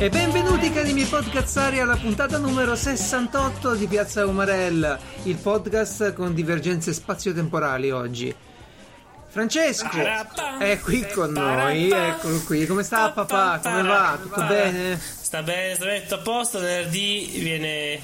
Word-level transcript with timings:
E 0.00 0.08
benvenuti 0.08 0.72
cari 0.72 0.94
miei 0.94 1.06
podcazzari 1.06 1.78
alla 1.78 1.94
puntata 1.94 2.38
numero 2.38 2.74
68 2.74 3.74
di 3.74 3.86
Piazza 3.86 4.24
Umarella, 4.24 4.98
il 5.24 5.36
podcast 5.36 6.14
con 6.14 6.32
divergenze 6.32 6.94
spazio-temporali 6.94 7.90
oggi. 7.90 8.34
Francesco 9.28 9.90
è 10.58 10.80
qui 10.80 11.06
con 11.12 11.32
noi, 11.32 11.90
eccolo 11.90 12.40
qui. 12.44 12.64
Come 12.64 12.82
sta 12.82 13.10
papà? 13.10 13.60
Come 13.62 13.82
va? 13.82 14.18
Tutto 14.22 14.42
bene? 14.44 14.98
Sta 14.98 15.42
bene, 15.42 15.74
sta 15.74 15.84
bene, 15.84 16.00
tutto 16.00 16.14
a 16.14 16.18
posto. 16.20 16.58
Venerdì 16.60 17.32
viene 17.34 18.00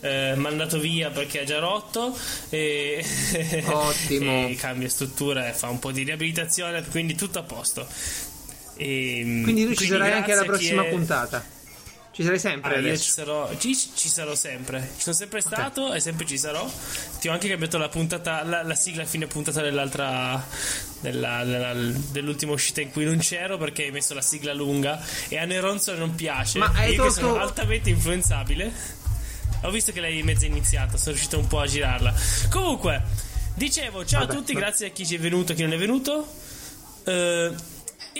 eh, 0.00 0.34
mandato 0.36 0.78
via 0.78 1.10
perché 1.10 1.42
ha 1.42 1.44
già 1.44 1.58
rotto 1.58 2.16
e, 2.48 3.04
Ottimo. 3.66 4.48
e 4.48 4.56
cambia 4.56 4.88
struttura 4.88 5.48
e 5.48 5.52
fa 5.52 5.68
un 5.68 5.78
po' 5.78 5.92
di 5.92 6.02
riabilitazione, 6.02 6.84
quindi 6.84 7.14
tutto 7.14 7.38
a 7.38 7.42
posto. 7.42 7.86
E, 8.78 9.40
Quindi 9.42 9.66
tu 9.66 9.74
ci 9.74 9.86
sarai 9.86 10.12
anche 10.12 10.32
alla 10.32 10.44
prossima 10.44 10.84
è... 10.84 10.88
puntata. 10.88 11.56
Ci 12.18 12.24
sarai 12.24 12.40
sempre 12.40 12.70
ah, 12.70 12.78
io 12.78 12.86
adesso. 12.88 13.04
ci 13.04 13.10
sarò, 13.10 13.56
ci, 13.58 13.76
ci, 13.76 14.08
sarò 14.08 14.34
sempre. 14.34 14.90
Ci 14.96 15.02
sono 15.02 15.14
sempre 15.14 15.40
stato 15.40 15.84
okay. 15.84 15.98
e 15.98 16.00
sempre 16.00 16.26
ci 16.26 16.36
sarò. 16.36 16.68
Ti 17.20 17.28
ho 17.28 17.32
anche 17.32 17.48
cambiato 17.48 17.78
la 17.78 17.88
puntata, 17.88 18.42
la, 18.42 18.64
la 18.64 18.74
sigla 18.74 19.04
a 19.04 19.06
fine 19.06 19.28
puntata 19.28 19.62
dell'altra. 19.62 20.44
Della, 21.00 21.44
della, 21.44 21.72
dell'ultima 21.74 22.50
uscita 22.50 22.80
in 22.80 22.90
cui 22.90 23.04
non 23.04 23.18
c'ero 23.18 23.56
perché 23.56 23.84
hai 23.84 23.92
messo 23.92 24.14
la 24.14 24.20
sigla 24.20 24.52
lunga 24.52 25.00
e 25.28 25.38
a 25.38 25.44
Neronzo 25.44 25.94
non 25.94 26.16
piace. 26.16 26.58
Ma 26.58 26.72
hai 26.74 26.90
io 26.90 26.96
tolto... 26.96 27.14
che 27.14 27.20
sono 27.20 27.36
altamente 27.36 27.88
influenzabile. 27.88 28.72
Ho 29.62 29.70
visto 29.70 29.92
che 29.92 30.00
lei 30.00 30.18
è 30.18 30.22
mezza 30.24 30.46
iniziata, 30.46 30.96
sono 30.96 31.12
riuscito 31.12 31.38
un 31.38 31.46
po' 31.46 31.60
a 31.60 31.66
girarla. 31.66 32.12
Comunque, 32.50 33.00
dicevo, 33.54 34.04
ciao 34.04 34.26
Vabbè, 34.26 34.32
a 34.32 34.36
tutti, 34.36 34.54
ma... 34.54 34.58
grazie 34.58 34.88
a 34.88 34.90
chi 34.90 35.06
ci 35.06 35.14
è 35.14 35.18
venuto 35.20 35.52
e 35.52 35.54
chi 35.54 35.62
non 35.62 35.72
è 35.72 35.78
venuto. 35.78 36.26
Uh, 37.04 37.54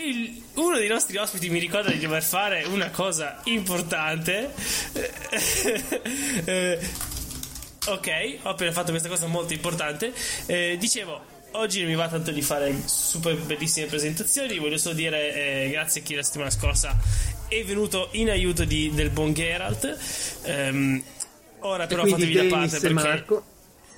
il, 0.05 0.43
uno 0.55 0.77
dei 0.77 0.89
nostri 0.89 1.17
ospiti 1.17 1.51
mi 1.51 1.59
ricorda 1.59 1.91
di 1.91 1.99
dover 1.99 2.23
fare 2.23 2.65
una 2.65 2.91
cosa 2.91 3.41
importante. 3.45 4.53
eh, 6.45 6.79
ok, 7.87 8.39
ho 8.43 8.49
appena 8.51 8.73
fatto 8.73 8.91
questa 8.91 9.09
cosa 9.09 9.27
molto 9.27 9.53
importante. 9.53 10.13
Eh, 10.47 10.77
dicevo. 10.79 11.37
Oggi 11.53 11.81
non 11.81 11.89
mi 11.89 11.97
va 11.97 12.09
tanto 12.09 12.31
di 12.31 12.43
fare 12.43 12.75
super 12.85 13.35
bellissime 13.35 13.87
presentazioni, 13.87 14.59
voglio 14.59 14.77
solo 14.77 14.95
dire 14.95 15.65
eh, 15.65 15.71
grazie 15.71 16.03
a 16.03 16.05
chi 16.05 16.15
la 16.15 16.23
settimana 16.23 16.51
scorsa 16.51 16.95
è 17.49 17.65
venuto 17.65 18.11
in 18.13 18.29
aiuto 18.29 18.65
di, 18.65 18.93
del 18.95 19.09
buon 19.09 19.33
Geralt. 19.33 19.97
Um, 20.45 21.03
ora 21.61 21.87
però 21.87 22.05
fatevi 22.05 22.35
da 22.35 22.45
parte 22.45 22.79
perché... 22.79 22.93
Marco. 22.93 23.48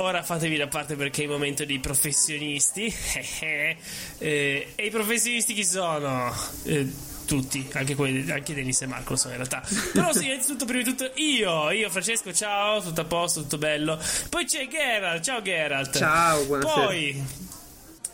Ora 0.00 0.22
fatevi 0.22 0.56
da 0.56 0.66
parte 0.66 0.96
perché 0.96 1.20
è 1.20 1.24
il 1.24 1.30
momento 1.30 1.66
dei 1.66 1.78
professionisti. 1.78 2.86
eh, 3.40 4.72
e 4.74 4.86
i 4.86 4.88
professionisti 4.88 5.52
chi 5.52 5.62
sono? 5.62 6.34
Eh, 6.64 6.90
tutti, 7.26 7.68
anche 7.74 7.94
quelli, 7.94 8.30
anche 8.30 8.54
Denis 8.54 8.80
e 8.80 8.86
Marco 8.86 9.10
lo 9.10 9.16
so 9.16 9.28
in 9.28 9.34
realtà. 9.34 9.62
Però 9.92 10.10
sì, 10.14 10.24
innanzitutto, 10.24 10.64
prima 10.64 10.82
di 10.82 10.88
tutto, 10.88 11.10
io, 11.16 11.70
io 11.70 11.90
Francesco, 11.90 12.32
ciao, 12.32 12.80
tutto 12.80 13.02
a 13.02 13.04
posto, 13.04 13.42
tutto 13.42 13.58
bello. 13.58 14.00
Poi 14.30 14.46
c'è 14.46 14.66
Geralt, 14.68 15.22
ciao 15.22 15.42
Geralt. 15.42 15.98
Ciao, 15.98 16.46
buonasera. 16.46 16.86
Poi, 16.86 17.24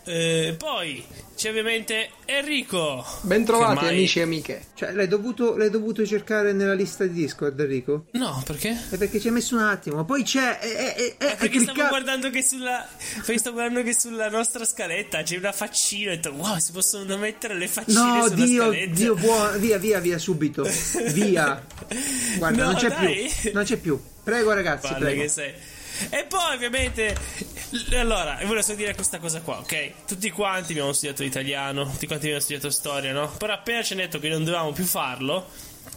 eh, 0.07 0.55
poi 0.59 1.05
c'è 1.37 1.51
ovviamente 1.51 2.09
Enrico. 2.25 3.05
Bentrovati 3.21 3.77
ormai... 3.77 3.95
amici 3.95 4.21
e 4.21 4.23
amiche. 4.23 4.67
Cioè, 4.75 4.93
l'hai 4.93 5.07
dovuto, 5.07 5.55
l'hai 5.57 5.69
dovuto, 5.69 6.05
cercare 6.07 6.55
nella 6.55 6.73
lista 6.73 7.05
di 7.05 7.13
Discord, 7.13 7.61
Enrico? 7.61 8.07
No, 8.13 8.43
perché? 8.47 8.71
È 8.89 8.97
perché 8.97 9.21
ci 9.21 9.27
hai 9.27 9.35
messo 9.35 9.55
un 9.55 9.63
attimo. 9.63 10.05
Poi 10.07 10.23
c'è. 10.23 10.59
È, 10.59 10.95
è, 10.95 10.95
è, 10.95 11.17
è 11.19 11.37
perché 11.37 11.59
clicca... 11.59 11.73
stavo 11.73 11.89
guardando 11.89 12.31
che 12.31 12.43
sulla. 12.43 12.89
Perché 13.17 13.39
stavo 13.39 13.57
guardando 13.57 13.83
che 13.83 13.95
sulla 13.95 14.31
nostra 14.31 14.65
scaletta 14.65 15.23
c'è 15.23 15.37
una 15.37 15.53
faccina. 15.53 16.11
E 16.11 16.15
ho 16.15 16.17
detto, 16.17 16.33
wow, 16.33 16.59
si 16.59 16.73
possono 16.73 17.17
mettere 17.19 17.55
le 17.55 17.69
faccine 17.69 18.01
no, 18.01 18.25
sulla 18.25 18.45
Dio, 18.45 18.63
scaletta. 18.63 18.95
Dio, 18.95 19.15
buono. 19.15 19.59
Via, 19.59 19.77
via, 19.77 20.01
via, 20.01 20.19
subito. 20.19 20.67
Via. 21.13 21.63
Guarda, 22.39 22.65
no, 22.65 22.71
non 22.71 22.81
c'è 22.81 22.89
dai. 22.89 23.31
più. 23.41 23.51
Non 23.53 23.65
c'è 23.65 23.77
più. 23.77 24.01
Prego, 24.25 24.53
ragazzi. 24.53 24.89
Guarda 24.89 25.05
prego. 25.05 25.23
che 25.23 25.29
sei. 25.29 25.55
E 26.11 26.25
poi 26.29 26.55
ovviamente 26.55 27.15
allora, 27.99 28.39
volevo 28.43 28.63
solo 28.63 28.77
dire 28.77 28.95
questa 28.95 29.19
cosa 29.19 29.41
qua, 29.41 29.59
ok? 29.59 30.07
Tutti 30.07 30.31
quanti 30.31 30.73
abbiamo 30.73 30.93
studiato 30.93 31.25
italiano, 31.25 31.85
tutti 31.85 32.07
quanti 32.07 32.27
abbiamo 32.27 32.43
studiato 32.43 32.71
storia, 32.71 33.13
no? 33.13 33.31
Però 33.37 33.53
appena 33.53 33.83
ci 33.83 33.93
hanno 33.93 34.03
detto 34.03 34.19
che 34.19 34.29
non 34.29 34.45
dovevamo 34.45 34.73
più 34.73 34.85
farlo, 34.85 35.49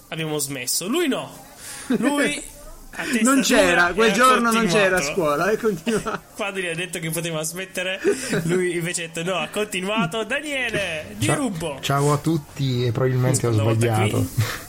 abbiamo 0.10 0.38
smesso. 0.40 0.88
Lui 0.88 1.08
no. 1.08 1.48
Lui 1.98 2.42
non 3.22 3.42
c'era, 3.42 3.94
quel 3.94 4.12
giorno 4.12 4.52
non 4.52 4.66
c'era 4.68 4.98
a 4.98 5.02
scuola 5.02 5.52
e 5.52 5.58
continuava. 5.58 6.22
Quando 6.36 6.60
gli 6.60 6.68
ha 6.68 6.76
detto 6.76 7.00
che 7.00 7.12
poteva 7.12 7.44
smettere, 7.44 8.00
lui 8.44 8.76
invece 8.76 9.04
ha 9.04 9.08
detto 9.08 9.24
no, 9.24 9.38
ha 9.38 9.48
continuato. 9.50 10.24
Daniele, 10.24 11.14
di 11.18 11.26
ciao, 11.28 11.36
rubo. 11.36 11.78
Ciao 11.82 12.12
a 12.14 12.18
tutti 12.18 12.86
e 12.86 12.92
probabilmente 12.92 13.46
ho 13.46 13.52
sbagliato. 13.52 14.68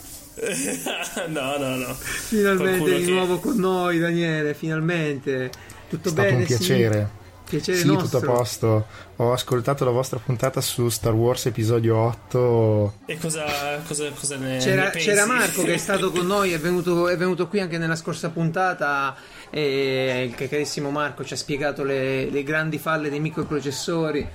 no, 1.27 1.57
no, 1.57 1.75
no. 1.75 1.93
Finalmente 1.93 2.77
Qualcuno 2.77 2.97
di 2.97 3.05
che- 3.05 3.11
nuovo 3.11 3.39
con 3.39 3.57
noi, 3.57 3.99
Daniele. 3.99 4.53
Finalmente. 4.53 5.49
Tutto 5.89 6.07
È 6.09 6.11
stato 6.11 6.27
bene? 6.27 6.37
un 6.39 6.45
piacere. 6.45 7.09
Sì? 7.13 7.19
Piacere 7.51 7.77
Sì, 7.79 7.85
nostro. 7.85 8.19
tutto 8.19 8.31
a 8.31 8.35
posto. 8.35 8.85
Ho 9.17 9.33
ascoltato 9.33 9.83
la 9.83 9.91
vostra 9.91 10.19
puntata 10.23 10.61
su 10.61 10.87
Star 10.87 11.11
Wars 11.13 11.47
episodio 11.47 11.97
8. 11.97 12.93
E 13.07 13.17
cosa, 13.17 13.43
cosa, 13.85 14.09
cosa 14.11 14.37
ne, 14.37 14.57
C'era, 14.59 14.83
ne 14.85 14.89
pensi? 14.91 15.07
c'era 15.09 15.25
Marco 15.25 15.63
che 15.63 15.73
è 15.73 15.77
stato 15.77 16.11
con 16.11 16.25
noi, 16.25 16.53
è 16.53 16.59
venuto, 16.59 17.09
è 17.09 17.17
venuto 17.17 17.47
qui 17.49 17.59
anche 17.59 17.77
nella 17.77 17.97
scorsa 17.97 18.29
puntata. 18.29 19.13
E 19.49 20.33
il 20.33 20.47
carissimo 20.47 20.91
Marco 20.91 21.25
ci 21.25 21.33
ha 21.33 21.37
spiegato 21.37 21.83
le, 21.83 22.29
le 22.29 22.43
grandi 22.43 22.77
falle 22.79 23.09
dei 23.09 23.19
microprocessori. 23.19 24.25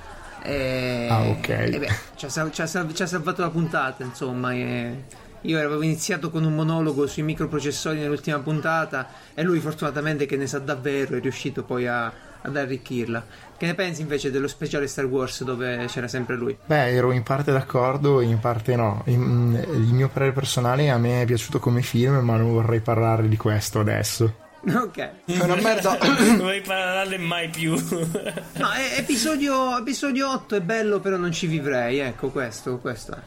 E, 0.42 1.08
Ah, 1.10 1.22
ok. 1.22 1.48
e 1.48 1.78
beh, 1.78 1.88
ci, 2.16 2.26
ha, 2.26 2.28
ci 2.50 2.60
ha 2.60 2.66
ci 2.92 3.02
ha 3.02 3.06
salvato 3.06 3.40
la 3.40 3.48
puntata, 3.50 4.04
insomma. 4.04 4.52
e- 4.52 5.24
io 5.46 5.58
avevo 5.58 5.82
iniziato 5.82 6.30
con 6.30 6.44
un 6.44 6.54
monologo 6.54 7.06
sui 7.06 7.22
microprocessori 7.22 7.98
nell'ultima 8.00 8.38
puntata 8.38 9.08
e 9.34 9.42
lui 9.42 9.60
fortunatamente 9.60 10.26
che 10.26 10.36
ne 10.36 10.46
sa 10.46 10.58
davvero 10.58 11.16
è 11.16 11.20
riuscito 11.20 11.62
poi 11.62 11.86
a- 11.86 12.12
ad 12.42 12.56
arricchirla. 12.56 13.24
Che 13.56 13.66
ne 13.66 13.74
pensi 13.74 14.02
invece 14.02 14.30
dello 14.30 14.46
speciale 14.48 14.86
Star 14.86 15.06
Wars 15.06 15.42
dove 15.42 15.86
c'era 15.88 16.06
sempre 16.08 16.36
lui? 16.36 16.56
Beh, 16.66 16.90
ero 16.90 17.10
in 17.10 17.22
parte 17.22 17.50
d'accordo, 17.52 18.20
in 18.20 18.38
parte 18.38 18.76
no. 18.76 19.02
Il 19.06 19.16
mio 19.18 20.08
parere 20.08 20.32
personale 20.32 20.90
a 20.90 20.98
me 20.98 21.22
è 21.22 21.24
piaciuto 21.24 21.58
come 21.58 21.82
film, 21.82 22.16
ma 22.18 22.36
non 22.36 22.52
vorrei 22.52 22.80
parlare 22.80 23.28
di 23.28 23.36
questo 23.36 23.80
adesso. 23.80 24.44
Ok. 24.66 24.98
È 24.98 25.12
una 25.44 25.54
merda. 25.54 25.96
non 26.00 26.38
vuoi 26.38 26.60
parlarne 26.60 27.18
mai 27.18 27.48
più. 27.48 27.72
No, 27.74 28.70
è- 28.72 28.98
episodio, 28.98 29.78
episodio 29.78 30.28
8 30.32 30.56
è 30.56 30.60
bello, 30.60 30.98
però 30.98 31.16
non 31.16 31.30
ci 31.30 31.46
vivrei. 31.46 31.98
Ecco, 32.00 32.30
questo, 32.30 32.78
questo 32.78 33.12
è. 33.12 33.18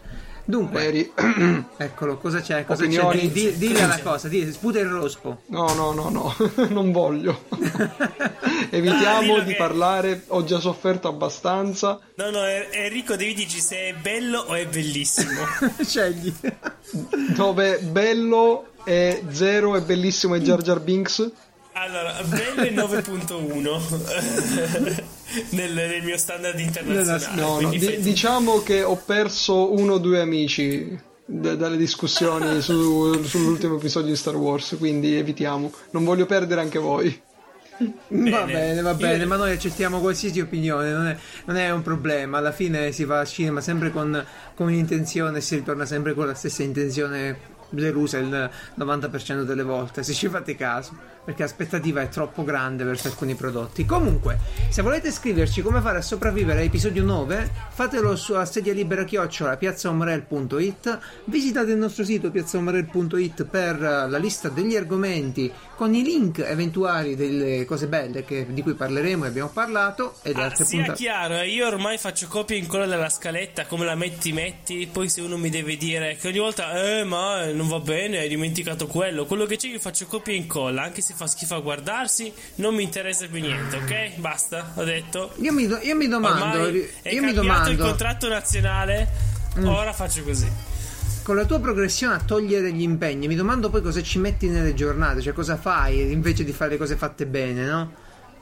Dunque, 0.49 0.79
Veri. 0.81 1.11
eccolo, 1.77 2.17
cosa 2.17 2.41
c'è? 2.41 2.65
Cosa 2.65 2.81
Opinioni? 2.83 3.19
c'è? 3.19 3.27
Di, 3.27 3.31
di- 3.51 3.57
dille 3.59 3.85
la 3.85 3.99
cosa, 4.01 4.27
di, 4.27 4.51
sputa 4.51 4.79
il 4.79 4.87
rospo. 4.87 5.41
No, 5.49 5.71
no, 5.75 5.91
no, 5.93 6.09
no, 6.09 6.35
non 6.69 6.91
voglio. 6.91 7.43
Evitiamo 8.71 9.21
dillo 9.21 9.39
di 9.41 9.51
che- 9.51 9.57
parlare, 9.57 10.23
ho 10.27 10.43
già 10.43 10.59
sofferto 10.59 11.07
abbastanza. 11.07 11.99
No, 12.15 12.31
no, 12.31 12.43
En- 12.43 12.65
Enrico, 12.71 13.15
devi 13.15 13.35
dirci 13.35 13.59
se 13.59 13.75
è 13.89 13.93
bello 13.93 14.39
o 14.39 14.55
è 14.55 14.65
bellissimo. 14.65 15.41
Scegli. 15.85 16.33
Dove 17.35 17.77
bello 17.79 18.69
e 18.85 19.23
zero 19.29 19.75
è 19.75 19.81
bellissimo 19.81 20.33
e 20.33 20.41
Jar 20.41 20.61
Jar 20.63 20.79
Binks. 20.79 21.31
Allora, 21.81 22.21
bello 22.23 22.61
è 22.61 22.71
9.1 22.73 25.51
nel, 25.51 25.71
nel 25.73 26.03
mio 26.03 26.17
standard 26.17 26.59
internazionale. 26.59 27.41
No, 27.41 27.61
no, 27.61 27.71
fai- 27.71 28.01
diciamo 28.01 28.61
che 28.63 28.83
ho 28.83 28.97
perso 28.97 29.71
uno 29.73 29.93
o 29.93 29.97
due 29.97 30.19
amici 30.19 30.99
d- 31.25 31.55
dalle 31.55 31.77
discussioni 31.77 32.59
su- 32.61 33.23
sull'ultimo 33.23 33.77
episodio 33.77 34.09
di 34.09 34.17
Star 34.17 34.35
Wars, 34.35 34.75
quindi 34.77 35.15
evitiamo. 35.15 35.71
Non 35.91 36.03
voglio 36.03 36.25
perdere 36.25 36.59
anche 36.61 36.79
voi. 36.79 37.21
Va 38.09 38.43
bene, 38.43 38.81
va 38.81 38.91
Io- 38.91 38.97
bene, 38.97 39.23
ma 39.25 39.37
noi 39.37 39.51
accettiamo 39.51 40.01
qualsiasi 40.01 40.41
opinione, 40.41 40.91
non 40.91 41.07
è, 41.07 41.17
non 41.45 41.55
è 41.55 41.71
un 41.71 41.81
problema. 41.81 42.39
Alla 42.39 42.51
fine 42.51 42.91
si 42.91 43.05
va 43.05 43.19
al 43.19 43.27
cinema 43.27 43.61
sempre 43.61 43.89
con, 43.91 44.21
con 44.53 44.67
un'intenzione 44.67 45.37
e 45.37 45.41
si 45.41 45.55
ritorna 45.55 45.85
sempre 45.85 46.13
con 46.13 46.27
la 46.27 46.33
stessa 46.33 46.61
intenzione 46.61 47.55
delusa 47.71 48.17
il 48.17 48.49
90% 48.79 49.43
delle 49.43 49.61
volte, 49.61 50.01
se 50.01 50.13
ci 50.13 50.27
fate 50.27 50.55
caso, 50.55 50.97
perché 51.29 51.43
l'aspettativa 51.43 52.01
è 52.01 52.09
troppo 52.09 52.43
grande 52.43 52.83
verso 52.83 53.07
alcuni 53.07 53.35
prodotti. 53.35 53.85
Comunque, 53.85 54.39
se 54.69 54.81
volete 54.81 55.11
scriverci 55.11 55.61
come 55.61 55.79
fare 55.79 55.99
a 55.99 56.01
sopravvivere 56.01 56.61
all'episodio 56.61 57.03
9, 57.03 57.51
fatelo 57.69 58.15
su 58.15 58.33
a 58.33 58.45
sedia 58.45 58.73
libera 58.73 59.03
chiocciola 59.03 59.55
piazzaomrel.it, 59.55 60.99
visitate 61.25 61.71
il 61.71 61.77
nostro 61.77 62.03
sito 62.03 62.31
piazzaomrel.it 62.31 63.45
per 63.45 63.79
la 63.79 64.17
lista 64.17 64.49
degli 64.49 64.75
argomenti 64.75 65.51
con 65.75 65.93
i 65.93 66.01
link 66.01 66.39
eventuali 66.39 67.15
delle 67.15 67.63
cose 67.65 67.87
belle 67.87 68.25
che- 68.25 68.47
di 68.49 68.63
cui 68.63 68.73
parleremo 68.73 69.25
e 69.25 69.27
abbiamo 69.27 69.49
parlato 69.49 70.15
e 70.23 70.33
le 70.33 70.41
Ah, 70.41 70.45
altre 70.45 70.65
sia 70.65 70.77
puntate. 70.79 70.97
chiaro, 70.97 71.35
eh, 71.37 71.47
io 71.47 71.67
ormai 71.67 71.97
faccio 71.99 72.27
copia 72.27 72.55
e 72.55 72.59
incolla 72.59 72.87
della 72.87 73.07
scaletta, 73.09 73.65
come 73.67 73.85
la 73.85 73.95
metti 73.95 74.31
metti, 74.33 74.89
poi 74.91 75.07
se 75.09 75.21
uno 75.21 75.37
mi 75.37 75.49
deve 75.51 75.77
dire 75.77 76.17
che 76.19 76.27
ogni 76.27 76.39
volta, 76.39 76.71
eh 76.99 77.03
ma 77.03 77.45
non 77.51 77.67
va 77.67 77.79
bene, 77.79 78.17
hai 78.17 78.27
dimenticato 78.29 78.87
quello, 78.87 79.25
quello 79.25 79.45
che 79.45 79.55
c'è 79.57 79.67
io 79.67 79.79
faccio 79.79 80.05
copia 80.07 80.33
e 80.33 80.37
incolla, 80.37 80.81
anche 80.81 81.01
se 81.01 81.13
fa 81.19 81.27
schifo 81.27 81.55
a 81.55 81.59
guardarsi, 81.59 82.31
non 82.55 82.73
mi 82.73 82.83
interessa 82.83 83.27
più 83.27 83.41
niente, 83.41 83.75
ok? 83.75 84.19
Basta, 84.19 84.71
ho 84.75 84.83
detto. 84.85 85.33
Io 85.41 85.51
mi, 85.51 85.67
do- 85.67 85.79
io 85.81 85.93
mi 85.95 86.07
domando, 86.07 86.61
Ormai 86.61 86.89
è 87.01 87.09
io 87.09 87.21
mi 87.21 87.33
cambiato 87.33 87.69
il 87.71 87.75
domando, 87.75 87.83
contratto 87.83 88.29
nazionale, 88.29 89.07
ora 89.65 89.91
faccio 89.91 90.23
così. 90.23 90.49
con 91.23 91.35
la 91.35 91.43
tua 91.43 91.59
progressione 91.59 92.13
a 92.13 92.19
togliere 92.19 92.71
gli 92.71 92.83
impegni, 92.83 93.27
mi 93.27 93.35
domando 93.35 93.69
poi 93.69 93.81
cosa 93.81 94.01
ci 94.01 94.17
metti 94.17 94.47
nelle 94.47 94.73
giornate, 94.73 95.19
cioè 95.21 95.33
cosa 95.33 95.57
fai 95.57 96.09
invece 96.09 96.45
di 96.45 96.53
fare 96.53 96.71
le 96.71 96.77
cose 96.77 96.95
fatte 96.95 97.25
bene, 97.25 97.65
no? 97.65 97.91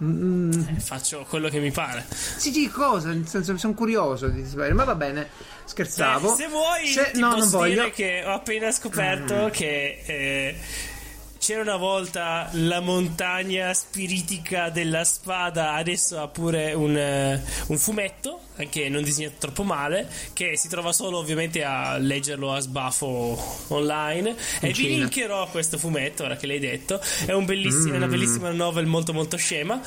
Mm. 0.04 0.52
Eh, 0.52 0.80
faccio 0.80 1.26
quello 1.28 1.50
che 1.50 1.60
mi 1.60 1.72
pare. 1.72 2.06
Sì, 2.10 2.54
sì, 2.54 2.70
cosa? 2.70 3.10
Nel 3.10 3.28
senso, 3.28 3.58
sono 3.58 3.74
curioso 3.74 4.28
di 4.28 4.46
sapere, 4.46 4.72
ma 4.74 4.84
va 4.84 4.94
bene, 4.94 5.30
scherzavo. 5.66 6.36
Se, 6.36 6.44
se 6.44 6.48
vuoi, 6.50 6.86
se, 6.86 7.12
no, 7.16 7.36
non 7.36 7.50
voglio. 7.50 7.90
che 7.90 8.24
ho 8.24 8.34
appena 8.34 8.72
scoperto 8.72 9.48
mm. 9.48 9.50
che. 9.50 10.04
Eh, 10.06 10.56
c'era 11.48 11.62
una 11.62 11.78
volta 11.78 12.50
la 12.56 12.82
montagna 12.82 13.74
spiritica 13.74 14.70
della 14.70 15.06
spada, 15.06 15.76
adesso 15.76 16.20
ha 16.20 16.28
pure 16.28 16.74
un, 16.74 16.94
uh, 16.94 17.72
un, 17.72 17.78
fumetto, 17.78 18.42
anche 18.58 18.90
non 18.90 19.02
disegnato 19.02 19.36
troppo 19.40 19.64
male, 19.64 20.10
che 20.34 20.58
si 20.58 20.68
trova 20.68 20.92
solo 20.92 21.20
ovviamente 21.20 21.64
a 21.64 21.98
leggerlo 22.00 22.52
a 22.52 22.60
sbaffo 22.60 23.64
online. 23.70 24.32
In 24.32 24.68
e 24.68 24.74
Cina. 24.74 24.88
vi 24.90 24.96
linkerò 24.98 25.48
questo 25.48 25.78
fumetto, 25.78 26.26
ora 26.26 26.36
che 26.36 26.48
l'hai 26.48 26.60
detto. 26.60 27.00
È 27.26 27.32
un 27.32 27.46
belliss- 27.46 27.88
mm. 27.88 27.96
una 27.96 28.08
bellissima 28.08 28.52
novel 28.52 28.86
molto 28.86 29.14
molto 29.14 29.38
scema 29.38 29.82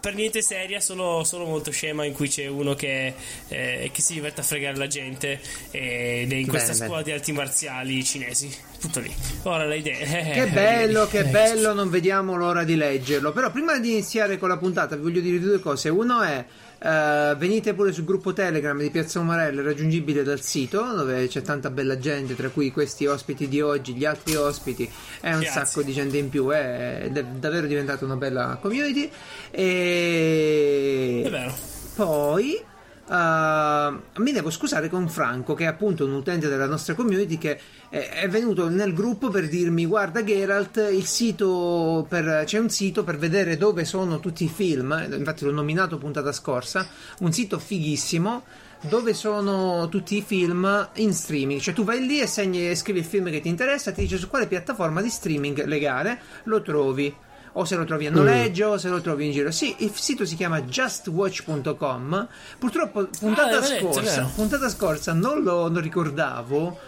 per 0.00 0.14
niente 0.14 0.42
seria, 0.42 0.80
solo, 0.80 1.24
solo, 1.24 1.44
molto 1.44 1.70
scema 1.70 2.04
in 2.04 2.12
cui 2.12 2.28
c'è 2.28 2.46
uno 2.46 2.74
che, 2.74 3.14
eh, 3.48 3.90
che, 3.92 4.00
si 4.00 4.14
diverte 4.14 4.40
a 4.40 4.44
fregare 4.44 4.76
la 4.76 4.86
gente 4.86 5.40
ed 5.70 6.32
è 6.32 6.36
in 6.36 6.46
questa 6.46 6.72
bene, 6.72 6.84
scuola 6.84 7.02
bene. 7.02 7.04
di 7.04 7.12
arti 7.12 7.32
marziali 7.32 8.04
cinesi. 8.04 8.56
Tutto 8.78 9.00
lì. 9.00 9.12
Ora 9.42 9.64
le 9.64 9.78
idee. 9.78 10.32
Che 10.32 10.46
bello, 10.52 11.08
che 11.08 11.24
bello, 11.24 11.72
non 11.72 11.90
vediamo 11.90 12.36
l'ora 12.36 12.62
di 12.62 12.76
leggerlo. 12.76 13.32
Però 13.32 13.50
prima 13.50 13.76
di 13.78 13.90
iniziare 13.90 14.38
con 14.38 14.48
la 14.48 14.56
puntata 14.56 14.94
vi 14.94 15.02
voglio 15.02 15.20
dire 15.20 15.40
due 15.40 15.58
cose. 15.58 15.88
Uno 15.88 16.22
è 16.22 16.44
Uh, 16.80 17.36
venite 17.36 17.74
pure 17.74 17.92
sul 17.92 18.04
gruppo 18.04 18.32
Telegram 18.32 18.78
di 18.78 18.90
Piazza 18.90 19.18
Umarella, 19.18 19.62
raggiungibile 19.62 20.22
dal 20.22 20.40
sito, 20.40 20.80
dove 20.94 21.26
c'è 21.26 21.42
tanta 21.42 21.70
bella 21.70 21.98
gente, 21.98 22.36
tra 22.36 22.48
cui 22.50 22.70
questi 22.70 23.06
ospiti 23.06 23.48
di 23.48 23.60
oggi, 23.60 23.94
gli 23.94 24.04
altri 24.04 24.36
ospiti, 24.36 24.88
è 25.20 25.32
un 25.32 25.40
Grazie. 25.40 25.64
sacco 25.64 25.82
di 25.82 25.92
gente 25.92 26.18
in 26.18 26.28
più, 26.28 26.48
è, 26.50 27.00
è 27.00 27.10
davvero 27.10 27.66
diventata 27.66 28.04
una 28.04 28.16
bella 28.16 28.58
community. 28.60 29.10
E... 29.50 31.22
È 31.24 31.30
vero. 31.30 31.52
Poi 31.96 32.67
Uh, 33.08 34.20
mi 34.20 34.32
devo 34.32 34.50
scusare 34.50 34.90
con 34.90 35.08
Franco, 35.08 35.54
che 35.54 35.64
è 35.64 35.66
appunto 35.66 36.04
un 36.04 36.12
utente 36.12 36.46
della 36.46 36.66
nostra 36.66 36.92
community, 36.94 37.38
che 37.38 37.58
è, 37.88 38.28
venuto 38.28 38.68
nel 38.68 38.92
gruppo 38.92 39.30
per 39.30 39.48
dirmi: 39.48 39.86
Guarda, 39.86 40.22
Geralt, 40.22 40.88
il 40.92 41.06
sito 41.06 42.04
per, 42.06 42.44
c'è 42.44 42.58
un 42.58 42.68
sito 42.68 43.04
per 43.04 43.16
vedere 43.16 43.56
dove 43.56 43.86
sono 43.86 44.20
tutti 44.20 44.44
i 44.44 44.48
film. 44.48 45.08
Infatti, 45.10 45.44
l'ho 45.44 45.52
nominato 45.52 45.96
puntata 45.96 46.32
scorsa. 46.32 46.86
Un 47.20 47.32
sito 47.32 47.58
fighissimo 47.58 48.42
dove 48.82 49.14
sono 49.14 49.88
tutti 49.88 50.18
i 50.18 50.22
film 50.22 50.90
in 50.96 51.14
streaming. 51.14 51.60
Cioè, 51.60 51.72
tu 51.72 51.84
vai 51.84 52.06
lì 52.06 52.20
e 52.20 52.26
segni, 52.26 52.76
scrivi 52.76 52.98
il 52.98 53.06
film 53.06 53.30
che 53.30 53.40
ti 53.40 53.48
interessa, 53.48 53.90
ti 53.90 54.02
dice 54.02 54.18
su 54.18 54.28
quale 54.28 54.46
piattaforma 54.46 55.00
di 55.00 55.08
streaming 55.08 55.64
legale 55.64 56.20
lo 56.44 56.60
trovi 56.60 57.14
o 57.58 57.64
se 57.64 57.74
lo 57.74 57.84
trovi 57.84 58.06
a 58.06 58.10
noleggio, 58.10 58.68
mm. 58.68 58.72
o 58.72 58.78
se 58.78 58.88
lo 58.88 59.00
trovi 59.00 59.26
in 59.26 59.32
giro. 59.32 59.50
Sì, 59.50 59.74
il 59.78 59.92
sito 59.94 60.24
si 60.24 60.36
chiama 60.36 60.62
justwatch.com. 60.62 62.28
Purtroppo, 62.58 63.08
puntata, 63.18 63.58
ah, 63.58 63.62
scorsa, 63.62 64.00
detto, 64.00 64.30
puntata 64.34 64.68
scorsa 64.68 65.12
non 65.12 65.42
lo 65.42 65.68
non 65.68 65.82
ricordavo. 65.82 66.78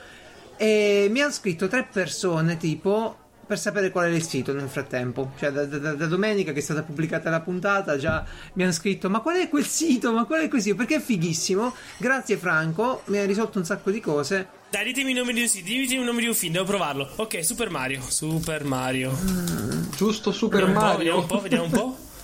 E 0.56 1.08
mi 1.10 1.20
hanno 1.20 1.32
scritto 1.32 1.66
tre 1.68 1.88
persone 1.90 2.56
tipo 2.56 3.16
per 3.46 3.58
sapere 3.58 3.90
qual 3.90 4.12
è 4.12 4.14
il 4.14 4.22
sito 4.22 4.52
nel 4.52 4.68
frattempo. 4.68 5.32
Cioè, 5.36 5.50
da, 5.50 5.64
da, 5.64 5.94
da, 5.94 6.06
domenica 6.06 6.52
che 6.52 6.60
è 6.60 6.62
stata 6.62 6.82
pubblicata 6.82 7.30
la 7.30 7.40
puntata, 7.40 7.96
già 7.96 8.24
mi 8.52 8.62
hanno 8.62 8.72
scritto: 8.72 9.10
Ma 9.10 9.20
qual 9.20 9.36
è 9.36 9.48
quel 9.48 9.66
sito? 9.66 10.12
Ma 10.12 10.24
qual 10.24 10.42
è 10.42 10.48
quel 10.48 10.62
sito? 10.62 10.76
Perché 10.76 10.96
è 10.96 11.00
fighissimo. 11.00 11.74
Grazie, 11.96 12.36
Franco, 12.36 13.02
mi 13.06 13.18
ha 13.18 13.24
risolto 13.24 13.58
un 13.58 13.64
sacco 13.64 13.90
di 13.90 14.00
cose. 14.00 14.58
Dai, 14.70 14.84
ditemi 14.84 15.10
il 15.10 15.16
nome 15.16 15.32
di 15.32 15.40
un 15.40 15.48
sito, 15.48 15.66
ditemi 15.66 16.00
il 16.00 16.06
nome 16.06 16.20
di 16.20 16.28
un 16.28 16.34
film, 16.34 16.52
devo 16.52 16.64
provarlo. 16.64 17.10
Ok, 17.16 17.44
Super 17.44 17.70
Mario. 17.70 18.00
Super 18.06 18.62
Mario. 18.62 19.10
Mm, 19.10 19.90
giusto 19.96 20.30
Super 20.30 20.64
vediamo 20.64 20.80
Mario. 20.80 21.18
Un 21.18 21.26
po', 21.26 21.40
vediamo 21.40 21.64
un 21.64 21.70
po', 21.70 21.76
vediamo 21.76 21.86
un 21.86 21.94
po'. 21.96 22.08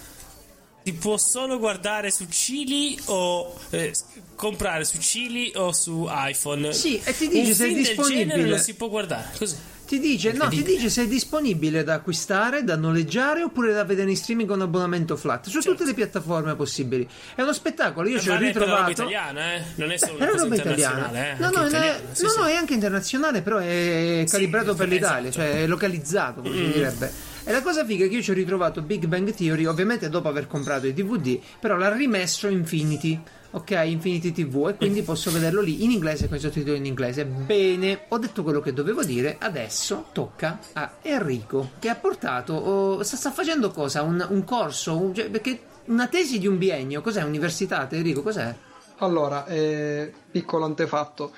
Si 0.86 0.92
può 0.92 1.16
solo 1.16 1.58
guardare 1.58 2.12
su 2.12 2.26
Cili 2.28 2.96
o 3.06 3.52
eh, 3.70 3.92
comprare 4.36 4.84
su 4.84 4.98
Cili 4.98 5.50
o 5.56 5.72
su 5.72 6.06
iPhone. 6.08 6.72
Sì, 6.72 7.00
e 7.02 7.12
ti 7.12 7.26
dice 7.26 7.48
un 7.48 7.54
se 7.54 7.66
è 7.66 7.72
disponibile. 7.72 8.18
Del 8.18 8.28
genere 8.28 8.48
lo 8.50 8.58
si 8.58 8.74
può 8.74 8.88
guardare 8.88 9.32
così. 9.36 9.56
Ti 9.86 10.00
dice, 10.00 10.32
no, 10.32 10.48
ti 10.48 10.64
dice 10.64 10.90
se 10.90 11.04
è 11.04 11.06
disponibile 11.06 11.84
da 11.84 11.94
acquistare, 11.94 12.64
da 12.64 12.74
noleggiare 12.74 13.44
oppure 13.44 13.72
da 13.72 13.84
vedere 13.84 14.10
in 14.10 14.16
streaming 14.16 14.48
con 14.48 14.60
abbonamento 14.60 15.16
flat 15.16 15.46
su 15.46 15.60
certo. 15.60 15.70
tutte 15.70 15.84
le 15.84 15.94
piattaforme 15.94 16.56
possibili. 16.56 17.08
È 17.36 17.42
uno 17.42 17.52
spettacolo. 17.52 18.08
Io 18.08 18.18
ci 18.18 18.28
ho 18.28 18.36
ritrovato. 18.36 18.88
È 18.88 18.92
italiana, 18.92 19.54
eh? 19.54 19.62
Non 19.76 19.92
è 19.92 19.96
solo 19.96 20.18
Beh, 20.18 20.24
una 20.24 20.42
roba 20.42 20.54
italiana. 20.56 21.12
Eh? 21.12 21.34
No, 21.38 21.50
no, 21.50 21.66
italiana, 21.66 21.84
è, 21.84 22.02
sì, 22.10 22.22
no, 22.24 22.28
sì. 22.30 22.38
no, 22.38 22.46
è 22.46 22.54
anche 22.54 22.74
internazionale, 22.74 23.42
però 23.42 23.58
è 23.58 24.24
calibrato 24.28 24.72
sì, 24.72 24.76
per 24.76 24.88
l'Italia, 24.88 25.28
esatto. 25.28 25.46
cioè 25.46 25.62
è 25.62 25.66
localizzato, 25.68 26.42
come 26.42 26.54
mm. 26.54 26.64
si 26.64 26.72
direbbe. 26.72 27.12
E 27.44 27.52
la 27.52 27.62
cosa 27.62 27.84
figa 27.84 28.06
è 28.06 28.08
che 28.08 28.16
io 28.16 28.22
ci 28.22 28.32
ho 28.32 28.34
ritrovato 28.34 28.82
Big 28.82 29.06
Bang 29.06 29.32
Theory, 29.32 29.66
ovviamente 29.66 30.08
dopo 30.08 30.26
aver 30.26 30.48
comprato 30.48 30.88
i 30.88 30.92
DVD, 30.92 31.38
però 31.60 31.76
l'ha 31.76 31.94
rimesso 31.94 32.48
Infinity 32.48 33.22
ok, 33.50 33.82
Infinity 33.84 34.32
TV, 34.32 34.68
e 34.68 34.76
quindi 34.76 35.02
posso 35.02 35.30
vederlo 35.30 35.60
lì 35.60 35.84
in 35.84 35.90
inglese 35.90 36.28
con 36.28 36.36
i 36.36 36.40
sottotitoli 36.40 36.78
in 36.78 36.86
inglese. 36.86 37.24
Bene, 37.24 38.04
ho 38.08 38.18
detto 38.18 38.42
quello 38.42 38.60
che 38.60 38.72
dovevo 38.72 39.04
dire, 39.04 39.36
adesso 39.38 40.06
tocca 40.12 40.58
a 40.72 40.94
Enrico, 41.02 41.70
che 41.78 41.88
ha 41.88 41.94
portato, 41.94 42.54
oh, 42.54 43.02
sta, 43.02 43.16
sta, 43.16 43.30
facendo 43.30 43.70
cosa? 43.70 44.02
Un, 44.02 44.24
un 44.28 44.44
corso? 44.44 44.96
Un, 44.96 45.14
cioè, 45.14 45.30
perché 45.30 45.60
una 45.86 46.08
tesi 46.08 46.38
di 46.38 46.46
un 46.46 46.58
biennio, 46.58 47.00
cos'è? 47.00 47.22
Università, 47.22 47.88
Enrico, 47.90 48.22
cos'è? 48.22 48.54
Allora, 48.98 49.46
eh, 49.46 50.12
piccolo 50.30 50.64
antefatto. 50.64 51.32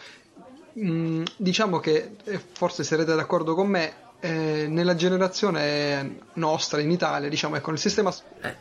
Mm, 0.78 1.24
diciamo 1.36 1.80
che 1.80 2.16
eh, 2.24 2.40
forse 2.52 2.84
sarete 2.84 3.14
d'accordo 3.14 3.54
con 3.54 3.66
me, 3.68 3.92
eh, 4.20 4.66
nella 4.68 4.96
generazione 4.96 6.20
nostra 6.34 6.80
in 6.80 6.90
Italia, 6.90 7.28
diciamo, 7.28 7.56
ecco, 7.56 7.70
il 7.70 7.78
sistema. 7.78 8.12
Eh, 8.40 8.56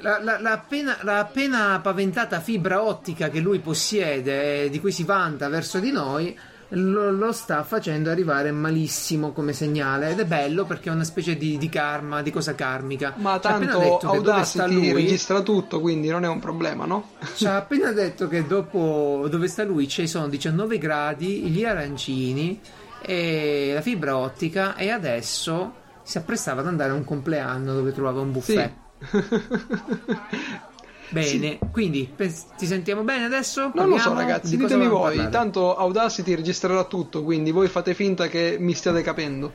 la, 0.00 0.22
la, 0.22 0.38
la, 0.38 0.52
appena, 0.52 0.98
la, 1.02 1.18
appena, 1.20 1.80
paventata 1.80 2.40
fibra 2.40 2.82
ottica 2.82 3.30
che 3.30 3.40
lui 3.40 3.60
possiede, 3.60 4.68
di 4.68 4.80
cui 4.80 4.92
si 4.92 5.04
vanta 5.04 5.48
verso 5.48 5.78
di 5.78 5.90
noi, 5.90 6.38
lo, 6.74 7.10
lo, 7.10 7.32
sta 7.32 7.62
facendo 7.64 8.10
arrivare 8.10 8.50
malissimo 8.50 9.32
come 9.32 9.54
segnale. 9.54 10.10
Ed 10.10 10.20
è 10.20 10.26
bello 10.26 10.66
perché 10.66 10.90
è 10.90 10.92
una 10.92 11.04
specie 11.04 11.38
di, 11.38 11.56
di 11.56 11.70
karma, 11.70 12.20
di 12.20 12.30
cosa 12.30 12.54
karmica. 12.54 13.14
Ma 13.16 13.38
tanto 13.38 13.98
Audacity 13.98 14.74
lui, 14.74 14.92
registra 14.92 15.40
tutto, 15.40 15.80
quindi 15.80 16.08
non 16.08 16.24
è 16.24 16.28
un 16.28 16.38
problema, 16.38 16.84
no? 16.84 17.12
Ci 17.34 17.46
ha 17.46 17.56
appena 17.56 17.92
detto 17.92 18.28
che 18.28 18.46
dopo 18.46 19.26
dove 19.30 19.48
sta 19.48 19.64
lui 19.64 19.88
ci 19.88 20.06
sono 20.06 20.28
19 20.28 20.76
gradi, 20.76 21.44
gli 21.44 21.64
arancini 21.64 22.60
e 23.02 23.72
la 23.74 23.80
fibra 23.80 24.16
ottica 24.16 24.76
e 24.76 24.90
adesso 24.90 25.80
si 26.02 26.18
apprestava 26.18 26.60
ad 26.60 26.66
andare 26.66 26.90
a 26.90 26.94
un 26.94 27.04
compleanno 27.04 27.74
dove 27.74 27.92
trovava 27.92 28.20
un 28.20 28.32
buffet. 28.32 28.72
Sì. 29.00 29.22
Bene, 31.12 31.28
sì. 31.28 31.58
quindi 31.70 32.14
ti 32.56 32.66
sentiamo 32.66 33.02
bene 33.02 33.24
adesso? 33.24 33.60
Non 33.60 33.72
Parliamo? 33.72 33.96
lo 33.96 34.00
so, 34.00 34.14
ragazzi, 34.14 34.56
Di 34.56 34.62
ditemi 34.62 34.88
voi. 34.88 35.16
Parlare? 35.16 35.30
Tanto 35.30 35.76
Audacity 35.76 36.34
registrerà 36.34 36.84
tutto, 36.84 37.22
quindi 37.22 37.50
voi 37.50 37.68
fate 37.68 37.92
finta 37.92 38.28
che 38.28 38.56
mi 38.58 38.72
stiate 38.72 39.02
capendo. 39.02 39.52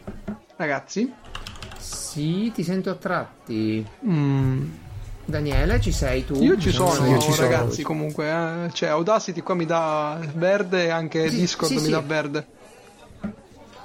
Ragazzi? 0.56 1.12
Sì, 1.80 2.52
ti 2.54 2.64
sento 2.64 2.92
a 2.92 2.96
tratti. 2.96 3.84
Mm. 4.08 4.70
Daniele, 5.26 5.82
ci 5.82 5.92
sei 5.92 6.26
tu? 6.26 6.42
Io 6.42 6.58
ci 6.58 6.72
sono, 6.72 7.06
io 7.08 7.20
ci 7.20 7.36
ragazzi. 7.36 7.82
Sono. 7.82 7.88
Comunque, 7.88 8.30
eh. 8.66 8.70
cioè, 8.74 8.90
Audacity 8.90 9.42
qua 9.42 9.56
mi 9.56 9.66
dà 9.66 10.20
verde 10.36 10.86
e 10.86 10.90
anche 10.90 11.30
sì, 11.30 11.38
Discord 11.38 11.76
sì, 11.76 11.84
mi 11.84 11.90
dà 11.90 12.02
verde. 12.02 12.48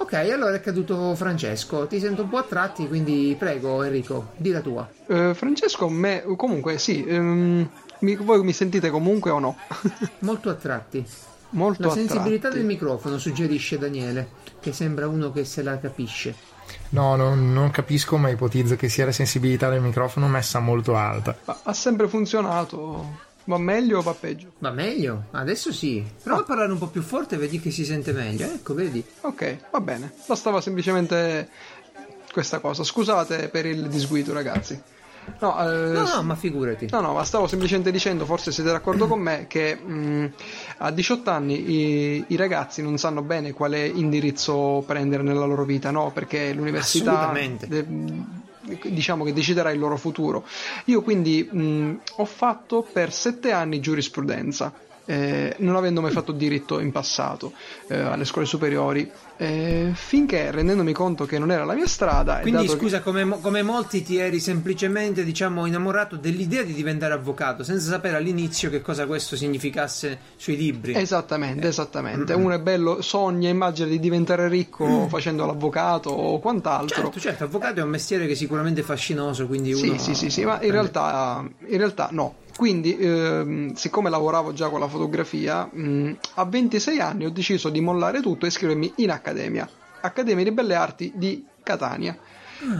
Ok, 0.03 0.15
allora 0.15 0.53
è 0.53 0.59
caduto 0.59 1.15
Francesco. 1.15 1.87
Ti 1.87 1.97
sento 1.97 2.23
un 2.23 2.29
po' 2.29 2.35
a 2.35 2.43
tratti, 2.43 2.89
quindi 2.89 3.33
prego 3.39 3.83
Enrico, 3.83 4.31
di 4.35 4.51
la 4.51 4.59
tua. 4.59 4.85
Uh, 5.05 5.33
Francesco, 5.33 5.87
me, 5.87 6.25
comunque 6.35 6.77
sì, 6.77 7.05
um, 7.07 7.65
mi, 7.99 8.15
voi 8.17 8.43
mi 8.43 8.51
sentite 8.51 8.89
comunque 8.89 9.31
o 9.31 9.39
no? 9.39 9.55
Molto 10.19 10.49
a 10.49 10.55
tratti. 10.55 11.05
Molto 11.51 11.87
la 11.87 11.93
sensibilità 11.93 12.49
del 12.49 12.65
microfono, 12.65 13.17
suggerisce 13.17 13.77
Daniele, 13.77 14.27
che 14.59 14.73
sembra 14.73 15.07
uno 15.07 15.31
che 15.31 15.45
se 15.45 15.63
la 15.63 15.79
capisce. 15.79 16.35
No, 16.89 17.15
no, 17.15 17.33
non 17.33 17.71
capisco, 17.71 18.17
ma 18.17 18.27
ipotizzo 18.27 18.75
che 18.75 18.89
sia 18.89 19.05
la 19.05 19.13
sensibilità 19.13 19.69
del 19.69 19.81
microfono 19.81 20.27
messa 20.27 20.59
molto 20.59 20.97
alta. 20.97 21.33
Ma 21.45 21.59
ha 21.63 21.73
sempre 21.73 22.09
funzionato. 22.09 23.31
Va 23.45 23.57
meglio 23.57 23.97
o 23.97 24.01
va 24.01 24.13
peggio? 24.13 24.53
Va 24.59 24.71
meglio, 24.71 25.25
adesso 25.31 25.73
sì. 25.73 26.03
Prova 26.23 26.41
a 26.41 26.43
parlare 26.43 26.71
un 26.71 26.77
po' 26.77 26.87
più 26.87 27.01
forte 27.01 27.35
e 27.35 27.37
vedi 27.37 27.59
che 27.59 27.71
si 27.71 27.83
sente 27.83 28.13
meglio. 28.13 28.45
Ecco, 28.45 28.73
vedi. 28.73 29.03
Ok, 29.21 29.57
va 29.69 29.81
bene. 29.81 30.13
Bastava 30.25 30.61
semplicemente 30.61 31.49
questa 32.31 32.59
cosa. 32.59 32.83
Scusate 32.83 33.49
per 33.49 33.65
il 33.65 33.87
disguido, 33.89 34.31
ragazzi. 34.31 34.81
No, 35.39 35.57
eh, 35.61 35.91
no, 35.91 36.03
no, 36.03 36.23
ma 36.23 36.35
figurati. 36.35 36.87
No, 36.89 37.01
no, 37.01 37.13
ma 37.13 37.23
stavo 37.23 37.47
semplicemente 37.47 37.91
dicendo, 37.91 38.25
forse 38.25 38.51
siete 38.51 38.71
d'accordo 38.71 39.07
con 39.07 39.19
me, 39.19 39.45
che 39.47 39.75
mh, 39.75 39.93
mm, 39.93 40.25
a 40.79 40.91
18 40.91 41.29
anni 41.29 41.71
i, 41.71 42.25
i, 42.27 42.35
ragazzi 42.35 42.81
non 42.81 42.97
sanno 42.97 43.21
bene 43.21 43.53
quale 43.53 43.87
indirizzo 43.87 44.83
prendere 44.85 45.23
nella 45.23 45.45
loro 45.45 45.63
vita, 45.63 45.91
no? 45.91 46.11
Perché 46.11 46.53
l'università... 46.53 47.11
Assolutamente. 47.11 47.67
De, 47.67 47.85
diciamo 48.63 49.23
che 49.23 49.33
deciderà 49.33 49.71
il 49.71 49.79
loro 49.79 49.97
futuro. 49.97 50.45
Io 50.85 51.01
quindi 51.01 51.47
mh, 51.49 51.99
ho 52.17 52.25
fatto 52.25 52.81
per 52.81 53.11
sette 53.11 53.51
anni 53.51 53.79
giurisprudenza. 53.79 54.73
Eh, 55.05 55.55
non 55.59 55.75
avendo 55.75 56.01
mai 56.01 56.11
fatto 56.11 56.31
diritto 56.31 56.79
in 56.79 56.91
passato 56.91 57.53
eh, 57.87 57.97
alle 57.97 58.25
scuole 58.25 58.47
superiori, 58.47 59.09
eh, 59.37 59.91
finché 59.93 60.51
rendendomi 60.51 60.93
conto 60.93 61.25
che 61.25 61.39
non 61.39 61.51
era 61.51 61.65
la 61.65 61.73
mia 61.73 61.87
strada. 61.87 62.39
Quindi 62.39 62.67
scusa, 62.67 62.97
che- 62.97 63.03
come, 63.03 63.39
come 63.41 63.61
molti 63.63 64.03
ti 64.03 64.17
eri 64.17 64.39
semplicemente 64.39 65.23
diciamo 65.23 65.65
innamorato 65.65 66.15
dell'idea 66.15 66.63
di 66.63 66.73
diventare 66.73 67.13
avvocato, 67.13 67.63
senza 67.63 67.89
sapere 67.89 68.15
all'inizio 68.15 68.69
che 68.69 68.81
cosa 68.81 69.05
questo 69.05 69.35
significasse 69.35 70.19
sui 70.35 70.55
libri. 70.55 70.93
Esattamente, 70.95 71.67
esattamente. 71.67 72.33
Uno 72.33 72.53
è 72.53 72.59
bello, 72.59 73.01
sogna, 73.01 73.49
immagina 73.49 73.87
di 73.87 73.99
diventare 73.99 74.47
ricco 74.47 75.07
facendo 75.09 75.45
l'avvocato 75.45 76.09
o 76.09 76.39
quant'altro. 76.39 77.03
Certo, 77.03 77.19
certo, 77.19 77.43
avvocato 77.45 77.79
è 77.79 77.83
un 77.83 77.89
mestiere 77.89 78.27
che 78.27 78.35
sicuramente 78.35 78.81
è 78.81 78.83
fascinoso, 78.83 79.47
quindi 79.47 79.73
Sì, 79.73 79.89
uno 79.89 79.97
sì, 79.97 80.15
sì, 80.15 80.29
sì, 80.29 80.45
ma 80.45 80.61
in 80.61 80.71
realtà, 80.71 81.43
in 81.67 81.77
realtà 81.77 82.07
no. 82.11 82.35
Quindi, 82.55 82.97
ehm, 82.97 83.73
siccome 83.73 84.09
lavoravo 84.09 84.53
già 84.53 84.69
con 84.69 84.79
la 84.79 84.87
fotografia, 84.87 85.67
mh, 85.71 86.17
a 86.35 86.45
26 86.45 86.99
anni 86.99 87.25
ho 87.25 87.31
deciso 87.31 87.69
di 87.69 87.81
mollare 87.81 88.21
tutto 88.21 88.45
e 88.45 88.49
iscrivermi 88.49 88.93
in 88.97 89.09
Accademia, 89.11 89.67
Accademia 90.01 90.43
di 90.43 90.51
Belle 90.51 90.75
Arti 90.75 91.11
di 91.15 91.45
Catania, 91.63 92.15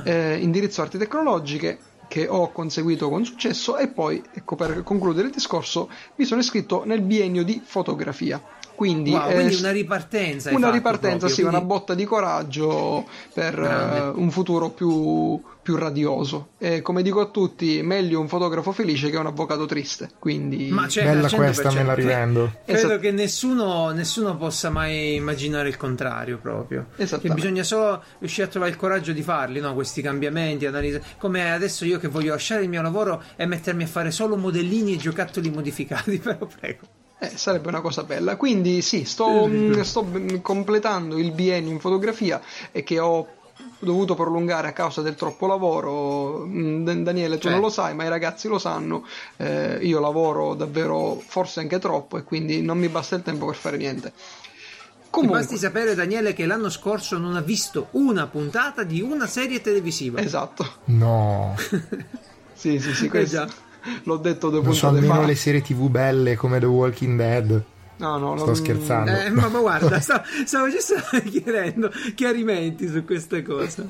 eh, 0.03 0.37
indirizzo 0.37 0.81
arti 0.81 0.97
tecnologiche 0.97 1.79
che 2.07 2.27
ho 2.27 2.51
conseguito 2.51 3.09
con 3.09 3.25
successo 3.25 3.77
e 3.77 3.87
poi, 3.87 4.21
ecco, 4.33 4.55
per 4.55 4.83
concludere 4.83 5.27
il 5.27 5.33
discorso, 5.33 5.89
mi 6.15 6.25
sono 6.25 6.41
iscritto 6.41 6.83
nel 6.85 7.01
biennio 7.01 7.43
di 7.43 7.61
fotografia. 7.65 8.39
Quindi, 8.75 9.11
Wow, 9.11 9.29
eh, 9.29 9.33
quindi 9.35 9.55
una 9.55 9.71
ripartenza. 9.71 10.49
una 10.53 10.69
ripartenza, 10.71 11.09
proprio, 11.09 11.29
sì, 11.35 11.41
quindi- 11.41 11.55
una 11.55 11.65
botta 11.65 11.93
di 11.93 12.03
coraggio 12.05 13.05
per 13.33 13.59
eh, 13.59 14.09
un 14.15 14.29
futuro 14.31 14.69
più, 14.69 15.41
più 15.63 15.75
radioso. 15.77 16.49
E 16.59 16.81
come 16.81 17.01
dico 17.01 17.21
a 17.21 17.27
tutti, 17.27 17.81
meglio 17.81 18.19
un 18.19 18.27
fotografo 18.27 18.71
felice 18.73 19.09
che 19.09 19.17
un 19.17 19.25
avvocato 19.25 19.65
triste. 19.65 20.09
Quindi, 20.19 20.67
Ma 20.69 20.87
cioè, 20.87 21.05
Bella 21.05 21.25
al 21.25 21.31
100%. 21.31 21.35
questa, 21.35 21.71
me 21.71 21.83
la 21.83 21.93
rivendo. 21.93 22.51
Credo 22.65 22.79
Esat- 22.79 22.99
che 22.99 23.11
nessuno, 23.11 23.89
nessuno 23.91 24.35
possa 24.37 24.69
mai 24.69 25.15
immaginare 25.15 25.69
il 25.69 25.77
contrario 25.77 26.37
proprio. 26.37 26.87
Che 26.95 27.03
Esattamente. 27.03 27.41
bisogna 27.41 27.63
solo 27.63 28.03
riuscire 28.19 28.47
a 28.47 28.49
trovare 28.49 28.71
il 28.71 28.77
coraggio 28.77 29.13
di 29.13 29.23
farli, 29.23 29.59
no? 29.61 29.73
questi 29.73 30.01
cambiamenti, 30.01 30.65
analizzare. 30.65 31.03
Come 31.17 31.51
adesso 31.51 31.85
io 31.85 31.97
che 31.97 32.09
voglio 32.09 32.31
lasciare 32.31 32.63
il 32.63 32.69
mio 32.69 32.81
lavoro 32.81 33.23
e 33.37 33.45
mettermi 33.45 33.83
a 33.83 33.87
fare 33.87 34.11
solo 34.11 34.35
modellini 34.35 34.93
e 34.93 34.97
giocattoli 34.97 35.49
modificati, 35.49 36.19
però 36.21 36.45
prego. 36.59 36.81
eh, 37.19 37.31
sarebbe 37.35 37.69
una 37.69 37.79
cosa 37.79 38.03
bella. 38.03 38.35
Quindi, 38.35 38.81
sì, 38.81 39.05
sto, 39.05 39.49
sto 39.81 40.05
completando 40.41 41.17
il 41.17 41.31
biennio 41.31 41.71
in 41.71 41.79
fotografia 41.79 42.41
e 42.71 42.83
che 42.83 42.99
ho 42.99 43.27
dovuto 43.83 44.15
prolungare 44.15 44.67
a 44.69 44.71
causa 44.73 45.01
del 45.01 45.15
troppo 45.15 45.45
lavoro. 45.47 46.45
Mm, 46.45 46.83
Dan- 46.83 47.03
Daniele, 47.03 47.35
tu 47.35 47.43
Certo. 47.43 47.49
non 47.57 47.59
lo 47.61 47.69
sai, 47.69 47.93
ma 47.95 48.03
i 48.05 48.09
ragazzi 48.09 48.47
lo 48.47 48.57
sanno. 48.59 49.05
Eh, 49.37 49.79
io 49.81 49.99
lavoro 49.99 50.53
davvero, 50.55 51.21
forse 51.25 51.59
anche 51.59 51.79
troppo, 51.79 52.17
e 52.17 52.23
quindi 52.23 52.61
non 52.61 52.77
mi 52.77 52.87
basta 52.89 53.15
il 53.15 53.21
tempo 53.23 53.45
per 53.45 53.55
fare 53.55 53.77
niente. 53.77 54.11
Ti 54.15 55.19
Comunque, 55.19 55.39
basti 55.41 55.57
sapere, 55.57 55.93
Daniele, 55.93 56.33
che 56.33 56.45
l'anno 56.47 56.69
scorso 56.69 57.17
non 57.19 57.35
ha 57.35 57.41
visto 57.41 57.87
una 57.91 58.25
puntata 58.25 58.81
di 58.83 58.99
una 59.01 59.27
serie 59.27 59.61
televisiva. 59.61 60.19
esatto. 60.21 60.65
No, 60.85 61.55
Sì, 62.55 62.79
sì, 62.79 62.93
sì, 62.93 63.05
Eh 63.05 63.09
questo 63.09 63.35
già. 63.45 63.47
l'ho 64.03 64.17
detto 64.17 64.49
due 64.49 64.61
non 64.61 64.73
so 64.73 64.87
puntate 64.87 65.03
almeno 65.05 65.21
fa. 65.21 65.27
le 65.27 65.35
serie 65.35 65.61
tv 65.61 65.87
belle 65.89 66.35
come 66.35 66.59
The 66.59 66.65
Walking 66.65 67.17
Dead. 67.17 67.63
No, 67.97 68.17
no, 68.17 68.35
Sto 68.37 68.45
non- 68.47 68.55
scherzando. 68.55 69.11
Eh, 69.11 69.29
ma, 69.29 69.47
ma 69.49 69.59
guarda, 69.59 69.99
stavo, 69.99 70.23
stavo 70.45 70.69
giusto 70.69 70.95
chiedendo 71.29 71.91
chiarimenti 72.15 72.87
su 72.87 73.05
queste 73.05 73.41
cose. 73.43 73.89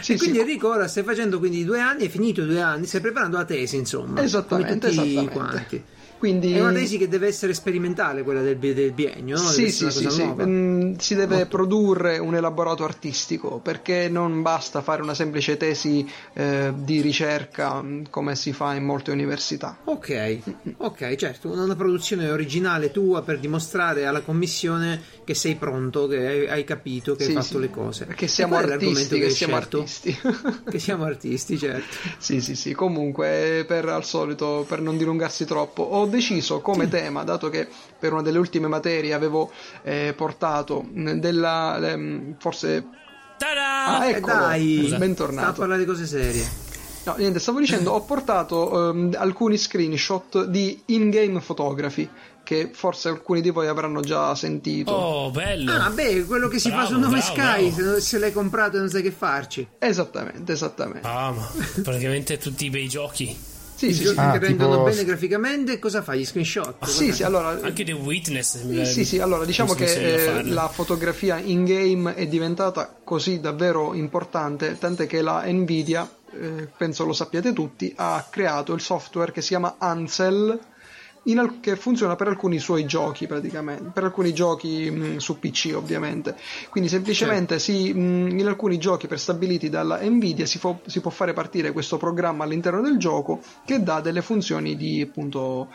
Sì, 0.00 0.12
e 0.12 0.16
quindi 0.16 0.36
sì. 0.36 0.42
Enrico 0.42 0.68
ora 0.68 0.86
stai 0.88 1.02
facendo 1.02 1.38
quindi 1.38 1.64
due 1.64 1.80
anni, 1.80 2.04
hai 2.04 2.08
finito 2.08 2.44
due 2.46 2.60
anni, 2.62 2.86
stai 2.86 3.00
preparando 3.00 3.36
la 3.36 3.44
tesi, 3.44 3.76
insomma. 3.76 4.22
Esattamente, 4.22 4.88
esattamente. 4.88 5.30
quanti. 5.32 5.84
Quindi 6.20 6.52
È 6.52 6.60
una 6.60 6.72
tesi 6.72 6.98
che 6.98 7.08
deve 7.08 7.28
essere 7.28 7.54
sperimentale, 7.54 8.22
quella 8.22 8.42
del, 8.42 8.58
del 8.58 8.92
biennio, 8.92 9.38
no? 9.38 9.48
Sì, 9.48 9.70
sì, 9.70 9.90
sì, 9.90 10.10
sì. 10.10 10.22
Mm, 10.22 10.96
si 10.96 11.14
deve 11.14 11.46
produrre 11.46 12.18
un 12.18 12.34
elaborato 12.34 12.84
artistico 12.84 13.58
perché 13.58 14.10
non 14.10 14.42
basta 14.42 14.82
fare 14.82 15.00
una 15.00 15.14
semplice 15.14 15.56
tesi 15.56 16.06
eh, 16.34 16.74
di 16.76 17.00
ricerca 17.00 17.80
mm, 17.80 18.02
come 18.10 18.36
si 18.36 18.52
fa 18.52 18.74
in 18.74 18.84
molte 18.84 19.12
università. 19.12 19.78
Ok, 19.84 20.40
ok, 20.76 21.14
certo, 21.14 21.50
una 21.50 21.74
produzione 21.74 22.30
originale 22.30 22.90
tua 22.90 23.22
per 23.22 23.38
dimostrare 23.38 24.04
alla 24.04 24.20
commissione 24.20 25.00
che 25.30 25.36
sei 25.36 25.54
pronto, 25.54 26.08
che 26.08 26.26
hai, 26.26 26.48
hai 26.48 26.64
capito, 26.64 27.14
che 27.14 27.22
Sì, 27.22 27.30
hai 27.30 27.36
fatto 27.36 27.54
sì. 27.54 27.60
le 27.60 27.70
cose. 27.70 28.04
Perché 28.04 28.24
E 28.24 28.28
siamo 28.28 28.56
artisti, 28.56 29.18
che 29.20 29.26
hai 29.26 29.30
siamo 29.30 29.56
scelto? 29.56 29.78
artisti. 29.78 30.18
Che 30.70 30.78
siamo 30.80 31.04
artisti, 31.04 31.56
certo. 31.56 31.96
Sì, 32.18 32.40
sì, 32.40 32.56
sì. 32.56 32.74
Comunque, 32.74 33.64
per 33.64 33.88
al 33.88 34.04
solito, 34.04 34.64
per 34.66 34.80
non 34.80 34.96
dilungarsi 34.98 35.44
troppo, 35.44 35.82
ho 35.84 36.06
deciso 36.06 36.60
come 36.60 36.88
tema, 36.88 37.22
dato 37.22 37.48
che 37.48 37.68
per 37.96 38.12
una 38.12 38.22
delle 38.22 38.38
ultime 38.38 38.66
materie 38.66 39.12
avevo 39.12 39.52
eh, 39.82 40.14
portato 40.16 40.82
mh, 40.82 41.12
della 41.20 41.78
ehm, 41.92 42.34
forse 42.38 42.84
Ta-da! 43.38 43.98
Ah, 43.98 44.08
eccolo. 44.08 44.34
dai, 44.34 44.78
Scusa. 44.78 44.86
sta 44.86 44.96
a 44.96 44.98
Bentornato. 44.98 45.52
parlare 45.60 45.80
di 45.80 45.86
cose 45.86 46.06
serie. 46.06 46.44
No, 47.04 47.14
niente, 47.16 47.38
stavo 47.38 47.60
dicendo, 47.60 47.92
ho 47.92 48.00
portato 48.02 48.90
ehm, 48.90 49.14
alcuni 49.16 49.56
screenshot 49.56 50.44
di 50.46 50.82
in-game 50.86 51.40
photography 51.40 52.06
che 52.50 52.68
forse 52.72 53.08
alcuni 53.08 53.40
di 53.40 53.50
voi 53.50 53.68
avranno 53.68 54.00
già 54.00 54.34
sentito. 54.34 54.90
Oh, 54.90 55.30
bello. 55.30 55.70
Ah, 55.72 55.88
beh, 55.90 56.24
quello 56.24 56.48
che 56.48 56.58
si 56.58 56.68
Bravo, 56.68 56.82
fa 56.82 56.88
su 56.88 56.98
Nome 56.98 57.18
bravo, 57.20 57.32
Sky, 57.32 57.70
bravo. 57.70 57.94
se, 57.94 58.00
se 58.00 58.18
l'hai 58.18 58.32
comprato 58.32 58.76
non 58.76 58.88
sai 58.88 59.02
che 59.02 59.12
farci. 59.12 59.68
Esattamente, 59.78 60.50
esattamente. 60.50 61.06
Ah, 61.06 61.30
ma 61.30 61.48
praticamente 61.80 62.38
tutti 62.38 62.64
i 62.64 62.70
bei 62.70 62.88
giochi. 62.88 63.38
Sì, 63.76 63.94
sì, 63.94 64.04
sì. 64.04 64.14
Ah, 64.16 64.32
che 64.32 64.38
rendono 64.40 64.72
tipo- 64.72 64.82
bene 64.82 65.04
graficamente, 65.04 65.78
cosa 65.78 66.02
fai? 66.02 66.18
Gli 66.18 66.24
screenshot? 66.26 66.74
Cosa 66.80 66.90
Sì, 66.90 67.12
sì, 67.12 67.22
allora 67.22 67.50
Anche 67.50 67.84
The 67.84 67.92
Witness. 67.92 68.66
Sì, 68.66 68.84
sì, 68.84 69.04
sì, 69.04 69.18
allora 69.20 69.44
diciamo 69.44 69.72
che 69.74 69.84
eh, 70.38 70.44
la 70.46 70.66
fotografia 70.68 71.38
in 71.38 71.64
game 71.64 72.14
è 72.16 72.26
diventata 72.26 72.92
così 73.04 73.38
davvero 73.38 73.94
importante, 73.94 74.76
tant'è 74.76 75.06
che 75.06 75.22
la 75.22 75.44
Nvidia, 75.46 76.06
eh, 76.32 76.68
penso 76.76 77.04
lo 77.04 77.12
sappiate 77.12 77.52
tutti, 77.52 77.92
ha 77.96 78.26
creato 78.28 78.74
il 78.74 78.80
software 78.80 79.30
che 79.30 79.40
si 79.40 79.48
chiama 79.50 79.76
Ansel, 79.78 80.58
al- 81.38 81.60
che 81.60 81.76
funziona 81.76 82.16
per 82.16 82.28
alcuni 82.28 82.58
suoi 82.58 82.86
giochi 82.86 83.26
praticamente, 83.26 83.90
per 83.92 84.04
alcuni 84.04 84.32
giochi 84.32 84.90
mh, 84.90 85.16
su 85.18 85.38
PC 85.38 85.72
ovviamente. 85.74 86.36
Quindi 86.70 86.88
semplicemente 86.88 87.58
si, 87.58 87.92
mh, 87.92 88.38
in 88.38 88.46
alcuni 88.46 88.78
giochi 88.78 89.06
prestabiliti 89.06 89.68
dalla 89.68 89.98
Nvidia 90.02 90.46
si, 90.46 90.58
fo- 90.58 90.80
si 90.86 91.00
può 91.00 91.10
fare 91.10 91.32
partire 91.32 91.72
questo 91.72 91.96
programma 91.98 92.44
all'interno 92.44 92.80
del 92.80 92.96
gioco 92.98 93.40
che 93.64 93.82
dà 93.82 94.00
delle 94.00 94.22
funzioni 94.22 94.76
di 94.76 95.02
appunto 95.02 95.68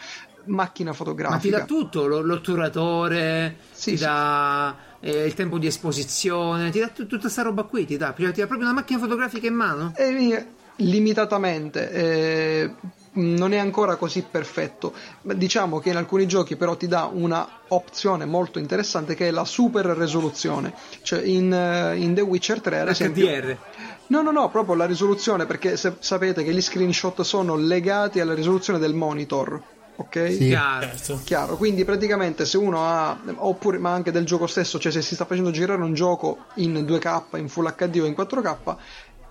macchina 0.47 0.89
Ma 0.89 0.95
ti 0.95 1.03
fotografica. 1.03 1.57
dà 1.59 1.65
tutto, 1.65 2.05
lo- 2.05 2.21
l'otturatore, 2.21 3.57
Sì, 3.71 3.91
ti 3.91 3.97
sì. 3.97 4.03
dà 4.03 4.75
eh, 4.99 5.25
il 5.25 5.33
tempo 5.33 5.57
di 5.57 5.67
esposizione, 5.67 6.69
ti 6.71 6.79
dà 6.79 6.87
tut- 6.89 7.07
tutta 7.07 7.29
sta 7.29 7.41
roba 7.43 7.63
qui, 7.63 7.85
ti 7.85 7.97
dà, 7.97 8.11
ti 8.11 8.23
dà 8.23 8.31
proprio 8.31 8.61
una 8.61 8.73
macchina 8.73 8.99
fotografica 8.99 9.47
in 9.47 9.53
mano. 9.55 9.93
Eh, 9.95 10.45
limitatamente 10.77 11.91
eh, 11.91 12.73
non 13.15 13.53
è 13.53 13.57
ancora 13.57 13.95
così 13.95 14.25
perfetto 14.29 14.93
diciamo 15.21 15.79
che 15.79 15.89
in 15.89 15.97
alcuni 15.97 16.27
giochi 16.27 16.55
però 16.55 16.75
ti 16.75 16.87
dà 16.87 17.09
una 17.11 17.47
opzione 17.69 18.25
molto 18.25 18.59
interessante 18.59 19.15
che 19.15 19.27
è 19.27 19.31
la 19.31 19.45
super 19.45 19.85
risoluzione 19.85 20.73
cioè 21.01 21.21
in, 21.23 21.51
eh, 21.53 21.95
in 21.97 22.13
The 22.13 22.21
Witcher 22.21 22.61
3 22.61 22.79
ad 22.79 22.89
esempio 22.89 23.25
HDR. 23.27 23.57
no 24.07 24.21
no 24.21 24.31
no 24.31 24.49
proprio 24.49 24.75
la 24.75 24.85
risoluzione 24.85 25.45
perché 25.45 25.77
se, 25.77 25.95
sapete 25.99 26.43
che 26.43 26.53
gli 26.53 26.61
screenshot 26.61 27.21
sono 27.21 27.55
legati 27.55 28.19
alla 28.19 28.33
risoluzione 28.33 28.79
del 28.79 28.93
monitor 28.93 29.61
ok? 29.97 30.27
Sì. 30.29 30.47
Chiaro. 30.47 30.87
Certo. 30.87 31.21
Chiaro, 31.23 31.55
quindi 31.55 31.85
praticamente 31.85 32.43
se 32.43 32.57
uno 32.57 32.85
ha, 32.85 33.17
oppure 33.37 33.77
ma 33.77 33.93
anche 33.93 34.11
del 34.11 34.25
gioco 34.25 34.45
stesso, 34.45 34.77
cioè 34.77 34.91
se 34.91 35.01
si 35.01 35.15
sta 35.15 35.23
facendo 35.23 35.51
girare 35.51 35.81
un 35.81 35.93
gioco 35.93 36.39
in 36.55 36.73
2K, 36.85 37.37
in 37.37 37.47
Full 37.47 37.73
HD 37.73 37.99
o 38.01 38.05
in 38.05 38.13
4K, 38.13 38.75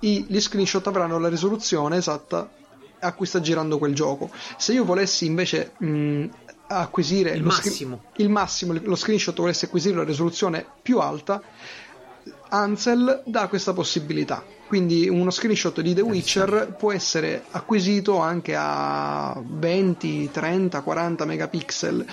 i- 0.00 0.24
gli 0.26 0.40
screenshot 0.40 0.86
avranno 0.86 1.18
la 1.18 1.28
risoluzione 1.28 1.98
esatta 1.98 2.48
a 3.04 3.12
cui 3.12 3.26
sta 3.26 3.40
girando 3.40 3.78
quel 3.78 3.94
gioco. 3.94 4.30
Se 4.56 4.72
io 4.72 4.84
volessi 4.84 5.26
invece 5.26 5.72
mh, 5.78 6.24
acquisire 6.68 7.30
Il 7.32 7.42
massimo. 7.42 8.04
il 8.16 8.28
massimo, 8.30 8.74
lo 8.82 8.96
screenshot 8.96 9.36
volessi 9.38 9.66
acquisire 9.66 9.96
la 9.96 10.04
risoluzione 10.04 10.64
più 10.82 10.98
alta, 10.98 11.42
Ansel 12.48 13.22
dà 13.26 13.48
questa 13.48 13.72
possibilità. 13.72 14.42
Quindi 14.66 15.08
uno 15.08 15.30
screenshot 15.30 15.80
di 15.82 15.94
The 15.94 16.00
Witcher 16.00 16.74
può 16.78 16.90
essere 16.92 17.44
acquisito 17.50 18.18
anche 18.18 18.54
a 18.56 19.40
20, 19.44 20.30
30, 20.32 20.80
40 20.80 21.24
megapixel. 21.26 22.06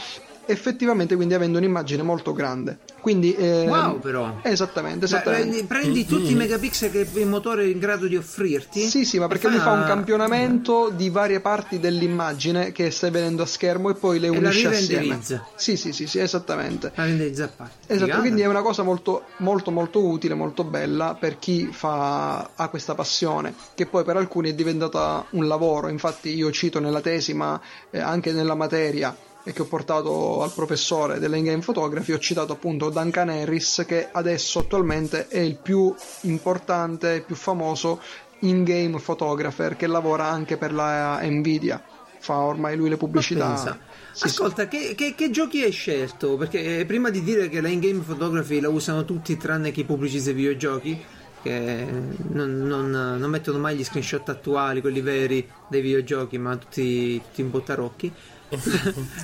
Effettivamente, 0.46 1.16
quindi 1.16 1.34
avendo 1.34 1.58
un'immagine 1.60 2.02
molto 2.04 2.34
grande. 2.34 2.80
Quindi, 3.00 3.34
ehm, 3.36 3.68
Wow, 3.70 4.00
però. 4.00 4.40
Esattamente, 4.44 5.08
Cioè, 5.08 5.20
esattamente. 5.20 5.64
prendi, 5.66 5.68
prendi 5.68 6.06
tutti 6.06 6.32
i 6.32 6.36
megapixel 6.36 6.92
che 6.92 7.08
il 7.14 7.28
motore 7.28 7.64
è 7.64 7.68
in 7.68 7.80
grado 7.80 8.06
di 8.08 8.16
offrirti. 8.16 8.82
Sì, 8.82 9.06
sì, 9.06 9.18
ma 9.18 9.28
perché 9.28 9.48
e 9.48 9.50
lui 9.52 9.60
fa 9.60 9.72
un 9.72 9.84
campionamento 9.86 10.90
di 10.94 11.10
varie 11.10 11.40
parti 11.40 11.80
dell'immagine 11.80 12.72
che 12.72 12.92
stai 12.92 13.10
vedendo 13.12 13.44
a 13.44 13.46
schermo 13.46 13.90
e 13.90 13.94
poi 13.96 14.20
le 14.20 14.28
E 14.28 14.32
la 14.32 14.38
unisce 14.38 14.68
assieme. 14.68 15.02
rirenderizza. 15.04 15.48
Sì, 15.56 15.78
sì, 15.78 15.94
sì, 15.94 16.06
sì, 16.08 16.20
esattamente. 16.20 16.92
La 16.96 17.06
renderizza 17.06 17.46
a 17.46 17.50
parte. 17.56 17.74
Esatto, 17.88 18.04
Figata. 18.06 18.20
quindi 18.22 18.42
è 18.42 18.46
una 18.48 18.62
cosa 18.62 18.84
molto, 18.84 19.24
molto, 19.38 19.72
molto 19.72 20.04
utile, 20.06 20.34
molto 20.36 20.64
bella 20.64 21.16
per 21.20 21.40
chi 21.40 21.70
fa, 21.72 22.52
ha 22.56 22.68
questa 22.70 22.94
passione, 22.94 23.54
che 23.74 23.86
poi 23.88 24.04
per 24.04 24.18
alcuni 24.18 24.50
è 24.52 24.54
diventata 24.54 25.26
un 25.32 25.48
lavoro. 25.48 25.88
Infatti, 25.88 26.36
io 26.36 26.52
cito 26.52 26.80
nella 26.80 27.02
tesi, 27.02 27.34
ma 27.34 27.60
eh, 27.90 28.00
anche 28.00 28.32
nella 28.32 28.56
materia, 28.56 29.16
e 29.44 29.54
che 29.54 29.62
ho 29.62 29.66
portato 29.66 30.44
al 30.44 30.52
professore 30.54 31.20
dell'in-game 31.20 31.64
photography, 31.64 32.12
ho 32.14 32.20
citato 32.20 32.54
appunto 32.54 32.90
Duncan 32.90 33.30
Harris 33.30 33.84
che 33.88 34.10
adesso 34.12 34.60
attualmente 34.60 35.28
è 35.28 35.40
il 35.40 35.56
più 35.56 35.94
importante, 36.22 37.14
il 37.14 37.24
più 37.24 37.36
famoso 37.36 38.02
in-game 38.42 39.00
photographer 39.00 39.76
che 39.76 39.88
lavora 39.88 40.26
anche 40.26 40.58
per 40.58 40.74
la 40.74 41.20
Nvidia. 41.24 41.84
Fa 42.20 42.38
ormai 42.38 42.76
lui 42.76 42.90
le 42.90 42.98
pubblicità. 42.98 43.80
Sì, 44.12 44.26
Ascolta, 44.26 44.64
sì. 44.64 44.68
Che, 44.68 44.96
che, 44.96 45.16
che, 45.16 45.32
giochi 45.32 45.64
hai 45.64 45.72
scelto? 45.72 46.38
Perché 46.38 46.80
eh, 46.80 46.86
prima 46.86 47.10
di 47.10 47.24
dire 47.24 47.50
che 47.50 47.62
la 47.62 47.68
in-game 47.68 48.02
photography 48.02 48.60
la 48.60 48.70
usano 48.70 49.06
tutti 49.06 49.38
tranne 49.38 49.72
chi 49.72 49.84
pubblicizza 49.86 50.30
i 50.30 50.34
videogiochi, 50.34 51.04
che 51.42 51.88
non, 52.30 52.62
non, 52.62 52.92
non, 52.92 53.30
mettono 53.30 53.58
mai 53.58 53.76
gli 53.76 53.84
screenshot 53.84 54.30
attuali, 54.30 54.82
quelli 54.82 55.02
veri 55.02 55.48
dei 55.68 55.82
videogiochi, 55.82 56.38
ma 56.38 56.56
tutti, 56.58 57.20
tutti 57.20 57.42
in 57.42 57.50
bottarocchi. 57.50 58.14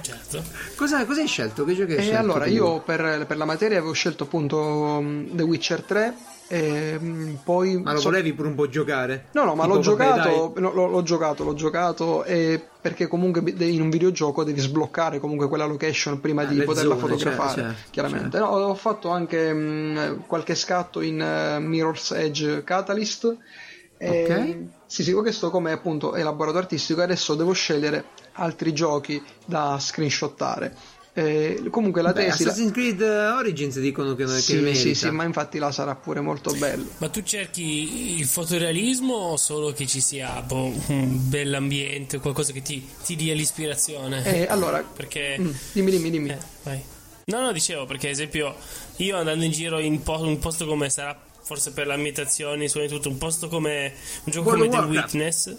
Certo. 0.01 0.43
cosa, 0.75 1.05
cosa, 1.05 1.21
hai 1.21 1.27
scelto? 1.27 1.65
Che 1.65 1.73
giochi 1.73 1.91
hai 1.93 1.97
e 1.97 2.01
scelto? 2.01 2.19
Allora, 2.19 2.45
tu? 2.45 2.51
io 2.51 2.79
per, 2.81 3.25
per, 3.27 3.37
la 3.37 3.45
materia 3.45 3.77
avevo 3.77 3.93
scelto 3.93 4.23
appunto 4.23 4.57
um, 4.57 5.27
The 5.35 5.43
Witcher 5.43 5.81
3 5.81 6.13
e 6.47 6.97
um, 6.99 7.37
poi... 7.43 7.81
Ma 7.81 7.91
lo 7.91 7.99
so... 7.99 8.09
volevi 8.09 8.33
pure 8.33 8.47
un 8.47 8.55
po' 8.55 8.69
giocare? 8.69 9.27
No, 9.31 9.43
no, 9.43 9.55
ma 9.55 9.65
l'ho 9.65 9.79
giocato, 9.79 10.53
no, 10.57 10.71
l'ho, 10.71 10.87
l'ho 10.87 11.03
giocato, 11.03 11.43
l'ho 11.43 11.53
giocato 11.53 12.23
e 12.23 12.61
perché 12.79 13.07
comunque 13.07 13.43
in 13.65 13.81
un 13.81 13.89
videogioco 13.89 14.45
devi 14.45 14.61
sbloccare 14.61 15.19
comunque 15.19 15.49
quella 15.49 15.65
location 15.65 16.21
prima 16.21 16.43
ah, 16.43 16.45
di 16.45 16.61
poterla 16.61 16.95
zone, 16.95 17.07
fotografare, 17.07 17.61
certo, 17.61 17.89
chiaramente. 17.91 18.37
Certo. 18.37 18.57
No, 18.57 18.65
ho 18.65 18.75
fatto 18.75 19.09
anche 19.09 19.51
um, 19.51 20.23
qualche 20.25 20.55
scatto 20.55 21.01
in 21.01 21.19
uh, 21.19 21.61
Mirror's 21.61 22.11
Edge 22.11 22.63
Catalyst. 22.63 23.37
E, 23.97 24.23
ok. 24.23 24.57
Sì, 24.85 25.03
sì, 25.03 25.11
questo 25.11 25.49
come 25.49 25.73
appunto 25.73 26.15
elaborato 26.15 26.59
artistico 26.59 27.01
adesso 27.01 27.35
devo 27.35 27.51
scegliere 27.51 28.05
altri 28.37 28.73
giochi 28.73 29.21
da 29.45 29.77
screenshottare. 29.79 30.95
Eh, 31.13 31.63
comunque 31.71 32.03
la 32.03 32.13
Beh, 32.13 32.25
tesi 32.25 32.43
Assassin's 32.43 32.71
Creed 32.71 33.01
Origins 33.01 33.79
dicono 33.79 34.13
che, 34.13 34.27
sì, 34.27 34.53
che 34.53 34.61
merita. 34.61 34.79
sì, 34.79 34.93
sì, 34.93 35.09
ma 35.09 35.23
infatti 35.23 35.57
là 35.57 35.71
sarà 35.71 35.95
pure 35.95 36.21
molto 36.21 36.53
bello. 36.53 36.85
Ma 36.99 37.09
tu 37.09 37.23
cerchi 37.23 38.19
il 38.19 38.25
fotorealismo 38.27 39.13
o 39.15 39.35
solo 39.35 39.71
che 39.71 39.87
ci 39.87 39.99
sia 39.99 40.39
boh, 40.41 40.71
un 40.87 41.27
bell'ambiente, 41.27 42.19
qualcosa 42.19 42.53
che 42.53 42.61
ti, 42.61 42.87
ti 43.03 43.15
dia 43.15 43.33
l'ispirazione? 43.33 44.23
Eh, 44.25 44.45
allora, 44.47 44.83
perché 44.83 45.37
mm, 45.39 45.49
dimmi, 45.71 45.89
dimmi, 45.89 46.09
dimmi. 46.11 46.29
Eh, 46.65 46.83
no, 47.25 47.41
no, 47.41 47.51
dicevo 47.51 47.85
perché, 47.85 48.09
ad 48.09 48.13
esempio, 48.13 48.55
io 48.97 49.17
andando 49.17 49.43
in 49.43 49.51
giro 49.51 49.79
in 49.79 50.03
po- 50.03 50.21
un 50.21 50.37
posto 50.37 50.67
come 50.67 50.87
sarà 50.91 51.19
forse 51.41 51.71
per 51.71 51.87
le 51.87 51.93
ambientazioni, 51.93 52.67
soprattutto 52.67 53.09
un 53.09 53.17
posto 53.17 53.47
come 53.47 53.91
un 54.25 54.31
gioco 54.31 54.49
World 54.49 54.69
come 54.69 54.83
The 54.83 54.99
Witness 54.99 55.57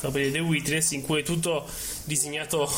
dire 0.00 0.30
The 0.30 0.38
Witness 0.38 0.92
in 0.92 1.02
cui 1.02 1.20
è 1.20 1.22
tutto 1.22 1.66
disegnato 2.04 2.70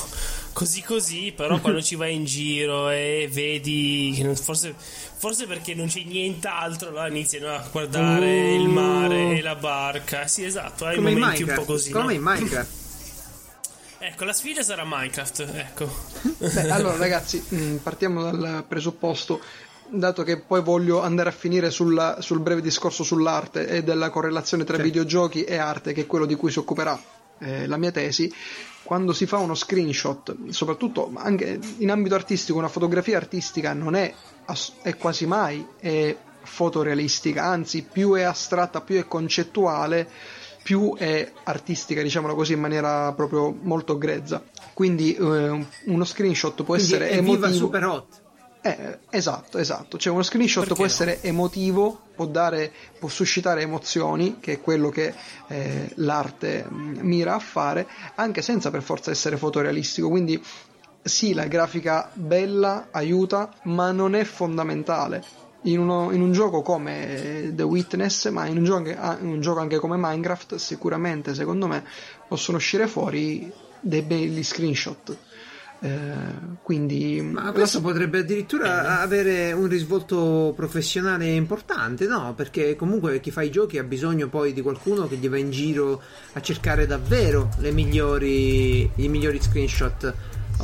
così 0.52 0.82
così 0.82 1.32
però 1.34 1.58
quando 1.62 1.82
ci 1.82 1.94
vai 1.94 2.14
in 2.14 2.24
giro 2.24 2.90
e 2.90 3.28
vedi 3.30 4.26
forse, 4.40 4.74
forse 4.76 5.46
perché 5.46 5.74
non 5.74 5.86
c'è 5.86 6.02
nient'altro 6.02 6.90
là 6.90 7.08
iniziano 7.08 7.54
a 7.54 7.68
guardare 7.70 8.52
uh, 8.52 8.60
il 8.60 8.68
mare 8.68 9.36
e 9.36 9.42
la 9.42 9.54
barca. 9.54 10.26
Sì 10.26 10.44
esatto 10.44 10.86
hai 10.86 10.96
come 10.96 11.12
momenti 11.12 11.42
un 11.42 11.52
po' 11.54 11.64
così 11.64 11.90
come 11.90 12.04
no? 12.04 12.12
in 12.12 12.22
Minecraft. 12.22 12.78
Ecco, 14.02 14.24
la 14.24 14.32
sfida 14.32 14.62
sarà 14.62 14.82
Minecraft, 14.86 15.40
ecco. 15.56 15.94
Beh, 16.38 16.70
allora 16.70 16.96
ragazzi, 16.98 17.44
mm, 17.54 17.76
partiamo 17.76 18.22
dal 18.22 18.64
presupposto 18.66 19.42
dato 19.90 20.22
che 20.22 20.38
poi 20.40 20.62
voglio 20.62 21.02
andare 21.02 21.28
a 21.28 21.32
finire 21.32 21.70
sulla, 21.70 22.20
sul 22.20 22.40
breve 22.40 22.60
discorso 22.60 23.02
sull'arte 23.02 23.66
e 23.66 23.82
della 23.82 24.10
correlazione 24.10 24.64
tra 24.64 24.76
certo. 24.76 24.90
videogiochi 24.90 25.44
e 25.44 25.56
arte, 25.56 25.92
che 25.92 26.02
è 26.02 26.06
quello 26.06 26.26
di 26.26 26.34
cui 26.34 26.50
si 26.50 26.58
occuperà 26.58 27.00
eh, 27.38 27.66
la 27.66 27.76
mia 27.76 27.90
tesi, 27.90 28.32
quando 28.82 29.12
si 29.12 29.26
fa 29.26 29.38
uno 29.38 29.54
screenshot, 29.54 30.50
soprattutto 30.50 31.10
anche 31.14 31.58
in 31.78 31.90
ambito 31.90 32.14
artistico, 32.14 32.58
una 32.58 32.68
fotografia 32.68 33.16
artistica 33.16 33.72
non 33.72 33.94
è, 33.94 34.12
è 34.82 34.96
quasi 34.96 35.26
mai 35.26 35.66
è 35.78 36.16
fotorealistica, 36.42 37.44
anzi 37.44 37.82
più 37.90 38.14
è 38.14 38.22
astratta, 38.22 38.80
più 38.80 38.96
è 38.96 39.06
concettuale, 39.06 40.08
più 40.62 40.94
è 40.96 41.30
artistica, 41.44 42.02
diciamolo 42.02 42.34
così, 42.34 42.54
in 42.54 42.60
maniera 42.60 43.12
proprio 43.12 43.56
molto 43.62 43.98
grezza. 43.98 44.42
Quindi 44.72 45.14
eh, 45.14 45.66
uno 45.86 46.04
screenshot 46.04 46.54
può 46.62 46.74
Quindi 46.74 46.92
essere 46.92 47.10
emotivo. 47.10 47.34
Viva 47.34 47.52
super 47.52 47.84
hot. 47.84 48.22
Eh, 48.62 48.98
esatto, 49.08 49.58
esatto. 49.58 49.96
Cioè 49.96 50.12
uno 50.12 50.22
screenshot 50.22 50.60
Perché 50.60 50.74
può 50.74 50.84
no? 50.84 50.90
essere 50.90 51.22
emotivo, 51.22 52.00
può, 52.14 52.26
dare, 52.26 52.70
può, 52.98 53.08
suscitare 53.08 53.62
emozioni, 53.62 54.38
che 54.38 54.54
è 54.54 54.60
quello 54.60 54.90
che 54.90 55.14
eh, 55.48 55.90
l'arte 55.96 56.66
mm, 56.68 56.98
mira 57.00 57.34
a 57.34 57.38
fare, 57.38 57.86
anche 58.16 58.42
senza 58.42 58.70
per 58.70 58.82
forza 58.82 59.10
essere 59.10 59.38
fotorealistico. 59.38 60.10
Quindi 60.10 60.42
sì, 61.02 61.32
la 61.32 61.46
grafica 61.46 62.10
bella 62.12 62.88
aiuta, 62.90 63.50
ma 63.64 63.92
non 63.92 64.14
è 64.14 64.24
fondamentale. 64.24 65.24
In, 65.64 65.78
uno, 65.78 66.10
in 66.10 66.22
un 66.22 66.32
gioco 66.32 66.62
come 66.62 67.52
The 67.54 67.62
Witness, 67.62 68.28
ma 68.30 68.46
in 68.46 68.58
un, 68.58 68.64
gioco, 68.64 68.88
in 68.88 69.28
un 69.28 69.40
gioco 69.40 69.60
anche 69.60 69.78
come 69.78 69.96
Minecraft, 69.98 70.56
sicuramente 70.56 71.34
secondo 71.34 71.66
me 71.66 71.84
possono 72.26 72.56
uscire 72.56 72.86
fuori 72.86 73.50
dei 73.80 74.02
belli 74.02 74.42
screenshot 74.42 75.16
eh, 75.82 76.58
quindi 76.62 77.22
ma 77.22 77.52
questo 77.52 77.80
potrebbe 77.80 78.18
addirittura 78.18 78.84
eh. 78.84 79.02
avere 79.02 79.52
un 79.52 79.66
risvolto 79.66 80.52
professionale 80.54 81.26
importante 81.28 82.06
no? 82.06 82.34
perché 82.34 82.76
comunque 82.76 83.18
chi 83.20 83.30
fa 83.30 83.40
i 83.40 83.50
giochi 83.50 83.78
ha 83.78 83.82
bisogno 83.82 84.28
poi 84.28 84.52
di 84.52 84.60
qualcuno 84.60 85.08
che 85.08 85.16
gli 85.16 85.28
va 85.28 85.38
in 85.38 85.50
giro 85.50 86.02
a 86.34 86.40
cercare 86.42 86.86
davvero 86.86 87.48
le 87.58 87.70
migliori, 87.72 88.82
i 88.82 89.08
migliori 89.08 89.40
screenshot 89.40 90.14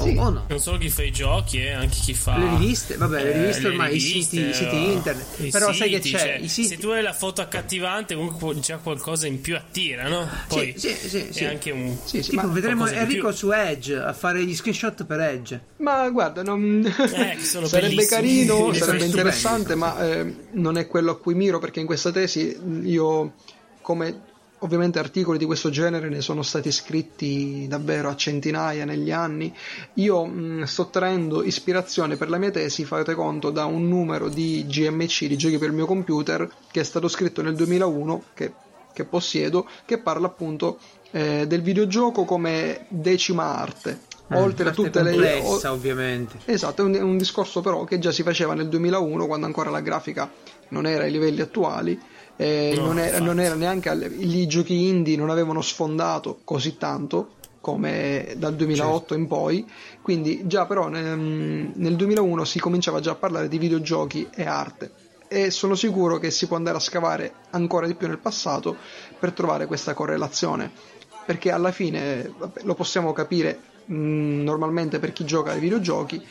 sì. 0.02 0.16
o 0.16 0.30
no? 0.30 0.44
Non 0.48 0.58
solo 0.58 0.78
chi 0.78 0.90
fa 0.90 1.02
i 1.02 1.12
giochi, 1.12 1.60
eh, 1.60 1.72
anche 1.72 1.96
chi 1.98 2.14
fa 2.14 2.38
le 2.38 2.48
riviste. 2.50 2.96
Vabbè, 2.96 3.22
le 3.22 3.32
riviste 3.32 3.62
eh, 3.62 3.70
ormai, 3.70 3.86
le 3.86 3.92
riviste, 3.92 4.36
i 4.36 4.52
siti, 4.52 4.54
siti 4.54 4.92
internet. 4.92 5.50
Però 5.50 5.66
siti, 5.66 5.78
sai 5.78 5.90
che 5.90 6.00
c'è? 6.00 6.18
Cioè, 6.18 6.48
siti... 6.48 6.68
Se 6.68 6.78
tu 6.78 6.88
hai 6.88 7.02
la 7.02 7.12
foto 7.12 7.40
accattivante, 7.40 8.14
comunque 8.14 8.58
già 8.60 8.78
qualcosa 8.78 9.26
in 9.26 9.40
più 9.40 9.56
attira, 9.56 10.08
no? 10.08 10.28
Poi 10.48 10.74
sì, 10.76 10.90
sì, 10.90 11.08
sì, 11.08 11.26
sì. 11.30 11.44
anche 11.44 11.70
un. 11.70 11.96
Sì, 12.04 12.22
sì, 12.22 12.34
ma 12.34 12.46
vedremo 12.46 12.86
Enrico 12.86 13.32
su 13.32 13.50
Edge 13.50 13.96
a 13.96 14.12
fare 14.12 14.44
gli 14.44 14.54
screenshot 14.54 15.04
per 15.04 15.20
Edge. 15.20 15.60
Ma 15.78 16.08
guarda, 16.10 16.42
non... 16.42 16.84
eh, 16.84 17.38
sarebbe 17.42 18.06
carino, 18.06 18.72
sarebbe 18.72 19.04
interessante, 19.04 19.74
ma 19.74 19.98
eh, 20.04 20.34
non 20.52 20.76
è 20.78 20.86
quello 20.86 21.12
a 21.12 21.18
cui 21.18 21.34
miro 21.34 21.58
perché 21.58 21.80
in 21.80 21.86
questa 21.86 22.10
tesi 22.10 22.56
io 22.82 23.34
come 23.80 24.34
Ovviamente 24.60 24.98
articoli 24.98 25.36
di 25.36 25.44
questo 25.44 25.68
genere 25.68 26.08
ne 26.08 26.22
sono 26.22 26.42
stati 26.42 26.72
scritti 26.72 27.66
davvero 27.68 28.08
a 28.08 28.16
centinaia 28.16 28.86
negli 28.86 29.10
anni. 29.10 29.54
Io 29.94 30.24
mh, 30.24 30.62
sto 30.64 30.88
traendo 30.88 31.42
ispirazione 31.42 32.16
per 32.16 32.30
la 32.30 32.38
mia 32.38 32.50
tesi, 32.50 32.86
fate 32.86 33.14
conto, 33.14 33.50
da 33.50 33.66
un 33.66 33.86
numero 33.86 34.30
di 34.30 34.64
GMC, 34.66 35.26
di 35.26 35.36
giochi 35.36 35.58
per 35.58 35.68
il 35.68 35.74
mio 35.74 35.84
computer, 35.84 36.50
che 36.70 36.80
è 36.80 36.84
stato 36.84 37.06
scritto 37.08 37.42
nel 37.42 37.54
2001, 37.54 38.22
che, 38.32 38.54
che 38.94 39.04
possiedo, 39.04 39.68
che 39.84 39.98
parla 39.98 40.28
appunto 40.28 40.78
eh, 41.10 41.46
del 41.46 41.60
videogioco 41.60 42.24
come 42.24 42.86
decima 42.88 43.58
arte. 43.58 44.00
Mm, 44.32 44.36
oltre 44.36 44.70
a 44.70 44.72
tutte 44.72 45.02
complessa, 45.02 45.68
le 45.68 45.74
ovviamente 45.74 46.38
esatto 46.46 46.82
è 46.82 46.84
un, 46.84 46.94
è 46.94 47.00
un 47.00 47.16
discorso 47.16 47.60
però 47.60 47.84
che 47.84 48.00
già 48.00 48.10
si 48.10 48.24
faceva 48.24 48.54
nel 48.54 48.68
2001 48.68 49.24
quando 49.24 49.46
ancora 49.46 49.70
la 49.70 49.78
grafica 49.78 50.28
non 50.70 50.84
era 50.84 51.04
ai 51.04 51.12
livelli 51.12 51.42
attuali 51.42 51.96
eh, 52.36 52.74
no, 52.76 52.86
non, 52.86 52.98
era, 52.98 53.18
non, 53.18 53.40
era, 53.40 53.54
neanche 53.54 53.90
i 54.18 54.46
giochi 54.46 54.88
indie 54.88 55.16
non 55.16 55.30
avevano 55.30 55.62
sfondato 55.62 56.40
così 56.44 56.76
tanto 56.76 57.34
come 57.60 58.34
dal 58.36 58.54
2008 58.54 58.98
certo. 58.98 59.14
in 59.14 59.26
poi. 59.26 59.66
Quindi 60.02 60.46
già 60.46 60.66
però 60.66 60.88
nel, 60.88 61.18
nel 61.74 61.96
2001 61.96 62.44
si 62.44 62.60
cominciava 62.60 63.00
già 63.00 63.12
a 63.12 63.16
parlare 63.16 63.48
di 63.48 63.58
videogiochi 63.58 64.28
e 64.32 64.44
arte. 64.44 64.92
E 65.28 65.50
sono 65.50 65.74
sicuro 65.74 66.18
che 66.18 66.30
si 66.30 66.46
può 66.46 66.56
andare 66.56 66.76
a 66.76 66.80
scavare 66.80 67.32
ancora 67.50 67.88
di 67.88 67.94
più 67.94 68.06
nel 68.06 68.18
passato 68.18 68.76
per 69.18 69.32
trovare 69.32 69.66
questa 69.66 69.94
correlazione. 69.94 70.70
Perché 71.24 71.50
alla 71.50 71.72
fine 71.72 72.32
vabbè, 72.38 72.60
lo 72.62 72.74
possiamo 72.74 73.12
capire 73.12 73.58
mh, 73.86 74.42
normalmente 74.42 75.00
per 75.00 75.12
chi 75.12 75.24
gioca 75.24 75.50
ai 75.50 75.58
videogiochi 75.58 76.24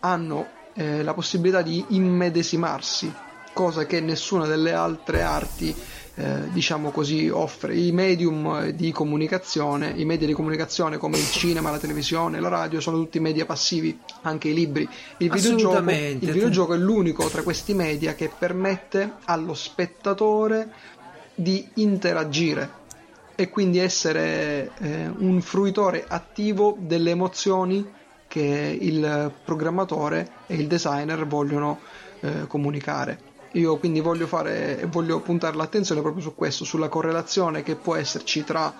hanno 0.00 0.46
eh, 0.72 1.02
la 1.02 1.12
possibilità 1.12 1.60
di 1.60 1.84
immedesimarsi 1.88 3.12
cosa 3.52 3.86
che 3.86 4.00
nessuna 4.00 4.46
delle 4.46 4.72
altre 4.72 5.22
arti 5.22 5.74
eh, 6.14 6.50
diciamo 6.50 6.90
così 6.90 7.30
offre. 7.30 7.74
I 7.74 7.90
medium 7.90 8.68
di 8.70 8.92
comunicazione 8.92 9.92
i 9.96 10.04
media 10.04 10.26
di 10.26 10.34
comunicazione 10.34 10.98
come 10.98 11.16
il 11.16 11.30
cinema 11.30 11.70
la 11.70 11.78
televisione 11.78 12.38
la 12.38 12.48
radio 12.48 12.80
sono 12.80 12.98
tutti 12.98 13.18
media 13.18 13.46
passivi 13.46 13.98
anche 14.22 14.48
i 14.48 14.54
libri. 14.54 14.86
Il 15.18 15.30
videogioco, 15.30 15.90
il 15.90 16.18
videogioco 16.18 16.74
è 16.74 16.78
l'unico 16.78 17.28
tra 17.28 17.42
questi 17.42 17.72
media 17.72 18.14
che 18.14 18.30
permette 18.36 19.14
allo 19.24 19.54
spettatore 19.54 20.70
di 21.34 21.66
interagire 21.74 22.80
e 23.34 23.48
quindi 23.48 23.78
essere 23.78 24.70
eh, 24.78 25.10
un 25.16 25.40
fruitore 25.40 26.04
attivo 26.06 26.76
delle 26.78 27.10
emozioni 27.10 27.90
che 28.28 28.78
il 28.80 29.32
programmatore 29.44 30.30
e 30.46 30.54
il 30.56 30.66
designer 30.66 31.26
vogliono 31.26 31.80
eh, 32.20 32.46
comunicare. 32.46 33.31
Io 33.52 33.76
quindi 33.76 34.00
voglio, 34.00 34.26
fare, 34.26 34.86
voglio 34.90 35.20
puntare 35.20 35.56
l'attenzione 35.56 36.00
proprio 36.00 36.22
su 36.22 36.34
questo, 36.34 36.64
sulla 36.64 36.88
correlazione 36.88 37.62
che 37.62 37.76
può 37.76 37.96
esserci 37.96 38.44
tra 38.44 38.74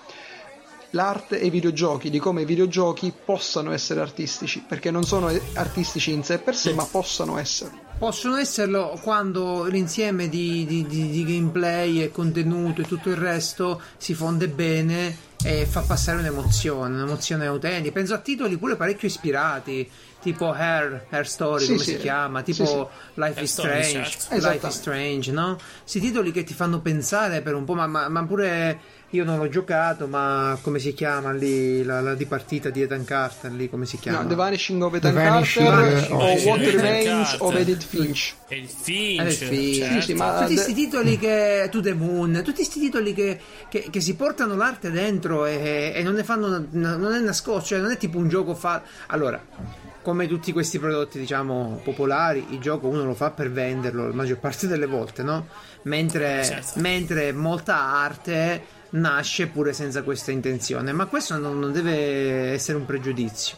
l'arte 0.93 1.39
e 1.39 1.47
i 1.47 1.49
videogiochi, 1.49 2.09
di 2.09 2.19
come 2.19 2.41
i 2.41 2.45
videogiochi 2.45 3.13
possano 3.23 3.71
essere 3.71 3.99
artistici, 3.99 4.63
perché 4.67 4.91
non 4.91 5.03
sono 5.03 5.31
artistici 5.53 6.11
in 6.11 6.23
sé 6.23 6.39
per 6.39 6.55
sé, 6.55 6.73
ma 6.73 6.85
possano 6.85 7.37
essere. 7.37 7.71
Possono 7.97 8.35
esserlo 8.35 8.99
quando 9.01 9.65
l'insieme 9.65 10.27
di, 10.27 10.65
di, 10.65 10.85
di, 10.85 11.09
di 11.09 11.23
gameplay 11.23 12.01
e 12.01 12.11
contenuto 12.11 12.81
e 12.81 12.85
tutto 12.85 13.09
il 13.09 13.15
resto 13.15 13.81
si 13.97 14.13
fonde 14.13 14.49
bene 14.49 15.31
e 15.43 15.65
fa 15.65 15.81
passare 15.81 16.19
un'emozione, 16.19 16.95
un'emozione 16.95 17.45
autentica. 17.45 17.93
Penso 17.93 18.13
a 18.13 18.19
titoli 18.19 18.57
pure 18.57 18.75
parecchio 18.75 19.07
ispirati, 19.07 19.89
tipo 20.23 20.51
Hair, 20.51 21.05
Hair 21.09 21.27
Story, 21.27 21.61
Sì, 21.65 21.71
come 21.73 21.83
sì. 21.83 21.91
si 21.91 21.97
chiama, 21.97 22.41
tipo 22.41 22.65
Sì, 22.65 22.71
sì. 22.71 23.19
Life 23.21 23.33
Hair 23.35 23.43
is 23.43 23.51
Strange, 23.51 23.91
certo. 23.91 24.07
Life 24.07 24.35
Esattamente. 24.35 24.67
is 24.67 24.73
Strange, 24.73 25.31
no? 25.31 25.57
Questi 25.81 25.99
titoli 25.99 26.31
che 26.31 26.43
ti 26.43 26.53
fanno 26.53 26.79
pensare 26.79 27.41
per 27.41 27.53
un 27.53 27.65
po', 27.65 27.73
ma, 27.75 27.85
ma- 27.87 28.07
ma 28.09 28.23
pure 28.25 28.79
io 29.13 29.23
non 29.23 29.37
l'ho 29.37 29.47
giocato, 29.47 30.07
ma 30.07 30.57
come 30.63 30.79
si 30.79 30.91
chiama 30.95 31.31
lì, 31.31 31.83
la, 31.83 32.01
la 32.01 32.15
dipartita 32.15 32.71
di 32.71 32.81
Ethan 32.81 33.03
Carter, 33.03 33.51
lì 33.51 33.69
come 33.69 33.85
si 33.85 33.99
chiama? 33.99 34.21
No, 34.21 34.27
The 34.27 34.33
Vanishing 34.33 34.81
of 34.81 34.91
The 34.91 34.97
Ethan 34.97 35.13
Vanishing 35.13 35.67
Carter 35.67 36.11
o 36.13 36.21
Ethan 36.29 36.47
What. 36.47 36.59
Remains 36.73 37.35
of 37.37 37.55
Edith 37.55 37.83
Finch. 37.83 38.33
E 38.47 38.57
il 38.57 38.67
Finch. 38.67 39.29
sì, 39.29 39.75
certo. 39.75 39.93
sì, 39.93 40.01
sì, 40.01 40.13
ma- 40.15 40.39
tutti 40.39 40.53
questi 40.55 40.73
titoli 40.73 41.19
che 41.19 41.67
To 41.69 41.79
the 41.81 41.93
Moon, 41.93 42.33
tutti 42.43 42.53
questi 42.53 42.79
titoli 42.79 43.13
che, 43.13 43.39
che- 43.69 43.87
che 43.91 44.01
si 44.01 44.15
portano 44.15 44.55
l'arte 44.55 44.89
dentro 44.89 45.45
e, 45.45 45.91
e 45.93 46.01
non 46.01 46.15
ne 46.15 46.23
fanno 46.23 46.65
non 46.71 47.13
è 47.13 47.19
nascosto, 47.19 47.67
cioè 47.67 47.79
non 47.81 47.91
è 47.91 47.97
tipo 47.97 48.17
un 48.17 48.29
gioco 48.29 48.55
fa 48.55 48.81
allora 49.07 49.39
come 50.03 50.27
tutti 50.27 50.51
questi 50.51 50.77
prodotti 50.77 51.17
diciamo 51.17 51.79
popolari, 51.83 52.45
il 52.51 52.59
gioco 52.59 52.87
uno 52.87 53.03
lo 53.05 53.15
fa 53.15 53.31
per 53.31 53.51
venderlo 53.51 54.07
la 54.07 54.13
maggior 54.13 54.37
parte 54.37 54.67
delle 54.67 54.85
volte, 54.85 55.23
no? 55.23 55.47
Mentre, 55.83 56.43
Certo. 56.43 56.79
mentre 56.79 57.31
molta 57.31 57.75
arte 57.77 58.63
nasce 58.91 59.47
pure 59.47 59.73
senza 59.73 60.03
questa 60.03 60.29
intenzione, 60.31 60.91
ma 60.91 61.07
questo 61.07 61.37
non, 61.39 61.57
non 61.59 61.71
deve 61.71 62.51
essere 62.51 62.77
un 62.77 62.85
pregiudizio. 62.85 63.55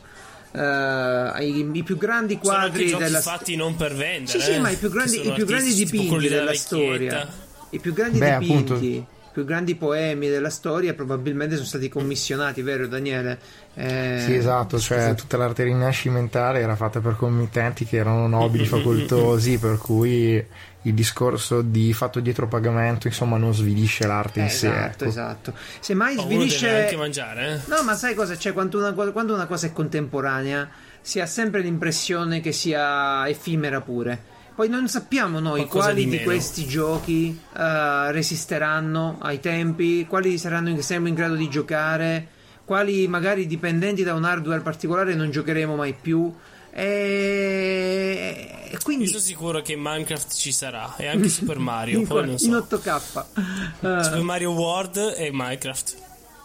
Eh, 0.53 1.45
i, 1.45 1.69
i 1.73 1.83
più 1.83 1.97
grandi 1.97 2.39
Sono 2.41 2.57
quadri 2.59 2.87
giochi 2.87 3.03
della 3.03 3.19
fatti 3.21 3.55
non 3.57 3.75
per 3.75 3.93
vendere. 3.93 4.39
sì, 4.39 4.45
sì, 4.45 4.51
eh, 4.53 4.59
ma 4.59 4.69
i 4.69 4.77
più 4.77 4.89
grandi, 4.89 5.17
sono 5.17 5.31
i 5.31 5.33
più 5.33 5.45
grandi 5.45 5.73
dipinti 5.73 6.27
della 6.29 6.45
vecchietta. 6.51 6.57
storia, 6.57 7.27
i 7.71 7.79
più 7.79 7.93
grandi 7.93 8.19
Beh, 8.19 8.37
dipinti, 8.39 8.71
appunto. 8.73 9.13
I 9.35 9.39
più 9.41 9.43
grandi 9.43 9.75
poemi 9.75 10.29
della 10.29 10.49
storia 10.49 10.93
probabilmente 10.93 11.55
sono 11.55 11.67
stati 11.67 11.89
commissionati, 11.89 12.61
vero 12.61 12.87
Daniele? 12.87 13.37
Eh, 13.73 14.23
Sì, 14.25 14.35
esatto, 14.35 14.79
cioè 14.79 15.13
tutta 15.13 15.35
l'arte 15.35 15.65
rinascimentale 15.65 16.61
era 16.61 16.77
fatta 16.77 17.01
per 17.01 17.17
committenti 17.17 17.83
che 17.83 17.97
erano 17.97 18.27
nobili, 18.27 18.65
facoltosi, 18.65 19.57
per 19.59 19.77
cui 19.77 20.43
il 20.83 20.93
discorso 20.93 21.61
di 21.61 21.91
fatto 21.93 22.21
dietro 22.21 22.47
pagamento, 22.47 23.07
insomma, 23.07 23.35
non 23.35 23.53
svilisce 23.53 24.07
l'arte 24.07 24.39
in 24.39 24.49
sé. 24.49 24.67
Esatto, 24.67 24.85
ecco. 24.85 25.05
esatto. 25.05 25.53
Semmai 25.81 26.17
svilisce... 26.17 26.83
anche 26.83 26.95
mangiare, 26.95 27.55
eh. 27.55 27.59
No, 27.65 27.83
ma 27.83 27.95
sai 27.95 28.13
cosa 28.13 28.35
c'è? 28.35 28.53
Quando 28.53 28.77
una, 28.77 28.93
co- 28.93 29.11
quando 29.11 29.33
una 29.33 29.47
cosa 29.47 29.67
è 29.67 29.73
contemporanea 29.73 30.69
si 31.01 31.19
ha 31.19 31.25
sempre 31.25 31.59
l'impressione 31.61 32.39
che 32.39 32.53
sia 32.53 33.27
effimera 33.27 33.81
pure. 33.81 34.33
Poi 34.55 34.69
non 34.69 34.87
sappiamo 34.87 35.39
noi 35.39 35.67
Qualcosa 35.67 35.85
quali 35.87 36.05
di 36.05 36.17
di, 36.17 36.23
questi 36.23 36.65
giochi 36.65 37.37
eh, 37.57 38.11
resisteranno 38.13 39.17
ai 39.19 39.41
tempi, 39.41 40.05
quali 40.07 40.37
saranno 40.37 40.69
in, 40.69 40.81
saremo 40.81 41.09
in 41.09 41.13
grado 41.13 41.35
di 41.35 41.49
giocare, 41.49 42.27
quali 42.63 43.05
magari 43.09 43.47
dipendenti 43.47 44.03
da 44.03 44.13
un 44.13 44.23
hardware 44.23 44.61
particolare 44.61 45.13
non 45.13 45.29
giocheremo 45.29 45.75
mai 45.75 45.93
più. 45.93 46.33
E, 46.71 48.69
e 48.69 48.77
quindi 48.81 49.03
Io 49.03 49.09
sono 49.09 49.21
sicuro 49.21 49.61
che 49.61 49.75
Minecraft 49.77 50.33
ci 50.33 50.53
sarà 50.53 50.95
e 50.95 51.07
anche 51.07 51.27
Super 51.29 51.59
Mario. 51.59 51.99
in, 51.99 52.07
poi 52.07 52.21
non 52.21 52.31
in 52.31 52.39
so. 52.39 52.67
8K. 52.69 53.25
Eh, 53.85 54.03
Super 54.03 54.21
Mario 54.21 54.51
World 54.51 55.15
e 55.17 55.31
Minecraft. 55.33 55.95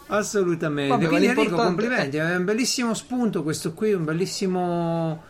Assolutamente. 0.09 0.91
Vabbè, 0.91 1.07
Quindi 1.07 1.27
Enrico, 1.27 1.55
complimenti, 1.55 2.17
è 2.17 2.35
un 2.35 2.45
bellissimo 2.45 2.93
spunto 2.95 3.45
questo 3.45 3.73
qui, 3.73 3.93
un 3.93 4.05
bellissimo 4.05 5.23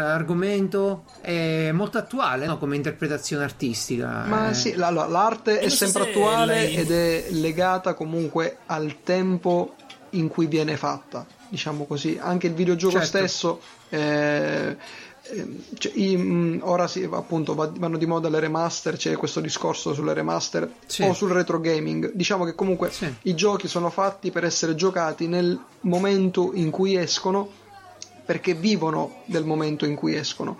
argomento, 0.00 1.04
è 1.20 1.70
molto 1.72 1.98
attuale 1.98 2.46
no? 2.46 2.58
come 2.58 2.76
interpretazione 2.76 3.44
artistica. 3.44 4.24
Ma 4.26 4.50
eh. 4.50 4.54
sì, 4.54 4.74
la- 4.74 4.90
la- 4.90 5.06
l'arte 5.06 5.58
è 5.58 5.68
sempre 5.68 6.04
se 6.04 6.08
attuale 6.10 6.54
lei- 6.54 6.74
ed 6.76 6.90
è 6.90 7.24
legata 7.30 7.94
comunque 7.94 8.58
al 8.66 8.96
tempo 9.02 9.74
in 10.10 10.28
cui 10.28 10.46
viene 10.46 10.76
fatta, 10.76 11.26
diciamo 11.48 11.84
così. 11.84 12.18
Anche 12.20 12.46
il 12.46 12.54
videogioco 12.54 12.92
Certo. 13.00 13.06
stesso. 13.06 13.60
eh, 13.94 14.74
ehm, 15.34 15.58
cioè, 15.76 15.92
i- 15.96 16.16
mh, 16.16 16.60
ora 16.62 16.86
sì, 16.88 17.06
appunto 17.10 17.54
va- 17.54 17.70
vanno 17.76 17.98
di 17.98 18.06
moda 18.06 18.30
le 18.30 18.40
remaster, 18.40 18.96
c'è 18.96 19.16
questo 19.16 19.40
discorso 19.40 19.92
sulle 19.92 20.14
remaster 20.14 20.66
Sì. 20.86 21.02
o 21.02 21.12
sul 21.12 21.30
retro 21.30 21.60
gaming. 21.60 22.12
Diciamo 22.14 22.44
che 22.46 22.54
comunque 22.54 22.90
Sì. 22.90 23.12
i 23.24 23.34
giochi 23.34 23.68
sono 23.68 23.90
fatti 23.90 24.30
per 24.30 24.44
essere 24.44 24.74
giocati 24.74 25.28
nel 25.28 25.58
momento 25.82 26.52
in 26.54 26.70
cui 26.70 26.96
escono 26.96 27.50
perché 28.32 28.54
vivono 28.54 29.22
del 29.26 29.44
momento 29.44 29.84
in 29.84 29.94
cui 29.94 30.14
escono. 30.16 30.56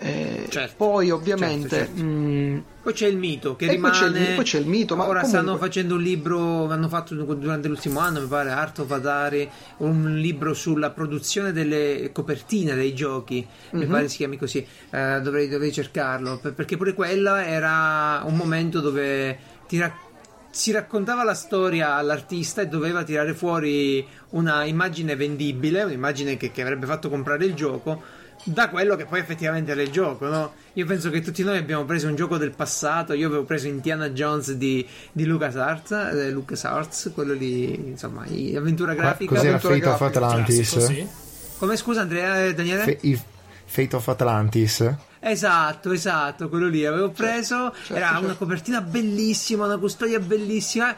Eh, 0.00 0.46
Certo. 0.48 0.74
Poi 0.76 1.10
ovviamente 1.10 1.68
Certo, 1.68 1.86
certo. 1.96 2.04
mh, 2.04 2.62
Poi 2.82 2.92
c'è 2.92 3.08
il 3.08 3.16
mito 3.16 3.56
che 3.56 3.64
E 3.64 3.66
poi 3.66 3.74
rimane. 3.76 3.94
c'è 3.98 4.06
il- 4.06 4.34
poi 4.36 4.44
c'è 4.44 4.58
il 4.60 4.66
mito, 4.66 4.94
ma 4.94 5.02
ora 5.08 5.20
comunque- 5.20 5.40
stanno 5.42 5.58
facendo 5.58 5.94
un 5.96 6.00
libro. 6.02 6.70
Hanno 6.70 6.88
fatto 6.88 7.14
durante 7.16 7.66
l'ultimo 7.66 7.98
anno, 7.98 8.20
mi 8.20 8.28
pare, 8.28 8.50
Art 8.50 8.78
of 8.78 8.90
Atari, 8.92 9.50
un 9.78 10.14
libro 10.18 10.54
sulla 10.54 10.90
produzione 10.90 11.50
delle 11.52 12.10
copertine 12.12 12.74
dei 12.76 12.94
giochi. 12.94 13.44
Mi 13.72 13.84
Mhm. 13.86 13.90
pare 13.90 14.08
si 14.08 14.18
chiami 14.18 14.38
così. 14.38 14.64
Eh, 14.90 15.20
dovrei, 15.20 15.48
dovrei 15.48 15.72
cercarlo. 15.72 16.38
per- 16.40 16.54
Perché 16.54 16.76
pure 16.76 16.94
quella 16.94 17.44
era 17.44 18.22
un 18.24 18.36
momento 18.36 18.78
dove 18.80 19.36
ti 19.66 19.78
rac- 19.80 20.06
si 20.50 20.72
raccontava 20.72 21.24
la 21.24 21.34
storia 21.34 21.94
all'artista 21.94 22.62
e 22.62 22.66
doveva 22.68 23.04
tirare 23.04 23.34
fuori 23.34 24.06
una 24.30 24.64
immagine 24.64 25.16
vendibile, 25.16 25.82
un'immagine 25.82 26.36
che, 26.36 26.50
che 26.50 26.62
avrebbe 26.62 26.86
fatto 26.86 27.08
comprare 27.08 27.44
il 27.44 27.54
gioco 27.54 28.02
da 28.44 28.68
quello 28.68 28.96
che 28.96 29.04
poi 29.04 29.20
effettivamente 29.20 29.72
era 29.72 29.82
il 29.82 29.90
gioco, 29.90 30.26
no? 30.26 30.52
Io 30.74 30.86
penso 30.86 31.10
che 31.10 31.20
tutti 31.20 31.42
noi 31.42 31.58
abbiamo 31.58 31.84
preso 31.84 32.08
un 32.08 32.14
gioco 32.14 32.38
del 32.38 32.52
passato. 32.52 33.12
Io 33.12 33.26
avevo 33.26 33.44
preso 33.44 33.66
Indiana 33.66 34.10
Jones 34.10 34.52
di, 34.52 34.86
di 35.12 35.24
LucasArts, 35.24 35.90
eh, 35.90 36.30
LucasArts, 36.30 37.10
quello 37.12 37.34
lì, 37.34 37.90
insomma, 37.90 38.22
avventura 38.22 38.94
grafica. 38.94 39.34
Cos'era 39.34 39.56
avventura 39.56 39.96
Fate 39.96 40.04
of 40.04 40.16
Atlantis? 40.16 40.70
Classico, 40.70 40.80
sì. 40.80 41.08
Come 41.58 41.76
scusa, 41.76 42.02
Andrea 42.02 42.44
e 42.44 42.54
Daniele? 42.54 42.84
Fe- 42.84 43.20
Fate 43.64 43.96
of 43.96 44.08
Atlantis? 44.08 44.94
Esatto, 45.20 45.92
esatto, 45.92 46.48
quello 46.48 46.68
lì 46.68 46.86
avevo 46.86 47.10
preso, 47.10 47.72
certo, 47.74 47.94
era 47.94 48.08
certo. 48.10 48.24
una 48.24 48.34
copertina 48.34 48.80
bellissima, 48.80 49.64
una 49.64 49.78
custodia 49.78 50.20
bellissima 50.20 50.94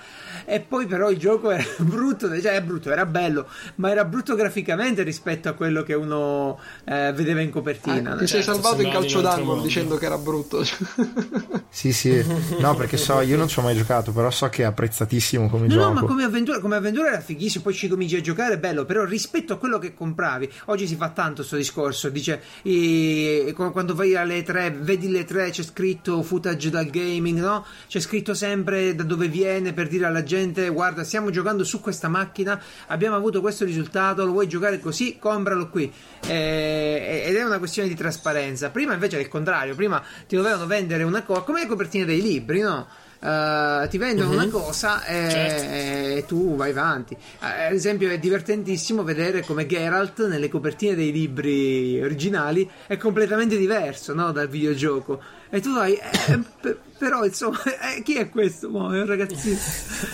e 0.51 0.61
poi 0.61 0.87
però 0.87 1.11
il 1.11 1.19
gioco 1.19 1.51
era 1.51 1.65
brutto, 1.79 2.29
cioè 2.41 2.53
è 2.55 2.63
brutto, 2.63 2.91
era 2.91 3.07
bello, 3.07 3.47
ma 3.77 3.91
era 3.91 4.05
brutto 4.05 4.35
graficamente 4.35 5.03
rispetto 5.03 5.49
a 5.49 5.53
quello 5.53 5.83
che 5.83 5.95
uno 5.95 6.59
eh, 6.85 7.13
vedeva 7.15 7.41
in 7.41 7.51
copertina. 7.51 8.13
Ah, 8.13 8.17
ti 8.17 8.27
sei 8.27 8.43
certo, 8.43 8.61
salvato 8.61 8.83
in 8.83 8.91
calcio 8.91 9.21
d'angolo 9.21 9.63
dicendo 9.63 9.97
che 9.97 10.07
era 10.07 10.19
brutto. 10.19 10.65
Sì, 11.73 11.93
sì. 11.93 12.23
No, 12.59 12.75
perché 12.75 12.97
so, 12.97 13.21
io 13.21 13.37
non 13.37 13.47
ci 13.47 13.59
ho 13.61 13.63
mai 13.63 13.77
giocato, 13.77 14.11
però 14.13 14.29
so 14.31 14.49
che 14.49 14.63
è 14.63 14.67
apprezzatissimo 14.67 15.49
come 15.49 15.69
No, 15.69 15.75
gioco. 15.75 15.87
no, 15.87 15.93
ma 15.93 16.03
come 16.03 16.25
avventura, 16.25 16.59
come 16.59 16.75
avventura 16.77 17.09
era 17.13 17.21
fighissimo, 17.21 17.63
poi 17.63 17.75
ci 17.75 17.87
cominci 17.87 18.17
a 18.17 18.21
giocare, 18.21 18.55
è 18.55 18.59
bello, 18.59 18.85
però 18.85 19.05
rispetto 19.05 19.53
a 19.53 19.57
quello 19.57 19.79
che 19.79 19.95
compravi, 19.95 20.51
oggi 20.67 20.87
si 20.89 20.97
fa 20.97 21.11
tanto 21.11 21.45
sto 21.45 21.55
discorso, 21.57 22.09
dice, 22.09 22.43
i- 22.63 23.53
qu- 23.55 23.71
quando 23.71 23.95
vai 23.95 24.17
alle 24.17 24.43
3, 24.43 24.71
vedi 24.81 25.09
le 25.11 25.25
3, 25.25 25.51
c'è 25.51 25.63
scritto 25.63 26.23
footage 26.23 26.71
dal 26.71 26.87
gaming, 26.87 27.39
no? 27.39 27.65
C'è 27.87 28.01
scritto 28.01 28.35
sempre 28.35 28.95
da 28.97 29.05
dove 29.05 29.29
viene 29.29 29.73
per 29.73 29.87
dire 29.89 30.07
alla 30.07 30.25
gente, 30.25 30.39
guarda, 30.73 31.05
stiamo 31.05 31.31
giocando 31.31 31.65
su 31.65 31.81
questa 31.81 32.09
macchina, 32.09 32.61
abbiamo 32.89 33.17
avuto 33.17 33.41
questo 33.41 33.65
risultato, 33.65 34.25
lo 34.25 34.33
vuoi 34.33 34.49
giocare 34.49 34.81
così, 34.81 35.19
compralo 35.19 35.69
qui. 35.69 35.93
Eh, 36.27 37.25
ed 37.27 37.37
è 37.37 37.43
una 37.45 37.59
questione 37.59 37.89
di 37.89 37.95
trasparenza. 37.95 38.71
Prima 38.71 38.95
invece 38.95 39.19
è 39.19 39.21
il 39.21 39.29
contrario, 39.29 39.75
prima 39.75 40.03
ti 40.27 40.37
dovevano 40.37 40.67
vendere 40.67 41.03
una 41.03 41.23
cosa, 41.23 41.41
come 41.41 41.61
le 41.61 41.67
copertine 41.67 42.05
dei 42.05 42.23
libri, 42.23 42.61
no? 42.61 42.87
Eh, 43.23 43.87
ti 43.91 43.99
vendono 43.99 44.31
una 44.31 44.49
cosa 44.49 45.05
e, 45.05 45.31
Certo. 45.31 45.63
e 45.73 46.25
tu 46.27 46.57
vai 46.57 46.71
avanti. 46.71 47.15
Eh, 47.15 47.67
ad 47.67 47.73
esempio, 47.75 48.11
è 48.11 48.19
divertentissimo 48.19 49.03
vedere 49.03 49.43
come 49.43 49.67
Geralt 49.67 50.27
nelle 50.27 50.49
copertine 50.49 50.95
dei 50.95 51.13
libri 51.13 52.01
originali 52.03 52.69
è 52.87 52.97
completamente 52.97 53.57
diverso 53.59 54.15
no, 54.15 54.33
dal 54.33 54.49
videogioco. 54.49 55.21
E 55.51 55.61
tu 55.61 55.75
vai, 55.75 55.95
eh, 55.95 56.39
p- 56.61 56.77
però 56.97 57.25
insomma, 57.25 57.61
eh, 57.97 58.03
chi 58.03 58.15
è 58.17 58.29
questo? 58.31 58.71
Mo, 58.71 58.93
è 58.95 59.01
un 59.01 59.07
ragazzino. 59.07 59.59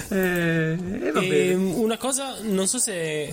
Eh, 0.08 0.76
e 1.02 1.10
va 1.12 1.20
E, 1.20 1.28
bene. 1.28 1.54
una 1.54 1.96
cosa, 1.98 2.34
non 2.42 2.66
so 2.66 2.78
se 2.78 3.32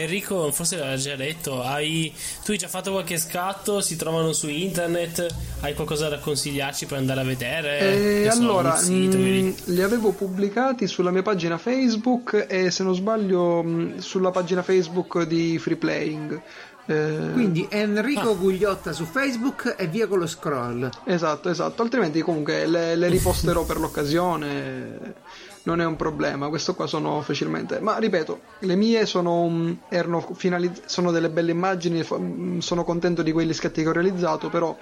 Enrico 0.00 0.50
forse 0.52 0.76
l'ha 0.76 0.96
già 0.96 1.16
detto, 1.16 1.62
hai, 1.62 2.12
tu 2.44 2.50
hai 2.52 2.56
già 2.58 2.68
fatto 2.68 2.92
qualche 2.92 3.18
scatto, 3.18 3.80
si 3.80 3.96
trovano 3.96 4.32
su 4.32 4.48
internet, 4.48 5.26
hai 5.60 5.74
qualcosa 5.74 6.08
da 6.08 6.18
consigliarci 6.18 6.86
per 6.86 6.98
andare 6.98 7.20
a 7.20 7.24
vedere? 7.24 7.78
E 7.80 8.22
Che 8.24 8.30
so, 8.32 8.40
allora, 8.40 8.72
un 8.72 8.78
sito, 8.78 9.16
mh, 9.16 9.22
vedi? 9.22 9.54
li 9.66 9.82
avevo 9.82 10.12
pubblicati 10.12 10.86
sulla 10.86 11.10
mia 11.10 11.22
pagina 11.22 11.58
Facebook 11.58 12.46
e 12.48 12.70
se 12.70 12.82
non 12.82 12.94
sbaglio 12.94 13.62
mh, 13.62 13.98
sulla 13.98 14.30
pagina 14.30 14.62
Facebook 14.62 15.22
di 15.24 15.58
Free 15.58 15.76
Playing. 15.76 16.42
Eh, 16.84 17.30
Quindi 17.32 17.66
Enrico 17.70 18.30
Ah. 18.30 18.34
Gugliotta 18.34 18.92
su 18.92 19.04
Facebook 19.04 19.76
e 19.78 19.86
via 19.86 20.08
con 20.08 20.18
lo 20.18 20.26
scroll. 20.26 20.90
Esatto, 21.04 21.48
esatto, 21.48 21.80
altrimenti 21.82 22.20
comunque 22.22 22.66
le, 22.66 22.96
le 22.96 23.08
riposterò 23.08 23.64
per 23.64 23.76
l'occasione. 24.36 25.14
Non 25.64 25.80
è 25.80 25.84
un 25.84 25.96
problema. 25.96 26.48
Questo 26.48 26.74
qua 26.74 26.86
sono 26.86 27.20
facilmente. 27.22 27.80
Ma 27.80 27.98
ripeto, 27.98 28.40
le 28.60 28.74
mie 28.74 29.06
sono, 29.06 29.48
mm, 29.48 29.72
erano 29.88 30.20
finalizz- 30.34 30.86
sono 30.86 31.10
delle 31.10 31.30
belle 31.30 31.52
immagini, 31.52 32.06
mm, 32.06 32.58
sono 32.58 32.84
contento 32.84 33.22
di 33.22 33.32
quegli 33.32 33.54
scatti 33.54 33.82
che 33.82 33.88
ho 33.88 33.92
realizzato, 33.92 34.48
però 34.48 34.76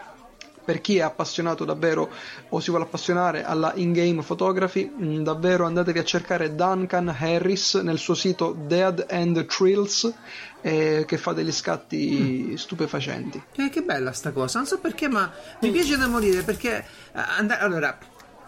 per 0.62 0.80
chi 0.80 0.98
è 0.98 1.00
appassionato 1.00 1.64
davvero 1.64 2.08
o 2.50 2.60
si 2.60 2.70
vuole 2.70 2.84
appassionare 2.84 3.44
alla 3.44 3.72
in-game 3.74 4.22
photography, 4.22 4.84
mh, 4.94 5.22
davvero 5.22 5.66
andatevi 5.66 5.98
a 5.98 6.04
cercare 6.04 6.54
Duncan 6.54 7.08
Harris 7.18 7.74
nel 7.74 7.98
suo 7.98 8.14
sito 8.14 8.56
Dead 8.66 9.06
and 9.10 9.46
Thrills 9.46 10.12
eh, 10.60 11.04
che 11.06 11.16
fa 11.16 11.32
degli 11.32 11.52
scatti 11.52 12.50
mm. 12.50 12.54
stupefacenti. 12.54 13.42
Eh, 13.56 13.68
che 13.70 13.82
bella 13.82 14.12
sta 14.12 14.30
cosa, 14.32 14.58
non 14.58 14.66
so 14.68 14.78
perché, 14.78 15.08
ma 15.08 15.30
mi 15.60 15.70
piace 15.70 15.96
da 15.96 16.06
morire 16.06 16.42
perché 16.42 16.78
eh, 16.78 16.84
andare 17.12 17.62
allora 17.62 17.98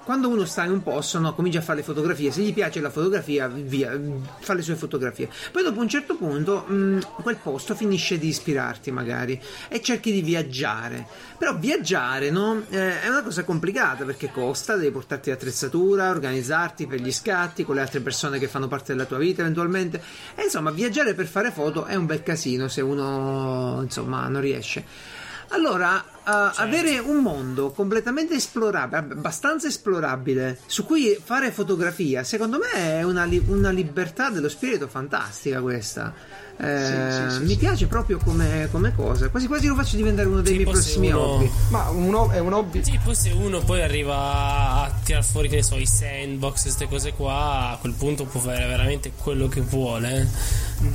quando 0.05 0.29
uno 0.29 0.45
sta 0.45 0.65
in 0.65 0.73
un 0.73 0.83
posto, 0.83 1.19
no, 1.19 1.35
comincia 1.35 1.61
a 1.61 1.63
fare 1.63 1.79
le 1.79 1.85
fotografie. 1.85 2.33
Se 2.33 2.41
gli 2.43 2.53
piace 2.53 2.81
la 2.81 2.91
fotografia, 2.91 3.47
via, 3.49 3.99
fa 4.41 4.55
le 4.55 4.63
sue 4.63 4.75
fotografie. 4.75 5.29
Poi 5.51 5.63
dopo 5.63 5.81
un 5.81 5.89
certo 5.89 6.17
punto, 6.17 6.65
mh, 6.67 6.75
mm, 6.75 6.99
quel 7.23 7.37
posto 7.37 7.75
finisce 7.75 8.19
di 8.19 8.29
ispirarti, 8.29 8.91
magari, 8.91 9.41
e 9.69 9.81
cerchi 9.81 10.13
di 10.13 10.23
viaggiare. 10.23 11.07
Però 11.39 11.57
viaggiare, 11.57 12.31
no, 12.31 12.63
eh, 12.71 13.03
è 13.03 13.09
una 13.09 13.23
cosa 13.23 13.45
complicata 13.45 14.05
perché 14.05 14.31
costa, 14.31 14.77
devi 14.77 14.91
portarti 14.91 15.31
l'attrezzatura, 15.31 16.11
organizzarti 16.11 16.87
per 16.87 17.01
gli 17.01 17.13
scatti 17.13 17.65
con 17.65 17.77
le 17.77 17.81
altre 17.83 18.01
persone 18.01 18.39
che 18.39 18.49
fanno 18.49 18.69
parte 18.69 18.93
della 18.93 19.07
tua 19.07 19.19
vita, 19.19 19.43
eventualmente. 19.43 20.03
E 20.35 20.45
insomma, 20.45 20.71
viaggiare 20.71 21.15
per 21.15 21.27
fare 21.27 21.51
foto 21.51 21.85
è 21.85 21.95
un 21.95 22.07
bel 22.07 22.23
casino 22.23 22.69
se 22.69 22.81
uno, 22.81 23.81
insomma, 23.83 24.27
non 24.29 24.41
riesce. 24.41 25.21
Allora, 25.55 25.97
uh, 25.97 26.23
certo. 26.25 26.61
avere 26.63 26.99
un 26.99 27.19
mondo 27.19 27.73
completamente 27.73 28.35
esplorabile, 28.35 29.15
abbastanza 29.15 29.69
esplorabile, 29.69 30.59
su 30.67 30.85
cui 30.85 31.19
fare 31.23 31.53
fotografia, 31.53 32.25
secondo 32.25 32.59
me 32.59 32.99
è 32.99 33.03
una, 33.03 33.25
li- 33.25 33.45
una 33.49 33.71
libertà 33.71 34.31
dello 34.31 34.49
spirito 34.49 34.89
fantastica 34.89 35.61
questa. 35.61 36.15
Eh, 36.63 37.29
sì, 37.29 37.35
sì, 37.35 37.43
mi 37.43 37.49
sì, 37.49 37.57
piace 37.57 37.87
proprio 37.89 38.19
come, 38.19 38.69
come, 38.71 38.95
cosa. 38.95 39.29
Quasi 39.31 39.49
quasi 39.49 39.67
lo 39.67 39.75
faccio 39.75 39.97
diventare 39.97 40.29
uno 40.29 40.43
dei 40.43 40.55
miei 40.55 40.65
prossimi 40.65 41.09
uno... 41.09 41.21
hobby. 41.21 41.51
Ma 41.71 41.89
uno, 41.89 42.31
è 42.31 42.39
un 42.39 42.53
hobby. 42.53 42.85
Sì, 42.85 43.01
poi 43.03 43.17
se 43.17 43.31
uno 43.31 43.59
poi 43.61 43.83
arriva 43.83 44.15
a 44.15 44.95
tirare 45.03 45.25
fuori, 45.25 45.49
che 45.49 45.57
ne 45.57 45.63
so, 45.65 45.77
i 45.77 45.87
sandbox, 45.87 46.63
queste 46.63 46.87
cose 46.87 47.13
qua, 47.15 47.71
a 47.71 47.79
quel 47.81 47.95
punto 47.95 48.27
può 48.27 48.41
fare 48.41 48.65
veramente 48.65 49.11
quello 49.17 49.49
che 49.49 49.61
vuole. 49.61 50.29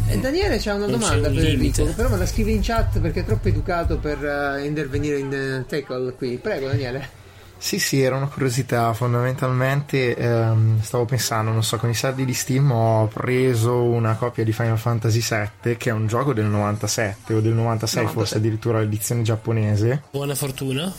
E 0.08 0.14
eh, 0.14 0.20
Daniele 0.20 0.58
c'ha 0.58 0.76
una 0.76 0.88
non 0.88 1.00
domanda 1.00 1.30
per 1.30 1.46
Enrico, 1.46 1.84
però 1.84 2.08
me 2.08 2.18
la 2.18 2.26
scrive 2.26 2.52
in 2.52 2.62
chat 2.62 3.00
perché 3.00 3.22
è 3.22 3.26
troppo 3.26 3.50
educato 3.50 3.98
per 3.98 4.20
uh, 4.20 4.64
intervenire 4.64 5.20
in 5.20 5.64
uh, 5.64 5.66
tackle 5.66 6.14
qui. 6.14 6.38
Prego, 6.38 6.68
Daniele. 6.68 7.26
Sì, 7.58 7.80
sì, 7.80 8.02
era 8.02 8.16
una 8.16 8.28
curiosità. 8.28 8.94
Fondamentalmente 8.94 10.16
ehm, 10.16 10.82
stavo 10.82 11.06
pensando, 11.06 11.52
non 11.52 11.64
so, 11.64 11.78
con 11.78 11.90
i 11.90 11.94
saldi 11.94 12.26
di 12.26 12.34
Steam 12.34 12.72
ho 12.72 13.08
preso 13.08 13.82
una 13.84 14.16
copia 14.16 14.44
di 14.44 14.54
Final 14.54 14.78
Fantasy 14.78 15.22
VII, 15.22 15.78
che 15.78 15.90
è 15.90 15.94
un 15.94 16.08
gioco 16.08 16.34
del 16.34 16.46
97 16.46 17.34
o 17.34 17.42
del 17.42 17.54
96, 17.54 18.04
97. 18.04 18.08
forse 18.14 18.38
addirittura 18.38 18.80
l'edizione 18.80 19.22
giapponese. 19.22 20.04
Buona 20.12 20.36
fortuna. 20.36 20.94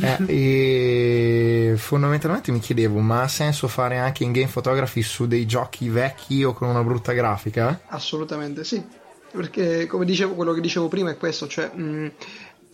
Eh, 0.00 0.24
e 0.26 1.74
fondamentalmente 1.76 2.50
mi 2.50 2.58
chiedevo, 2.58 2.98
ma 2.98 3.22
ha 3.22 3.28
senso 3.28 3.68
fare 3.68 3.98
anche 3.98 4.24
in 4.24 4.32
game 4.32 4.48
photography 4.48 5.02
su 5.02 5.26
dei 5.26 5.46
giochi 5.46 5.88
vecchi 5.88 6.42
o 6.42 6.52
con 6.52 6.68
una 6.68 6.82
brutta 6.82 7.12
grafica? 7.12 7.80
Assolutamente 7.88 8.64
sì. 8.64 9.04
Perché, 9.32 9.86
come 9.86 10.04
dicevo, 10.06 10.34
quello 10.34 10.52
che 10.52 10.60
dicevo 10.60 10.88
prima 10.88 11.10
è 11.10 11.16
questo, 11.16 11.46
cioè. 11.46 11.70
Mh, 11.72 12.12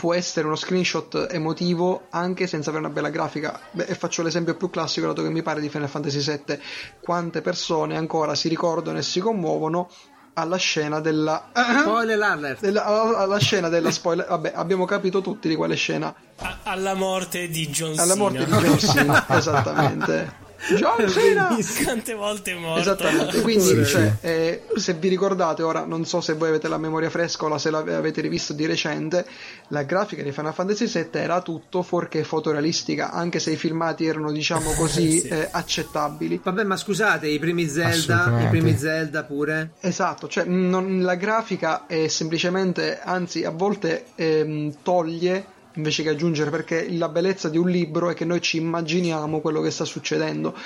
può 0.02 0.14
essere 0.14 0.48
uno 0.48 0.56
screenshot 0.56 1.28
emotivo 1.30 2.06
anche 2.10 2.48
senza 2.48 2.70
avere 2.70 2.86
una 2.86 2.92
bella 2.92 3.08
grafica. 3.08 3.60
Beh, 3.70 3.84
e 3.84 3.94
faccio 3.94 4.24
l'esempio 4.24 4.56
più 4.56 4.68
classico, 4.68 5.06
dato 5.06 5.22
che 5.22 5.30
mi 5.30 5.42
pare 5.42 5.60
di 5.60 5.68
Final 5.68 5.88
Fantasy 5.88 6.18
VII. 6.18 6.60
Quante 7.00 7.40
persone 7.40 7.96
ancora 7.96 8.34
si 8.34 8.48
ricordano 8.48 8.98
e 8.98 9.02
si 9.02 9.20
commuovono 9.20 9.88
alla 10.32 10.56
scena 10.56 10.98
della 10.98 11.50
spoiler 11.54 12.20
alert 12.20 12.60
della, 12.62 12.84
alla 13.16 13.38
scena 13.38 13.68
della 13.68 13.90
spoiler 13.90 14.26
vabbè 14.26 14.52
abbiamo 14.54 14.86
capito 14.86 15.20
tutti 15.20 15.46
di 15.46 15.54
quale 15.54 15.74
scena 15.74 16.14
A, 16.38 16.60
alla 16.62 16.94
morte 16.94 17.48
di 17.48 17.68
John 17.68 17.98
alla 17.98 18.16
morte 18.16 18.46
di 18.46 18.50
John 18.50 18.78
Cena 18.78 19.26
esattamente 19.36 20.41
John 20.76 21.08
Cena 21.08 21.56
quante 21.84 22.14
volte 22.14 22.52
è 22.52 22.54
morto. 22.54 22.80
Esattamente 22.80 23.40
quindi 23.40 23.84
cioè, 23.84 24.12
eh, 24.20 24.62
se 24.76 24.94
vi 24.94 25.08
ricordate 25.08 25.62
ora 25.62 25.84
non 25.84 26.04
so 26.04 26.20
se 26.20 26.34
voi 26.34 26.48
avete 26.48 26.68
la 26.68 26.78
memoria 26.78 27.10
fresca 27.10 27.46
o 27.46 27.58
se 27.58 27.70
l'avete 27.70 28.20
rivisto 28.20 28.52
di 28.52 28.66
recente 28.66 29.26
la 29.68 29.82
grafica 29.82 30.22
di 30.22 30.30
Final 30.30 30.54
Fantasy 30.54 30.86
VII 30.86 31.08
era 31.20 31.40
tutto 31.40 31.82
fuorché 31.82 32.22
fotorealistica 32.22 33.10
anche 33.10 33.40
se 33.40 33.52
i 33.52 33.56
filmati 33.56 34.06
erano 34.06 34.30
diciamo 34.30 34.72
così 34.72 35.20
sì. 35.20 35.28
eh, 35.28 35.48
accettabili. 35.50 36.40
Vabbè 36.42 36.62
ma 36.62 36.76
scusate 36.76 37.26
i 37.26 37.38
primi 37.38 37.68
Zelda 37.68 38.40
i 38.40 38.48
primi 38.48 38.76
Zelda 38.76 39.24
pure. 39.24 39.72
Esatto 39.80 40.28
cioè 40.28 40.44
non, 40.44 41.02
la 41.02 41.16
grafica 41.16 41.86
è 41.86 42.06
semplicemente 42.08 43.00
anzi 43.02 43.44
a 43.44 43.50
volte 43.50 44.06
ehm, 44.14 44.76
toglie 44.82 45.60
invece 45.74 46.02
che 46.02 46.10
aggiungere 46.10 46.50
perché 46.50 46.90
la 46.90 47.08
bellezza 47.08 47.48
di 47.48 47.58
un 47.58 47.68
libro 47.68 48.10
è 48.10 48.14
che 48.14 48.24
noi 48.24 48.40
ci 48.40 48.56
immaginiamo 48.58 49.40
quello 49.40 49.60
che 49.60 49.70
sta 49.70 49.84
succedendo 49.84 50.56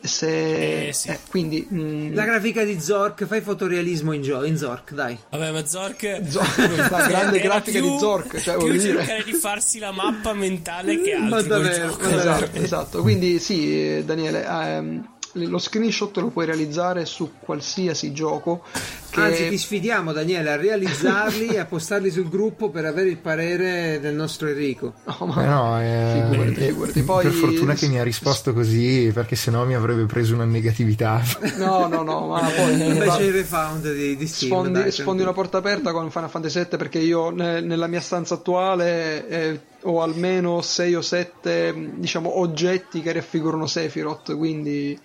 se... 0.00 0.88
Eh, 0.88 0.92
sì. 0.92 1.08
eh, 1.08 1.18
quindi. 1.28 1.66
Mm, 1.72 2.14
la 2.14 2.24
grafica 2.24 2.64
di 2.64 2.80
Zork 2.80 3.24
fai 3.24 3.40
fotorealismo 3.40 4.12
in, 4.12 4.22
gio- 4.22 4.44
in 4.44 4.56
Zork 4.56 4.92
dai 4.92 5.16
vabbè 5.30 5.52
ma 5.52 5.64
Zork, 5.64 6.22
Zork 6.28 6.58
la 6.90 7.06
grande 7.06 7.40
grafica 7.40 7.78
più, 7.78 7.90
di 7.92 7.98
Zork 7.98 8.40
cioè, 8.40 8.56
più 8.56 8.80
cercare 8.80 9.22
di 9.24 9.32
farsi 9.32 9.78
la 9.78 9.92
mappa 9.92 10.32
mentale 10.32 11.00
che 11.00 11.12
altro 11.12 11.28
ma 11.28 11.42
davvero, 11.42 11.96
ma 12.00 12.16
esatto, 12.16 12.58
esatto 12.58 13.02
quindi 13.02 13.38
sì 13.38 14.02
Daniele 14.04 14.44
ehm, 14.44 15.08
lo 15.34 15.58
screenshot 15.58 16.14
lo 16.18 16.28
puoi 16.28 16.46
realizzare 16.46 17.06
su 17.06 17.32
qualsiasi 17.38 18.12
gioco. 18.12 18.64
Che... 19.12 19.20
Anzi, 19.20 19.48
ti 19.50 19.58
sfidiamo, 19.58 20.10
Daniele, 20.10 20.52
a 20.52 20.56
realizzarli 20.56 21.48
e 21.48 21.58
a 21.58 21.66
postarli 21.66 22.10
sul 22.10 22.30
gruppo 22.30 22.70
per 22.70 22.86
avere 22.86 23.10
il 23.10 23.18
parere 23.18 24.00
del 24.00 24.14
nostro 24.14 24.48
Enrico. 24.48 24.94
No, 25.04 25.26
ma... 25.26 25.42
eh 25.42 25.46
no 25.46 25.80
eh, 25.82 26.30
figurati, 26.30 26.54
figurati. 26.54 27.02
Poi... 27.02 27.22
Per 27.24 27.32
fortuna 27.32 27.74
che 27.74 27.88
mi 27.88 27.98
ha 27.98 28.02
risposto 28.02 28.54
così, 28.54 29.10
perché 29.12 29.36
sennò 29.36 29.66
mi 29.66 29.74
avrebbe 29.74 30.06
preso 30.06 30.32
una 30.32 30.46
negatività. 30.46 31.22
No, 31.58 31.88
no, 31.88 32.02
no, 32.02 32.28
ma 32.28 32.40
poi. 32.40 32.72
Invece 32.88 33.24
il 33.24 33.32
refound 33.32 33.92
di, 33.92 34.16
di 34.16 34.26
Steam, 34.26 34.52
Sfondi, 34.52 34.80
dai, 34.80 34.90
sfondi 34.90 35.20
una 35.20 35.34
porta 35.34 35.58
aperta 35.58 35.92
con 35.92 36.10
Final 36.10 36.30
Fantasy 36.30 36.60
VII 36.60 36.78
perché 36.78 36.98
io 36.98 37.28
ne, 37.28 37.60
nella 37.60 37.88
mia 37.88 38.00
stanza 38.00 38.34
attuale. 38.34 39.28
Eh, 39.28 39.60
ho 39.84 40.00
almeno 40.00 40.60
6 40.60 40.94
o 40.94 41.00
7 41.00 41.90
diciamo 41.96 42.38
oggetti 42.38 43.02
che 43.02 43.12
raffigurano 43.12 43.66
Sephiroth 43.66 44.36
quindi 44.36 44.96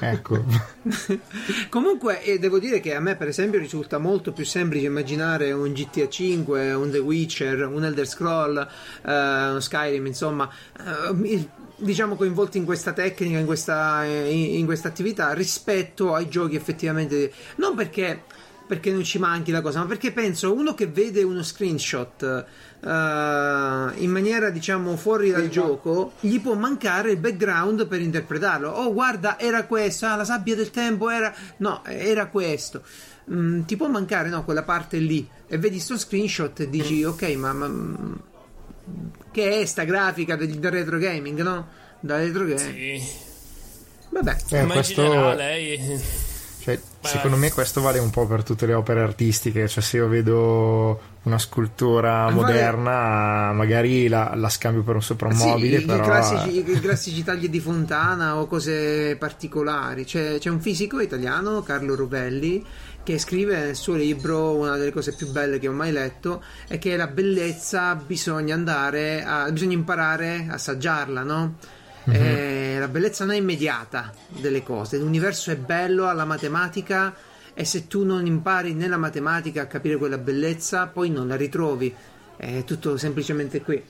ecco. 0.00 0.44
Comunque 1.68 2.22
eh, 2.22 2.38
devo 2.38 2.58
dire 2.58 2.80
che 2.80 2.94
a 2.94 3.00
me 3.00 3.16
per 3.16 3.28
esempio 3.28 3.58
risulta 3.58 3.98
molto 3.98 4.32
più 4.32 4.44
semplice 4.44 4.86
immaginare 4.86 5.52
un 5.52 5.72
GTA 5.72 6.08
5 6.08 6.72
un 6.72 6.90
The 6.90 6.98
Witcher 6.98 7.66
un 7.66 7.84
Elder 7.84 8.06
Scroll 8.06 8.58
eh, 8.58 9.48
uno 9.48 9.60
Skyrim 9.60 10.06
insomma 10.06 10.48
eh, 10.78 11.48
diciamo 11.76 12.16
coinvolti 12.16 12.58
in 12.58 12.64
questa 12.64 12.92
tecnica 12.92 13.38
in 13.38 13.46
questa, 13.46 14.04
in, 14.04 14.58
in 14.58 14.64
questa 14.64 14.88
attività 14.88 15.32
rispetto 15.32 16.14
ai 16.14 16.28
giochi 16.28 16.56
effettivamente 16.56 17.32
non 17.56 17.74
perché 17.74 18.22
perché 18.66 18.90
non 18.90 19.04
ci 19.04 19.18
manchi 19.18 19.52
la 19.52 19.60
cosa, 19.60 19.78
ma 19.78 19.86
perché 19.86 20.12
penso 20.12 20.52
uno 20.52 20.74
che 20.74 20.88
vede 20.88 21.22
uno 21.22 21.42
screenshot 21.42 22.44
uh, 22.80 24.02
in 24.02 24.10
maniera 24.10 24.50
diciamo 24.50 24.96
fuori 24.96 25.30
dal 25.30 25.48
gioco, 25.48 26.12
gli 26.20 26.40
può 26.40 26.54
mancare 26.54 27.12
il 27.12 27.18
background 27.18 27.86
per 27.86 28.00
interpretarlo. 28.00 28.70
Oh, 28.70 28.92
guarda, 28.92 29.38
era 29.38 29.64
questo, 29.64 30.06
ah, 30.06 30.16
la 30.16 30.24
sabbia 30.24 30.54
del 30.54 30.70
tempo 30.70 31.10
era 31.10 31.34
no, 31.58 31.84
era 31.84 32.26
questo. 32.26 32.82
Mm, 33.30 33.62
ti 33.62 33.76
può 33.76 33.88
mancare 33.88 34.28
no, 34.28 34.44
quella 34.44 34.62
parte 34.62 34.98
lì 34.98 35.28
e 35.48 35.58
vedi 35.58 35.80
sto 35.80 35.98
screenshot 35.98 36.60
e 36.60 36.70
dici 36.70 37.02
ok, 37.02 37.22
ma, 37.34 37.52
ma 37.52 37.66
mm, 37.66 38.14
che 39.32 39.60
è 39.60 39.64
sta 39.64 39.84
grafica 39.84 40.36
del, 40.36 40.58
del 40.58 40.70
retro 40.70 40.98
gaming, 40.98 41.40
no? 41.42 41.68
Da 42.00 42.18
retro 42.18 42.44
gaming. 42.44 43.00
Sì. 43.00 43.02
Vabbè, 44.10 44.36
eh, 44.50 44.62
ma 44.62 44.74
questo... 44.74 45.02
in 45.02 45.10
generale 45.10 46.00
cioè, 46.66 46.80
secondo 47.00 47.36
me 47.36 47.52
questo 47.52 47.80
vale 47.80 48.00
un 48.00 48.10
po' 48.10 48.26
per 48.26 48.42
tutte 48.42 48.66
le 48.66 48.74
opere 48.74 49.00
artistiche, 49.00 49.68
cioè 49.68 49.80
se 49.80 49.98
io 49.98 50.08
vedo 50.08 51.00
una 51.22 51.38
scultura 51.38 52.28
moderna 52.30 53.52
magari 53.52 54.08
la, 54.08 54.32
la 54.34 54.48
scambio 54.48 54.82
per 54.82 54.96
un 54.96 55.02
soprammobile. 55.02 55.78
Sì, 55.78 55.84
però... 55.84 56.02
i, 56.02 56.04
classici, 56.04 56.58
i, 56.58 56.80
classici, 56.80 57.22
tagli 57.22 57.48
di 57.48 57.60
fontana 57.60 58.38
o 58.38 58.48
cose 58.48 59.14
particolari. 59.16 60.04
C'è, 60.04 60.38
c'è 60.38 60.50
un 60.50 60.60
fisico 60.60 60.98
italiano, 60.98 61.62
Carlo 61.62 61.94
Rovelli, 61.94 62.64
che 63.04 63.16
scrive 63.20 63.60
nel 63.60 63.76
suo 63.76 63.94
libro 63.94 64.56
una 64.56 64.76
delle 64.76 64.90
cose 64.90 65.14
più 65.14 65.30
belle 65.30 65.60
che 65.60 65.68
ho 65.68 65.72
mai 65.72 65.92
letto 65.92 66.42
è 66.66 66.78
che 66.78 66.96
la 66.96 67.06
bellezza 67.06 67.94
bisogna 67.94 68.54
andare 68.54 69.22
a, 69.24 69.48
bisogna 69.52 69.74
imparare 69.74 70.46
a 70.50 70.54
assaggiarla, 70.54 71.22
no? 71.22 71.54
Mm-hmm. 72.08 72.22
Eh, 72.22 72.78
la 72.78 72.88
bellezza 72.88 73.24
non 73.24 73.34
è 73.34 73.38
immediata 73.38 74.12
delle 74.28 74.62
cose, 74.62 74.98
l'universo 74.98 75.50
è 75.50 75.56
bello 75.56 76.06
alla 76.06 76.24
matematica 76.24 77.14
e 77.52 77.64
se 77.64 77.86
tu 77.88 78.04
non 78.04 78.26
impari 78.26 78.74
nella 78.74 78.98
matematica 78.98 79.62
a 79.62 79.66
capire 79.66 79.96
quella 79.96 80.18
bellezza, 80.18 80.86
poi 80.86 81.10
non 81.10 81.26
la 81.26 81.36
ritrovi. 81.36 81.92
È 82.36 82.64
tutto 82.64 82.98
semplicemente 82.98 83.62
qui. 83.62 83.82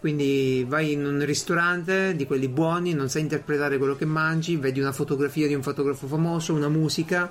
Quindi 0.00 0.64
vai 0.66 0.92
in 0.92 1.04
un 1.04 1.22
ristorante 1.26 2.16
di 2.16 2.24
quelli 2.24 2.48
buoni, 2.48 2.94
non 2.94 3.10
sai 3.10 3.20
interpretare 3.20 3.76
quello 3.76 3.94
che 3.94 4.06
mangi, 4.06 4.56
vedi 4.56 4.80
una 4.80 4.92
fotografia 4.92 5.46
di 5.46 5.52
un 5.52 5.62
fotografo 5.62 6.06
famoso, 6.06 6.54
una 6.54 6.70
musica, 6.70 7.30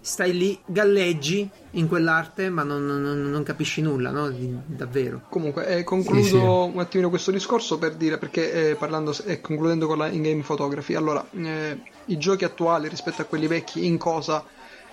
stai 0.00 0.36
lì, 0.36 0.58
galleggi 0.64 1.48
in 1.72 1.88
quell'arte, 1.88 2.48
ma 2.50 2.62
non, 2.62 2.84
non, 2.84 3.30
non 3.30 3.42
capisci 3.42 3.82
nulla, 3.82 4.10
no? 4.10 4.30
Davvero. 4.66 5.22
Comunque, 5.28 5.66
eh, 5.66 5.84
concludo 5.84 6.22
sì, 6.22 6.28
sì. 6.28 6.36
un 6.36 6.78
attimino 6.78 7.08
questo 7.10 7.30
discorso 7.30 7.78
per 7.78 7.94
dire, 7.94 8.18
perché 8.18 8.70
eh, 8.70 8.74
parlando 8.74 9.14
e 9.24 9.32
eh, 9.32 9.40
concludendo 9.40 9.86
con 9.86 9.98
la 9.98 10.08
in-game 10.08 10.42
photography, 10.42 10.94
allora, 10.94 11.24
eh, 11.32 11.80
i 12.06 12.18
giochi 12.18 12.44
attuali 12.44 12.88
rispetto 12.88 13.22
a 13.22 13.26
quelli 13.26 13.46
vecchi 13.46 13.86
in 13.86 13.98
cosa 13.98 14.44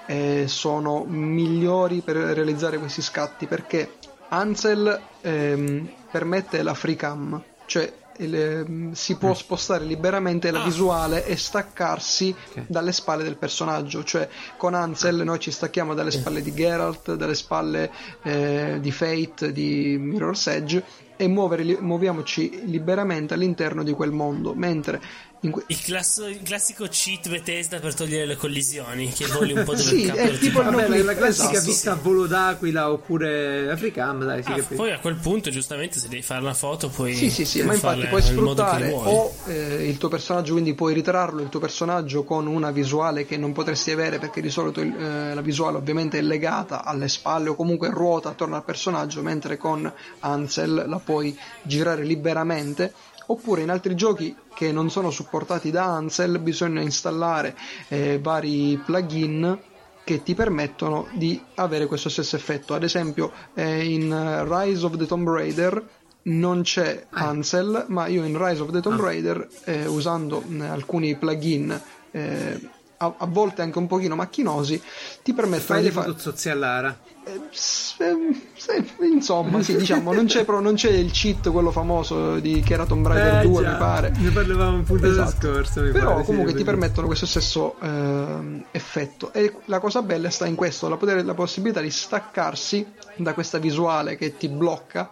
eh, 0.06 0.46
sono 0.48 1.04
migliori 1.06 2.02
per 2.02 2.15
realizzare 2.15 2.78
questi 2.78 3.02
scatti? 3.02 3.46
Perché 3.46 3.91
Ansel 4.30 5.00
ehm, 5.22 5.89
permette 6.12 6.62
la 6.63 6.74
free 6.74 6.96
cam, 6.96 7.41
cioè 7.65 7.91
il, 8.17 8.36
ehm, 8.36 8.91
si 8.93 9.15
può 9.15 9.30
mm. 9.30 9.34
spostare 9.34 9.86
liberamente 9.86 10.51
la 10.51 10.62
ah. 10.62 10.65
visuale 10.65 11.25
e 11.25 11.36
staccarsi 11.36 12.36
okay. 12.49 12.65
dalle 12.67 12.91
spalle 12.91 13.23
del 13.23 13.38
personaggio. 13.38 14.03
Cioè, 14.03 14.27
con 14.58 14.73
Ansel 14.73 15.23
noi 15.23 15.39
ci 15.39 15.51
stacchiamo 15.51 15.93
dalle 15.93 16.12
spalle 16.12 16.41
di 16.41 16.53
Geralt, 16.53 17.15
dalle 17.15 17.36
spalle 17.36 17.91
eh, 18.23 18.77
di 18.80 18.91
Fate, 18.91 19.51
di 19.51 19.97
Mirror's 19.99 20.47
Edge 20.47 20.84
e 21.17 21.27
muovere, 21.27 21.82
muoviamoci 21.82 22.62
liberamente 22.65 23.34
all'interno 23.34 23.84
di 23.84 23.91
quel 23.91 24.12
mondo. 24.12 24.53
Mentre 24.53 25.01
Que- 25.39 25.63
il, 25.67 25.82
classo, 25.82 26.26
il, 26.26 26.41
classico 26.41 26.88
cheat 26.89 27.30
Bethesda 27.30 27.80
per 27.80 27.93
togliere 27.93 28.26
le 28.26 28.36
collisioni 28.36 29.12
che 29.12 29.28
voli 29.28 29.54
un 29.54 29.63
po' 29.63 29.76
dove 29.76 29.84
sì, 29.86 30.06
è 30.06 30.36
tipo 30.39 30.63
Vabbè, 30.63 31.04
la 31.04 31.15
classica 31.15 31.52
esatto, 31.52 31.65
vista 31.65 31.93
sì. 31.93 31.97
a 31.97 32.02
volo 32.02 32.26
d'aquila 32.26 32.91
oppure 32.91 33.69
Africam 33.69 34.26
dai, 34.26 34.41
ah, 34.43 34.63
poi 34.76 34.91
a 34.91 35.00
quel 35.00 35.15
punto 35.15 35.52
giustamente 35.52 36.00
se 36.00 36.08
devi 36.08 36.23
fare 36.23 36.41
una 36.41 36.56
foto 36.56 36.89
puoi 36.89 37.13
sì 37.13 37.30
sì 37.30 37.45
sì 37.45 37.62
ma 37.62 37.73
infatti 37.73 38.08
puoi 38.08 38.21
sfruttare 38.23 38.91
o 38.91 39.32
eh, 39.45 39.88
il 39.88 39.97
tuo 39.97 40.10
personaggio 40.10 40.54
quindi 40.54 40.73
puoi 40.73 40.95
ritrarlo 40.95 41.41
il 41.41 41.50
tuo 41.50 41.60
personaggio 41.60 42.23
con 42.23 42.47
una 42.47 42.71
visuale 42.71 43.26
che 43.26 43.38
non 43.38 43.54
potresti 43.54 43.91
avere 43.91 44.17
perché 44.17 44.41
di 44.41 44.50
solito 44.50 44.82
il, 44.82 44.91
eh, 44.97 45.36
la 45.36 45.41
visuale 45.41 45.78
ovviamente 45.78 46.17
è 46.17 46.21
legata 46.21 46.84
alle 46.84 47.08
spalle 47.08 47.50
o 47.50 47.56
comunque 47.56 47.91
ruota 47.91 48.30
attorno 48.30 48.56
al 48.56 48.63
personaggio 48.63 49.21
mentre 49.21 49.58
con 49.58 49.91
Ansel 50.21 50.86
la 50.88 51.00
puoi 51.00 51.38
girare 51.62 52.04
liberamente 52.04 52.93
oppure 53.28 53.62
in 53.62 53.70
altri 53.70 53.96
giochi 53.96 54.36
che 54.54 54.72
non 54.72 54.90
sono 54.90 55.12
supportati 55.12 55.72
da 55.72 55.86
Ansel 55.86 56.40
bisogna 56.40 56.82
installare 56.82 57.56
eh, 57.88 58.20
vari 58.20 58.82
plugin 58.84 59.60
che 60.04 60.24
ti 60.24 60.36
permettono 60.36 61.08
di 61.13 61.40
avere 61.56 61.86
questo 61.86 62.08
stesso 62.08 62.38
effetto. 62.38 62.74
Ad 62.74 62.84
esempio, 62.84 63.30
eh, 63.54 63.84
in 63.84 64.46
Rise 64.48 64.86
of 64.86 64.96
the 64.96 65.06
Tomb 65.06 65.28
Raider 65.28 65.86
non 66.24 66.62
c'è 66.62 67.08
ah. 67.10 67.28
Ansel, 67.28 67.86
ma 67.90 68.08
io 68.08 68.24
in 68.24 68.38
Rise 68.42 68.62
of 68.62 68.72
the 68.72 68.80
Tomb 68.80 69.02
ah. 69.02 69.04
Raider, 69.04 69.48
eh, 69.66 69.86
usando 69.86 70.42
eh, 70.50 70.66
alcuni 70.66 71.18
plugin 71.18 71.82
eh, 72.12 72.70
a, 72.98 73.14
a, 73.18 73.26
volte 73.26 73.62
anche 73.62 73.78
un 73.78 73.88
pochino 73.88 74.16
macchinosi, 74.16 74.82
ti 75.24 75.34
permettono 75.34 75.82
di 75.82 75.92
fare... 75.92 76.56
Lara. 76.56 76.98
Eh, 77.28 79.06
insomma, 79.06 79.62
sì, 79.62 79.76
diciamo, 79.76 80.14
non 80.14 80.28
c'è, 80.28 80.46
non 80.48 80.76
c'è, 80.76 80.92
il 80.92 81.12
cheat, 81.12 81.52
quello 81.52 81.72
famoso 81.72 82.40
di 82.40 82.62
che 82.62 82.74
era 82.74 82.86
Tomb 82.86 83.06
Raider 83.06 83.42
eh, 83.42 83.48
2, 83.48 83.64
già. 83.64 83.72
mi 83.72 83.78
pare. 83.78 84.14
Ne 84.16 84.30
parlavamo 84.30 84.78
un 84.78 84.84
po' 84.84 84.96
esatto. 84.96 85.54
scorso. 85.54 85.82
Però 85.82 86.14
pare, 86.14 86.24
comunque 86.24 86.52
sì, 86.52 86.58
ti 86.60 86.64
permettono 86.64 87.08
questo 87.08 87.26
stesso 87.26 87.76
eh, 87.82 88.64
effetto. 88.72 89.34
E 89.34 89.54
la 89.66 89.80
cosa 89.80 90.02
bella 90.02 90.30
sta 90.30 90.46
in 90.46 90.56
questo, 90.56 90.88
la, 90.88 90.96
poter, 90.96 91.26
la 91.26 91.34
possibilità 91.34 91.82
di 91.82 91.92
staccarsi 91.92 92.86
da 93.18 93.34
questa 93.34 93.58
visuale 93.58 94.16
che 94.16 94.38
ti 94.38 94.48
blocca 94.48 95.12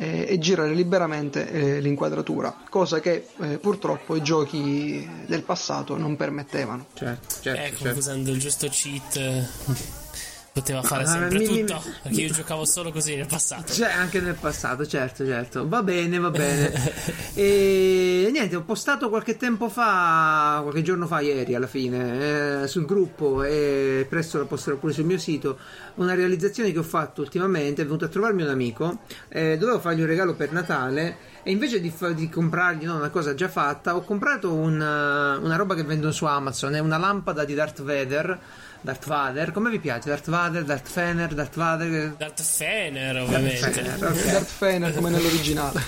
eh, 0.00 0.24
e 0.26 0.38
girare 0.38 0.72
liberamente 0.72 1.50
eh, 1.50 1.80
l'inquadratura, 1.80 2.56
cosa 2.70 3.00
che 3.00 3.26
eh, 3.38 3.58
purtroppo 3.58 4.16
i 4.16 4.22
giochi 4.22 5.06
del 5.26 5.42
passato 5.42 5.98
non 5.98 6.16
permettevano. 6.16 6.86
Certo, 6.94 7.34
certo, 7.42 7.60
ecco, 7.60 7.82
certo. 7.82 7.98
usando 7.98 8.30
il 8.30 8.38
giusto 8.38 8.66
cheat 8.70 10.08
poteva 10.52 10.82
fare 10.82 11.06
sempre 11.06 11.38
mi, 11.38 11.44
tutto 11.44 11.80
mi, 11.84 11.94
perché 12.02 12.20
io 12.20 12.32
giocavo 12.32 12.64
solo 12.64 12.90
così 12.90 13.14
nel 13.14 13.26
passato. 13.26 13.72
Cioè 13.72 13.90
anche 13.90 14.20
nel 14.20 14.34
passato 14.34 14.86
certo 14.86 15.24
certo. 15.24 15.68
Va 15.68 15.82
bene 15.82 16.18
va 16.18 16.30
bene. 16.30 17.18
E 17.40 18.28
niente 18.32 18.56
ho 18.56 18.62
postato 18.62 19.08
qualche 19.08 19.36
tempo 19.36 19.68
fa 19.68 20.60
qualche 20.62 20.82
giorno 20.82 21.06
fa 21.06 21.20
ieri 21.20 21.54
alla 21.54 21.66
fine 21.66 22.62
eh, 22.62 22.66
sul 22.66 22.84
gruppo 22.84 23.42
e 23.44 24.06
presto 24.08 24.38
la 24.38 24.44
posterò 24.44 24.76
pure 24.76 24.92
sul 24.92 25.04
mio 25.04 25.18
sito 25.18 25.58
una 25.94 26.14
realizzazione 26.14 26.72
che 26.72 26.78
ho 26.78 26.84
fatto 26.84 27.22
ultimamente 27.22 27.82
è 27.82 27.84
venuto 27.84 28.04
a 28.04 28.08
trovarmi 28.08 28.42
un 28.42 28.48
amico 28.48 29.00
eh, 29.28 29.56
dovevo 29.56 29.78
fargli 29.78 30.00
un 30.00 30.06
regalo 30.06 30.34
per 30.34 30.52
Natale 30.52 31.16
e 31.42 31.50
invece 31.50 31.80
di, 31.80 31.92
di 32.14 32.28
comprargli 32.28 32.84
no, 32.84 32.96
una 32.96 33.10
cosa 33.10 33.32
già 33.34 33.48
fatta 33.48 33.96
ho 33.96 34.02
comprato 34.02 34.52
una, 34.52 35.38
una 35.38 35.56
roba 35.56 35.74
che 35.74 35.84
vendono 35.84 36.12
su 36.12 36.26
Amazon 36.26 36.74
è 36.74 36.78
una 36.78 36.98
lampada 36.98 37.44
di 37.44 37.54
Darth 37.54 37.82
Vader 37.82 38.38
Darth 38.82 39.06
Vader, 39.06 39.52
come 39.52 39.70
vi 39.70 39.78
piace? 39.78 40.08
Darth 40.08 40.30
Vader, 40.30 40.64
Darth 40.64 40.88
Fener, 40.88 41.34
Darth 41.34 41.56
Vader. 41.56 42.14
Darth 42.16 42.42
Fener, 42.42 43.16
ovviamente. 43.16 43.60
Darth 43.60 43.74
Fener, 43.74 44.10
okay. 44.10 44.32
Darth 44.32 44.48
Fener 44.48 44.94
come 44.94 45.10
nell'originale. 45.10 45.80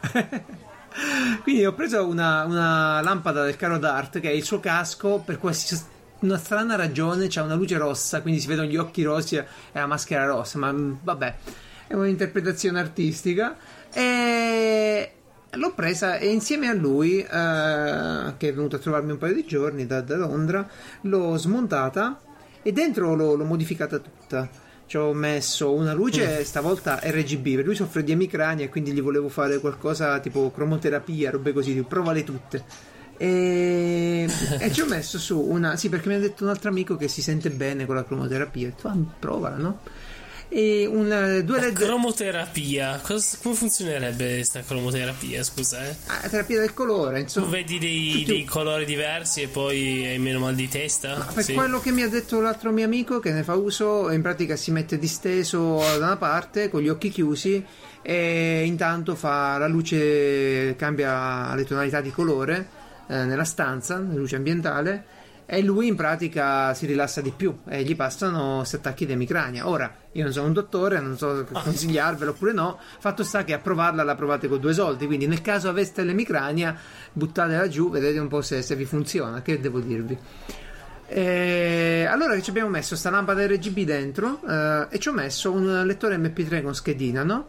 Quindi 1.42 1.64
ho 1.64 1.74
preso 1.74 2.06
una, 2.06 2.44
una, 2.44 3.00
lampada 3.02 3.44
del 3.44 3.56
caro 3.56 3.78
Darth 3.78 4.20
che 4.20 4.30
è 4.30 4.32
il 4.32 4.42
suo 4.42 4.58
casco 4.58 5.22
per 5.24 5.38
qualsiasi 5.38 5.98
una 6.20 6.36
strana 6.36 6.76
ragione 6.76 7.28
c'ha 7.28 7.42
una 7.42 7.54
luce 7.54 7.78
rossa, 7.78 8.20
quindi 8.20 8.40
si 8.40 8.46
vedono 8.46 8.68
gli 8.68 8.76
occhi 8.76 9.02
rossi 9.02 9.36
e 9.36 9.46
la 9.72 9.86
maschera 9.86 10.26
rossa, 10.26 10.58
ma 10.58 10.70
mm, 10.70 10.92
vabbè, 11.02 11.34
è 11.86 11.94
un'interpretazione 11.94 12.78
artistica 12.78 13.56
e 13.90 15.12
l'ho 15.50 15.72
presa 15.72 16.16
e 16.18 16.28
insieme 16.28 16.68
a 16.68 16.74
lui, 16.74 17.20
eh, 17.20 18.34
che 18.36 18.48
è 18.48 18.52
venuto 18.52 18.76
a 18.76 18.78
trovarmi 18.78 19.12
un 19.12 19.18
paio 19.18 19.34
di 19.34 19.46
giorni 19.46 19.86
da, 19.86 20.02
da 20.02 20.16
Londra, 20.16 20.68
l'ho 21.02 21.36
smontata 21.38 22.20
e 22.62 22.72
dentro 22.72 23.14
l'ho, 23.14 23.34
l'ho 23.34 23.44
modificata 23.44 23.98
tutta. 23.98 24.48
Ci 24.86 24.96
ho 24.96 25.12
messo 25.12 25.72
una 25.72 25.92
luce, 25.92 26.40
mm. 26.40 26.42
stavolta 26.42 26.98
RGB, 27.02 27.42
perché 27.42 27.62
lui 27.62 27.74
soffre 27.76 28.02
di 28.02 28.12
emicrania 28.12 28.64
e 28.64 28.68
quindi 28.68 28.92
gli 28.92 29.00
volevo 29.00 29.28
fare 29.28 29.60
qualcosa 29.60 30.18
tipo 30.18 30.50
cromoterapia, 30.50 31.30
robe 31.30 31.52
così, 31.52 31.84
provale 31.86 32.24
tutte. 32.24 32.64
E, 33.16 34.26
e 34.58 34.72
ci 34.72 34.80
ho 34.80 34.86
messo 34.86 35.18
su 35.18 35.38
una. 35.38 35.76
Sì, 35.76 35.88
perché 35.88 36.08
mi 36.08 36.14
ha 36.14 36.18
detto 36.18 36.42
un 36.42 36.50
altro 36.50 36.70
amico 36.70 36.96
che 36.96 37.06
si 37.06 37.22
sente 37.22 37.50
bene 37.50 37.86
con 37.86 37.94
la 37.94 38.04
cromoterapia. 38.04 38.66
Ho 38.66 38.70
detto, 38.70 38.88
ah, 38.88 38.96
provala, 39.18 39.56
no? 39.56 39.80
E 40.52 40.84
una, 40.84 41.40
due 41.40 41.60
LED. 41.60 41.74
Cromoterapia, 41.74 43.00
Cosa, 43.00 43.38
come 43.40 43.54
funzionerebbe 43.54 44.34
questa 44.34 44.62
cromoterapia? 44.62 45.44
Scusa, 45.44 45.86
eh? 45.86 45.96
Ah, 46.06 46.28
terapia 46.28 46.58
del 46.58 46.74
colore, 46.74 47.20
insomma. 47.20 47.46
Tu 47.46 47.52
vedi 47.52 47.78
dei, 47.78 48.24
dei 48.26 48.44
colori 48.44 48.84
diversi 48.84 49.42
e 49.42 49.48
poi 49.48 50.04
hai 50.06 50.18
meno 50.18 50.40
mal 50.40 50.56
di 50.56 50.68
testa? 50.68 51.16
Ma 51.18 51.24
per 51.32 51.44
sì. 51.44 51.54
quello 51.54 51.78
che 51.80 51.92
mi 51.92 52.02
ha 52.02 52.08
detto 52.08 52.40
l'altro 52.40 52.72
mio 52.72 52.84
amico 52.84 53.20
che 53.20 53.30
ne 53.30 53.44
fa 53.44 53.54
uso, 53.54 54.10
in 54.10 54.22
pratica 54.22 54.56
si 54.56 54.72
mette 54.72 54.98
disteso 54.98 55.78
da 55.78 56.06
una 56.06 56.16
parte 56.16 56.68
con 56.68 56.80
gli 56.80 56.88
occhi 56.88 57.10
chiusi 57.10 57.64
e 58.02 58.64
intanto 58.64 59.14
fa 59.14 59.56
la 59.56 59.68
luce, 59.68 60.74
cambia 60.76 61.54
le 61.54 61.64
tonalità 61.64 62.00
di 62.00 62.10
colore 62.10 62.68
eh, 63.06 63.24
nella 63.24 63.44
stanza, 63.44 63.98
la 63.98 64.14
luce 64.14 64.34
ambientale 64.34 65.18
e 65.52 65.62
lui 65.62 65.88
in 65.88 65.96
pratica 65.96 66.72
si 66.74 66.86
rilassa 66.86 67.20
di 67.20 67.32
più 67.32 67.52
e 67.68 67.82
gli 67.82 67.96
passano 67.96 68.58
questi 68.58 68.76
attacchi 68.76 69.04
di 69.04 69.12
emicrania. 69.12 69.66
Ora, 69.66 69.92
io 70.12 70.22
non 70.22 70.32
sono 70.32 70.46
un 70.46 70.52
dottore, 70.52 71.00
non 71.00 71.18
so 71.18 71.44
consigliarvelo 71.50 72.30
oppure 72.30 72.52
no, 72.52 72.78
fatto 73.00 73.24
sta 73.24 73.42
che 73.42 73.52
a 73.52 73.58
provarla 73.58 74.04
la 74.04 74.14
provate 74.14 74.46
con 74.46 74.60
due 74.60 74.72
soldi, 74.72 75.06
quindi 75.06 75.26
nel 75.26 75.42
caso 75.42 75.68
aveste 75.68 76.04
l'emicrania 76.04 76.78
buttatela 77.12 77.66
giù, 77.66 77.90
vedete 77.90 78.20
un 78.20 78.28
po' 78.28 78.42
se, 78.42 78.62
se 78.62 78.76
vi 78.76 78.84
funziona, 78.84 79.42
che 79.42 79.58
devo 79.58 79.80
dirvi. 79.80 80.16
E 81.08 82.06
allora 82.08 82.36
che 82.36 82.42
ci 82.42 82.50
abbiamo 82.50 82.68
messo 82.68 82.94
sta 82.94 83.10
lampada 83.10 83.44
RGB 83.44 83.78
dentro 83.80 84.40
eh, 84.48 84.86
e 84.88 85.00
ci 85.00 85.08
ho 85.08 85.12
messo 85.12 85.50
un 85.50 85.84
lettore 85.84 86.16
MP3 86.16 86.62
con 86.62 86.76
schedina, 86.76 87.24
no? 87.24 87.48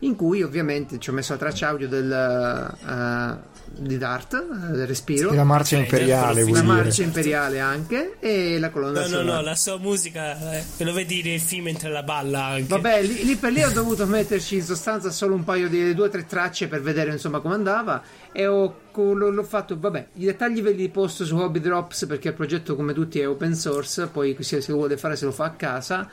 In 0.00 0.16
cui 0.16 0.42
ovviamente 0.42 0.98
ci 0.98 1.08
ho 1.08 1.14
messo 1.14 1.32
la 1.32 1.38
traccia 1.38 1.68
audio 1.68 1.88
del, 1.88 2.76
uh, 2.78 3.57
di 3.76 3.98
Dart, 3.98 4.34
eh, 4.34 4.76
del 4.76 4.86
respiro. 4.86 5.30
E 5.30 5.34
la 5.34 5.44
marcia 5.44 5.76
imperiale, 5.76 6.48
La 6.50 6.62
marcia 6.62 7.02
imperiale 7.02 7.60
anche 7.60 8.16
e 8.18 8.58
la 8.58 8.70
colonna 8.70 9.00
no, 9.00 9.06
sonora. 9.06 9.24
No, 9.24 9.32
no, 9.34 9.40
la 9.42 9.54
sua 9.54 9.78
musica 9.78 10.58
eh, 10.58 10.64
lo 10.84 10.92
vedi 10.92 11.22
nel 11.22 11.40
film 11.40 11.64
mentre 11.64 11.90
la 11.90 12.02
balla 12.02 12.44
anche. 12.44 12.68
Vabbè, 12.68 13.02
lì, 13.02 13.24
lì, 13.24 13.36
per 13.36 13.52
lì 13.52 13.62
ho 13.62 13.70
dovuto 13.70 14.06
metterci 14.06 14.56
in 14.56 14.62
sostanza 14.62 15.10
solo 15.10 15.34
un 15.34 15.44
paio 15.44 15.68
di 15.68 15.94
due 15.94 16.06
o 16.06 16.10
tre 16.10 16.26
tracce 16.26 16.68
per 16.68 16.80
vedere 16.80 17.12
insomma 17.12 17.40
come 17.40 17.54
andava 17.54 18.02
e 18.32 18.46
ho, 18.46 18.80
l'ho 18.94 19.42
fatto, 19.44 19.78
vabbè, 19.78 20.08
i 20.14 20.24
dettagli 20.24 20.62
ve 20.62 20.72
li 20.72 20.88
posto 20.88 21.24
su 21.24 21.36
Hobby 21.36 21.60
Drops 21.60 22.06
perché 22.06 22.28
il 22.28 22.34
progetto 22.34 22.74
come 22.74 22.92
tutti 22.92 23.20
è 23.20 23.28
open 23.28 23.54
source, 23.54 24.08
poi 24.08 24.36
se, 24.40 24.60
se 24.60 24.70
lo 24.70 24.78
vuole 24.78 24.96
fare 24.96 25.16
se 25.16 25.24
lo 25.24 25.32
fa 25.32 25.44
a 25.44 25.50
casa. 25.50 26.08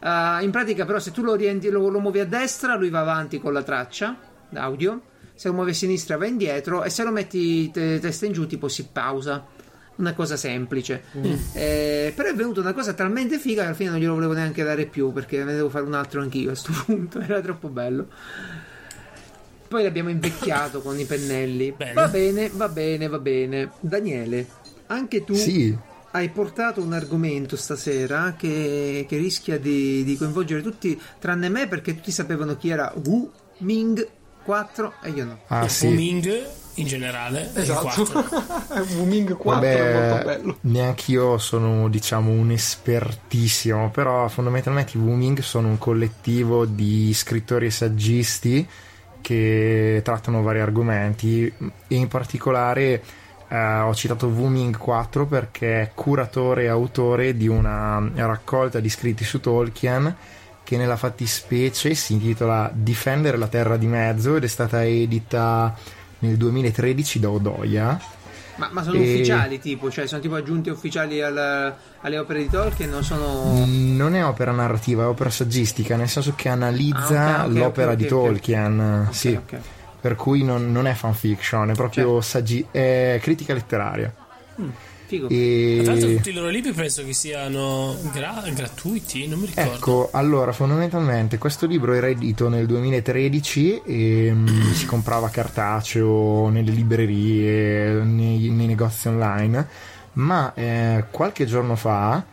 Uh, 0.00 0.42
in 0.42 0.50
pratica 0.50 0.86
però 0.86 0.98
se 0.98 1.10
tu 1.10 1.22
lo, 1.22 1.32
orienti, 1.32 1.68
lo, 1.68 1.88
lo 1.88 2.00
muovi 2.00 2.20
a 2.20 2.24
destra 2.24 2.74
lui 2.74 2.88
va 2.88 3.00
avanti 3.00 3.38
con 3.38 3.52
la 3.52 3.62
traccia 3.62 4.16
d'audio 4.48 5.02
se 5.40 5.48
lo 5.48 5.54
muovi 5.54 5.70
a 5.70 5.74
sinistra 5.74 6.18
va 6.18 6.26
indietro 6.26 6.84
e 6.84 6.90
se 6.90 7.02
lo 7.02 7.10
metti 7.10 7.70
te- 7.70 7.98
testa 7.98 8.26
in 8.26 8.32
giù 8.32 8.46
tipo 8.46 8.68
si 8.68 8.88
pausa 8.92 9.42
una 9.96 10.12
cosa 10.12 10.36
semplice 10.36 11.02
mm. 11.16 11.34
eh, 11.54 12.12
però 12.14 12.28
è 12.28 12.34
venuta 12.34 12.60
una 12.60 12.74
cosa 12.74 12.92
talmente 12.92 13.38
figa 13.38 13.62
che 13.62 13.68
alla 13.68 13.76
fine 13.76 13.88
non 13.88 14.00
glielo 14.00 14.12
volevo 14.12 14.34
neanche 14.34 14.62
dare 14.62 14.84
più 14.84 15.14
perché 15.14 15.42
ne 15.42 15.54
devo 15.54 15.70
fare 15.70 15.86
un 15.86 15.94
altro 15.94 16.20
anch'io 16.20 16.50
a 16.50 16.52
questo 16.52 16.72
punto 16.84 17.20
era 17.20 17.40
troppo 17.40 17.68
bello 17.68 18.08
poi 19.66 19.82
l'abbiamo 19.82 20.10
invecchiato 20.10 20.82
con 20.82 20.98
i 20.98 21.04
pennelli. 21.04 21.70
Bene. 21.70 21.92
Va 21.92 22.08
bene, 22.08 22.50
va 22.52 22.68
bene, 22.68 23.06
va 23.06 23.20
bene. 23.20 23.70
Daniele, 23.78 24.44
anche 24.88 25.22
tu 25.22 25.32
Sì, 25.34 25.72
hai 26.10 26.28
portato 26.30 26.82
un 26.82 26.92
argomento 26.92 27.54
stasera 27.54 28.34
che, 28.36 29.06
che 29.08 29.16
rischia 29.16 29.60
di, 29.60 30.02
di 30.02 30.16
coinvolgere 30.16 30.60
tutti, 30.60 31.00
tranne 31.20 31.48
me, 31.48 31.68
perché 31.68 31.94
tutti 31.94 32.10
sapevano 32.10 32.56
chi 32.56 32.70
era 32.70 32.92
Wu 33.04 33.30
Ming 33.58 34.08
4 34.44 34.92
e 35.02 35.10
io 35.10 35.24
no. 35.24 35.38
ah 35.48 35.68
sì. 35.68 35.86
booming 35.86 36.48
in 36.74 36.86
generale. 36.86 37.50
Esatto. 37.54 38.04
4. 38.04 38.84
Booming 38.94 39.36
4 39.36 39.68
è 39.68 39.92
molto 39.92 40.24
bello. 40.24 40.56
neanch'io 40.62 41.38
sono 41.38 41.88
diciamo 41.88 42.30
un 42.30 42.50
espertissimo, 42.50 43.90
però 43.90 44.28
fondamentalmente 44.28 44.96
i 44.96 45.00
Wooming 45.00 45.40
sono 45.40 45.68
un 45.68 45.78
collettivo 45.78 46.64
di 46.64 47.12
scrittori 47.12 47.66
e 47.66 47.70
saggisti 47.70 48.68
che 49.20 50.00
trattano 50.02 50.42
vari 50.42 50.60
argomenti 50.60 51.46
e 51.46 51.94
in 51.94 52.08
particolare 52.08 53.02
eh, 53.48 53.78
ho 53.80 53.94
citato 53.94 54.28
Wooming 54.28 54.76
4 54.76 55.26
perché 55.26 55.82
è 55.82 55.90
curatore 55.94 56.64
e 56.64 56.68
autore 56.68 57.36
di 57.36 57.48
una 57.48 58.10
raccolta 58.14 58.80
di 58.80 58.88
scritti 58.88 59.24
su 59.24 59.40
Tolkien 59.40 60.16
che 60.64 60.76
nella 60.76 60.96
fattispecie 60.96 61.94
si 61.94 62.12
intitola 62.12 62.70
Difendere 62.72 63.36
la 63.36 63.48
terra 63.48 63.76
di 63.76 63.86
mezzo 63.86 64.36
ed 64.36 64.44
è 64.44 64.48
stata 64.48 64.84
edita 64.84 65.74
nel 66.20 66.36
2013 66.36 67.18
da 67.18 67.30
Odoia 67.30 68.00
Ma, 68.56 68.68
ma 68.70 68.82
sono 68.82 68.96
E- 68.96 69.00
ufficiali, 69.00 69.58
tipo, 69.58 69.90
cioè 69.90 70.06
sono 70.06 70.20
tipo 70.20 70.34
aggiunti 70.34 70.68
ufficiali 70.70 71.22
al- 71.22 71.74
alle 72.02 72.18
opere 72.18 72.40
di 72.42 72.48
Tolkien, 72.50 72.90
non 72.90 73.02
sono... 73.02 73.64
Non 73.66 74.14
è 74.14 74.24
opera 74.24 74.52
narrativa, 74.52 75.04
è 75.04 75.06
opera 75.06 75.30
saggistica, 75.30 75.96
nel 75.96 76.08
senso 76.08 76.34
che 76.36 76.48
analizza 76.50 77.38
Ah, 77.40 77.44
ok, 77.44 77.50
ok, 77.50 77.56
l'opera 77.56 77.90
ok, 77.92 77.96
di 77.96 78.06
Tolkien. 78.06 79.08
Sì, 79.10 79.38
per 80.00 80.14
cui 80.14 80.44
non, 80.44 80.70
non 80.72 80.86
è 80.86 80.92
fanfiction, 80.94 81.70
è 81.70 81.74
proprio 81.74 82.04
Certo. 82.04 82.20
saggi- 82.20 82.66
è 82.70 83.18
critica 83.22 83.54
letteraria. 83.54 84.14
Figo. 85.10 85.28
E... 85.28 85.80
Tra 85.82 85.92
l'altro, 85.92 86.14
tutti 86.14 86.30
i 86.30 86.32
loro 86.32 86.48
libri 86.48 86.72
penso 86.72 87.04
che 87.04 87.12
siano 87.12 87.96
gra- 88.12 88.44
gratuiti, 88.54 89.26
non 89.26 89.40
mi 89.40 89.46
ricordo. 89.46 89.72
Ecco, 89.72 90.08
allora 90.12 90.52
fondamentalmente 90.52 91.36
questo 91.36 91.66
libro 91.66 91.94
era 91.94 92.06
edito 92.06 92.48
nel 92.48 92.66
2013 92.66 93.82
e 93.84 94.30
mm, 94.32 94.70
si 94.70 94.86
comprava 94.86 95.28
cartaceo 95.28 96.48
nelle 96.48 96.70
librerie, 96.70 98.04
nei, 98.04 98.50
nei 98.50 98.66
negozi 98.68 99.08
online, 99.08 99.66
ma 100.12 100.54
eh, 100.54 101.04
qualche 101.10 101.44
giorno 101.44 101.74
fa 101.74 102.24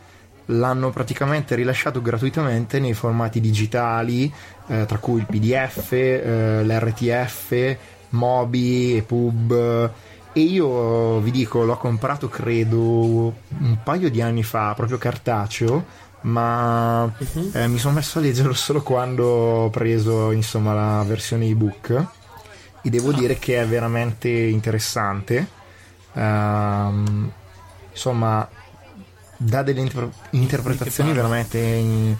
l'hanno 0.50 0.90
praticamente 0.90 1.56
rilasciato 1.56 2.00
gratuitamente 2.00 2.78
nei 2.78 2.94
formati 2.94 3.40
digitali, 3.40 4.32
eh, 4.68 4.86
tra 4.86 4.98
cui 4.98 5.18
il 5.18 5.26
PDF, 5.26 5.92
eh, 5.92 6.62
l'RTF, 6.64 7.76
Mobi, 8.10 8.96
EPUB. 8.96 9.90
E 10.32 10.40
io 10.40 11.18
vi 11.20 11.30
dico, 11.30 11.64
l'ho 11.64 11.76
comprato 11.76 12.28
credo 12.28 12.80
un 12.80 13.78
paio 13.82 14.10
di 14.10 14.20
anni 14.20 14.42
fa, 14.42 14.74
proprio 14.74 14.98
cartaceo, 14.98 15.84
ma 16.22 17.10
eh, 17.52 17.66
mi 17.68 17.78
sono 17.78 17.94
messo 17.94 18.18
a 18.18 18.22
leggerlo 18.22 18.52
solo 18.54 18.82
quando 18.82 19.24
ho 19.26 19.70
preso 19.70 20.30
insomma 20.30 20.74
la 20.74 21.02
versione 21.04 21.46
ebook. 21.46 22.06
E 22.82 22.90
devo 22.90 23.12
dire 23.12 23.38
che 23.38 23.60
è 23.60 23.66
veramente 23.66 24.28
interessante. 24.28 25.46
Ehm, 26.12 27.30
insomma, 27.90 28.48
dà 29.36 29.62
delle 29.62 29.80
inter- 29.80 30.10
interpretazioni 30.30 31.12
veramente 31.12 31.58
in- 31.58 32.16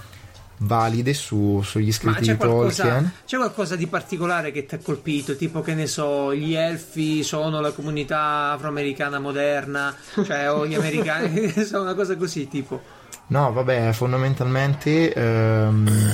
valide 0.58 1.14
su- 1.14 1.60
sugli 1.62 1.92
scritti 1.92 2.20
di 2.22 2.36
qualcosa, 2.36 2.82
Tolkien. 2.82 3.12
c'è 3.24 3.36
qualcosa 3.36 3.76
di 3.76 3.86
particolare 3.86 4.50
che 4.50 4.66
ti 4.66 4.74
ha 4.74 4.78
colpito? 4.78 5.36
Tipo 5.36 5.60
che 5.60 5.74
ne 5.74 5.86
so, 5.86 6.34
gli 6.34 6.54
elfi 6.54 7.22
sono 7.22 7.60
la 7.60 7.70
comunità 7.72 8.52
afroamericana 8.52 9.18
moderna, 9.18 9.94
cioè 10.24 10.50
o 10.50 10.66
gli 10.66 10.74
americani, 10.74 11.48
sono 11.64 11.82
una 11.82 11.94
cosa 11.94 12.16
così 12.16 12.48
tipo. 12.48 12.80
No, 13.28 13.52
vabbè, 13.52 13.92
fondamentalmente 13.92 15.12
ehm, 15.12 16.12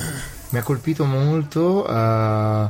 mi 0.49 0.57
ha 0.59 0.63
colpito 0.63 1.05
molto, 1.05 1.87
eh, 1.87 2.69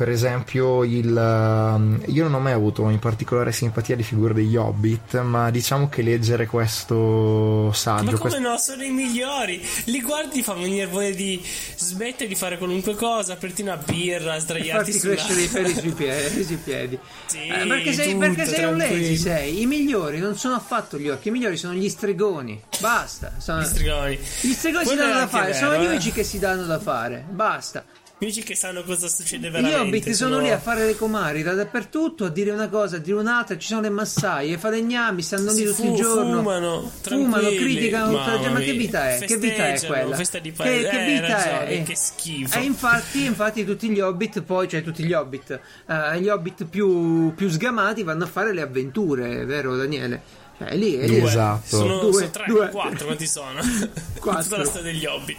per 0.00 0.08
esempio, 0.08 0.82
il, 0.82 1.14
ehm, 1.14 2.04
io 2.06 2.22
non 2.22 2.32
ho 2.32 2.40
mai 2.40 2.54
avuto 2.54 2.88
in 2.88 2.98
particolare 2.98 3.52
simpatia 3.52 3.96
di 3.96 4.02
figure 4.02 4.32
degli 4.32 4.56
Hobbit, 4.56 5.20
ma 5.20 5.50
diciamo 5.50 5.90
che 5.90 6.00
leggere 6.00 6.46
questo 6.46 7.66
Ma 7.66 7.74
saggio, 7.74 8.04
come 8.16 8.18
quest- 8.18 8.38
no, 8.38 8.56
sono 8.56 8.82
i 8.82 8.88
migliori. 8.88 9.62
Li 9.84 10.00
guardi, 10.00 10.42
fa 10.42 10.54
venire 10.54 10.86
voglia 10.86 11.10
di 11.14 11.44
smettere 11.76 12.28
di 12.28 12.34
fare 12.34 12.56
qualunque 12.56 12.94
cosa, 12.94 13.34
aperti 13.34 13.60
una 13.60 13.76
birra, 13.76 14.36
E 14.36 14.40
sdraiarti 14.40 14.90
sulla... 14.90 15.16
crescere 15.16 15.42
i 15.42 15.48
peli 15.48 15.74
sui 15.74 15.92
piedi. 15.92 16.44
sui 16.48 16.56
piedi. 16.56 16.98
Sì, 17.26 17.46
Eh, 17.48 17.66
perché 17.66 17.92
sei, 17.92 18.12
tutto, 18.12 18.18
perché 18.20 18.46
sei 18.46 18.64
un 18.64 18.76
lazy, 18.78 19.16
sei. 19.16 19.60
I 19.60 19.66
migliori 19.66 20.18
non 20.18 20.34
sono 20.34 20.54
affatto 20.54 20.96
gli 20.98 21.10
orchi, 21.10 21.28
i 21.28 21.30
migliori 21.30 21.58
sono 21.58 21.74
gli 21.74 21.90
stregoni. 21.90 22.58
Basta. 22.78 23.32
Sono- 23.36 23.60
Gli 23.60 23.66
stregoni. 23.66 24.18
Gli 24.40 24.52
stregoni 24.54 24.84
si 24.86 24.94
Quello 24.94 25.02
è 25.02 25.12
danno 25.12 25.20
da 25.20 25.28
fare, 25.28 25.52
vero, 25.52 25.58
sono 25.66 25.78
gli 25.78 25.84
eh. 25.84 25.88
unici 25.88 26.10
che 26.10 26.24
si 26.24 26.38
danno 26.38 26.64
da 26.64 26.80
fare. 26.80 27.22
Basta. 27.28 27.84
Amici 28.22 28.42
che 28.42 28.54
sanno 28.54 28.82
cosa 28.82 29.08
succede 29.08 29.48
Gli 29.48 29.50
veramente. 29.50 29.78
hobbit 29.80 30.10
sono 30.10 30.40
lì 30.40 30.50
a 30.50 30.58
fare 30.58 30.84
le 30.84 30.94
comari 30.94 31.42
da 31.42 31.54
dappertutto, 31.54 32.26
a 32.26 32.28
dire 32.28 32.50
una 32.50 32.68
cosa, 32.68 32.96
a 32.96 32.98
dire 32.98 33.16
un'altra. 33.16 33.56
Ci 33.56 33.68
sono 33.68 33.80
le 33.80 33.88
massaie, 33.88 34.58
falegnami, 34.58 35.22
stanno 35.22 35.50
lì 35.52 35.60
Si 35.60 35.64
tutto 35.64 35.74
fu- 35.82 35.90
il 35.90 35.94
giorno. 35.96 36.36
Fumano, 36.36 36.92
fumano, 37.00 37.48
criticano. 37.48 38.12
Ma 38.12 38.58
che 38.60 38.72
vita 38.72 39.14
è? 39.16 39.20
Che 39.24 39.36
vita 39.38 39.68
è 39.72 39.86
quella? 39.86 40.16
festa 40.16 40.38
di 40.38 40.50
che, 40.50 40.56
paese. 40.56 40.88
che 40.90 41.00
Eh, 41.06 41.12
vita 41.14 41.26
ragione, 41.34 41.66
è? 41.66 41.82
che 41.82 41.96
schifo. 41.96 42.58
E 42.58 42.62
infatti, 42.62 43.24
infatti, 43.24 43.64
tutti 43.64 43.88
gli 43.88 44.00
hobbit, 44.00 44.42
poi, 44.42 44.68
cioè 44.68 44.82
tutti 44.82 45.02
gli 45.02 45.14
hobbit, 45.14 45.58
eh, 45.86 46.20
gli 46.20 46.28
hobbit 46.28 46.64
più, 46.66 47.32
più 47.34 47.48
sgamati 47.48 48.02
vanno 48.02 48.24
a 48.24 48.28
fare 48.28 48.52
le 48.52 48.60
avventure, 48.60 49.46
vero 49.46 49.76
Daniele? 49.76 50.20
È 50.58 50.76
lì, 50.76 50.94
è 50.96 51.06
lì. 51.06 51.20
Due. 51.20 51.26
Esatto. 51.26 51.74
Sono, 51.74 51.98
Due, 52.00 52.12
sono 52.12 52.30
tre, 52.30 52.44
due. 52.46 52.68
quattro, 52.68 53.06
quanti 53.06 53.26
sono? 53.26 53.60
Quattro. 54.20 54.42
Tutta 54.42 54.56
la 54.58 54.64
storia 54.66 54.92
degli 54.92 55.06
hobbit. 55.06 55.38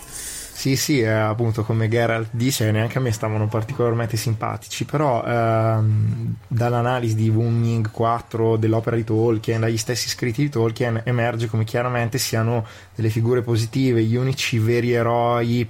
Sì, 0.62 0.76
sì, 0.76 1.00
eh, 1.00 1.08
appunto 1.10 1.64
come 1.64 1.88
Geralt 1.88 2.30
dice, 2.34 2.70
neanche 2.70 3.00
a 3.00 3.02
me 3.02 3.12
stavano 3.12 3.48
particolarmente 3.48 4.16
simpatici, 4.16 4.86
però 4.86 5.24
ehm, 5.26 6.36
dall'analisi 6.48 7.16
di 7.16 7.30
Wooming 7.30 7.90
4 7.90 8.58
dell'opera 8.58 8.96
di 8.96 9.04
Tolkien, 9.04 9.62
dagli 9.62 9.78
stessi 9.78 10.08
scritti 10.08 10.44
di 10.44 10.50
Tolkien, 10.50 11.02
emerge 11.04 11.48
come 11.48 11.64
chiaramente 11.64 12.20
siano 12.20 12.64
delle 12.94 13.10
figure 13.10 13.42
positive, 13.42 14.04
gli 14.04 14.16
unici 14.16 14.60
veri 14.60 14.92
eroi 14.94 15.68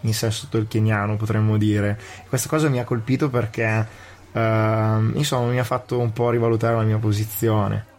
in 0.00 0.12
senso 0.12 0.48
tolkieniano, 0.50 1.16
potremmo 1.16 1.56
dire. 1.56 1.98
Questa 2.28 2.50
cosa 2.50 2.68
mi 2.68 2.78
ha 2.78 2.84
colpito 2.84 3.30
perché, 3.30 3.86
ehm, 4.32 5.12
insomma, 5.14 5.50
mi 5.50 5.58
ha 5.58 5.64
fatto 5.64 5.98
un 5.98 6.12
po' 6.12 6.28
rivalutare 6.28 6.76
la 6.76 6.82
mia 6.82 6.98
posizione. 6.98 7.95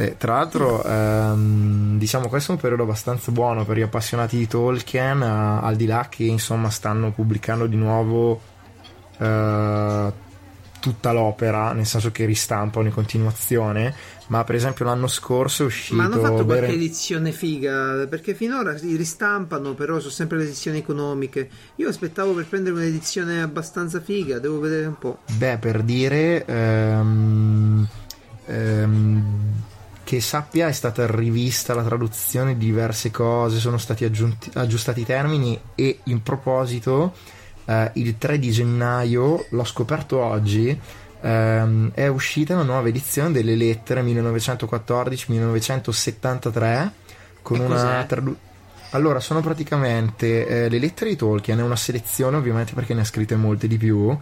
Eh, 0.00 0.16
tra 0.16 0.34
l'altro, 0.34 0.82
ehm, 0.82 1.98
diciamo, 1.98 2.28
questo 2.28 2.52
è 2.52 2.54
un 2.54 2.60
periodo 2.60 2.84
abbastanza 2.84 3.30
buono 3.32 3.66
per 3.66 3.76
gli 3.76 3.82
appassionati 3.82 4.38
di 4.38 4.46
Tolkien, 4.46 5.20
eh, 5.20 5.26
al 5.26 5.76
di 5.76 5.84
là 5.84 6.06
che 6.08 6.24
insomma 6.24 6.70
stanno 6.70 7.12
pubblicando 7.12 7.66
di 7.66 7.76
nuovo 7.76 8.40
eh, 9.18 10.12
tutta 10.80 11.12
l'opera, 11.12 11.72
nel 11.72 11.84
senso 11.84 12.10
che 12.10 12.24
ristampano 12.24 12.86
in 12.86 12.94
continuazione. 12.94 13.94
Ma 14.28 14.44
per 14.44 14.54
esempio 14.54 14.84
l'anno 14.84 15.08
scorso 15.08 15.64
è 15.64 15.66
uscito. 15.66 15.96
Ma 15.96 16.04
hanno 16.04 16.20
fatto 16.20 16.44
qualche 16.44 16.66
Beren- 16.66 16.70
edizione 16.70 17.32
figa? 17.32 18.06
Perché 18.08 18.32
finora 18.34 18.72
li 18.72 18.96
ristampano, 18.96 19.74
però 19.74 19.98
sono 19.98 20.12
sempre 20.12 20.38
le 20.38 20.44
edizioni 20.44 20.78
economiche. 20.78 21.50
Io 21.76 21.88
aspettavo 21.88 22.32
per 22.32 22.46
prendere 22.46 22.76
un'edizione 22.76 23.42
abbastanza 23.42 24.00
figa, 24.00 24.38
devo 24.38 24.60
vedere 24.60 24.86
un 24.86 24.98
po'. 24.98 25.18
Beh, 25.36 25.58
per 25.58 25.82
dire 25.82 26.44
ehm, 26.46 27.88
ehm, 28.46 29.59
che 30.10 30.20
sappia 30.20 30.66
è 30.66 30.72
stata 30.72 31.06
rivista 31.06 31.72
la 31.72 31.84
traduzione 31.84 32.58
di 32.58 32.64
diverse 32.64 33.12
cose, 33.12 33.60
sono 33.60 33.78
stati 33.78 34.04
aggiunti- 34.04 34.50
aggiustati 34.54 35.02
i 35.02 35.06
termini 35.06 35.56
e 35.76 36.00
in 36.06 36.20
proposito 36.24 37.14
eh, 37.64 37.92
il 37.94 38.18
3 38.18 38.40
di 38.40 38.50
gennaio, 38.50 39.46
l'ho 39.50 39.62
scoperto 39.62 40.18
oggi, 40.18 40.76
ehm, 41.20 41.92
è 41.94 42.08
uscita 42.08 42.54
una 42.54 42.64
nuova 42.64 42.88
edizione 42.88 43.30
delle 43.30 43.54
lettere 43.54 44.02
1914-1973 44.02 46.90
con 47.42 47.60
una 47.60 48.04
traduzione 48.04 48.48
allora, 48.92 49.20
sono 49.20 49.40
praticamente 49.40 50.64
eh, 50.64 50.68
le 50.68 50.80
lettere 50.80 51.10
di 51.10 51.16
Tolkien, 51.16 51.60
è 51.60 51.62
una 51.62 51.76
selezione 51.76 52.36
ovviamente 52.36 52.72
perché 52.74 52.94
ne 52.94 53.02
ha 53.02 53.04
scritte 53.04 53.36
molte 53.36 53.68
di 53.68 53.76
più. 53.76 54.18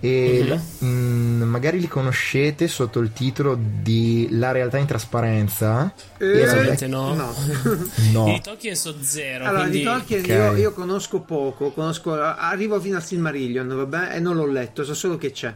E 0.00 0.40
Mhm. 0.42 0.48
la- 0.48 0.60
mm, 0.84 1.42
magari 1.42 1.80
li 1.80 1.88
conoscete 1.88 2.68
sotto 2.68 2.98
il 3.00 3.12
titolo 3.12 3.58
di 3.58 4.28
La 4.32 4.52
realtà 4.52 4.76
in 4.78 4.86
trasparenza. 4.86 5.92
Eh, 6.18 6.42
Ovviamente 6.48 6.86
no. 6.86 7.14
No. 7.14 7.34
No, 8.12 8.24
Di 8.26 8.40
Tolkien 8.42 8.76
so 8.76 8.94
zero. 9.00 9.44
Allora, 9.46 9.62
quindi... 9.62 9.78
di 9.78 9.84
Tolkien 9.84 10.20
Ok. 10.20 10.28
io, 10.28 10.56
io 10.56 10.72
conosco 10.72 11.20
poco, 11.20 11.70
conosco, 11.72 12.12
arrivo 12.14 12.78
fino 12.80 12.96
al 12.96 13.04
Silmarillion, 13.04 13.66
vabbè, 13.68 14.14
e 14.16 14.20
non 14.20 14.36
l'ho 14.36 14.46
letto, 14.46 14.84
so 14.84 14.94
solo 14.94 15.16
che 15.16 15.32
c'è. 15.32 15.54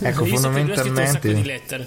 ecco, 0.00 0.24
fondamentalmente. 0.24 1.84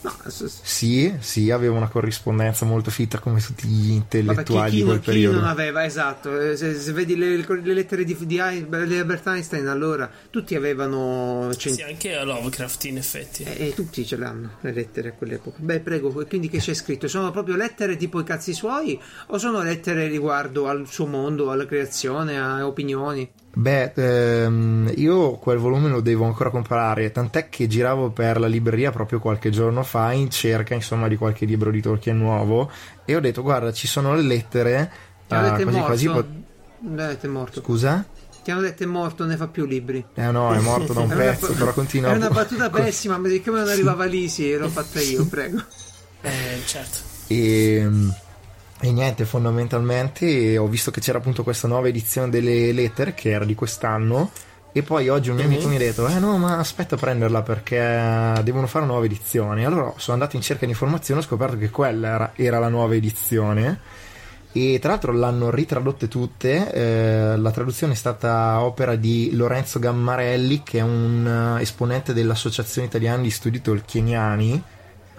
No, 0.00 0.14
Sì, 0.28 1.12
sì, 1.18 1.50
aveva 1.50 1.76
una 1.76 1.88
corrispondenza 1.88 2.64
molto 2.64 2.90
fitta 2.90 3.18
come 3.18 3.40
tutti 3.40 3.66
gli 3.66 3.88
Vabbè, 3.88 3.88
chi, 3.88 3.94
intellettuali 3.94 4.70
chi 4.70 4.76
di 4.76 4.82
quel 4.84 5.00
chi 5.00 5.04
periodo. 5.06 5.38
non 5.40 5.48
aveva, 5.48 5.84
esatto, 5.84 6.38
eh, 6.40 6.56
se, 6.56 6.74
se 6.78 6.92
vedi 6.92 7.16
le, 7.16 7.36
le 7.38 7.74
lettere 7.74 8.04
di, 8.04 8.16
di, 8.20 8.38
Albert 8.38 9.26
Einstein 9.26 9.66
allora 9.66 10.08
tutti 10.30 10.54
avevano 10.54 11.52
cent- 11.56 11.76
Sì, 11.76 11.82
anche 11.82 12.14
a 12.16 12.22
Lovecraft 12.22 12.84
in 12.84 12.98
effetti. 12.98 13.42
e, 13.42 13.68
e 13.68 13.74
tutti 13.74 14.06
ce 14.06 14.16
l'hanno 14.16 14.58
le 14.60 14.72
lettere 14.72 15.08
a 15.08 15.12
quell'epoca. 15.12 15.56
Beh, 15.60 15.80
prego, 15.80 16.10
quindi 16.26 16.48
che 16.48 16.58
c'è 16.58 16.74
scritto? 16.74 17.08
Sono 17.08 17.30
proprio 17.32 17.56
lettere 17.56 17.96
tipo 17.96 18.20
i 18.20 18.24
cazzi 18.24 18.52
suoi 18.52 18.98
o 19.26 19.38
sono 19.38 19.62
lettere 19.62 20.06
riguardo 20.06 20.68
al 20.68 20.86
suo 20.88 21.06
mondo, 21.06 21.50
alla 21.50 21.66
creazione, 21.66 22.38
a 22.38 22.64
opinioni? 22.66 23.28
Beh, 23.58 23.92
ehm, 23.96 24.92
io 24.98 25.32
quel 25.32 25.58
volume 25.58 25.88
lo 25.88 26.00
devo 26.00 26.24
ancora 26.26 26.48
comprare, 26.48 27.10
tant'è 27.10 27.48
che 27.48 27.66
giravo 27.66 28.10
per 28.10 28.38
la 28.38 28.46
libreria 28.46 28.92
proprio 28.92 29.18
qualche 29.18 29.50
giorno 29.50 29.82
fa 29.82 30.12
in 30.12 30.30
cerca, 30.30 30.74
insomma, 30.74 31.08
di 31.08 31.16
qualche 31.16 31.44
libro 31.44 31.72
di 31.72 31.82
Tolkien 31.82 32.16
nuovo 32.16 32.70
e 33.04 33.16
ho 33.16 33.20
detto, 33.20 33.42
guarda, 33.42 33.72
ci 33.72 33.88
sono 33.88 34.14
le 34.14 34.22
lettere, 34.22 34.92
Ti 35.26 35.34
hanno 35.34 35.48
ah, 35.48 35.56
detto 35.56 35.68
è 35.68 35.72
quasi 35.72 36.06
morto? 36.06 36.24
quasi... 36.24 37.08
pot- 37.08 37.24
è 37.24 37.26
morto. 37.26 37.60
Scusa? 37.60 38.04
Ti 38.44 38.50
hanno 38.52 38.60
detto 38.60 38.84
è 38.84 38.86
morto, 38.86 39.24
non 39.24 39.32
ne 39.32 39.36
fa 39.36 39.48
più 39.48 39.66
libri. 39.66 40.04
Eh 40.14 40.30
no, 40.30 40.54
è 40.54 40.60
morto 40.60 40.92
da 40.92 41.00
un 41.00 41.08
pezzo, 41.16 41.52
però 41.52 41.72
continua 41.72 42.12
È 42.12 42.14
una 42.14 42.30
battuta 42.30 42.70
pessima, 42.70 43.18
ma 43.18 43.28
siccome 43.28 43.58
non 43.58 43.68
arrivava 43.68 44.04
lì, 44.06 44.28
sì, 44.28 44.56
l'ho 44.56 44.68
fatta 44.68 45.00
io, 45.00 45.26
prego. 45.26 45.60
Eh, 46.20 46.62
certo. 46.64 46.98
E, 47.26 47.90
e 48.80 48.92
niente, 48.92 49.24
fondamentalmente 49.24 50.56
ho 50.56 50.66
visto 50.68 50.90
che 50.90 51.00
c'era 51.00 51.18
appunto 51.18 51.42
questa 51.42 51.66
nuova 51.66 51.88
edizione 51.88 52.30
delle 52.30 52.72
lettere 52.72 53.14
che 53.14 53.30
era 53.30 53.44
di 53.44 53.54
quest'anno. 53.54 54.30
E 54.70 54.82
poi 54.82 55.08
oggi 55.08 55.30
un 55.30 55.36
mio 55.36 55.46
amico 55.46 55.66
mi 55.66 55.76
ha 55.76 55.78
detto: 55.78 56.06
Eh 56.06 56.18
no, 56.20 56.38
ma 56.38 56.58
aspetta 56.58 56.94
a 56.94 56.98
prenderla 56.98 57.42
perché 57.42 58.40
devono 58.44 58.66
fare 58.66 58.84
una 58.84 58.92
nuova 58.92 59.06
edizione. 59.06 59.64
Allora 59.64 59.92
sono 59.96 60.16
andato 60.16 60.36
in 60.36 60.42
cerca 60.42 60.64
di 60.66 60.72
informazioni, 60.72 61.20
ho 61.20 61.24
scoperto 61.24 61.56
che 61.56 61.70
quella 61.70 62.08
era, 62.08 62.32
era 62.36 62.58
la 62.58 62.68
nuova 62.68 62.94
edizione. 62.94 63.80
E 64.52 64.78
tra 64.80 64.90
l'altro 64.90 65.12
l'hanno 65.12 65.50
ritradotte 65.50 66.06
tutte. 66.08 66.72
eh, 66.72 67.36
la 67.36 67.50
traduzione 67.50 67.94
è 67.94 67.96
stata 67.96 68.62
opera 68.62 68.94
di 68.94 69.30
Lorenzo 69.34 69.78
Gammarelli, 69.78 70.62
che 70.62 70.78
è 70.78 70.82
un 70.82 71.56
eh, 71.58 71.62
esponente 71.62 72.12
dell'Associazione 72.12 72.86
Italiana 72.86 73.22
di 73.22 73.30
Studi 73.30 73.60
Tolkieniani, 73.60 74.62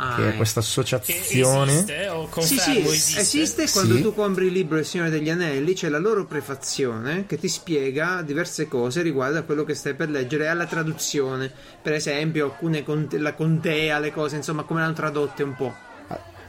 Ah, 0.02 0.16
che 0.16 0.24
è 0.24 0.28
ecco. 0.28 0.38
questa 0.38 0.62
Che 0.62 0.66
associazione. 0.68 1.72
esiste 1.74 2.08
o 2.08 2.24
Sì, 2.24 2.30
confermo 2.32 2.74
sì, 2.74 2.88
esiste. 2.88 3.20
esiste 3.20 3.70
quando 3.70 3.96
Sì. 3.96 4.02
tu 4.02 4.14
compri 4.14 4.46
il 4.48 4.54
libro 4.54 4.78
Il 4.78 4.86
Signore 4.86 5.10
degli 5.10 5.30
Anelli, 5.30 5.74
c'è 5.74 5.90
la 5.90 5.98
loro 6.00 6.26
prefazione 6.26 7.26
che 7.28 7.38
ti 7.38 7.50
spiega 7.50 8.22
diverse 8.22 8.68
cose 8.70 9.02
riguardo 9.02 9.40
a 9.40 9.42
quello 9.42 9.64
che 9.66 9.76
stai 9.76 9.96
per 9.96 10.10
leggere 10.10 10.46
e 10.46 10.48
alla 10.48 10.66
traduzione. 10.68 11.52
Per 11.82 11.92
esempio, 11.94 12.46
alcune 12.46 12.84
conte- 12.84 13.18
la 13.18 13.34
contea, 13.34 14.00
le 14.00 14.14
cose, 14.14 14.38
insomma, 14.38 14.64
come 14.64 14.80
l'hanno 14.82 14.94
tradotte 14.94 15.44
un 15.44 15.56
po'. 15.56 15.76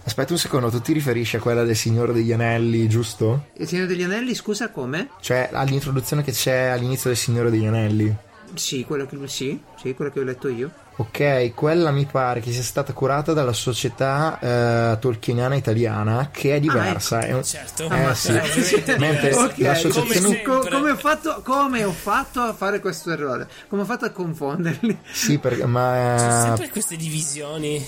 Aspetta 0.02 0.32
un 0.32 0.38
secondo, 0.38 0.70
tu 0.70 0.80
ti 0.80 0.92
riferisci 0.94 1.36
a 1.36 1.40
quella 1.40 1.62
del 1.62 1.76
Signore 1.76 2.12
degli 2.14 2.32
Anelli, 2.32 2.88
giusto? 2.88 3.48
Il 3.54 3.66
Signore 3.68 3.86
degli 3.86 4.02
Anelli, 4.02 4.34
scusa, 4.34 4.70
come? 4.70 5.10
Cioè 5.20 5.50
all'introduzione 5.52 6.22
che 6.24 6.32
c'è 6.32 6.68
all'inizio 6.68 7.10
del 7.10 7.18
Signore 7.18 7.50
degli 7.50 7.66
Anelli. 7.66 8.16
Sì, 8.54 8.84
quello 8.84 9.06
che, 9.06 9.16
sì, 9.26 9.60
sì, 9.80 9.94
quello 9.94 10.10
che 10.10 10.20
ho 10.20 10.22
letto 10.24 10.48
io. 10.48 10.70
Ok, 11.00 11.54
quella 11.54 11.90
mi 11.92 12.04
pare 12.04 12.40
che 12.40 12.52
sia 12.52 12.62
stata 12.62 12.92
curata 12.92 13.32
dalla 13.32 13.54
società 13.54 14.38
eh, 14.38 14.98
tolkieniana 15.00 15.54
italiana, 15.54 16.28
che 16.30 16.56
è 16.56 16.60
diversa. 16.60 17.20
è 17.20 17.32
un- 17.32 17.42
Certo. 17.42 17.84
Eh, 17.84 18.02
ma- 18.02 18.12
sì. 18.14 18.32
eh, 18.32 18.40
ovviamente 18.40 18.96
Mentre 18.98 19.28
diverso. 19.30 19.40
Ok, 19.46 19.58
l'associazione- 19.58 20.42
Come 20.42 20.68
come, 20.68 20.90
ho 20.90 20.96
fatto, 20.96 21.40
come 21.42 21.84
ho 21.84 21.92
fatto 21.92 22.40
a 22.42 22.52
fare 22.52 22.80
questo 22.80 23.10
errore? 23.12 23.48
Come 23.68 23.82
ho 23.82 23.84
fatto 23.86 24.04
a 24.04 24.10
confonderli? 24.10 24.98
Sì, 25.10 25.38
perché, 25.38 25.60
Sono 25.60 25.72
ma 25.72 26.42
sempre 26.44 26.68
queste 26.68 26.96
divisioni. 26.96 27.82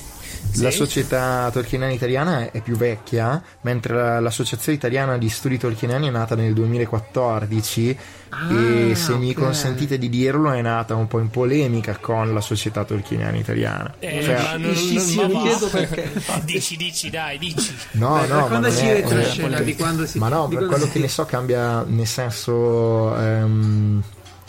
La 0.57 0.71
Sì. 0.71 0.77
società 0.77 1.49
tolkieniana 1.53 1.93
italiana 1.93 2.51
è 2.51 2.61
più 2.61 2.77
vecchia, 2.77 3.43
mentre 3.63 3.95
la- 3.95 4.21
l'associazione 4.21 4.77
italiana 4.77 5.17
di 5.19 5.29
studi 5.29 5.59
tolkieniani 5.59 6.09
è 6.09 6.11
nata 6.11 6.35
nel 6.35 6.53
2014 6.53 7.97
e 8.51 8.91
Ah, 8.93 8.95
se 8.97 9.15
mi 9.17 9.31
ok. 9.31 9.35
consentite 9.37 9.99
di 9.99 10.09
dirlo 10.09 10.51
è 10.53 10.61
nata 10.63 10.95
un 10.95 11.07
po' 11.07 11.19
in 11.19 11.29
polemica 11.31 11.97
con 12.01 12.33
la 12.33 12.41
società 12.41 12.85
tolkieniana 12.85 13.37
italiana. 13.37 13.95
Eh, 13.99 14.23
Cioè, 14.23 14.43
ma 14.43 14.57
non, 14.57 14.73
non, 14.73 15.09
Io 15.09 15.29
ma 15.29 15.33
va. 15.33 15.43
chiedo 15.43 15.67
perché, 15.69 16.13
dici, 16.45 16.77
dici, 16.77 17.11
dai, 17.11 17.39
dici. 17.39 17.75
No, 17.93 18.15
Beh, 18.21 18.27
no, 18.27 18.27
ma 18.27 18.27
non 18.27 18.63
raccontaci 18.63 18.87
è, 18.87 18.93
retroscena 18.95 19.59
eh, 19.59 19.65
di 19.65 19.77
quando 19.77 20.07
si 20.07 20.19
Ma 20.19 20.29
no, 20.29 20.47
di 20.49 20.57
per 20.57 20.67
quello 20.67 20.85
si- 20.85 20.91
che 20.91 20.99
ne 20.99 21.09
so 21.09 21.25
cambia 21.27 21.83
nel 21.87 22.07
senso 22.07 23.17
ehm, 23.17 24.03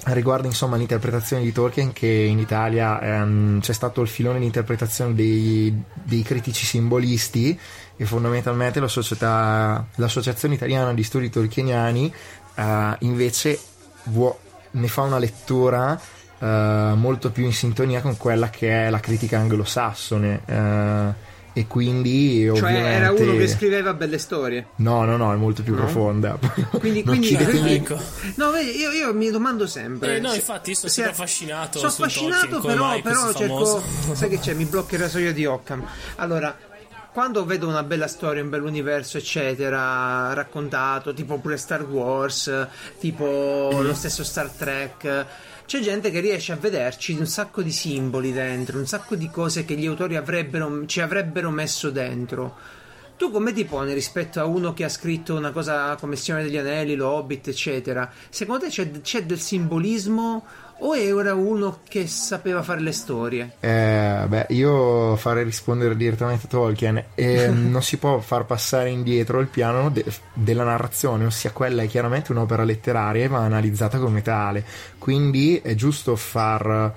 riguarda 0.06 0.47
insomma 0.47 0.76
l'interpretazione 0.76 1.43
di 1.43 1.51
Tolkien 1.51 1.93
che 1.93 2.08
in 2.08 2.39
Italia 2.39 2.99
ehm, 3.01 3.62
c'è 3.62 3.74
stato 3.74 4.01
il 4.01 4.08
filone 4.08 4.39
di 4.39 4.45
interpretazione 4.45 5.14
dei, 5.14 5.82
dei 5.93 6.22
critici 6.24 6.66
simbolisti 6.66 7.58
e 7.95 8.06
fondamentalmente 8.06 8.80
la 8.80 8.88
società, 8.88 9.86
l'associazione 9.95 10.56
italiana 10.56 10.93
di 10.93 11.04
studi 11.04 11.30
tolkieniani 11.30 12.14
eh, 12.56 12.95
invece 12.99 13.60
vuo- 14.06 14.39
ne 14.72 14.88
fa 14.88 15.01
una 15.01 15.20
lettura 15.20 15.99
eh, 16.39 16.93
molto 16.95 17.32
più 17.32 17.45
in 17.45 17.54
sintonia 17.54 18.01
con 18.01 18.18
quella 18.18 18.49
che 18.49 18.88
è 18.88 18.89
la 18.89 18.99
critica 18.99 19.39
anglosassone 19.39 20.41
eh, 20.45 21.32
e 21.54 21.68
quindi 21.68 22.41
Cioè, 22.47 22.51
ovviamente 22.58 22.89
era 22.89 23.12
uno 23.12 23.36
che 23.38 23.47
scriveva 23.47 23.93
belle 23.93 24.18
storie. 24.18 24.68
No, 24.78 25.04
no, 25.06 25.18
no, 25.18 25.32
è 25.32 25.36
molto 25.36 25.62
più 25.64 25.74
No? 25.76 25.82
profonda. 25.82 26.38
Quindi, 26.80 27.04
quindi, 27.04 27.28
chiedetemi- 27.28 27.74
Ecco. 27.76 27.97
no, 28.36 28.51
vedi, 28.51 28.76
io, 28.78 28.91
io 28.91 29.14
mi 29.14 29.30
domando 29.30 29.68
sempre. 29.68 30.18
Eh, 30.18 30.20
no, 30.20 30.30
se- 30.30 30.36
infatti, 30.38 30.70
io 30.72 30.76
sono 30.76 30.88
se- 30.89 30.93
sempre 30.95 31.12
affascinato 31.12 31.78
Sono 31.78 31.91
affascinato, 31.91 32.60
però, 32.60 32.99
però 33.01 33.34
cerco. 33.34 33.84
Sai 34.14 34.30
che 34.30 34.39
c'è? 34.39 34.54
Mi 34.54 34.66
blocca 34.66 34.95
il 34.95 35.01
rasoio 35.01 35.32
di 35.34 35.45
Occam. 35.45 35.86
Allora. 36.16 36.58
Quando 37.14 37.45
vedo 37.45 37.68
una 37.68 37.84
bella 37.84 38.08
storia, 38.08 38.41
un 38.41 38.49
bell'universo, 38.49 39.20
eccetera, 39.20 40.34
raccontato, 40.34 41.14
tipo 41.14 41.38
pure 41.38 41.58
Star 41.58 41.84
Wars, 41.84 42.51
tipo 42.99 43.70
Mm. 43.72 43.82
lo 43.86 43.93
stesso 43.93 44.24
Star 44.24 44.49
Trek, 44.49 45.26
c'è 45.66 45.80
gente 45.80 46.11
che 46.11 46.20
riesce 46.20 46.51
a 46.51 46.57
vederci 46.57 47.14
un 47.14 47.26
sacco 47.26 47.61
di 47.61 47.72
simboli 47.72 48.32
dentro, 48.32 48.78
un 48.78 48.86
sacco 48.86 49.16
di 49.16 49.30
cose 49.30 49.66
che 49.66 49.76
gli 49.76 49.86
autori 49.86 50.16
avrebbero, 50.16 50.86
ci 50.86 51.01
avrebbero 51.01 51.49
messo 51.49 51.89
dentro. 51.89 52.55
Tu 53.16 53.32
come 53.32 53.53
ti 53.53 53.64
poni 53.64 53.93
rispetto 53.93 54.39
a 54.39 54.45
uno 54.45 54.74
che 54.74 54.84
ha 54.84 54.89
scritto 54.89 55.36
una 55.36 55.51
cosa 55.51 55.95
come 55.95 56.16
Signore 56.16 56.43
degli 56.43 56.57
Anelli, 56.57 56.95
lo 56.95 57.09
Hobbit, 57.09 57.47
eccetera? 57.47 58.11
Secondo 58.30 58.66
te 58.66 58.70
c'è, 58.70 59.01
c'è 59.01 59.24
del 59.24 59.39
simbolismo 59.39 60.45
o 60.80 60.95
era 60.95 61.34
uno 61.34 61.80
che 61.88 62.07
sapeva 62.07 62.61
fare 62.61 62.82
le 62.82 62.91
storie? 62.91 63.55
Eh, 63.59 64.26
beh, 64.28 64.47
io 64.49 65.15
farei 65.15 65.43
rispondere 65.43 65.95
direttamente 65.95 66.45
a 66.45 66.49
Tolkien. 66.49 67.03
E 67.15 67.47
non 67.51 67.82
si 67.82 67.97
può 67.97 68.19
far 68.19 68.45
passare 68.45 68.89
indietro 68.89 69.39
il 69.39 69.47
piano 69.47 69.89
de- 69.89 70.05
della 70.34 70.63
narrazione, 70.63 71.26
ossia 71.26 71.51
quella 71.51 71.84
è 71.84 71.88
chiaramente 71.88 72.32
un'opera 72.32 72.63
letteraria 72.63 73.24
e 73.24 73.28
va 73.28 73.39
analizzata 73.39 73.99
come 73.99 74.21
tale. 74.21 74.65
Quindi 74.97 75.59
è 75.63 75.76
giusto 75.76 76.15
far 76.15 76.93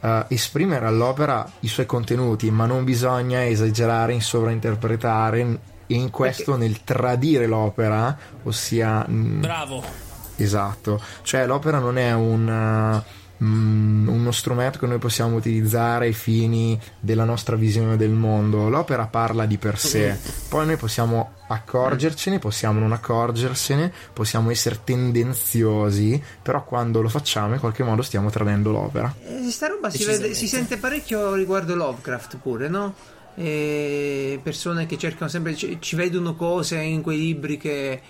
eh, 0.00 0.24
esprimere 0.28 0.86
all'opera 0.86 1.50
i 1.60 1.68
suoi 1.68 1.86
contenuti, 1.86 2.50
ma 2.50 2.66
non 2.66 2.84
bisogna 2.84 3.46
esagerare 3.46 4.12
in 4.12 4.22
sovrainterpretare 4.22 5.40
e 5.86 5.94
in 5.94 6.10
questo 6.10 6.56
nel 6.56 6.84
tradire 6.84 7.46
l'opera, 7.46 8.16
ossia 8.44 9.04
Bravo. 9.08 10.09
Esatto, 10.42 11.00
cioè 11.22 11.46
l'opera 11.46 11.78
non 11.78 11.98
è 11.98 12.12
un, 12.12 13.02
uh, 13.40 13.44
mm, 13.44 14.08
uno 14.08 14.30
strumento 14.30 14.78
che 14.78 14.86
noi 14.86 14.98
possiamo 14.98 15.36
utilizzare 15.36 16.06
ai 16.06 16.12
fini 16.12 16.80
della 16.98 17.24
nostra 17.24 17.56
visione 17.56 17.96
del 17.96 18.10
mondo, 18.10 18.68
l'opera 18.68 19.06
parla 19.06 19.46
di 19.46 19.58
per 19.58 19.78
sé, 19.78 20.16
poi 20.48 20.66
noi 20.66 20.76
possiamo 20.76 21.38
accorgercene, 21.48 22.38
possiamo 22.38 22.78
non 22.78 22.92
accorgersene, 22.92 23.92
possiamo 24.12 24.50
essere 24.50 24.80
tendenziosi, 24.84 26.22
però 26.42 26.64
quando 26.64 27.02
lo 27.02 27.08
facciamo 27.08 27.54
in 27.54 27.60
qualche 27.60 27.82
modo 27.82 28.02
stiamo 28.02 28.30
tradendo 28.30 28.70
l'opera. 28.70 29.12
Eh, 29.26 29.50
sta 29.50 29.66
roba 29.66 29.90
si, 29.90 30.04
vede- 30.04 30.34
si 30.34 30.46
sente 30.46 30.76
parecchio 30.76 31.34
riguardo 31.34 31.74
Lovecraft 31.74 32.38
pure, 32.38 32.68
no? 32.68 32.94
E 33.34 34.38
persone 34.42 34.86
che 34.86 34.98
cercano 34.98 35.30
sempre, 35.30 35.56
ci, 35.56 35.78
ci 35.80 35.96
vedono 35.96 36.34
cose 36.34 36.78
in 36.78 37.00
quei 37.00 37.18
libri 37.18 37.56
che, 37.56 38.00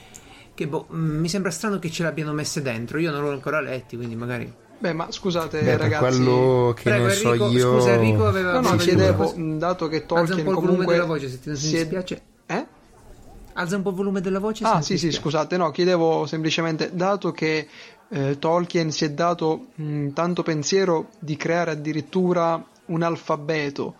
che 0.60 0.66
boh, 0.66 0.88
mm, 0.92 1.20
mi 1.20 1.28
sembra 1.30 1.50
strano 1.50 1.78
che 1.78 1.90
ce 1.90 2.02
l'abbiano 2.02 2.32
messe 2.34 2.60
dentro. 2.60 2.98
Io 2.98 3.10
non 3.10 3.22
l'ho 3.22 3.30
ancora 3.30 3.62
letti, 3.62 3.96
quindi 3.96 4.14
magari. 4.14 4.52
Beh, 4.78 4.92
ma 4.92 5.06
scusate, 5.10 5.62
Beh, 5.62 5.76
ragazzi. 5.78 6.02
quello 6.22 6.74
che 6.76 6.82
Prego, 6.82 7.06
ne 7.06 7.12
so 7.12 7.28
Enrico, 7.28 7.48
io... 7.50 7.72
scusa, 7.78 7.92
Enrico 7.92 8.26
aveva- 8.26 8.60
No, 8.60 8.60
no, 8.60 8.76
chiedevo, 8.76 9.34
dato 9.36 9.88
che 9.88 9.96
Alza 10.02 10.14
un 10.14 10.26
Tolkien 10.26 10.44
po' 10.44 10.50
il 10.50 10.54
volume 10.56 10.66
comunque 10.68 10.92
della 10.94 11.06
voce 11.06 11.28
se 11.30 11.40
ti, 11.40 11.50
se 11.50 11.56
si 11.56 11.76
è- 11.76 11.78
dispiace. 11.80 12.22
Eh? 12.46 12.66
Alza 13.54 13.76
un 13.76 13.82
po' 13.82 13.88
il 13.90 13.94
volume 13.96 14.20
della 14.20 14.38
voce. 14.38 14.64
Ah, 14.64 14.82
sì, 14.82 14.98
sì, 14.98 15.10
scusate, 15.10 15.56
no, 15.56 15.70
chiedevo 15.70 16.26
semplicemente, 16.26 16.90
dato 16.94 17.32
che 17.32 17.66
eh, 18.10 18.38
Tolkien 18.38 18.90
si 18.90 19.04
è 19.06 19.10
dato 19.10 19.66
mh, 19.76 20.08
tanto 20.10 20.42
pensiero 20.42 21.08
di 21.18 21.36
creare 21.36 21.70
addirittura 21.72 22.62
un 22.86 23.02
alfabeto 23.02 23.94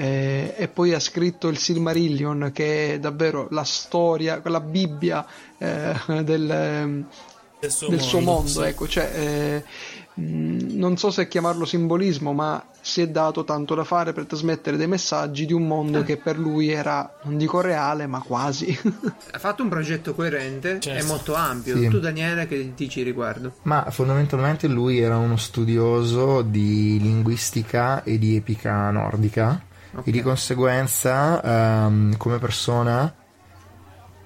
eh, 0.00 0.54
e 0.56 0.68
poi 0.68 0.94
ha 0.94 0.98
scritto 0.98 1.48
il 1.48 1.58
Silmarillion, 1.58 2.52
che 2.54 2.94
è 2.94 2.98
davvero 2.98 3.48
la 3.50 3.64
storia, 3.64 4.40
la 4.44 4.60
Bibbia 4.60 5.26
eh, 5.58 5.94
del, 6.24 7.04
del 7.60 7.70
suo 7.70 7.88
del 7.88 7.98
mondo, 7.98 8.02
suo 8.02 8.20
mondo 8.20 8.48
sì. 8.48 8.62
ecco, 8.62 8.88
cioè, 8.88 9.10
eh, 9.14 9.64
non 10.14 10.96
so 10.96 11.10
se 11.10 11.28
chiamarlo 11.28 11.66
simbolismo, 11.66 12.32
ma 12.32 12.64
si 12.80 13.02
è 13.02 13.08
dato 13.08 13.44
tanto 13.44 13.74
da 13.74 13.84
fare 13.84 14.14
per 14.14 14.24
trasmettere 14.24 14.78
dei 14.78 14.86
messaggi 14.86 15.44
di 15.44 15.52
un 15.52 15.66
mondo 15.66 15.98
eh. 15.98 16.04
che 16.04 16.16
per 16.16 16.38
lui 16.38 16.70
era, 16.70 17.18
non 17.24 17.36
dico 17.36 17.60
reale, 17.60 18.06
ma 18.06 18.20
quasi. 18.20 18.74
ha 19.32 19.38
fatto 19.38 19.62
un 19.62 19.68
progetto 19.68 20.14
coerente 20.14 20.80
certo. 20.80 21.04
e 21.04 21.06
molto 21.06 21.34
ampio. 21.34 21.76
Sì. 21.76 21.88
Tu, 21.88 22.00
Daniele, 22.00 22.46
che 22.46 22.72
dici 22.74 23.02
riguardo? 23.02 23.52
Ma 23.64 23.84
fondamentalmente 23.90 24.66
lui 24.66 24.98
era 24.98 25.18
uno 25.18 25.36
studioso 25.36 26.40
di 26.40 26.98
linguistica 27.02 28.02
e 28.02 28.18
di 28.18 28.36
epica 28.36 28.90
nordica. 28.90 29.68
Okay. 29.92 30.04
E 30.04 30.10
di 30.10 30.22
conseguenza, 30.22 31.40
um, 31.86 32.16
come 32.16 32.38
persona, 32.38 33.12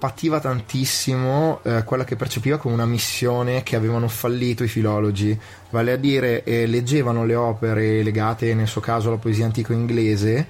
pativa 0.04 0.38
tantissimo 0.38 1.60
eh, 1.62 1.82
quella 1.84 2.04
che 2.04 2.14
percepiva 2.14 2.58
come 2.58 2.74
una 2.74 2.84
missione 2.84 3.62
che 3.62 3.74
avevano 3.74 4.06
fallito 4.08 4.62
i 4.62 4.68
filologi, 4.68 5.38
vale 5.70 5.92
a 5.92 5.96
dire 5.96 6.44
eh, 6.44 6.66
leggevano 6.66 7.24
le 7.24 7.34
opere 7.34 8.02
legate 8.02 8.52
nel 8.52 8.66
suo 8.66 8.82
caso 8.82 9.08
alla 9.08 9.16
poesia 9.16 9.46
antico 9.46 9.72
inglese 9.72 10.46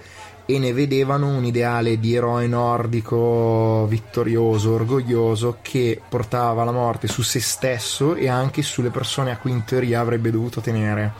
e 0.46 0.58
ne 0.58 0.72
vedevano 0.72 1.28
un 1.28 1.44
ideale 1.44 2.00
di 2.00 2.16
eroe 2.16 2.48
nordico 2.48 3.86
vittorioso, 3.86 4.72
orgoglioso 4.72 5.58
che 5.62 6.00
portava 6.06 6.64
la 6.64 6.72
morte 6.72 7.06
su 7.06 7.22
se 7.22 7.38
stesso 7.38 8.16
e 8.16 8.28
anche 8.28 8.62
sulle 8.62 8.90
persone 8.90 9.30
a 9.30 9.38
cui 9.38 9.52
in 9.52 9.62
teoria 9.64 10.00
avrebbe 10.00 10.32
dovuto 10.32 10.60
tenere 10.60 11.12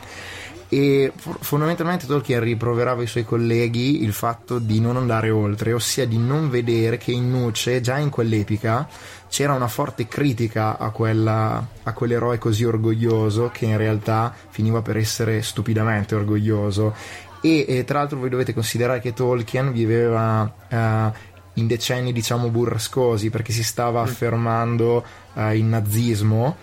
e 0.67 1.11
fondamentalmente 1.15 2.07
Tolkien 2.07 2.39
riproverava 2.39 3.03
i 3.03 3.07
suoi 3.07 3.23
colleghi 3.23 4.03
il 4.03 4.13
fatto 4.13 4.57
di 4.57 4.79
non 4.79 4.97
andare 4.97 5.29
oltre, 5.29 5.73
ossia 5.73 6.07
di 6.07 6.17
non 6.17 6.49
vedere 6.49 6.97
che 6.97 7.11
in 7.11 7.29
Nuce, 7.29 7.81
già 7.81 7.97
in 7.97 8.09
quell'epica, 8.09 8.87
c'era 9.27 9.53
una 9.53 9.67
forte 9.67 10.07
critica 10.07 10.77
a, 10.77 10.89
quella, 10.89 11.65
a 11.83 11.93
quell'eroe 11.93 12.37
così 12.37 12.63
orgoglioso 12.63 13.51
che 13.53 13.65
in 13.65 13.77
realtà 13.77 14.33
finiva 14.49 14.81
per 14.81 14.97
essere 14.97 15.41
stupidamente 15.41 16.15
orgoglioso. 16.15 16.95
E, 17.41 17.65
e 17.67 17.83
tra 17.83 17.99
l'altro 17.99 18.17
voi 18.17 18.29
dovete 18.29 18.53
considerare 18.53 18.99
che 19.01 19.13
Tolkien 19.13 19.71
viveva 19.71 20.41
uh, 20.41 21.11
in 21.59 21.67
decenni 21.67 22.11
diciamo 22.11 22.49
burrascosi 22.49 23.29
perché 23.29 23.51
si 23.51 23.63
stava 23.63 24.01
mm. 24.01 24.03
affermando 24.03 25.05
uh, 25.33 25.49
il 25.51 25.63
nazismo 25.63 26.57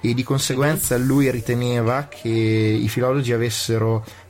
e 0.00 0.14
di 0.14 0.22
conseguenza 0.22 0.96
lui 0.96 1.30
riteneva 1.30 2.06
che 2.08 2.28
i 2.28 2.88
filologi 2.88 3.32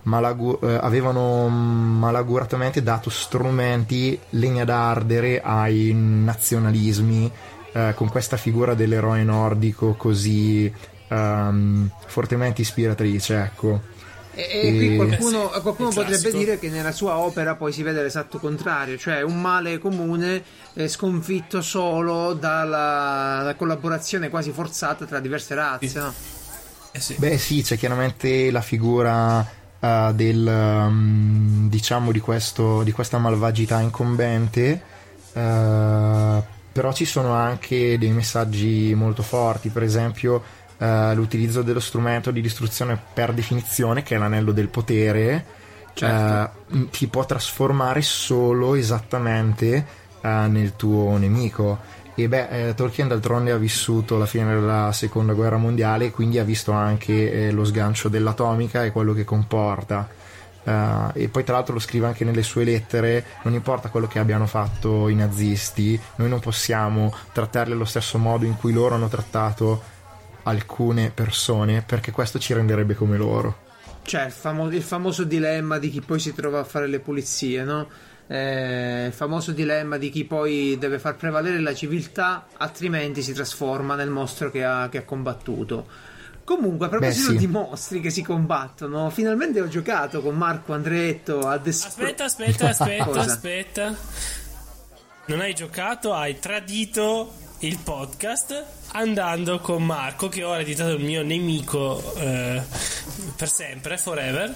malagu- 0.03 0.63
eh, 0.63 0.79
avevano 0.81 1.49
malaguratamente 1.49 2.83
dato 2.83 3.11
strumenti 3.11 4.19
legna 4.31 4.65
d'ardere 4.65 5.41
ai 5.43 5.93
nazionalismi 5.95 7.31
eh, 7.73 7.93
con 7.95 8.09
questa 8.09 8.37
figura 8.37 8.75
dell'eroe 8.75 9.23
nordico 9.25 9.95
così 9.95 10.73
um, 11.09 11.91
fortemente 12.07 12.63
ispiratrice 12.63 13.37
ecco 13.37 13.97
e, 14.39 14.69
e 14.69 14.77
qui 14.77 14.95
qualcuno, 14.95 15.49
qualcuno 15.49 15.91
potrebbe 15.91 16.31
dire 16.31 16.61
che 16.61 16.69
nella 16.69 16.93
sua 16.93 17.19
opera 17.19 17.57
poi 17.57 17.73
si 17.73 17.83
vede 17.83 18.03
l'esatto 18.03 18.39
contrario, 18.39 18.97
cioè 18.97 19.23
un 19.23 19.41
male 19.41 19.79
comune 19.79 20.45
eh, 20.75 20.87
sconfitto 20.87 21.61
solo 21.61 22.35
dalla, 22.35 23.39
dalla, 23.39 23.55
collaborazione 23.57 24.31
quasi 24.31 24.53
forzata 24.53 25.07
tra 25.07 25.19
diverse 25.19 25.55
razze. 25.57 25.89
Sì. 25.89 25.99
No? 25.99 26.15
Eh 26.93 27.01
sì. 27.01 27.15
Beh 27.19 27.37
sì, 27.37 27.63
c'è 27.63 27.77
chiaramente 27.77 28.53
la 28.53 28.61
figura 28.61 29.41
uh, 29.41 30.13
del, 30.13 30.47
um, 30.47 31.69
diciamo 31.69 32.13
di, 32.13 32.21
questo, 32.21 32.85
di, 32.85 32.93
questa 32.93 33.19
malvagità 33.19 33.81
incombente. 33.81 34.83
Uh, 35.33 36.43
però 36.71 36.93
ci 36.93 37.07
sono 37.07 37.33
anche 37.33 37.99
dei 37.99 38.11
messaggi 38.11 38.95
molto 38.95 39.25
forti, 39.25 39.69
per 39.69 39.83
esempio 39.83 40.41
uh, 40.79 41.15
l'utilizzo 41.15 41.63
dello 41.63 41.81
strumento 41.81 42.31
di 42.31 42.41
distruzione 42.41 42.99
per 43.13 43.33
definizione, 43.33 44.03
che 44.03 44.15
è 44.15 44.19
l'anello 44.19 44.53
del 44.53 44.69
potere, 44.69 45.45
certo. 45.93 46.75
uh, 46.75 46.89
ti 46.91 47.07
può 47.09 47.25
trasformare 47.25 48.03
solo 48.03 48.75
esattamente 48.75 49.85
uh, 50.23 50.51
nel 50.51 50.77
tuo 50.77 51.17
nemico. 51.17 51.97
E 52.19 52.27
beh, 52.27 52.71
eh, 52.71 52.75
Tolkien 52.75 53.07
d'altronde 53.07 53.53
ha 53.53 53.59
vissuto 53.59 54.19
la 54.19 54.27
fine 54.27 54.53
della 54.53 54.91
seconda 54.91 55.35
guerra 55.35 55.57
mondiale 55.57 56.07
e 56.07 56.11
quindi 56.11 56.41
ha 56.41 56.43
visto 56.43 56.73
anche 56.73 57.47
eh, 57.47 57.53
lo 57.53 57.65
sgancio 57.65 58.09
dell'atomica 58.09 58.85
e 58.85 58.91
quello 58.91 59.13
che 59.13 59.23
comporta. 59.23 60.09
Uh, 60.65 61.11
e 61.15 61.29
poi 61.29 61.45
tra 61.45 61.55
l'altro 61.55 61.75
lo 61.75 61.81
scrive 61.81 62.07
anche 62.07 62.25
nelle 62.25 62.43
sue 62.43 62.65
lettere, 62.65 63.25
non 63.45 63.55
importa 63.55 63.89
quello 63.89 64.09
che 64.09 64.19
abbiano 64.19 64.47
fatto 64.47 65.09
i 65.09 65.15
nazisti, 65.15 65.99
noi 66.17 66.29
non 66.29 66.41
possiamo 66.41 67.15
trattarli 67.33 67.73
allo 67.73 67.85
stesso 67.85 68.19
modo 68.19 68.45
in 68.45 68.57
cui 68.57 68.73
loro 68.73 68.97
hanno 68.97 69.09
trattato 69.09 69.81
alcune 70.49 71.11
persone 71.11 71.83
perché 71.87 72.11
questo 72.11 72.39
ci 72.39 72.55
renderebbe 72.55 72.95
come 72.95 73.17
loro. 73.17 73.67
Cioè, 74.03 74.25
il, 74.25 74.33
famo- 74.33 74.71
il 74.71 74.83
famoso 74.83 75.25
dilemma 75.25 75.79
di 75.79 75.91
chi 75.91 76.01
poi 76.01 76.19
si 76.19 76.33
trova 76.35 76.61
a 76.61 76.65
fare 76.65 76.87
le 76.87 76.99
pulizie, 76.99 77.63
no? 77.63 77.89
Eh, 78.27 79.07
il 79.07 79.13
famoso 79.13 79.53
dilemma 79.53 79.97
di 79.97 80.11
chi 80.11 80.25
poi 80.25 80.77
deve 80.79 80.99
far 80.99 81.17
prevalere 81.17 81.61
la 81.61 81.75
civiltà, 81.75 82.47
altrimenti 82.57 83.23
si 83.23 83.33
trasforma 83.33 83.95
nel 83.95 84.11
mostro 84.11 84.51
che 84.51 84.65
ha, 84.65 84.89
che 84.89 84.99
ha 84.99 85.05
combattuto. 85.05 85.87
Comunque, 86.45 86.87
a 86.87 86.89
proposito 86.89 87.33
sì. 87.33 87.37
di 87.37 87.47
mostri 87.47 88.01
che 88.01 88.09
si 88.09 88.23
combattono, 88.23 89.11
finalmente 89.11 89.61
ho 89.61 89.69
giocato 89.69 90.23
con 90.23 90.35
Marco 90.35 90.73
Andretto 90.73 91.41
a 91.41 91.59
The 91.59 91.69
Aspetta, 91.69 92.25
aspetta, 92.25 92.69
aspetta, 92.71 93.21
aspetta. 93.21 93.97
Non 95.27 95.41
hai 95.41 95.55
giocato, 95.55 96.15
hai 96.15 96.39
tradito 96.39 97.31
il 97.59 97.77
podcast 97.77 98.78
andando 98.93 99.59
con 99.61 99.85
Marco 99.85 100.29
che 100.29 100.45
ora 100.45 100.61
è 100.61 100.65
diventato 100.65 100.97
il 100.97 101.05
mio 101.05 101.23
nemico 101.23 102.15
eh, 102.17 102.63
per 103.37 103.51
sempre, 103.51 103.99
forever 103.99 104.55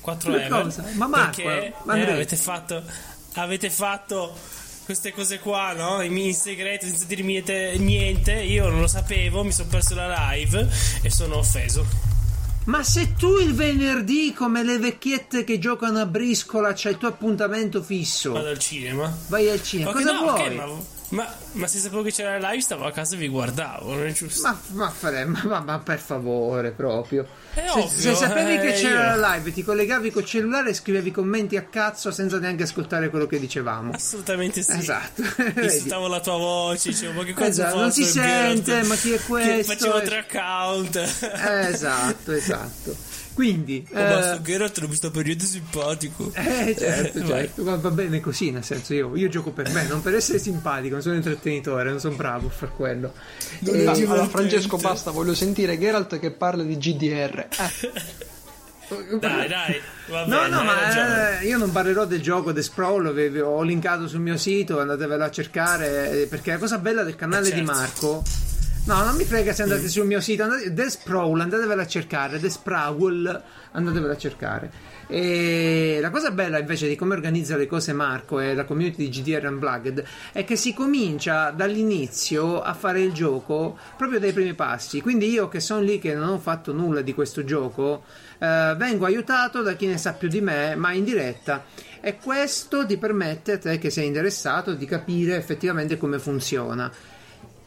4 0.00 0.34
ever 0.36 0.48
cosa? 0.48 0.84
ma 0.94 1.06
Marco 1.08 1.42
perché 1.42 1.72
ma 1.84 1.96
eh, 1.96 2.10
avete 2.10 2.36
fatto 2.36 2.82
avete 3.34 3.70
fatto 3.70 4.34
queste 4.86 5.12
cose 5.12 5.40
qua, 5.40 5.72
no? 5.72 6.00
In 6.00 6.32
segreto, 6.32 6.86
senza 6.86 7.06
dirmi 7.06 7.42
niente, 7.78 8.32
io 8.34 8.68
non 8.68 8.80
lo 8.80 8.86
sapevo, 8.86 9.42
mi 9.42 9.50
sono 9.50 9.68
perso 9.68 9.96
la 9.96 10.30
live 10.30 10.68
e 11.02 11.10
sono 11.10 11.38
offeso. 11.38 11.84
Ma 12.66 12.84
se 12.84 13.14
tu 13.14 13.38
il 13.38 13.52
venerdì, 13.52 14.32
come 14.32 14.62
le 14.62 14.78
vecchiette 14.78 15.42
che 15.42 15.58
giocano 15.58 15.98
a 15.98 16.06
briscola, 16.06 16.72
c'hai 16.72 16.92
il 16.92 16.98
tuo 16.98 17.08
appuntamento 17.08 17.82
fisso. 17.82 18.32
Vado 18.32 18.48
al 18.48 18.58
cinema. 18.58 19.12
Vai 19.26 19.50
al 19.50 19.60
cinema. 19.60 19.90
Okay, 19.90 20.02
Cosa 20.04 20.14
no, 20.14 20.22
vuoi? 20.22 20.40
Okay, 20.40 20.54
ma 20.54 20.64
ma, 21.10 21.32
ma, 21.52 21.66
se 21.68 21.78
sapevo 21.78 22.02
che 22.02 22.10
c'era 22.10 22.36
la 22.38 22.50
live, 22.50 22.60
stavo 22.60 22.84
a 22.84 22.90
casa 22.90 23.14
e 23.14 23.18
vi 23.18 23.28
guardavo, 23.28 23.94
non 23.94 24.06
è 24.06 24.12
giusto? 24.12 24.42
Ma, 24.42 24.58
ma, 24.72 24.92
ma, 25.44 25.60
ma 25.60 25.78
per 25.78 26.00
favore, 26.00 26.72
proprio. 26.72 27.26
È 27.54 27.64
se, 27.64 27.78
ovvio, 27.78 27.88
se 27.88 28.14
sapevi 28.14 28.54
eh, 28.54 28.60
che 28.60 28.72
c'era 28.72 29.14
io. 29.14 29.20
la 29.20 29.34
live, 29.34 29.52
ti 29.52 29.62
collegavi 29.62 30.10
col 30.10 30.24
cellulare 30.24 30.70
e 30.70 30.74
scrivevi 30.74 31.12
commenti 31.12 31.56
a 31.56 31.62
cazzo 31.62 32.10
senza 32.10 32.38
neanche 32.38 32.64
ascoltare 32.64 33.08
quello 33.08 33.26
che 33.26 33.38
dicevamo. 33.38 33.92
Assolutamente 33.92 34.62
sì. 34.62 34.72
Esatto. 34.72 35.22
Ascoltavo 35.54 36.08
la 36.08 36.20
tua 36.20 36.36
voce, 36.36 36.88
dicevo, 36.88 37.12
ma 37.12 37.24
che 37.24 37.32
cosa 37.34 37.48
esatto, 37.48 37.78
Non 37.78 37.92
si 37.92 38.04
sente, 38.04 38.82
ma 38.82 38.96
chi 38.96 39.12
è 39.12 39.20
questo? 39.20 39.72
Che 39.72 39.78
facevo 39.78 40.02
tre 40.02 40.18
account. 40.18 40.96
esatto, 41.70 42.32
esatto. 42.32 42.96
Quindi, 43.36 43.86
oh, 43.92 43.98
eh, 43.98 44.02
basta, 44.02 44.40
Geralt 44.40 44.80
non 44.80 44.88
mi 44.88 44.96
sta 44.96 45.10
per 45.10 45.26
niente 45.26 45.44
simpatico. 45.44 46.32
Eh, 46.32 46.74
certo, 46.74 47.26
certo. 47.26 47.64
Va, 47.64 47.76
va, 47.76 47.90
bene 47.90 48.18
così, 48.18 48.50
nel 48.50 48.64
senso, 48.64 48.94
io, 48.94 49.14
io, 49.14 49.28
gioco 49.28 49.50
per 49.50 49.70
me, 49.72 49.86
non 49.86 50.00
per 50.00 50.14
essere 50.14 50.38
simpatico, 50.38 50.94
non 50.94 51.02
sono 51.02 51.16
intrattenitore, 51.16 51.90
non 51.90 52.00
sono 52.00 52.16
bravo 52.16 52.46
a 52.46 52.50
far 52.50 52.74
quello. 52.74 53.12
E, 53.62 53.82
eh, 53.82 53.86
allora, 53.86 54.26
Francesco, 54.26 54.78
basta, 54.78 55.10
voglio 55.10 55.34
sentire 55.34 55.78
Geralt 55.78 56.18
che 56.18 56.30
parla 56.30 56.62
di 56.62 56.78
GDR. 56.78 57.46
Eh. 57.50 58.24
Dai, 59.18 59.48
dai, 59.48 59.80
va 60.06 60.26
no, 60.26 60.36
bene, 60.38 60.48
no, 60.48 60.62
ma 60.62 61.40
eh, 61.40 61.46
io 61.46 61.58
non 61.58 61.72
parlerò 61.72 62.04
del 62.06 62.22
gioco 62.22 62.52
The 62.52 62.62
Sprawl. 62.62 63.08
Ho 63.42 63.62
linkato 63.62 64.06
sul 64.06 64.20
mio 64.20 64.38
sito, 64.38 64.78
andatevelo 64.78 65.24
a 65.24 65.30
cercare. 65.30 66.22
Eh, 66.22 66.26
perché 66.28 66.52
la 66.52 66.58
cosa 66.58 66.78
bella 66.78 67.02
del 67.02 67.16
canale 67.16 67.46
certo. 67.46 67.58
di 67.58 67.66
Marco 67.66 68.22
No, 68.86 69.02
non 69.02 69.16
mi 69.16 69.24
frega 69.24 69.52
se 69.52 69.64
andate 69.64 69.88
sul 69.88 70.06
mio 70.06 70.20
sito. 70.20 70.44
Andate, 70.44 70.72
The 70.72 70.88
Sprawl, 70.88 71.40
andatevela 71.40 71.82
a 71.82 71.86
cercare. 71.88 72.38
The 72.38 72.48
Sprawl, 72.48 73.42
andatevela 73.72 74.12
a 74.12 74.16
cercare. 74.16 74.70
E 75.08 75.98
la 76.00 76.10
cosa 76.10 76.30
bella 76.30 76.60
invece 76.60 76.86
di 76.86 76.94
come 76.94 77.14
organizza 77.14 77.56
le 77.56 77.66
cose 77.66 77.92
Marco 77.92 78.38
e 78.38 78.54
la 78.54 78.64
community 78.64 79.08
di 79.08 79.08
GDR 79.08 79.44
Unplugged 79.44 80.04
è 80.30 80.44
che 80.44 80.54
si 80.54 80.72
comincia 80.72 81.50
dall'inizio 81.50 82.62
a 82.62 82.74
fare 82.74 83.00
il 83.00 83.12
gioco 83.12 83.76
proprio 83.96 84.20
dai 84.20 84.32
primi 84.32 84.54
passi. 84.54 85.00
Quindi 85.00 85.30
io 85.30 85.48
che 85.48 85.58
sono 85.58 85.80
lì 85.80 85.98
che 85.98 86.14
non 86.14 86.28
ho 86.28 86.38
fatto 86.38 86.72
nulla 86.72 87.00
di 87.00 87.12
questo 87.12 87.42
gioco, 87.42 88.04
eh, 88.38 88.74
vengo 88.78 89.04
aiutato 89.04 89.62
da 89.62 89.72
chi 89.72 89.86
ne 89.86 89.98
sa 89.98 90.12
più 90.12 90.28
di 90.28 90.40
me, 90.40 90.76
ma 90.76 90.92
in 90.92 91.02
diretta. 91.02 91.64
E 92.00 92.18
questo 92.18 92.86
ti 92.86 92.98
permette 92.98 93.52
a 93.54 93.58
te 93.58 93.78
che 93.78 93.90
sei 93.90 94.06
interessato 94.06 94.74
di 94.74 94.86
capire 94.86 95.34
effettivamente 95.34 95.96
come 95.96 96.20
funziona. 96.20 96.88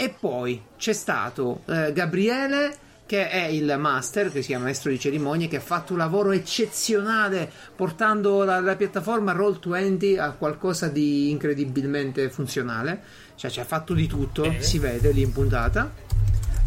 E 0.02 0.16
poi 0.18 0.62
c'è 0.78 0.94
stato 0.94 1.64
eh, 1.66 1.92
Gabriele 1.92 2.74
che 3.06 3.28
è 3.28 3.48
il 3.48 3.76
master, 3.78 4.32
che 4.32 4.40
si 4.42 4.48
chiama 4.48 4.64
maestro 4.64 4.92
di 4.92 4.98
cerimonie, 4.98 5.50
che 5.50 5.58
ha 5.58 5.62
fatto 5.62 5.92
un 5.92 6.00
lavoro 6.00 6.32
eccezionale 6.32 7.52
portando 7.76 8.46
la, 8.46 8.62
la 8.62 8.78
piattaforma 8.78 9.34
Roll20 9.34 10.18
a 10.18 10.32
qualcosa 10.32 10.88
di 10.88 11.30
incredibilmente 11.32 12.30
funzionale. 12.30 13.02
Cioè, 13.36 13.52
ci 13.52 13.60
ha 13.60 13.66
fatto 13.66 13.94
di 13.94 14.08
tutto, 14.08 14.44
Bene. 14.44 14.62
si 14.62 14.80
vede 14.80 15.12
lì 15.12 15.22
in 15.22 15.34
puntata. 15.34 15.92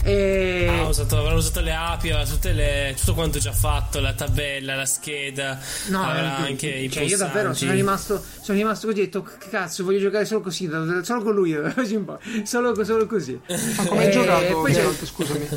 E 0.04 0.84
usato, 0.88 1.16
avranno 1.18 1.36
usato 1.38 1.60
le 1.60 1.72
api, 1.72 2.10
avrà 2.10 2.24
tutte 2.26 2.52
le, 2.52 2.94
tutto 2.98 3.14
quanto 3.14 3.38
già 3.38 3.52
fatto, 3.52 4.00
la 4.00 4.12
tabella, 4.14 4.74
la 4.74 4.84
scheda, 4.84 5.58
No, 5.88 6.02
avrà 6.02 6.38
eh, 6.38 6.50
anche 6.50 6.66
i 6.68 6.90
cioè, 6.90 7.04
io 7.04 7.16
davvero 7.16 7.54
sono 7.54 7.70
rimasto, 7.72 8.22
sono 8.40 8.58
rimasto 8.58 8.88
così, 8.88 9.00
ho 9.00 9.04
detto 9.04 9.28
cazzo, 9.50 9.84
voglio 9.84 10.00
giocare 10.00 10.24
solo 10.24 10.40
così, 10.40 10.68
solo 11.02 11.22
con 11.22 11.34
lui, 11.34 11.52
solo, 12.44 12.84
solo 12.84 13.06
così. 13.06 13.40
Ma 13.76 13.84
come 13.86 14.00
hai 14.02 14.08
Eh, 14.08 14.10
giocato, 14.10 14.52
poi 14.60 14.72
c'è- 14.72 14.78
Geralt, 14.80 15.04
scusami? 15.04 15.48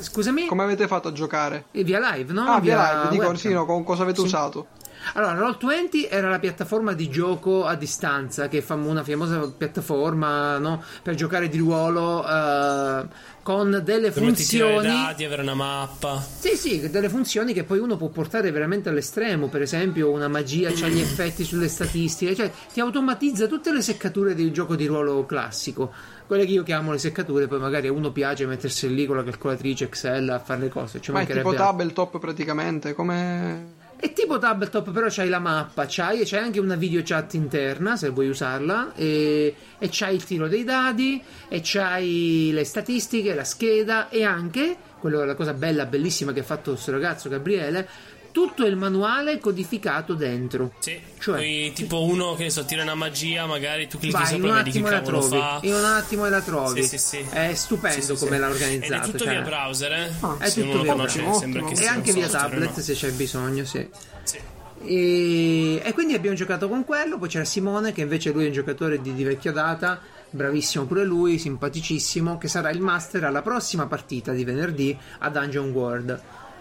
Scusami? 0.00 0.46
Come 0.46 0.62
avete 0.62 0.86
fatto 0.86 1.08
a 1.08 1.12
giocare? 1.12 1.64
E 1.72 1.84
via 1.84 1.98
live, 2.14 2.32
no? 2.32 2.44
Ah, 2.54 2.60
via 2.60 3.02
live, 3.02 3.08
dico, 3.10 3.34
sì, 3.36 3.52
no, 3.52 3.66
con 3.66 3.84
cosa 3.84 4.04
avete 4.04 4.20
usato? 4.20 4.68
Allora, 5.14 5.34
Roll20 5.34 6.08
era 6.08 6.28
la 6.28 6.38
piattaforma 6.38 6.92
di 6.92 7.08
gioco 7.08 7.64
a 7.64 7.74
distanza, 7.74 8.48
che 8.48 8.58
è 8.58 8.60
fam- 8.60 8.86
una 8.86 9.02
famosa 9.02 9.50
piattaforma 9.50 10.58
no? 10.58 10.82
per 11.02 11.14
giocare 11.14 11.48
di 11.48 11.58
ruolo 11.58 12.26
eh, 12.26 13.06
con 13.42 13.80
delle 13.82 14.08
i 14.08 14.12
funzioni. 14.12 14.86
dadi, 14.86 15.24
avere 15.24 15.42
una 15.42 15.54
mappa. 15.54 16.20
Sì, 16.20 16.56
sì, 16.56 16.90
delle 16.90 17.08
funzioni 17.08 17.52
che 17.52 17.64
poi 17.64 17.78
uno 17.78 17.96
può 17.96 18.08
portare 18.08 18.50
veramente 18.50 18.88
all'estremo. 18.88 19.48
Per 19.48 19.62
esempio, 19.62 20.10
una 20.10 20.28
magia 20.28 20.70
c'ha 20.72 20.88
gli 20.88 21.00
effetti 21.00 21.44
sulle 21.44 21.68
statistiche, 21.68 22.34
cioè 22.34 22.50
ti 22.72 22.80
automatizza 22.80 23.46
tutte 23.46 23.72
le 23.72 23.82
seccature 23.82 24.34
del 24.34 24.52
gioco 24.52 24.76
di 24.76 24.86
ruolo 24.86 25.24
classico. 25.26 25.92
Quelle 26.26 26.44
che 26.44 26.52
io 26.52 26.62
chiamo 26.62 26.92
le 26.92 26.98
seccature, 26.98 27.48
poi 27.48 27.58
magari 27.58 27.88
a 27.88 27.92
uno 27.92 28.12
piace 28.12 28.46
mettersi 28.46 28.92
lì 28.94 29.04
con 29.04 29.16
la 29.16 29.24
calcolatrice 29.24 29.84
Excel 29.84 30.28
a 30.28 30.38
fare 30.38 30.60
le 30.60 30.68
cose. 30.68 31.00
Ci 31.00 31.10
Ma 31.10 31.22
è 31.22 31.26
tipo 31.26 31.48
altro. 31.48 31.54
tabletop 31.54 32.18
praticamente, 32.20 32.92
come... 32.94 33.79
È 34.02 34.14
tipo 34.14 34.38
tabletop, 34.38 34.92
però 34.92 35.08
c'hai 35.10 35.28
la 35.28 35.40
mappa, 35.40 35.84
c'hai, 35.86 36.22
c'hai 36.24 36.42
anche 36.42 36.58
una 36.58 36.74
video 36.74 37.02
chat 37.04 37.34
interna 37.34 37.96
se 37.96 38.08
vuoi 38.08 38.30
usarla, 38.30 38.94
e, 38.94 39.54
e 39.78 39.88
c'hai 39.90 40.14
il 40.14 40.24
tiro 40.24 40.48
dei 40.48 40.64
dadi, 40.64 41.22
e 41.50 41.60
c'hai 41.62 42.50
le 42.50 42.64
statistiche, 42.64 43.34
la 43.34 43.44
scheda, 43.44 44.08
e 44.08 44.24
anche, 44.24 44.74
quello, 44.98 45.22
la 45.26 45.34
cosa 45.34 45.52
bella, 45.52 45.84
bellissima 45.84 46.32
che 46.32 46.40
ha 46.40 46.44
fatto 46.44 46.70
questo 46.70 46.92
ragazzo 46.92 47.28
Gabriele, 47.28 47.86
tutto 48.32 48.64
il 48.64 48.76
manuale 48.76 49.38
codificato 49.38 50.14
dentro. 50.14 50.72
Sì. 50.78 50.98
Cioè- 51.18 51.36
Poi, 51.36 51.72
tipo 51.74 52.04
uno 52.04 52.34
che 52.34 52.44
ne 52.44 52.50
so, 52.50 52.64
tira 52.64 52.82
una 52.82 52.94
magia, 52.94 53.46
magari 53.46 53.88
tu 53.88 53.98
clicchi 53.98 54.14
Vai, 54.14 54.26
sopra 54.26 54.50
un 54.50 54.58
e 54.58 54.62
vedi 54.62 54.70
che 54.70 54.78
attimo 54.78 54.90
la 54.90 55.00
trovi, 55.00 55.38
fa. 55.38 55.58
in 55.62 55.74
un 55.74 55.84
attimo 55.84 56.28
la 56.28 56.40
trovi. 56.40 56.82
Sì, 56.82 56.88
sì, 56.96 56.98
sì. 56.98 57.26
È 57.30 57.54
stupendo 57.54 58.00
Sì, 58.00 58.16
sì, 58.16 58.24
come 58.24 58.36
sì. 58.36 58.40
l'ha 58.40 58.46
Ed 58.48 58.52
organizzato. 58.54 58.94
è 59.02 59.04
tutto 59.04 59.18
cioè- 59.24 59.28
via 59.32 59.40
browser, 59.42 59.92
eh? 59.92 60.10
Ah, 60.20 60.36
è 60.38 60.52
tutto 60.52 60.82
via 60.82 60.94
browser. 60.94 61.24
Ottimo. 61.26 61.68
E 61.70 61.86
anche 61.86 62.12
via 62.12 62.28
tablet 62.28 62.76
no? 62.76 62.82
se 62.82 62.94
c'è 62.94 63.10
bisogno, 63.12 63.64
sì. 63.64 63.88
Sì. 64.22 64.38
E, 64.82 65.80
e 65.84 65.92
quindi 65.92 66.14
abbiamo 66.14 66.36
giocato 66.36 66.68
con 66.68 66.84
quello. 66.84 67.18
Poi 67.18 67.28
c'era 67.28 67.44
Simone, 67.44 67.92
che 67.92 68.00
invece 68.02 68.32
lui 68.32 68.44
è 68.44 68.46
un 68.46 68.52
giocatore 68.52 69.00
di, 69.00 69.12
di 69.14 69.24
vecchia 69.24 69.52
data, 69.52 70.00
bravissimo 70.30 70.84
pure 70.86 71.04
lui, 71.04 71.38
simpaticissimo, 71.38 72.38
che 72.38 72.48
sarà 72.48 72.70
il 72.70 72.80
master 72.80 73.24
alla 73.24 73.42
prossima 73.42 73.86
partita 73.86 74.32
di 74.32 74.44
venerdì 74.44 74.96
a 75.18 75.28
Dungeon 75.28 75.70
World. 75.70 76.20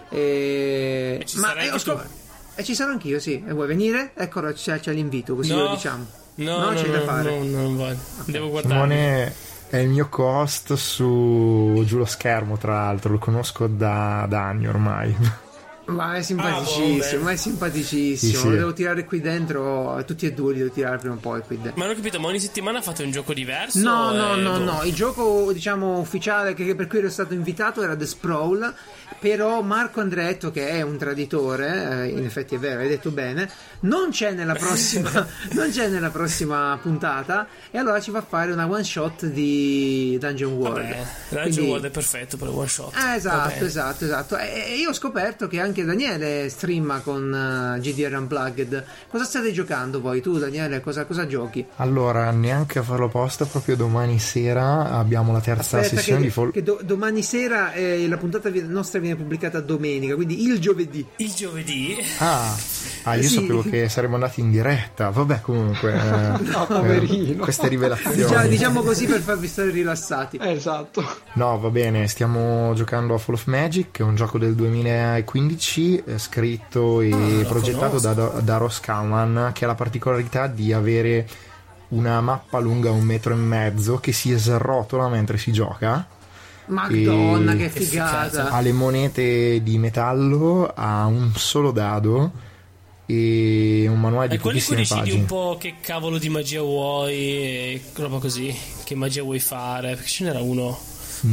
E, 0.09 1.17
E 1.21 1.25
ci 1.25 1.37
sarai 1.37 1.65
eh, 1.65 1.69
ho 1.69 1.71
anche 1.73 1.79
scop- 1.83 2.03
tu? 2.03 2.09
e 2.55 2.63
ci 2.63 2.75
sarò 2.75 2.91
anch'io, 2.91 3.19
sì. 3.19 3.43
E 3.47 3.53
vuoi 3.53 3.67
venire? 3.67 4.11
Eccolo, 4.15 4.51
c'è, 4.53 4.79
c'è 4.79 4.91
l'invito, 4.93 5.35
così 5.35 5.53
No. 5.53 5.63
lo 5.63 5.69
diciamo. 5.75 6.05
No, 6.35 6.57
No, 6.59 6.69
no, 6.71 6.73
c'è 6.75 6.87
no, 6.87 6.91
da 6.93 7.01
fare. 7.01 7.37
no, 7.39 7.43
non 7.61 7.75
voglio. 7.75 7.97
Devo 8.25 8.49
guardare. 8.49 8.73
Simone 8.73 9.33
è 9.69 9.77
il 9.77 9.89
mio 9.89 10.07
co-host 10.09 10.73
su 10.73 11.83
giù 11.85 11.97
lo 11.97 12.05
schermo, 12.05 12.57
tra 12.57 12.73
l'altro, 12.73 13.11
lo 13.11 13.17
conosco 13.19 13.67
da, 13.67 14.25
da 14.27 14.43
anni 14.47 14.67
ormai. 14.67 15.15
Ma 15.93 16.15
è 16.15 16.19
Ah, 16.19 16.21
simpaticissimo, 16.21 17.17
boh, 17.19 17.23
ma 17.23 17.31
è 17.31 17.35
simpaticissimo. 17.35 18.31
Sì, 18.31 18.37
sì. 18.37 18.49
Lo 18.49 18.55
devo 18.55 18.73
tirare 18.73 19.05
qui 19.05 19.21
dentro. 19.21 20.03
Tutti 20.05 20.25
e 20.25 20.33
due 20.33 20.53
li 20.53 20.59
devo 20.59 20.71
tirare 20.71 20.97
prima 20.97 21.15
o 21.15 21.17
poi 21.17 21.41
qui 21.41 21.55
dentro. 21.57 21.73
Ma 21.77 21.85
non 21.85 21.93
ho 21.93 21.95
capito, 21.97 22.19
ma 22.19 22.27
ogni 22.27 22.39
settimana 22.39 22.81
fate 22.81 23.03
un 23.03 23.11
gioco 23.11 23.33
diverso? 23.33 23.79
No, 23.79 24.11
no, 24.11 24.35
no, 24.35 24.57
boh. 24.57 24.63
no. 24.63 24.83
Il 24.83 24.93
gioco, 24.93 25.51
diciamo, 25.53 25.99
ufficiale 25.99 26.53
che, 26.53 26.75
per 26.75 26.87
cui 26.87 26.99
ero 26.99 27.09
stato 27.09 27.33
invitato 27.33 27.81
era 27.81 27.95
The 27.95 28.05
Sprawl. 28.05 28.73
Però 29.19 29.61
Marco 29.61 29.99
Andretto, 29.99 30.49
che 30.49 30.69
è 30.69 30.81
un 30.81 30.97
traditore, 30.97 32.05
eh, 32.05 32.07
in 32.09 32.23
effetti 32.23 32.55
è 32.55 32.57
vero, 32.59 32.79
hai 32.79 32.87
detto 32.87 33.09
bene, 33.11 33.49
non 33.81 34.11
c'è 34.11 34.31
nella 34.31 34.53
prossima, 34.53 35.11
non 35.51 35.69
c'è 35.71 35.87
nella 35.89 36.09
prossima 36.09 36.77
puntata. 36.81 37.45
E 37.69 37.77
allora 37.77 37.99
ci 37.99 38.11
fa 38.11 38.21
fare 38.21 38.51
una 38.53 38.65
one 38.69 38.83
shot 38.83 39.25
di 39.25 40.15
Dungeon 40.19 40.53
World. 40.53 40.75
Vabbè, 40.87 41.05
Dungeon 41.29 41.51
Quindi- 41.51 41.69
World 41.69 41.85
è 41.85 41.89
perfetto 41.89 42.37
per 42.37 42.47
one 42.49 42.67
shot. 42.67 42.93
Eh, 42.95 43.15
esatto, 43.15 43.65
esatto, 43.65 44.05
esatto. 44.05 44.37
E 44.37 44.67
e 44.69 44.75
io 44.77 44.89
ho 44.89 44.93
scoperto 44.93 45.47
che 45.47 45.59
anche 45.59 45.78
Daniele 45.83 46.49
streama 46.49 46.99
con 46.99 47.75
eh, 47.77 47.79
GDR 47.79 48.15
Unplugged. 48.15 48.83
Cosa 49.09 49.23
state 49.23 49.51
giocando 49.51 50.01
voi? 50.01 50.21
Tu, 50.21 50.37
Daniele, 50.37 50.81
cosa, 50.81 51.05
cosa 51.05 51.25
giochi? 51.27 51.65
Allora, 51.77 52.29
neanche 52.31 52.79
a 52.79 52.83
farlo 52.83 53.05
apposta, 53.05 53.45
proprio 53.45 53.75
domani 53.75 54.19
sera 54.19 54.91
abbiamo 54.91 55.31
la 55.31 55.39
terza 55.41 55.77
Aspetta, 55.79 55.95
sessione 55.97 56.19
che, 56.21 56.25
di 56.25 56.31
Fall. 56.31 56.51
che 56.51 56.63
do- 56.63 56.79
domani 56.83 57.21
sera 57.23 57.73
eh, 57.73 58.07
la 58.07 58.17
puntata 58.17 58.49
nostra 58.67 58.99
viene 58.99 59.15
pubblicata 59.15 59.59
domenica, 59.59 60.15
quindi 60.15 60.43
il 60.43 60.59
giovedì. 60.59 61.05
Il 61.17 61.33
giovedì 61.33 61.95
Ah, 62.19 62.55
ah, 63.03 63.15
io 63.15 63.23
Sì. 63.23 63.35
sapevo 63.35 63.61
che 63.63 63.87
saremmo 63.89 64.15
andati 64.15 64.39
in 64.41 64.51
diretta. 64.51 65.09
Vabbè, 65.09 65.41
comunque. 65.41 65.93
eh, 65.93 66.43
No, 66.51 66.65
poverino. 66.67 67.31
eh, 67.33 67.35
queste 67.37 67.67
rivelazioni. 67.67 68.15
Diciamo, 68.15 68.47
diciamo 68.47 68.81
così 68.81 69.05
per 69.05 69.21
farvi 69.21 69.47
stare 69.47 69.69
rilassati. 69.71 70.37
Esatto. 70.41 71.03
No, 71.33 71.57
va 71.59 71.69
bene, 71.69 72.07
stiamo 72.07 72.73
giocando 72.75 73.13
a 73.13 73.17
Fall 73.17 73.35
of 73.35 73.45
Magic, 73.45 73.91
che 73.91 74.03
è 74.03 74.05
un 74.05 74.15
gioco 74.15 74.37
del 74.37 74.55
2015, 74.55 75.68
eh, 75.77 76.17
scritto 76.17 77.01
e 77.01 77.11
Ah, 77.11 77.45
progettato 77.47 77.99
da, 77.99 78.13
da 78.13 78.57
Ross 78.57 78.79
Kaman, 78.79 79.51
che 79.53 79.63
ha 79.65 79.67
la 79.67 79.75
particolarità 79.75 80.47
di 80.47 80.73
avere 80.73 81.27
una 81.89 82.21
mappa 82.21 82.59
lunga 82.59 82.91
un 82.91 83.03
metro 83.03 83.33
e 83.33 83.37
mezzo 83.37 83.97
che 83.99 84.11
si 84.11 84.31
srotola 84.37 85.07
mentre 85.09 85.37
si 85.37 85.51
gioca. 85.51 86.07
Madonna, 86.65 87.53
E- 87.53 87.57
che 87.57 87.69
figata! 87.69 88.49
Ha 88.51 88.59
le 88.61 88.71
monete 88.73 89.61
di 89.63 89.77
metallo, 89.79 90.71
ha 90.73 91.05
un 91.05 91.31
solo 91.35 91.71
dado 91.71 92.31
e 93.07 93.87
un 93.89 93.99
manuale 93.99 94.27
di 94.27 94.35
E 94.35 94.39
quelli 94.39 94.59
in 94.59 94.63
cui 94.65 94.75
pochissime 94.75 94.99
decidi 95.01 95.19
un 95.19 95.25
pagine. 95.25 95.41
po' 95.49 95.57
che 95.59 95.75
cavolo 95.81 96.19
di 96.19 96.29
magia 96.29 96.61
vuoi 96.61 97.13
e 97.15 97.81
roba 97.95 98.19
così. 98.19 98.55
Che 98.83 98.93
magia 98.95 99.23
vuoi 99.23 99.39
fare? 99.39 99.95
Perché 99.95 100.07
ce 100.07 100.23
n'era 100.25 100.41
uno. 100.41 100.77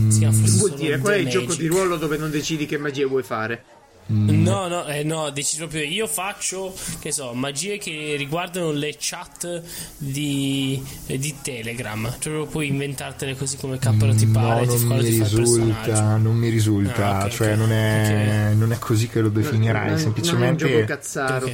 Si 0.08 0.18
chiama 0.18 0.36
forse 0.36 0.56
Vuol 0.56 0.74
dire, 0.74 0.98
qual 0.98 1.12
è 1.14 1.18
il 1.18 1.28
gioco 1.28 1.54
di 1.54 1.66
ruolo 1.66 1.96
dove 1.96 2.16
non 2.16 2.30
decidi 2.30 2.66
che 2.66 2.78
magie 2.78 3.04
vuoi 3.04 3.22
fare? 3.22 3.62
No, 4.08 4.68
no, 4.68 4.86
eh, 4.86 5.02
no, 5.02 5.30
decidi 5.30 5.58
proprio 5.62 5.82
io 5.82 6.06
faccio, 6.06 6.72
che 7.00 7.10
so, 7.10 7.32
magie 7.34 7.76
che 7.78 8.14
riguardano 8.16 8.70
le 8.70 8.94
chat 8.98 9.62
di, 9.98 10.80
di 11.06 11.34
Telegram. 11.42 12.04
Cioè 12.04 12.32
proprio 12.32 12.46
puoi 12.46 12.68
inventartele 12.68 13.34
così 13.36 13.56
come 13.56 13.78
cappero 13.78 14.14
ti 14.14 14.26
pare, 14.26 14.64
no, 14.64 14.74
non 14.76 14.86
mi 14.86 15.00
risulta, 15.00 16.16
non 16.16 16.36
mi 16.36 16.48
risulta, 16.50 17.18
Ah, 17.18 17.28
cioè 17.28 17.52
ok, 17.52 17.58
non, 17.58 17.72
è, 17.72 18.48
ok. 18.52 18.56
non 18.58 18.72
è 18.72 18.78
così 18.78 19.08
che 19.08 19.20
lo 19.20 19.28
definirei, 19.28 19.88
Non- 19.90 19.98
semplicemente... 19.98 20.64
Non 20.64 20.72
è 20.72 20.76
un 20.76 20.80
gioco 20.86 20.94
cazzaro. 20.94 21.50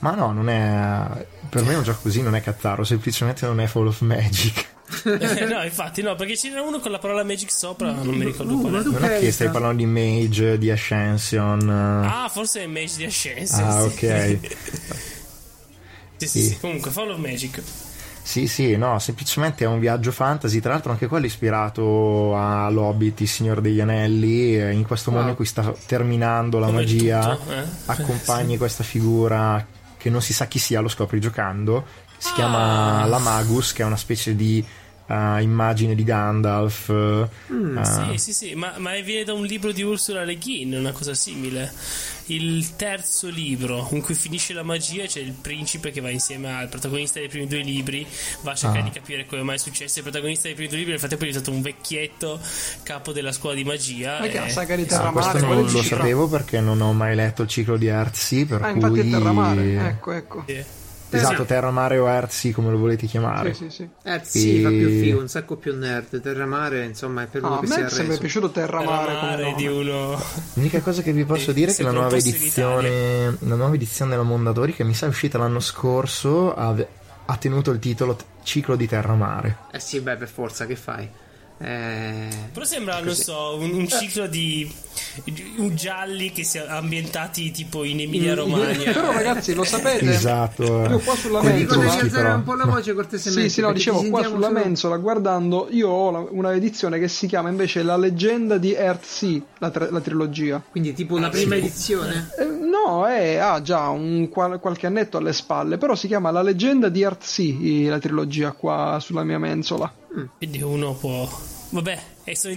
Ma 0.00 0.14
no, 0.16 0.32
non 0.32 0.48
è. 0.48 1.26
Per 1.48 1.62
me 1.62 1.74
un 1.76 1.84
gioco 1.84 2.00
così 2.02 2.22
non 2.22 2.34
è 2.34 2.40
cazzaro, 2.40 2.82
semplicemente 2.82 3.46
non 3.46 3.60
è 3.60 3.66
Fall 3.66 3.86
of 3.86 4.00
Magic. 4.00 4.70
Eh, 5.04 5.44
no, 5.46 5.62
infatti, 5.64 6.02
no, 6.02 6.14
perché 6.14 6.34
c'era 6.34 6.62
uno 6.62 6.78
con 6.80 6.90
la 6.90 6.98
parola 6.98 7.24
Magic 7.24 7.50
sopra, 7.50 7.90
non 7.92 8.14
mi 8.14 8.24
ricordo 8.24 8.54
Uh, 8.54 8.60
qual 8.60 8.72
ma 8.72 8.80
è. 8.80 8.82
tu- 8.82 8.92
Non 8.92 9.04
è 9.04 9.08
che 9.18 9.32
stai 9.32 9.48
sta- 9.48 9.50
parlando 9.50 9.78
di 9.78 9.86
Mage, 9.86 10.58
di 10.58 10.70
Ascension. 10.70 11.68
Ah, 11.68 12.28
forse 12.30 12.62
è 12.62 12.66
Mage 12.66 12.96
di 12.98 13.04
Ascension. 13.04 13.64
Ah, 13.68 13.88
sì. 13.88 14.04
ok. 14.06 14.38
Sì, 16.22 16.28
sì, 16.28 16.40
Sì. 16.40 16.48
sì. 16.50 16.58
Comunque, 16.60 16.90
Fall 16.92 17.10
of 17.10 17.18
Magic. 17.18 17.60
Sì, 18.22 18.46
sì, 18.46 18.76
no, 18.76 19.00
semplicemente 19.00 19.64
è 19.64 19.66
un 19.66 19.80
viaggio 19.80 20.12
fantasy. 20.12 20.60
Tra 20.60 20.70
l'altro, 20.70 20.92
anche 20.92 21.08
quello 21.08 21.24
è 21.24 21.26
ispirato 21.26 22.36
a 22.36 22.68
L'Hobbit, 22.70 23.20
il 23.22 23.26
Signore 23.28 23.60
degli 23.60 23.80
Anelli. 23.80 24.56
eh, 24.56 24.70
In 24.70 24.86
questo 24.86 25.10
mondo 25.10 25.30
in 25.30 25.34
cui 25.34 25.46
sta 25.46 25.74
terminando 25.86 26.60
la 26.60 26.66
Come 26.66 26.78
magia, 26.78 27.34
tutto, 27.36 27.52
eh? 27.52 27.64
accompagni 27.86 28.56
questa 28.56 28.84
figura 28.84 29.66
che 29.96 30.10
non 30.10 30.22
si 30.22 30.32
sa 30.32 30.46
chi 30.46 30.60
sia, 30.60 30.78
lo 30.80 30.86
scopri 30.88 31.18
giocando. 31.18 31.84
Si 32.16 32.28
Ah. 32.30 32.34
chiama 32.34 33.04
la 33.06 33.18
Magus, 33.18 33.72
che 33.72 33.82
è 33.82 33.84
una 33.84 33.96
specie 33.96 34.36
di 34.36 34.64
eh, 35.12 35.42
immagine 35.42 35.94
di 35.94 36.04
Gandalf. 36.04 36.88
eh, 36.88 37.28
Sì, 37.84 38.18
sì, 38.18 38.32
sì, 38.32 38.54
ma, 38.54 38.74
ma 38.78 38.98
viene 39.00 39.24
da 39.24 39.32
un 39.34 39.44
libro 39.44 39.72
di 39.72 39.82
Ursula 39.82 40.24
Le 40.24 40.36
Guin, 40.36 40.74
una 40.74 40.92
cosa 40.92 41.14
simile. 41.14 41.72
Il 42.26 42.76
terzo 42.76 43.28
libro 43.28 43.88
in 43.90 44.00
cui 44.00 44.14
finisce 44.14 44.52
la 44.54 44.62
magia 44.62 45.04
c'è 45.06 45.18
il 45.20 45.32
principe 45.32 45.90
che 45.90 46.00
va 46.00 46.08
insieme 46.08 46.54
al 46.56 46.68
protagonista 46.68 47.18
dei 47.18 47.28
primi 47.28 47.46
due 47.48 47.60
libri, 47.62 48.06
va 48.42 48.52
a 48.52 48.54
cercare 48.54 48.80
Ah. 48.80 48.84
di 48.84 48.90
capire 48.90 49.26
come 49.26 49.42
mai 49.42 49.56
è 49.56 49.58
successo. 49.58 49.98
Il 49.98 50.04
protagonista 50.04 50.44
dei 50.46 50.54
primi 50.54 50.68
due 50.68 50.78
libri 50.78 50.92
nel 50.92 51.00
frattempo 51.00 51.24
è 51.24 51.28
diventato 51.28 51.54
un 51.54 51.62
vecchietto 51.62 52.40
capo 52.84 53.12
della 53.12 53.32
scuola 53.32 53.56
di 53.56 53.64
magia. 53.64 54.20
Ma 54.20 54.26
che 54.28 54.36
e- 54.36 54.40
la 54.40 54.48
saga 54.48 54.76
di 54.76 54.82
Ah, 54.82 54.86
Terramare, 54.86 55.12
questo 55.12 55.46
quella 55.46 55.62
non 55.62 55.72
lo 55.72 55.82
sapevo 55.82 56.28
perché 56.28 56.60
non 56.60 56.80
ho 56.80 56.92
mai 56.92 57.14
letto 57.16 57.42
il 57.42 57.48
ciclo 57.48 57.76
di 57.76 57.86
Earthsea, 57.88 58.46
per 58.46 58.62
Ah, 58.62 58.72
cui... 58.72 58.80
infatti 58.82 59.00
è 59.00 59.10
Terramare. 59.10 59.88
Ecco, 59.88 60.12
ecco. 60.12 60.44
Sì. 60.46 60.64
Esatto, 61.16 61.42
Sì. 61.42 61.46
Terra, 61.48 61.70
Mare 61.70 61.98
o 61.98 62.08
Earthsea, 62.08 62.52
come 62.52 62.70
lo 62.70 62.78
volete 62.78 63.06
chiamare. 63.06 63.54
Sì, 63.54 63.68
sì, 63.70 63.70
sì. 63.70 63.88
Sì, 64.22 64.58
E- 64.58 64.62
fa 64.62 64.68
più 64.70 64.88
figo, 64.88 65.20
un 65.20 65.28
sacco 65.28 65.56
più 65.56 65.76
nerd. 65.76 66.20
Terramare, 66.20 66.84
insomma, 66.84 67.22
è 67.22 67.26
per 67.26 67.42
uno 67.44 67.54
Ah, 67.54 67.56
a 67.58 67.60
che 67.60 67.66
si 67.66 67.72
è 67.72 67.82
me 67.82 67.88
sembra 67.88 68.04
arreso. 68.16 68.20
piaciuto 68.20 68.50
come 68.50 68.84
mare 68.84 69.42
nome. 69.42 69.54
di 69.56 69.66
uno. 69.66 70.22
L'unica 70.54 70.80
cosa 70.80 71.02
che 71.02 71.12
vi 71.12 71.24
posso 71.24 71.52
dire 71.52 71.72
è 71.72 71.74
che 71.74 71.82
la 71.82 71.90
nuova, 71.92 72.16
edizione, 72.16 73.36
la 73.40 73.54
nuova 73.56 73.74
edizione 73.74 74.10
della 74.12 74.22
Mondadori, 74.22 74.72
che 74.74 74.84
mi 74.84 74.94
sa 74.94 75.06
è 75.06 75.08
uscita 75.08 75.38
l'anno 75.38 75.60
scorso, 75.60 76.54
ha, 76.54 76.74
ha 77.26 77.36
tenuto 77.36 77.70
il 77.70 77.78
titolo 77.78 78.16
Ciclo 78.42 78.76
di 78.76 78.86
Terra 78.86 79.14
Mare. 79.14 79.56
Eh 79.72 79.80
sì, 79.80 80.00
beh, 80.00 80.16
per 80.16 80.28
forza, 80.28 80.66
che 80.66 80.76
fai? 80.76 81.08
Eh, 81.64 82.28
Però 82.52 82.64
sembra, 82.64 83.00
non 83.00 83.14
so, 83.14 83.56
un, 83.58 83.72
un 83.72 83.88
ciclo 83.88 84.26
di 84.26 84.68
un 85.58 85.74
gialli 85.76 86.32
che 86.32 86.42
si 86.42 86.58
ambientati 86.58 87.50
tipo 87.52 87.84
in 87.84 88.00
Emilia 88.00 88.34
Romagna. 88.34 88.90
Però 88.92 89.12
ragazzi, 89.12 89.54
lo 89.54 89.62
sapete? 89.62 90.10
Esatto. 90.10 90.64
Io 90.64 90.98
qua 90.98 91.14
sulla 91.14 91.40
Dico, 91.40 91.76
mensola... 91.78 92.00
alzare 92.02 92.28
un 92.30 92.42
po' 92.42 92.54
la 92.54 92.64
voce 92.64 92.94
cortesemente. 92.94 93.48
Sì, 93.48 93.54
sì, 93.54 93.60
no, 93.60 93.72
dicevo, 93.72 94.02
qua 94.10 94.22
sulla 94.24 94.48
solo- 94.48 94.58
mensola, 94.58 94.96
guardando, 94.96 95.68
io 95.70 95.88
ho 95.88 96.10
la- 96.10 96.26
una 96.30 96.52
edizione 96.54 96.98
che 96.98 97.06
si 97.08 97.26
chiama 97.28 97.48
invece 97.48 97.82
La 97.84 97.96
leggenda 97.96 98.58
di 98.58 98.74
Earthsea, 98.74 99.40
la, 99.58 99.70
tri- 99.70 99.88
la 99.90 100.00
trilogia. 100.00 100.62
Quindi 100.68 100.92
tipo 100.94 101.14
una 101.14 101.28
Ah, 101.28 101.30
prima 101.30 101.54
sì. 101.54 101.60
edizione. 101.60 102.30
Eh, 102.38 102.44
no, 102.44 103.06
è, 103.06 103.36
ha 103.36 103.62
già 103.62 103.88
un 103.90 104.28
qual- 104.30 104.58
qualche 104.58 104.86
annetto 104.86 105.16
alle 105.18 105.32
spalle, 105.32 105.78
però 105.78 105.94
si 105.94 106.08
chiama 106.08 106.30
La 106.32 106.42
leggenda 106.42 106.88
di 106.88 107.02
Earthsea, 107.02 107.88
la 107.90 107.98
trilogia 108.00 108.50
qua 108.52 108.98
sulla 109.00 109.22
mia 109.22 109.38
mensola. 109.38 109.92
Quindi 110.36 110.60
uno 110.60 110.92
può. 110.94 111.28
Vabbè, 111.72 111.98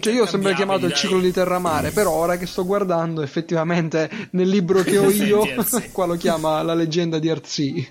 Cioè 0.02 0.14
io 0.14 0.24
ho 0.24 0.28
sempre 0.28 0.54
chiamato 0.56 0.86
il 0.86 0.92
dai. 0.92 0.98
ciclo 1.00 1.20
di 1.22 1.32
Terra-Mare, 1.32 1.92
però 1.92 2.12
ora 2.12 2.38
che 2.38 2.46
sto 2.46 2.66
guardando, 2.66 3.22
effettivamente 3.22 4.10
nel 4.32 4.50
libro 4.50 4.84
che 4.84 4.98
ho 4.98 5.10
io, 5.10 5.42
qua 5.94 6.06
lo 6.06 6.16
chiama 6.18 6.62
La 6.64 6.74
leggenda 6.74 7.18
di. 7.18 7.90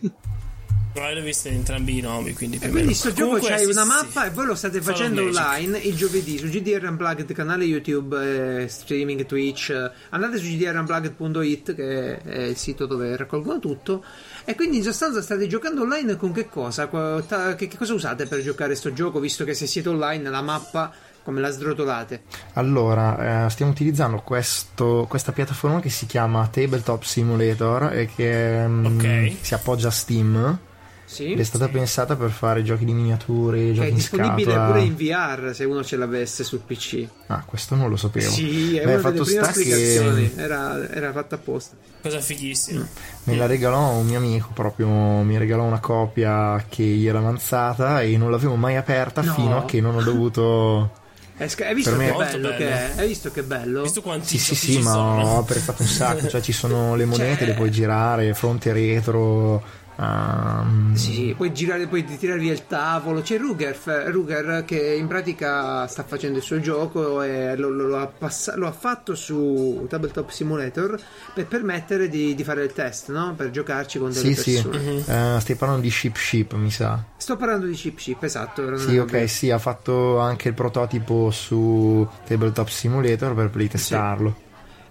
No, 0.96 1.08
io 1.08 1.14
l'ho 1.16 1.22
visto 1.22 1.48
in 1.48 1.54
entrambi 1.54 1.98
i 1.98 2.00
nomi, 2.00 2.34
quindi 2.34 2.58
più 2.58 2.68
o 2.68 2.70
quindi 2.70 2.90
meno. 2.90 3.00
sto 3.00 3.12
gioco 3.12 3.38
c'hai 3.40 3.64
sì, 3.64 3.70
una 3.70 3.84
mappa 3.84 4.20
sì. 4.20 4.26
e 4.28 4.30
voi 4.30 4.46
lo 4.46 4.54
state 4.54 4.80
Follow 4.80 4.96
facendo 4.96 5.24
Magic. 5.24 5.40
online 5.40 5.78
il 5.78 5.96
giovedì 5.96 6.38
su 6.38 6.46
GDR 6.46 6.84
Unplugged, 6.88 7.32
canale 7.32 7.64
YouTube, 7.64 8.62
eh, 8.62 8.68
streaming, 8.68 9.26
Twitch. 9.26 9.70
eh, 9.70 9.90
Andate 10.10 10.36
su 10.38 10.44
gdrunplugged.it 10.46 11.74
che 11.74 12.18
è 12.22 12.42
il 12.42 12.56
sito 12.56 12.86
dove 12.86 13.16
raccolgono 13.16 13.58
tutto. 13.58 14.04
E 14.44 14.54
quindi 14.54 14.76
in 14.76 14.82
sostanza 14.84 15.20
state 15.20 15.48
giocando 15.48 15.82
online 15.82 16.16
con 16.16 16.30
che 16.32 16.48
cosa? 16.48 16.88
Che, 16.88 17.66
che 17.66 17.76
cosa 17.76 17.92
usate 17.94 18.26
per 18.26 18.40
giocare 18.42 18.76
sto 18.76 18.92
gioco? 18.92 19.18
Visto 19.18 19.44
che 19.44 19.54
se 19.54 19.66
siete 19.66 19.88
online 19.88 20.30
la 20.30 20.42
mappa 20.42 20.94
come 21.24 21.40
la 21.40 21.50
srotolate? 21.50 22.22
Allora, 22.52 23.46
eh, 23.46 23.50
stiamo 23.50 23.72
utilizzando 23.72 24.18
questo- 24.18 25.06
questa 25.08 25.32
piattaforma 25.32 25.80
che 25.80 25.90
si 25.90 26.06
chiama 26.06 26.46
Tabletop 26.46 27.02
Simulator 27.02 27.92
e 27.94 28.08
che 28.14 28.66
mm, 28.66 28.84
Ok. 28.86 29.32
si 29.40 29.54
appoggia 29.54 29.88
a 29.88 29.92
Steam. 29.92 30.58
Sì. 31.06 31.32
Ed 31.32 31.38
è 31.38 31.42
stata 31.44 31.68
pensata 31.68 32.16
per 32.16 32.30
fare 32.30 32.62
giochi 32.62 32.86
di 32.86 32.94
miniature, 32.94 33.58
Che 33.58 33.72
giochi 33.74 33.86
è 33.86 33.90
in 33.90 33.94
disponibile 33.94 34.52
scatola. 34.52 34.66
pure 34.66 34.80
in 34.84 34.96
VR 34.96 35.54
se 35.54 35.64
uno 35.64 35.84
ce 35.84 35.96
l'avesse 35.96 36.42
sul 36.44 36.60
PC. 36.66 37.06
Ah, 37.26 37.42
questo 37.44 37.74
non 37.74 37.90
lo 37.90 37.96
sapevo. 37.96 38.30
Sì, 38.30 38.76
è 38.78 38.84
Beh, 38.84 38.94
una 38.96 38.96
delle 38.96 39.02
fatto 39.02 39.22
prime 39.24 39.40
applicazioni. 39.40 40.34
che 40.34 40.40
Era, 40.40 40.88
era 40.90 41.12
fatta 41.12 41.34
apposta. 41.34 41.76
Cosa 42.02 42.20
fighissima. 42.20 42.86
me 43.24 43.36
la 43.36 43.44
regalò 43.46 43.90
un 43.90 44.06
mio 44.06 44.16
amico, 44.18 44.48
proprio 44.54 44.88
mi 44.88 45.36
regalò 45.36 45.62
una 45.64 45.78
copia 45.78 46.64
che 46.70 46.82
gli 46.82 47.06
era 47.06 47.18
avanzata 47.18 48.00
e 48.00 48.16
non 48.16 48.30
l'avevo 48.30 48.56
mai 48.56 48.76
aperta 48.76 49.20
No. 49.22 49.34
fino 49.34 49.58
a 49.58 49.64
che 49.66 49.80
non 49.82 49.94
ho 49.96 50.02
dovuto... 50.02 50.90
È 51.36 51.48
sca- 51.48 51.66
hai 51.66 51.74
visto 51.74 51.90
Per 51.90 51.98
me 51.98 52.06
che 52.12 52.16
bello, 52.16 52.48
bello. 52.48 52.56
che 52.56 52.68
è? 52.70 52.92
Hai 52.96 53.08
visto 53.08 53.30
che 53.32 53.42
bello? 53.42 53.82
Visto 53.82 54.02
quanti 54.02 54.26
Sì, 54.26 54.38
sì, 54.38 54.54
sì, 54.54 54.78
ma 54.78 54.92
sono. 54.92 55.22
ho 55.22 55.38
apprezzato 55.38 55.82
un 55.82 55.88
sacco, 55.88 56.28
cioè 56.28 56.40
ci 56.40 56.52
sono 56.52 56.94
le 56.94 57.04
monete, 57.06 57.38
Cioè- 57.38 57.46
le 57.48 57.54
puoi 57.54 57.70
girare, 57.70 58.34
fronte 58.34 58.70
e 58.70 58.72
retro... 58.72 59.82
ehm, 59.96 60.94
Sì, 60.94 61.34
puoi 61.36 61.52
girare, 61.52 61.86
puoi 61.86 62.04
tirare 62.04 62.38
via 62.40 62.52
il 62.52 62.66
tavolo. 62.66 63.20
C'è 63.22 63.38
Ruger, 63.38 63.74
f- 63.74 64.04
Ruger 64.10 64.64
che 64.64 64.94
in 64.94 65.06
pratica 65.06 65.86
sta 65.86 66.02
facendo 66.04 66.38
il 66.38 66.44
suo 66.44 66.60
gioco 66.60 67.22
e 67.22 67.56
lo, 67.56 67.68
lo- 67.70 67.86
lo 67.88 67.98
ha, 67.98 68.06
passa- 68.06 68.56
lo 68.56 68.66
ha 68.66 68.72
fatto 68.72 69.14
su 69.14 69.86
Tabletop 69.88 70.30
Simulator 70.30 71.00
per 71.34 71.46
permettere 71.46 72.08
di, 72.08 72.34
di 72.34 72.44
fare 72.44 72.64
il 72.64 72.72
test, 72.72 73.10
no? 73.10 73.34
Per 73.36 73.50
giocarci 73.50 73.98
con 73.98 74.12
delle 74.12 74.34
Sì, 74.34 74.40
sì, 74.40 74.62
persone. 74.62 75.36
Eh, 75.36 75.40
stai 75.40 75.56
parlando 75.56 75.82
di 75.82 75.90
Ship 75.90 76.16
Ship, 76.16 76.52
mi 76.54 76.70
sa. 76.70 77.02
Sto 77.16 77.36
parlando 77.36 77.66
di 77.66 77.74
Chip 77.74 77.96
Chip, 77.96 78.22
esatto. 78.22 78.76
Sì, 78.76 78.98
ok, 78.98 79.10
vero. 79.10 79.26
sì, 79.26 79.50
ha 79.50 79.58
fatto 79.58 80.18
anche 80.18 80.48
il 80.48 80.54
prototipo 80.54 81.30
su 81.30 82.06
Tabletop 82.26 82.68
Simulator 82.68 83.34
per 83.34 83.50
playtestarlo. 83.50 84.42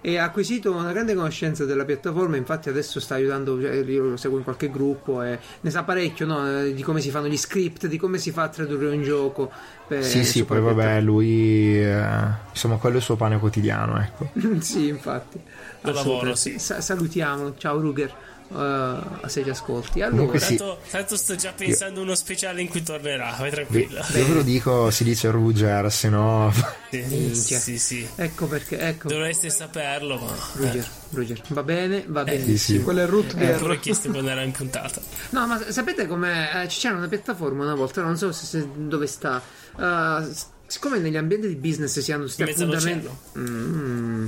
E 0.05 0.17
ha 0.17 0.25
acquisito 0.25 0.73
una 0.73 0.91
grande 0.91 1.13
conoscenza 1.15 1.63
della 1.63 1.85
piattaforma, 1.85 2.35
infatti 2.35 2.67
adesso 2.67 2.99
sta 2.99 3.15
aiutando, 3.15 3.57
cioè, 3.61 3.73
io 3.85 4.03
lo 4.03 4.17
seguo 4.17 4.37
in 4.37 4.43
qualche 4.43 4.69
gruppo 4.69 5.21
e 5.23 5.39
ne 5.61 5.69
sa 5.69 5.83
parecchio 5.83 6.25
no? 6.25 6.59
Eh, 6.59 6.73
di 6.73 6.83
come 6.83 6.99
si 6.99 7.09
fanno 7.09 7.27
gli 7.29 7.37
script, 7.37 7.87
di 7.87 7.97
come 7.97 8.17
si 8.17 8.31
fa 8.31 8.43
a 8.43 8.49
tradurre 8.49 8.87
un 8.89 9.01
gioco. 9.01 9.49
per- 9.87 10.03
Sì, 10.03 10.25
sì, 10.25 10.43
poi 10.43 10.59
vabbè, 10.59 10.99
lui, 10.99 11.81
eh, 11.81 12.03
insomma, 12.51 12.75
quello 12.75 12.95
è 12.95 12.97
il 12.99 13.03
suo 13.05 13.15
pane 13.15 13.39
quotidiano, 13.39 13.97
ecco. 13.97 14.27
sì, 14.59 14.89
infatti. 14.89 15.39
Al 15.83 15.93
lavoro, 15.93 16.35
sì. 16.35 16.59
Sa- 16.59 16.81
salutiamolo, 16.81 17.55
ciao 17.57 17.79
Ruger, 17.79 18.13
uh, 18.53 19.27
se 19.27 19.43
ci 19.43 19.49
ascolti. 19.49 20.01
Allora, 20.01 20.37
sì. 20.39 20.55
Tanto, 20.55 20.79
tanto 20.89 21.17
sto 21.17 21.35
già 21.35 21.51
pensando 21.53 21.99
a 21.99 22.03
uno 22.03 22.15
speciale 22.15 22.61
in 22.61 22.69
cui 22.69 22.81
tornerà, 22.83 23.35
vai 23.39 23.51
tranquilla. 23.51 24.05
Io 24.15 24.25
ve 24.27 24.33
lo 24.33 24.41
dico, 24.41 24.89
si 24.91 25.03
dice 25.03 25.29
Ruger, 25.31 25.91
se 25.91 26.09
no... 26.09 26.53
Sì, 26.89 27.03
Minchia. 27.07 27.59
sì, 27.59 27.79
sì. 27.79 28.07
ecco 28.15 28.45
perché, 28.45 28.77
ecco, 28.79 29.07
Dovreste 29.07 29.49
saperlo, 29.49 30.17
ma. 30.19 30.31
Ruger, 30.53 30.87
Ruger, 31.09 31.41
va 31.47 31.63
bene, 31.63 32.03
va 32.07 32.23
bene. 32.23 32.45
Sì, 32.45 32.57
sì. 32.57 32.81
Quello 32.81 32.99
è 32.99 33.03
Eh, 33.03 33.07
Rutger. 33.07 33.57
pure 33.57 33.79
chiesto 33.79 34.09
quando 34.11 34.29
era 34.29 34.43
in 34.43 34.51
puntata. 34.51 35.01
No, 35.31 35.47
ma 35.47 35.59
sapete 35.71 36.05
com'è? 36.07 36.63
Eh, 36.63 36.67
c'era 36.67 36.95
una 36.95 37.07
piattaforma 37.07 37.63
una 37.63 37.75
volta, 37.75 38.01
non 38.01 38.15
so 38.17 38.31
se, 38.31 38.45
se- 38.45 38.69
dove 38.75 39.07
sta. 39.07 39.41
Uh, 39.75 40.31
siccome 40.67 40.99
negli 40.99 41.17
ambienti 41.17 41.47
di 41.47 41.55
business 41.55 41.99
si 41.99 42.11
hanno 42.11 42.23
questi 42.23 42.43
appuntamenti. 42.43 43.09
Mm, 43.39 44.27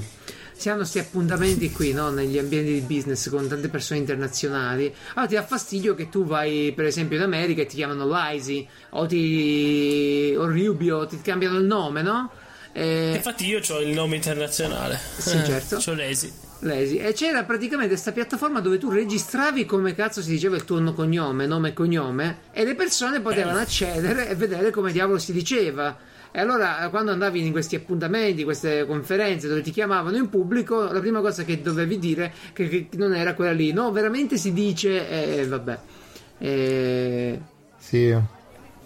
si 0.55 0.69
hanno 0.69 0.79
questi 0.79 0.99
appuntamenti 0.99 1.71
qui, 1.71 1.91
no? 1.93 2.09
Negli 2.09 2.37
ambienti 2.37 2.71
di 2.73 2.81
business 2.81 3.29
con 3.29 3.47
tante 3.47 3.67
persone 3.69 3.99
internazionali. 3.99 4.93
Allora 5.13 5.27
ti 5.27 5.35
dà 5.35 5.43
fastidio 5.43 5.95
che 5.95 6.09
tu 6.09 6.25
vai, 6.25 6.71
per 6.75 6.85
esempio, 6.85 7.17
in 7.17 7.23
America 7.23 7.61
e 7.61 7.65
ti 7.65 7.75
chiamano 7.75 8.07
Lisi 8.07 8.65
o 8.91 9.05
ti. 9.05 10.33
o 10.37 10.47
Rubio, 10.47 11.05
ti 11.05 11.19
cambiano 11.21 11.57
il 11.57 11.65
nome, 11.65 12.01
no? 12.01 12.31
E- 12.71 13.13
Infatti, 13.15 13.45
io 13.45 13.61
ho 13.69 13.79
il 13.81 13.93
nome 13.93 14.15
internazionale. 14.15 14.99
Sì, 15.17 15.31
certo. 15.45 15.77
C'ho 15.77 15.93
l'esi. 15.93 16.31
Lesi. 16.59 16.97
E 16.97 17.13
c'era 17.13 17.43
praticamente 17.43 17.91
questa 17.93 18.11
piattaforma 18.11 18.59
dove 18.59 18.77
tu 18.77 18.89
registravi 18.89 19.65
come 19.65 19.93
cazzo 19.93 20.21
si 20.21 20.29
diceva 20.31 20.55
il 20.55 20.63
tuo 20.65 20.79
no- 20.79 20.93
cognome, 20.93 21.45
nome 21.45 21.69
e 21.69 21.73
cognome, 21.73 22.37
e 22.51 22.63
le 22.65 22.75
persone 22.75 23.19
potevano 23.21 23.59
accedere 23.59 24.29
e 24.29 24.35
vedere 24.35 24.71
come 24.71 24.91
diavolo 24.91 25.19
si 25.19 25.31
diceva. 25.31 26.13
E 26.35 26.39
allora, 26.41 26.85
eh, 26.85 26.89
quando 26.89 27.11
andavi 27.11 27.45
in 27.45 27.51
questi 27.53 27.75
appuntamenti, 27.77 28.43
queste 28.43 28.85
conferenze 28.85 29.47
dove 29.47 29.61
ti 29.61 29.71
chiamavano 29.71 30.17
in 30.17 30.27
pubblico, 30.27 30.91
la 30.91 30.99
prima 30.99 31.21
cosa 31.21 31.45
che 31.45 31.61
dovevi 31.61 31.97
dire 31.97 32.33
che, 32.51 32.67
che 32.67 32.87
non 32.97 33.15
era 33.15 33.33
quella 33.35 33.53
lì. 33.53 33.71
No, 33.71 33.89
veramente 33.91 34.35
si 34.37 34.51
dice, 34.51 35.37
e 35.39 35.47
vabbè. 35.47 35.77
E, 36.39 37.39
Sì. 37.77 38.13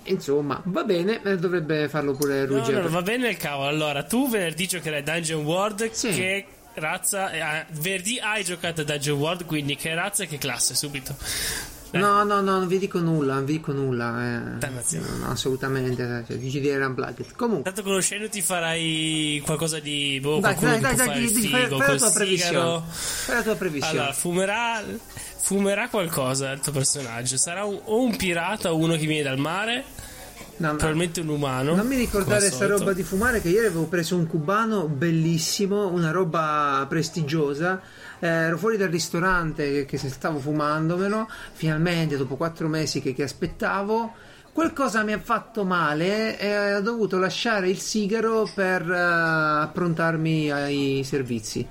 insomma, 0.03 0.61
va 0.65 0.83
bene, 0.83 1.21
eh, 1.23 1.37
dovrebbe 1.37 1.89
farlo 1.89 2.13
pure 2.13 2.45
No, 2.45 2.57
Ruggero. 2.57 2.83
no, 2.83 2.89
va 2.89 3.01
bene 3.01 3.29
il 3.29 3.37
cavolo. 3.37 3.67
Allora, 3.67 4.03
tu 4.03 4.29
venerdì 4.29 4.67
giocherai 4.67 5.01
Dungeon 5.01 5.43
World. 5.43 5.89
Sì. 5.91 6.09
Che 6.11 6.45
razza. 6.75 7.31
eh, 7.31 7.65
venerdì 7.71 8.19
hai 8.19 8.43
giocato 8.43 8.81
a 8.81 8.83
Dungeon 8.83 9.17
World, 9.17 9.45
quindi 9.45 9.75
che 9.75 9.95
razza 9.95 10.23
e 10.23 10.27
che 10.27 10.37
classe? 10.37 10.75
Subito. 10.75 11.15
No, 11.91 12.23
no, 12.23 12.41
no, 12.41 12.41
non 12.41 12.67
vi 12.67 12.77
dico 12.77 12.99
nulla, 12.99 13.33
non 13.35 13.45
vi 13.45 13.53
dico 13.53 13.71
nulla. 13.71 14.23
Eh. 14.23 14.39
No, 14.67 15.15
no, 15.25 15.31
assolutamente. 15.31 16.23
Cioè, 16.27 16.37
dici 16.37 16.59
di 16.59 16.69
Unplugged. 16.69 17.35
Comunque. 17.35 17.63
Tanto 17.63 17.81
conoscendoti 17.83 18.41
farai 18.41 19.41
qualcosa 19.43 19.79
di. 19.79 20.19
Boh, 20.21 20.39
Dai, 20.39 20.55
dai, 20.59 20.79
dai, 20.79 20.95
dai, 20.95 21.07
fai, 21.07 21.27
figo 21.27 21.77
fai 21.79 21.87
la 21.87 21.95
tua 21.97 22.11
previsione. 22.11 22.81
Fai 22.91 23.35
la 23.35 23.41
tua 23.43 23.55
previsione. 23.55 23.97
Allora, 23.97 24.13
fumerà. 24.13 24.83
Fumerà 25.41 25.87
qualcosa 25.89 26.51
il 26.51 26.59
tuo 26.59 26.71
personaggio. 26.73 27.37
Sarà 27.37 27.63
un- 27.63 27.79
o 27.85 28.03
un 28.03 28.15
pirata 28.15 28.71
o 28.71 28.77
uno 28.77 28.95
che 28.95 29.05
viene 29.07 29.23
dal 29.23 29.39
mare. 29.39 29.83
No, 30.57 30.75
Probabilmente 30.75 31.21
un 31.21 31.29
umano. 31.29 31.73
non 31.73 31.87
mi 31.87 31.95
ricordare 31.95 32.51
sta 32.51 32.67
roba 32.67 32.91
di 32.91 33.01
fumare 33.01 33.41
che 33.41 33.47
ieri 33.47 33.67
avevo 33.67 33.85
preso 33.85 34.17
un 34.17 34.27
cubano 34.27 34.87
bellissimo, 34.87 35.87
una 35.87 36.11
roba 36.11 36.85
prestigiosa. 36.89 37.81
Eh, 38.19 38.27
ero 38.27 38.57
fuori 38.57 38.77
dal 38.77 38.89
ristorante 38.89 39.85
che, 39.85 39.97
che 39.97 39.97
stavo 40.09 40.39
fumandomelo. 40.39 41.27
Finalmente, 41.53 42.17
dopo 42.17 42.35
quattro 42.35 42.67
mesi 42.67 43.01
che, 43.01 43.13
che 43.13 43.23
aspettavo, 43.23 44.13
qualcosa 44.51 45.03
mi 45.03 45.13
ha 45.13 45.19
fatto 45.19 45.63
male 45.63 46.37
e 46.39 46.75
ho 46.75 46.81
dovuto 46.81 47.17
lasciare 47.17 47.69
il 47.69 47.79
sigaro 47.79 48.49
per 48.53 48.81
eh, 48.89 49.61
approntarmi 49.63 50.51
ai 50.51 51.01
servizi. 51.05 51.65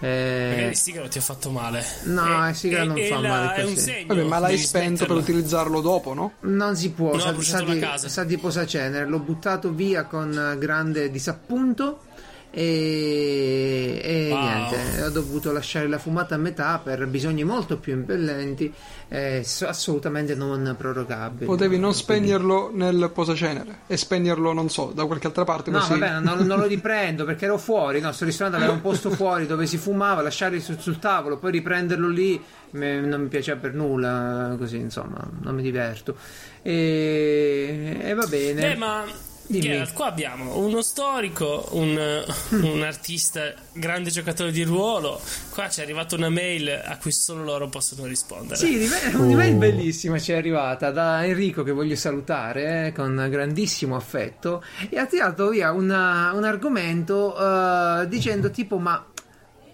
Eh, 0.00 0.68
il 0.70 0.76
sigaro 0.76 1.08
ti 1.08 1.18
ha 1.18 1.20
fatto 1.20 1.50
male. 1.50 1.84
No, 2.04 2.46
E- 2.46 2.50
il 2.50 2.54
sigaro 2.54 2.84
e- 2.84 2.86
non 2.86 2.98
e 2.98 3.06
fa 3.08 3.18
la- 3.18 3.28
male 3.28 3.54
È 3.54 3.64
un 3.64 3.74
così. 3.74 3.80
segno. 3.84 4.06
Vabbè, 4.14 4.22
ma 4.28 4.38
l'hai 4.38 4.50
devi 4.52 4.62
spento 4.62 5.06
per 5.06 5.16
utilizzarlo 5.16 5.80
dopo, 5.80 6.14
no? 6.14 6.32
Non 6.42 6.76
si 6.76 6.90
può, 6.92 7.12
No, 7.14 7.18
sa, 7.18 7.34
sa 7.40 7.62
di, 7.62 7.84
sa 8.06 8.22
di 8.24 8.38
posacenere. 8.38 9.06
L'ho 9.06 9.18
buttato 9.18 9.72
via 9.72 10.04
con 10.04 10.32
eh, 10.32 10.56
grande 10.58 11.10
disappunto 11.10 12.02
e, 12.50 14.00
e 14.02 14.28
Wow. 14.30 14.42
niente, 14.42 15.02
ho 15.02 15.10
dovuto 15.10 15.52
lasciare 15.52 15.88
la 15.88 15.98
fumata 15.98 16.34
a 16.34 16.38
metà 16.38 16.78
per 16.82 17.06
bisogni 17.06 17.44
molto 17.44 17.76
più 17.78 17.92
impellenti 17.94 18.72
e 19.08 19.42
so- 19.44 19.66
assolutamente 19.66 20.34
non 20.34 20.74
prorogabili. 20.76 21.46
Potevi 21.46 21.78
non 21.78 21.92
Quindi- 21.92 21.98
spegnerlo 21.98 22.70
nel 22.72 23.10
posacenere 23.12 23.80
e 23.86 23.96
spegnerlo, 23.96 24.52
non 24.52 24.68
so, 24.68 24.92
da 24.94 25.04
qualche 25.06 25.26
altra 25.26 25.44
parte 25.44 25.70
No, 25.70 25.78
così. 25.78 25.98
vabbè, 25.98 26.20
non, 26.20 26.46
non 26.46 26.58
lo 26.58 26.66
riprendo 26.68 27.24
perché 27.24 27.44
ero 27.46 27.58
fuori. 27.58 28.00
No, 28.00 28.12
sto 28.12 28.24
ristorante 28.24 28.58
aveva 28.58 28.72
un 28.74 28.80
posto 28.82 29.10
fuori 29.10 29.46
dove 29.46 29.66
si 29.66 29.76
fumava, 29.78 30.20
lasciarli 30.22 30.60
sul, 30.60 30.78
sul 30.78 30.98
tavolo, 30.98 31.38
poi 31.38 31.52
riprenderlo 31.52 32.08
lì 32.08 32.40
me- 32.72 33.00
non 33.00 33.22
mi 33.22 33.28
piaceva 33.28 33.58
per 33.60 33.74
nulla. 33.74 34.54
Così, 34.58 34.76
insomma, 34.76 35.22
non 35.42 35.54
mi 35.54 35.62
diverto. 35.62 36.16
E, 36.62 37.98
e 38.02 38.14
va 38.14 38.26
bene. 38.26 38.60
Beh, 38.60 38.76
ma 38.76 39.04
Geralt, 39.50 39.94
qua 39.94 40.06
abbiamo 40.06 40.58
uno 40.58 40.82
storico, 40.82 41.68
un, 41.70 42.22
un, 42.50 42.82
artista, 42.82 43.54
grande 43.72 44.10
giocatore 44.10 44.52
di 44.52 44.62
ruolo. 44.62 45.18
Qua 45.48 45.70
ci 45.70 45.80
è 45.80 45.84
arrivata 45.84 46.16
una 46.16 46.28
mail 46.28 46.68
a 46.68 46.98
cui 46.98 47.12
solo 47.12 47.44
loro 47.44 47.68
possono 47.68 48.04
rispondere. 48.04 48.56
Sì, 48.56 48.86
un'email 49.14 49.54
oh. 49.54 49.58
bellissima 49.58 50.18
ci 50.18 50.32
è 50.32 50.36
arrivata 50.36 50.90
da 50.90 51.24
Enrico 51.24 51.62
che 51.62 51.72
voglio 51.72 51.96
salutare 51.96 52.88
eh, 52.88 52.92
con 52.92 53.26
grandissimo 53.30 53.96
affetto 53.96 54.62
e 54.90 54.98
ha 54.98 55.06
tirato 55.06 55.48
via 55.48 55.72
una, 55.72 56.32
un 56.34 56.44
argomento 56.44 57.34
uh, 57.34 58.06
dicendo 58.06 58.50
tipo 58.50 58.76
ma 58.76 59.02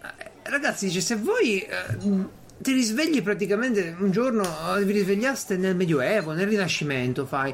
eh, 0.03 0.31
ragazzi 0.45 0.87
dice 0.87 1.01
se 1.01 1.17
voi... 1.17 1.67
Uh, 2.01 2.43
ti 2.57 2.73
risvegli 2.73 3.21
praticamente 3.21 3.95
un 3.99 4.11
giorno, 4.11 4.43
vi 4.83 4.93
risvegliaste 4.93 5.57
nel 5.59 5.77
Medioevo, 5.77 6.33
nel 6.33 6.47
Rinascimento, 6.47 7.27
fai 7.27 7.53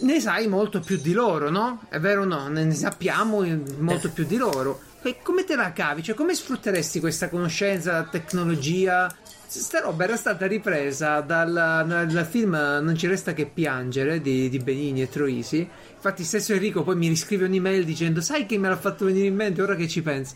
ne 0.00 0.20
sai 0.20 0.46
molto 0.46 0.80
più 0.80 0.98
di 0.98 1.12
loro, 1.12 1.50
no? 1.50 1.82
È 1.88 1.98
vero 1.98 2.22
o 2.22 2.24
no? 2.24 2.48
Ne 2.48 2.72
sappiamo 2.72 3.44
molto 3.78 4.10
più 4.10 4.24
di 4.24 4.36
loro. 4.36 4.80
E 5.02 5.18
come 5.22 5.44
te 5.44 5.54
la 5.54 5.72
cavi? 5.72 6.02
Cioè, 6.02 6.14
come 6.14 6.34
sfrutteresti 6.34 7.00
questa 7.00 7.28
conoscenza, 7.28 7.92
la 7.92 8.04
tecnologia? 8.04 9.14
Sta 9.46 9.80
roba 9.80 10.04
era 10.04 10.16
stata 10.16 10.46
ripresa 10.46 11.20
dal, 11.20 11.52
dal, 11.52 12.26
film 12.28 12.50
Non 12.50 12.94
ci 12.94 13.06
resta 13.06 13.32
che 13.32 13.46
piangere 13.46 14.20
di, 14.20 14.48
di, 14.50 14.58
Benini 14.58 15.02
e 15.02 15.08
Troisi. 15.08 15.66
Infatti, 15.94 16.22
stesso 16.24 16.52
Enrico 16.52 16.82
poi 16.82 16.96
mi 16.96 17.08
riscrive 17.08 17.46
un'email 17.46 17.84
dicendo: 17.84 18.20
Sai 18.20 18.44
che 18.44 18.58
me 18.58 18.68
l'ha 18.68 18.76
fatto 18.76 19.06
venire 19.06 19.26
in 19.26 19.34
mente 19.34 19.62
ora 19.62 19.74
che 19.74 19.88
ci 19.88 20.02
penso. 20.02 20.34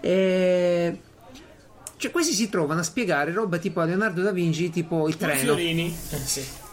E. 0.00 0.98
Cioè, 1.96 2.10
questi 2.10 2.32
si 2.32 2.48
trovano 2.48 2.80
a 2.80 2.84
spiegare 2.84 3.32
roba 3.32 3.58
tipo 3.58 3.80
a 3.80 3.84
Leonardo 3.84 4.22
da 4.22 4.32
Vinci, 4.32 4.70
tipo 4.70 5.08
il 5.08 5.16
treno. 5.16 5.54
Fiorini. 5.54 5.94
Eh, 6.10 6.16
sì. 6.16 6.63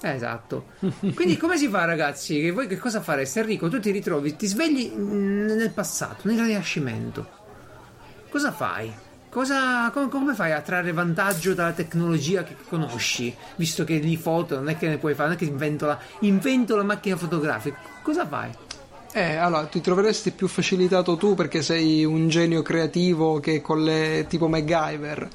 Esatto. 0.00 0.66
Quindi 1.14 1.36
come 1.36 1.56
si 1.56 1.68
fa 1.68 1.84
ragazzi? 1.84 2.40
Che 2.40 2.50
voi 2.50 2.66
che 2.66 2.78
cosa 2.78 3.00
fareste? 3.00 3.40
Enrico, 3.40 3.68
tu 3.68 3.80
ti 3.80 3.90
ritrovi, 3.90 4.36
ti 4.36 4.46
svegli 4.46 4.92
nel 4.92 5.70
passato, 5.70 6.28
nel 6.28 6.38
Rinascimento. 6.38 7.36
Cosa 8.28 8.52
fai? 8.52 8.92
Cosa, 9.30 9.90
come, 9.92 10.08
come, 10.08 10.34
fai 10.34 10.52
a 10.52 10.60
trarre 10.60 10.92
vantaggio 10.92 11.52
dalla 11.52 11.72
tecnologia 11.72 12.44
che 12.44 12.56
conosci? 12.66 13.34
Visto 13.56 13.84
che 13.84 14.00
di 14.00 14.16
foto 14.16 14.56
non 14.56 14.68
è 14.70 14.78
che 14.78 14.88
ne 14.88 14.96
puoi 14.96 15.14
fare, 15.14 15.28
non 15.28 15.36
è 15.36 15.38
che 15.38 15.44
invento 15.44 15.86
la, 15.86 15.98
invento 16.20 16.76
la 16.76 16.82
macchina 16.82 17.16
fotografica. 17.16 17.78
Cosa 18.02 18.26
fai? 18.26 18.50
Eh, 19.12 19.36
allora, 19.36 19.66
ti 19.66 19.80
troveresti 19.80 20.30
più 20.30 20.48
facilitato 20.48 21.16
tu 21.16 21.34
perché 21.34 21.62
sei 21.62 22.04
un 22.04 22.28
genio 22.28 22.62
creativo 22.62 23.40
che 23.40 23.60
con 23.60 23.82
le 23.82 24.26
tipo 24.28 24.48
MacGyver 24.48 25.28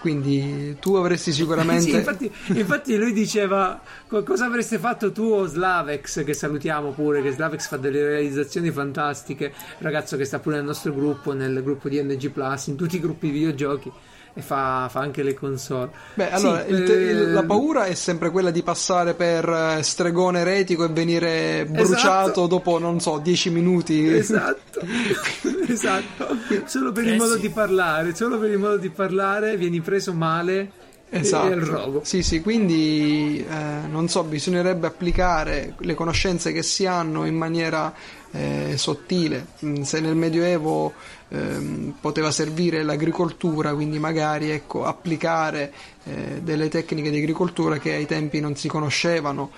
quindi 0.00 0.76
tu 0.80 0.94
avresti 0.94 1.32
sicuramente. 1.32 1.82
sì, 1.82 1.94
infatti, 1.94 2.32
infatti, 2.48 2.96
lui 2.96 3.12
diceva: 3.12 3.80
Cosa 4.08 4.46
avreste 4.46 4.78
fatto 4.78 5.12
tu 5.12 5.22
o 5.22 5.46
Slavex? 5.46 6.24
Che 6.24 6.34
salutiamo 6.34 6.90
pure. 6.90 7.22
Che 7.22 7.32
Slavex 7.32 7.68
fa 7.68 7.76
delle 7.76 8.02
realizzazioni 8.04 8.70
fantastiche. 8.70 9.52
Ragazzo 9.78 10.16
che 10.16 10.24
sta 10.24 10.38
pure 10.38 10.56
nel 10.56 10.64
nostro 10.64 10.92
gruppo, 10.92 11.32
nel 11.32 11.62
gruppo 11.62 11.88
di 11.88 12.02
NG 12.02 12.30
Plus, 12.30 12.66
in 12.68 12.76
tutti 12.76 12.96
i 12.96 13.00
gruppi 13.00 13.30
videogiochi 13.30 13.92
e 14.32 14.40
fa, 14.42 14.88
fa, 14.90 15.00
anche 15.00 15.22
le 15.22 15.34
console. 15.34 15.90
Beh, 16.14 16.30
allora 16.30 16.64
sì, 16.64 16.70
il, 16.70 16.90
il, 16.90 17.32
la 17.32 17.42
paura 17.42 17.84
è 17.84 17.94
sempre 17.94 18.30
quella 18.30 18.50
di 18.50 18.62
passare 18.62 19.14
per 19.14 19.48
eh, 19.48 19.82
stregone 19.82 20.40
eretico 20.40 20.84
e 20.84 20.88
venire 20.88 21.66
bruciato 21.66 22.30
esatto. 22.30 22.46
dopo, 22.46 22.78
non 22.78 23.00
so, 23.00 23.18
10 23.18 23.50
minuti. 23.50 24.06
Esatto, 24.06 24.80
esatto. 25.66 26.36
Solo 26.64 26.92
per 26.92 27.04
il 27.04 27.14
eh 27.14 27.16
modo 27.16 27.34
sì. 27.34 27.40
di 27.40 27.50
parlare, 27.50 28.14
solo 28.14 28.38
per 28.38 28.50
il 28.50 28.58
modo 28.58 28.76
di 28.76 28.90
parlare 28.90 29.56
vieni 29.56 29.80
preso 29.80 30.12
male. 30.12 30.78
Esatto. 31.12 32.02
Sì, 32.04 32.22
sì, 32.22 32.40
quindi 32.40 33.44
eh, 33.44 33.88
non 33.88 34.08
so, 34.08 34.22
bisognerebbe 34.22 34.86
applicare 34.86 35.74
le 35.78 35.94
conoscenze 35.94 36.52
che 36.52 36.62
si 36.62 36.86
hanno 36.86 37.24
in 37.26 37.34
maniera 37.34 37.92
eh, 38.32 38.74
sottile. 38.76 39.46
Mm, 39.64 39.82
se 39.82 40.00
nel 40.00 40.14
Medioevo 40.14 40.92
ehm, 41.28 41.94
poteva 42.00 42.30
servire 42.30 42.82
l'agricoltura, 42.82 43.74
quindi 43.74 43.98
magari 43.98 44.50
ecco, 44.50 44.84
applicare 44.84 45.72
eh, 46.04 46.40
delle 46.42 46.68
tecniche 46.68 47.10
di 47.10 47.18
agricoltura 47.18 47.78
che 47.78 47.94
ai 47.94 48.06
tempi 48.06 48.40
non 48.40 48.56
si 48.56 48.68
conoscevano. 48.68 49.50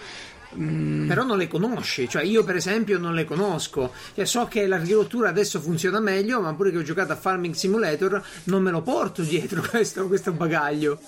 Mm. 0.59 1.09
Però 1.09 1.25
non 1.25 1.39
le 1.39 1.49
conosci, 1.49 2.09
cioè 2.09 2.23
io 2.23 2.45
per 2.45 2.57
esempio 2.57 2.99
non 2.99 3.15
le 3.15 3.25
conosco, 3.25 3.91
cioè, 4.15 4.27
so 4.27 4.47
che 4.47 4.67
l'agricoltura 4.67 5.31
adesso 5.31 5.61
funziona 5.61 5.99
meglio, 5.99 6.43
ma 6.43 6.53
pure 6.53 6.71
che 6.71 6.77
ho 6.77 6.83
giocato 6.83 7.13
a 7.13 7.17
Farming 7.17 7.55
Simulator 7.55 8.23
non 8.45 8.63
me 8.63 8.71
lo 8.71 8.83
porto 8.83 9.23
dietro 9.23 9.63
questo, 9.69 10.07
questo 10.07 10.33
bagaglio. 10.33 11.01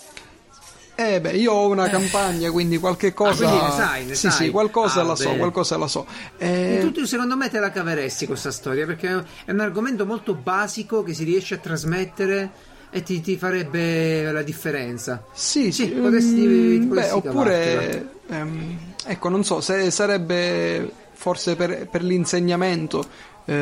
Eh 0.97 1.21
beh, 1.21 1.33
io 1.33 1.53
ho 1.53 1.69
una 1.69 1.89
campagna, 1.89 2.51
quindi 2.53 2.79
qualche 2.79 3.13
cosa. 3.13 3.47
Ah, 3.47 3.51
quindi 3.51 3.67
ne 3.67 3.73
sai, 3.73 4.05
ne 4.05 4.15
sì, 4.15 4.31
sai. 4.31 4.47
sì, 4.47 4.51
qualcosa 4.51 5.01
ah, 5.01 5.05
la 5.05 5.17
so, 5.17 5.35
qualcosa 5.35 5.77
la 5.77 5.89
so. 5.89 6.07
Eh... 6.37 6.91
Tu, 6.93 7.05
secondo 7.05 7.37
me 7.37 7.51
te 7.51 7.59
la 7.59 7.71
caveresti 7.71 8.27
questa 8.27 8.53
storia, 8.53 8.87
perché 8.87 9.25
è 9.45 9.51
un 9.51 9.61
argomento 9.61 10.07
molto 10.07 10.35
basico 10.35 11.03
che 11.03 11.13
si 11.13 11.25
riesce 11.25 11.55
a 11.55 11.59
trasmettere 11.59 12.51
e 12.91 13.03
ti, 13.03 13.21
ti 13.21 13.37
farebbe 13.37 14.31
la 14.31 14.43
differenza. 14.43 15.25
Sì, 15.33 15.73
sì, 15.73 15.87
sì 15.87 15.89
potresti, 15.89 16.47
mm, 16.47 16.93
beh, 16.93 17.11
oppure 17.11 18.09
ehm, 18.29 18.79
ecco, 19.05 19.29
non 19.29 19.43
so, 19.43 19.61
se 19.61 19.91
sarebbe 19.91 20.93
forse 21.13 21.57
per, 21.57 21.89
per 21.89 22.05
l'insegnamento 22.05 23.33
eh, 23.47 23.55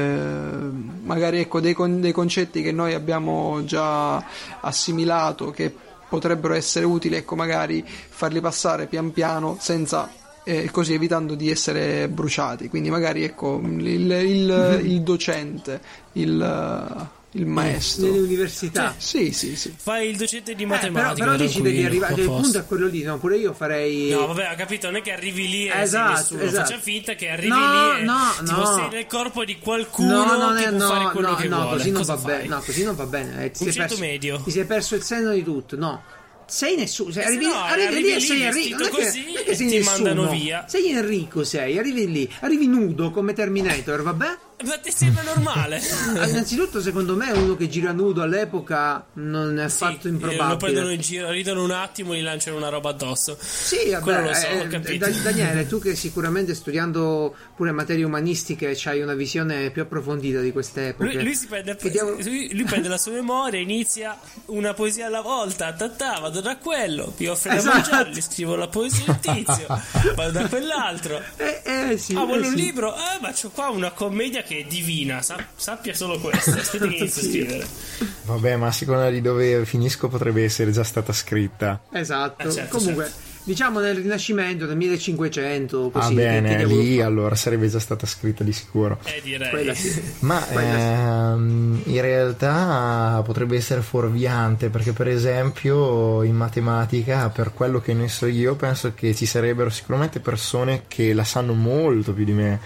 magari 1.02 1.40
ecco 1.40 1.60
dei, 1.60 1.72
con, 1.72 2.00
dei 2.00 2.12
concetti 2.12 2.62
che 2.62 2.72
noi 2.72 2.94
abbiamo 2.94 3.64
già 3.64 4.22
assimilato 4.60 5.50
che 5.50 5.74
potrebbero 6.12 6.52
essere 6.52 6.84
utili, 6.84 7.16
ecco, 7.16 7.36
magari 7.36 7.82
farli 7.86 8.42
passare 8.42 8.84
pian 8.84 9.12
piano 9.12 9.56
senza 9.58 10.10
eh, 10.44 10.70
così 10.70 10.92
evitando 10.92 11.34
di 11.34 11.50
essere 11.50 12.06
bruciati. 12.06 12.68
Quindi 12.68 12.90
magari 12.90 13.24
ecco 13.24 13.58
il, 13.64 13.86
il, 13.86 14.80
il 14.84 15.00
docente, 15.02 15.80
il 16.12 17.08
il 17.34 17.46
maestro 17.46 18.06
nelle 18.06 18.18
università 18.18 18.94
sì 18.98 19.32
sì 19.32 19.56
sì 19.56 19.74
fai 19.74 20.10
il 20.10 20.16
docente 20.16 20.54
di 20.54 20.66
matematica 20.66 21.12
eh, 21.12 21.14
però, 21.14 21.30
però 21.32 21.44
dici 21.44 21.62
devi 21.62 21.84
arrivare 21.84 22.14
il 22.14 22.26
punto 22.26 22.58
è 22.58 22.66
quello 22.66 22.86
lì 22.86 23.02
no 23.02 23.18
pure 23.18 23.38
io 23.38 23.54
farei 23.54 24.10
no 24.10 24.26
vabbè 24.26 24.50
ho 24.52 24.56
capito 24.56 24.88
non 24.88 24.96
è 24.96 25.02
che 25.02 25.12
arrivi 25.12 25.48
lì 25.48 25.66
e 25.66 25.80
esatto, 25.80 26.12
nessuno 26.12 26.42
esatto. 26.42 26.66
faccia 26.66 26.78
finta 26.78 27.14
che 27.14 27.30
arrivi 27.30 27.48
no, 27.48 27.92
lì 27.94 28.00
e 28.00 28.02
no, 28.04 28.20
tipo 28.44 28.60
no. 28.60 28.76
sei 28.76 28.88
nel 28.90 29.06
corpo 29.06 29.44
di 29.46 29.58
qualcuno 29.58 30.24
no, 30.24 30.36
non 30.36 30.56
è, 30.58 30.64
che 30.64 30.70
può 30.72 30.86
fare 30.86 31.10
quello 31.10 31.28
no, 31.28 31.34
che 31.36 31.48
no, 31.48 31.60
vuole 31.62 31.76
così 31.76 31.90
non 31.90 32.00
Cosa 32.02 32.14
va 32.16 32.22
bene 32.22 32.48
no 32.48 32.60
così 32.60 32.84
non 32.84 32.96
va 32.96 33.06
bene 33.06 33.44
eh, 33.44 33.50
ti, 33.50 33.64
sei 33.64 33.72
perso, 33.72 33.98
medio. 33.98 34.40
ti 34.42 34.50
sei 34.50 34.64
perso 34.64 34.94
il 34.94 35.02
senno 35.02 35.32
di 35.32 35.42
tutto 35.42 35.76
no 35.76 36.02
sei 36.44 36.76
nessuno, 36.76 37.10
sei, 37.12 37.24
arrivi, 37.24 37.46
no, 37.46 37.54
arrivi, 37.54 37.86
arrivi 37.86 38.02
lì 38.02 38.14
e 38.14 38.20
sei 38.20 38.42
Enrico, 38.42 38.82
non 38.82 38.90
così 38.90 39.24
che, 39.24 39.32
non 39.32 39.42
che 39.44 39.54
sei 39.54 39.68
ti 39.68 39.76
nessuno. 39.78 40.04
mandano 40.04 40.30
via. 40.30 40.64
Sei 40.68 40.90
Enrico, 40.90 41.44
sei, 41.44 41.78
arrivi 41.78 42.10
lì, 42.10 42.30
arrivi 42.40 42.66
nudo 42.66 43.10
come 43.10 43.32
Terminator, 43.32 44.02
vabbè? 44.02 44.38
Ma 44.64 44.78
ti 44.78 44.92
sembra 44.92 45.22
normale? 45.22 45.80
Innanzitutto, 46.28 46.80
secondo 46.80 47.16
me, 47.16 47.30
uno 47.32 47.56
che 47.56 47.68
gira 47.68 47.92
nudo 47.92 48.22
all'epoca 48.22 49.06
non 49.14 49.58
è 49.58 49.68
sì, 49.68 49.84
affatto 49.84 50.08
improbabile. 50.08 50.48
Lo 50.48 50.56
prendono 50.56 50.90
in 50.90 51.00
giro, 51.00 51.30
ridono 51.30 51.64
un 51.64 51.70
attimo 51.70 52.12
e 52.12 52.20
gli 52.20 52.22
lanciano 52.22 52.56
una 52.56 52.68
roba 52.68 52.90
addosso. 52.90 53.36
Sì, 53.40 53.90
vabbè, 53.90 54.22
lo 54.22 54.34
so, 54.34 54.46
eh, 54.46 54.98
Daniele, 55.22 55.66
tu 55.66 55.80
che 55.80 55.94
sicuramente 55.96 56.54
studiando 56.54 57.34
pure 57.56 57.72
materie 57.72 58.04
umanistiche 58.04 58.78
hai 58.84 59.00
una 59.00 59.14
visione 59.14 59.70
più 59.70 59.82
approfondita 59.82 60.40
di 60.40 60.52
queste 60.52 60.88
epoche. 60.88 61.14
Lui, 61.14 61.24
lui, 61.24 61.46
prende, 61.48 61.76
Vediamo... 61.80 62.10
lui, 62.10 62.54
lui 62.54 62.64
prende 62.64 62.88
la 62.88 62.98
sua 62.98 63.12
memoria, 63.12 63.60
inizia 63.60 64.18
una 64.46 64.74
poesia 64.74 65.06
alla 65.06 65.20
volta, 65.20 65.72
tatà, 65.72 66.18
vado 66.20 66.40
da 66.40 66.56
quello, 66.56 67.12
mi 67.18 67.26
offre 67.26 67.56
esatto. 67.56 67.68
da 67.68 67.74
mangiare, 67.74 68.10
gli 68.10 68.20
scrivo 68.20 68.54
la 68.56 68.68
poesia 68.68 69.04
del 69.06 69.18
tizio, 69.20 69.66
vado 70.14 70.30
da 70.30 70.48
quell'altro. 70.48 71.20
Eh, 71.42 71.62
eh, 71.64 71.98
sì, 71.98 72.14
ah, 72.14 72.24
vuole 72.24 72.44
eh, 72.44 72.48
un 72.48 72.56
sì. 72.56 72.62
libro? 72.62 72.94
Eh, 72.94 73.18
ma 73.20 73.32
c'ho 73.32 73.50
qua 73.50 73.68
una 73.70 73.90
commedia 73.90 74.42
che 74.42 74.51
che 74.52 74.58
è 74.58 74.64
divina, 74.64 75.22
sa- 75.22 75.42
sappia 75.54 75.94
solo 75.94 76.18
questo. 76.18 76.50
Aspetta 76.60 76.86
che 76.86 76.96
inizio 76.96 77.22
a 77.22 77.24
scrivere. 77.24 77.66
Vabbè, 78.24 78.56
ma 78.56 78.66
a 78.66 78.72
seconda 78.72 79.08
di 79.08 79.22
dove 79.22 79.64
finisco 79.64 80.08
potrebbe 80.08 80.44
essere 80.44 80.70
già 80.70 80.84
stata 80.84 81.12
scritta. 81.12 81.80
Esatto. 81.90 82.46
Eh, 82.46 82.52
certo, 82.52 82.76
Comunque. 82.76 83.04
Certo. 83.04 83.30
Diciamo 83.44 83.80
nel 83.80 83.96
Rinascimento, 83.96 84.66
nel 84.66 84.76
1500, 84.76 85.90
così. 85.90 86.12
Ah, 86.12 86.14
bene, 86.14 86.64
lì 86.64 87.00
allora 87.00 87.34
sarebbe 87.34 87.68
già 87.68 87.80
stata 87.80 88.06
scritta 88.06 88.44
di 88.44 88.52
sicuro. 88.52 89.00
Eh, 89.02 89.20
direi. 89.20 89.50
Quella 89.50 89.74
sì. 89.74 90.00
Ma 90.20 90.48
ehm, 90.48 91.82
in 91.86 92.00
realtà 92.00 93.20
potrebbe 93.24 93.56
essere 93.56 93.80
fuorviante 93.80 94.68
perché, 94.68 94.92
per 94.92 95.08
esempio, 95.08 96.22
in 96.22 96.36
matematica, 96.36 97.30
per 97.30 97.52
quello 97.52 97.80
che 97.80 97.94
ne 97.94 98.06
so 98.06 98.26
io, 98.26 98.54
penso 98.54 98.92
che 98.94 99.12
ci 99.12 99.26
sarebbero 99.26 99.70
sicuramente 99.70 100.20
persone 100.20 100.84
che 100.86 101.12
la 101.12 101.24
sanno 101.24 101.54
molto 101.54 102.12
più 102.12 102.24
di 102.24 102.32
me 102.32 102.60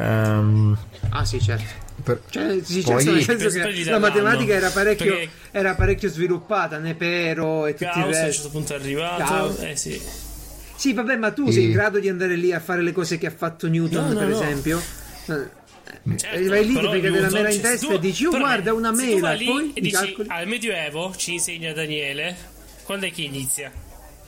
Um, 0.00 0.78
ah 1.10 1.24
sì, 1.24 1.40
certo. 1.40 1.88
Per... 2.02 2.22
Cioè, 2.30 2.60
sì, 2.62 2.80
poi... 2.80 3.04
certo, 3.04 3.12
nel 3.12 3.22
senso 3.22 3.48
che 3.50 3.84
la 3.84 3.98
matematica 3.98 4.54
era 4.54 4.70
parecchio, 4.70 5.14
perché... 5.14 5.30
era 5.50 5.74
parecchio 5.74 6.08
sviluppata, 6.08 6.78
Nepero 6.78 7.66
e 7.66 7.72
tutti 7.74 7.84
Gauss 7.84 7.96
i 7.96 8.06
resti. 8.06 8.22
a 8.22 8.26
un 8.26 8.32
certo 8.32 8.50
punto 8.50 8.72
è 8.72 8.76
arrivato, 8.76 9.58
eh 9.58 9.76
sì. 9.76 10.00
Sì, 10.76 10.94
vabbè, 10.94 11.16
ma 11.16 11.30
tu 11.32 11.46
e... 11.48 11.52
sei 11.52 11.64
in 11.64 11.72
grado 11.72 11.98
di 11.98 12.08
andare 12.08 12.36
lì 12.36 12.52
a 12.52 12.60
fare 12.60 12.80
le 12.80 12.92
cose 12.92 13.18
che 13.18 13.26
ha 13.26 13.32
fatto 13.32 13.68
Newton, 13.68 14.06
no, 14.06 14.12
no, 14.12 14.18
per 14.18 14.28
no. 14.28 14.40
esempio? 14.40 14.82
Certo, 16.16 16.48
vai 16.48 16.66
lì, 16.66 16.74
ti 16.74 16.86
frega 16.86 17.10
della 17.10 17.30
mela 17.30 17.50
in 17.50 17.60
testa 17.60 17.86
tu, 17.86 17.92
e 17.92 17.98
dici, 17.98 18.24
oh 18.24 18.30
guarda 18.30 18.72
una 18.72 18.90
mela, 18.90 19.34
e 19.34 19.44
poi 19.44 19.72
e 19.74 19.80
dici, 19.82 20.16
al 20.28 20.46
Medioevo 20.46 21.12
ci 21.14 21.34
insegna 21.34 21.74
Daniele, 21.74 22.34
quando 22.84 23.06
è 23.06 23.12
che 23.12 23.22
inizia? 23.22 23.70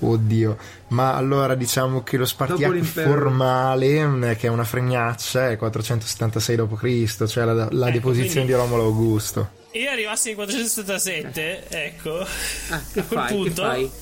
Oddio, 0.01 0.59
ma 0.93 1.15
allora 1.15 1.55
diciamo 1.55 2.03
che 2.03 2.17
lo 2.17 2.25
spartiacque 2.25 2.83
formale, 2.83 4.07
mm, 4.07 4.23
che 4.33 4.47
è 4.47 4.49
una 4.49 4.65
fregnaccia, 4.65 5.51
è 5.51 5.57
476 5.57 6.57
d.C., 6.57 7.27
cioè 7.27 7.45
la, 7.45 7.55
la 7.55 7.65
ecco, 7.65 7.91
deposizione 7.91 8.47
quindi... 8.47 8.53
di 8.53 8.59
Romolo 8.59 8.85
Augusto. 8.85 9.51
Io 9.73 9.91
arrivassi 9.91 10.31
in 10.31 10.37
477, 10.37 11.69
ecco, 11.69 12.19
ah, 12.21 12.27
che 12.93 13.01
a 13.01 13.05
quel 13.05 13.21
fai, 13.21 13.35
punto... 13.35 14.01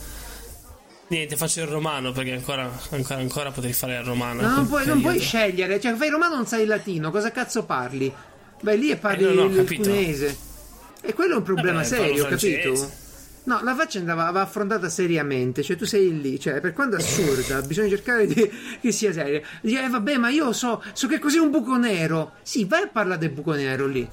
Niente, 1.09 1.36
faccio 1.36 1.61
il 1.62 1.66
romano 1.66 2.12
perché 2.12 2.32
ancora, 2.32 2.70
ancora, 2.91 3.18
ancora 3.18 3.51
potrei 3.51 3.72
fare 3.72 3.97
il 3.97 4.05
romano. 4.05 4.43
No, 4.43 4.55
non 4.55 4.68
puoi, 4.68 4.86
non 4.86 5.01
puoi, 5.01 5.18
scegliere. 5.18 5.80
Cioè, 5.80 5.97
fai 5.97 6.07
il 6.07 6.12
romano 6.12 6.36
non 6.36 6.47
sai 6.47 6.62
il 6.62 6.68
latino, 6.68 7.11
cosa 7.11 7.32
cazzo 7.32 7.64
parli? 7.64 8.12
Beh, 8.61 8.76
lì 8.76 8.95
parli 8.97 9.24
eh, 9.24 9.30
il 9.30 9.66
cinese. 9.66 10.38
E 11.01 11.12
quello 11.12 11.34
è 11.34 11.36
un 11.38 11.43
problema 11.43 11.82
Vabbè, 11.82 11.84
serio, 11.84 12.26
capito? 12.26 13.09
No, 13.45 13.61
la 13.62 13.74
faccenda 13.74 14.14
va, 14.14 14.30
va, 14.30 14.43
affrontata 14.43 14.88
seriamente, 14.88 15.62
cioè 15.62 15.76
tu 15.76 15.86
sei 15.86 16.20
lì, 16.20 16.38
cioè 16.38 16.61
per 16.61 16.72
quanto 16.72 16.97
assurda, 16.97 17.62
bisogna 17.66 17.88
cercare 17.88 18.26
di, 18.26 18.51
che 18.80 18.93
sia 18.93 19.12
seria. 19.12 19.41
Dici, 19.62 19.76
eh 19.76 19.88
vabbè, 19.88 20.16
ma 20.18 20.28
io 20.28 20.53
so, 20.53 20.82
so 20.93 21.07
che 21.07 21.18
cos'è 21.18 21.38
un 21.38 21.51
buco 21.51 21.76
nero. 21.76 22.32
Sì, 22.43 22.64
vai 22.64 22.82
a 22.82 22.88
parlare 22.88 23.18
del 23.18 23.30
buco 23.30 23.55
nero 23.55 23.86
lì, 23.86 24.07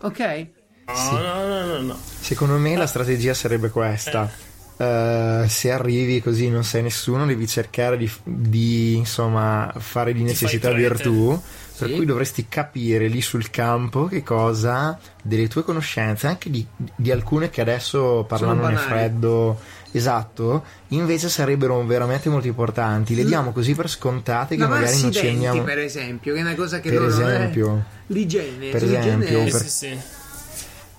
ok? 0.00 0.46
No, 0.86 0.94
sì. 0.94 1.14
no, 1.14 1.46
no, 1.46 1.64
no, 1.64 1.78
no. 1.80 1.98
Secondo 2.20 2.56
me 2.56 2.76
la 2.76 2.86
strategia 2.86 3.34
sarebbe 3.34 3.70
questa. 3.70 4.24
Eh 4.24 4.51
Uh, 4.74 5.46
se 5.46 5.70
arrivi 5.70 6.20
così 6.20 6.48
non 6.48 6.64
sei 6.64 6.82
nessuno, 6.82 7.24
devi 7.24 7.46
cercare 7.46 7.96
di, 7.96 8.10
di 8.24 8.96
insomma, 8.96 9.72
fare 9.78 10.12
di 10.12 10.22
necessità 10.22 10.72
virtù. 10.72 11.40
Per 11.82 11.88
sì. 11.88 11.96
cui 11.96 12.04
dovresti 12.04 12.46
capire 12.48 13.08
lì 13.08 13.22
sul 13.22 13.50
campo 13.50 14.04
che 14.04 14.22
cosa 14.22 14.98
delle 15.22 15.48
tue 15.48 15.64
conoscenze, 15.64 16.26
anche 16.28 16.50
di, 16.50 16.64
di 16.76 17.10
alcune 17.10 17.50
che 17.50 17.60
adesso 17.60 18.24
parlando 18.28 18.68
nel 18.68 18.76
freddo, 18.76 19.58
esatto, 19.90 20.64
invece 20.88 21.28
sarebbero 21.28 21.84
veramente 21.84 22.28
molto 22.28 22.46
importanti. 22.46 23.16
Le 23.16 23.24
diamo 23.24 23.52
così 23.52 23.74
per 23.74 23.88
scontate 23.88 24.56
che 24.56 24.66
magari 24.66 25.00
non 25.00 25.12
ci 25.12 25.26
andiamo. 25.26 25.62
per 25.62 25.78
esempio, 25.78 26.34
che 26.34 26.40
è 26.40 26.42
una 26.42 26.54
cosa 26.54 26.78
che 26.78 26.90
per 26.90 27.00
loro 27.00 27.10
esempio, 27.10 27.76
è 27.76 28.12
l'igiene. 28.12 28.68
Per 28.68 28.84
esempio, 28.84 29.44
per... 29.44 29.62
Sì, 29.62 29.68
sì. 29.68 29.98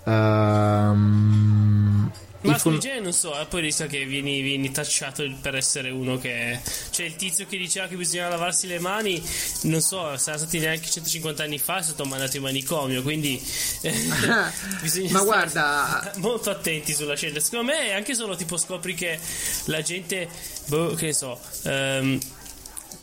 Um, 0.06 2.12
ma 2.44 2.58
fun- 2.58 2.80
non 3.02 3.14
so, 3.14 3.40
e 3.40 3.46
poi 3.46 3.62
rischia 3.62 3.88
che 3.88 4.06
vieni, 4.06 4.42
vieni, 4.42 4.72
tacciato 4.72 5.24
per 5.42 5.56
essere 5.56 5.90
uno 5.90 6.18
che. 6.18 6.60
Cioè, 6.90 7.06
il 7.06 7.16
tizio 7.16 7.46
che 7.48 7.58
diceva 7.58 7.88
che 7.88 7.96
bisogna 7.96 8.28
lavarsi 8.28 8.68
le 8.68 8.80
mani, 8.80 9.22
non 9.64 9.82
so, 9.82 10.18
sarà 10.18 10.38
stati 10.38 10.60
neanche 10.60 10.90
150 10.90 11.44
anni 11.44 11.60
fa, 11.60 11.78
è 11.80 11.84
stato 11.84 12.06
mandato 12.06 12.38
in 12.38 12.44
manicomio. 12.44 13.02
Quindi 13.02 13.42
bisogna 14.82 15.12
Ma 15.12 15.22
guarda, 15.22 16.12
molto 16.18 16.50
attenti 16.50 16.94
sulla 16.94 17.16
scelta. 17.16 17.40
Secondo 17.40 17.72
me, 17.72 17.94
anche 17.94 18.14
solo 18.14 18.36
tipo 18.36 18.58
scopri 18.58 18.94
che 18.94 19.20
la 19.66 19.82
gente, 19.82 20.28
boh, 20.68 20.94
che 20.94 21.08
ne 21.08 21.14
so. 21.14 21.40
Um, 21.64 22.20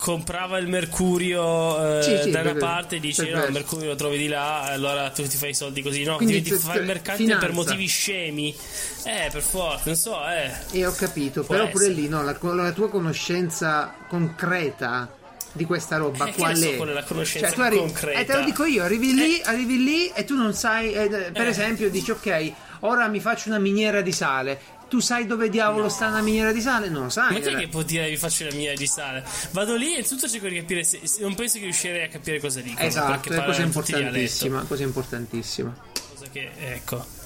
comprava 0.00 0.56
il 0.56 0.66
mercurio 0.66 1.98
eh, 1.98 2.02
sì, 2.02 2.18
sì, 2.22 2.30
da 2.30 2.40
una 2.40 2.54
parte 2.54 2.96
e 2.96 3.00
dice 3.00 3.30
no 3.30 3.44
il 3.44 3.52
mercurio 3.52 3.88
lo 3.88 3.94
trovi 3.96 4.16
di 4.16 4.28
là 4.28 4.62
allora 4.62 5.10
tu 5.10 5.22
ti 5.28 5.36
fai 5.36 5.50
i 5.50 5.54
soldi 5.54 5.82
così 5.82 6.04
no 6.04 6.16
Quindi 6.16 6.40
ti 6.40 6.52
fai 6.52 6.78
il 6.78 6.86
mercante 6.86 7.22
finanza. 7.22 7.44
per 7.44 7.54
motivi 7.54 7.86
scemi 7.86 8.56
eh 9.04 9.28
per 9.30 9.42
forza 9.42 9.82
non 9.84 9.96
so 9.96 10.16
eh 10.26 10.50
e 10.70 10.86
ho 10.86 10.92
capito 10.92 11.44
Può 11.44 11.54
però 11.54 11.68
essere. 11.68 11.84
pure 11.84 12.00
lì 12.00 12.08
no 12.08 12.22
la, 12.22 12.34
la 12.40 12.72
tua 12.72 12.88
conoscenza 12.88 13.94
concreta 14.08 15.12
di 15.52 15.64
questa 15.66 15.98
roba 15.98 16.26
eh, 16.26 16.32
qual 16.32 16.58
è? 16.58 16.76
Qual 16.76 16.88
è 16.88 16.92
la 16.92 17.02
conoscenza 17.02 17.48
cioè, 17.48 17.56
tu 17.56 17.60
arrivi, 17.60 17.80
concreta? 17.82 18.20
Eh, 18.20 18.24
te 18.24 18.34
lo 18.36 18.44
dico 18.44 18.64
io, 18.64 18.84
arrivi 18.84 19.14
lì, 19.14 19.40
eh. 19.40 19.42
arrivi 19.44 19.82
lì 19.82 20.08
e 20.08 20.24
tu 20.24 20.36
non 20.36 20.54
sai, 20.54 20.92
eh, 20.92 21.08
per 21.08 21.46
eh. 21.46 21.48
esempio, 21.48 21.90
dici 21.90 22.12
ok, 22.12 22.52
ora 22.80 23.08
mi 23.08 23.18
faccio 23.20 23.48
una 23.48 23.58
miniera 23.58 24.00
di 24.00 24.12
sale 24.12 24.60
tu 24.90 24.98
sai 24.98 25.24
dove 25.24 25.48
diavolo 25.48 25.84
no. 25.84 25.88
sta 25.88 26.08
una 26.08 26.20
miniera 26.20 26.52
di 26.52 26.60
sale? 26.60 26.88
Non 26.88 27.04
lo 27.04 27.08
sai. 27.08 27.34
Ma 27.34 27.38
chi 27.38 27.48
è 27.48 27.56
che 27.56 27.68
può 27.68 27.82
dire 27.82 28.10
vi 28.10 28.16
faccio 28.16 28.44
la 28.44 28.50
miniera 28.50 28.74
di 28.74 28.86
sale? 28.88 29.24
Vado 29.52 29.76
lì 29.76 29.94
e 29.94 30.02
tutto 30.02 30.28
cerco 30.28 30.48
di 30.48 30.56
capire. 30.56 30.82
Se, 30.82 31.00
non 31.20 31.36
penso 31.36 31.58
che 31.58 31.64
riuscirei 31.64 32.02
a 32.02 32.08
capire 32.08 32.40
cosa 32.40 32.60
dicono. 32.60 32.84
Esatto, 32.84 33.32
è 33.32 33.44
cosa 33.44 33.62
importantissima. 33.62 34.62
Cosa 34.64 34.82
importantissima. 34.82 35.74
Cosa 36.12 36.26
che, 36.30 36.50
ecco. 36.58 37.19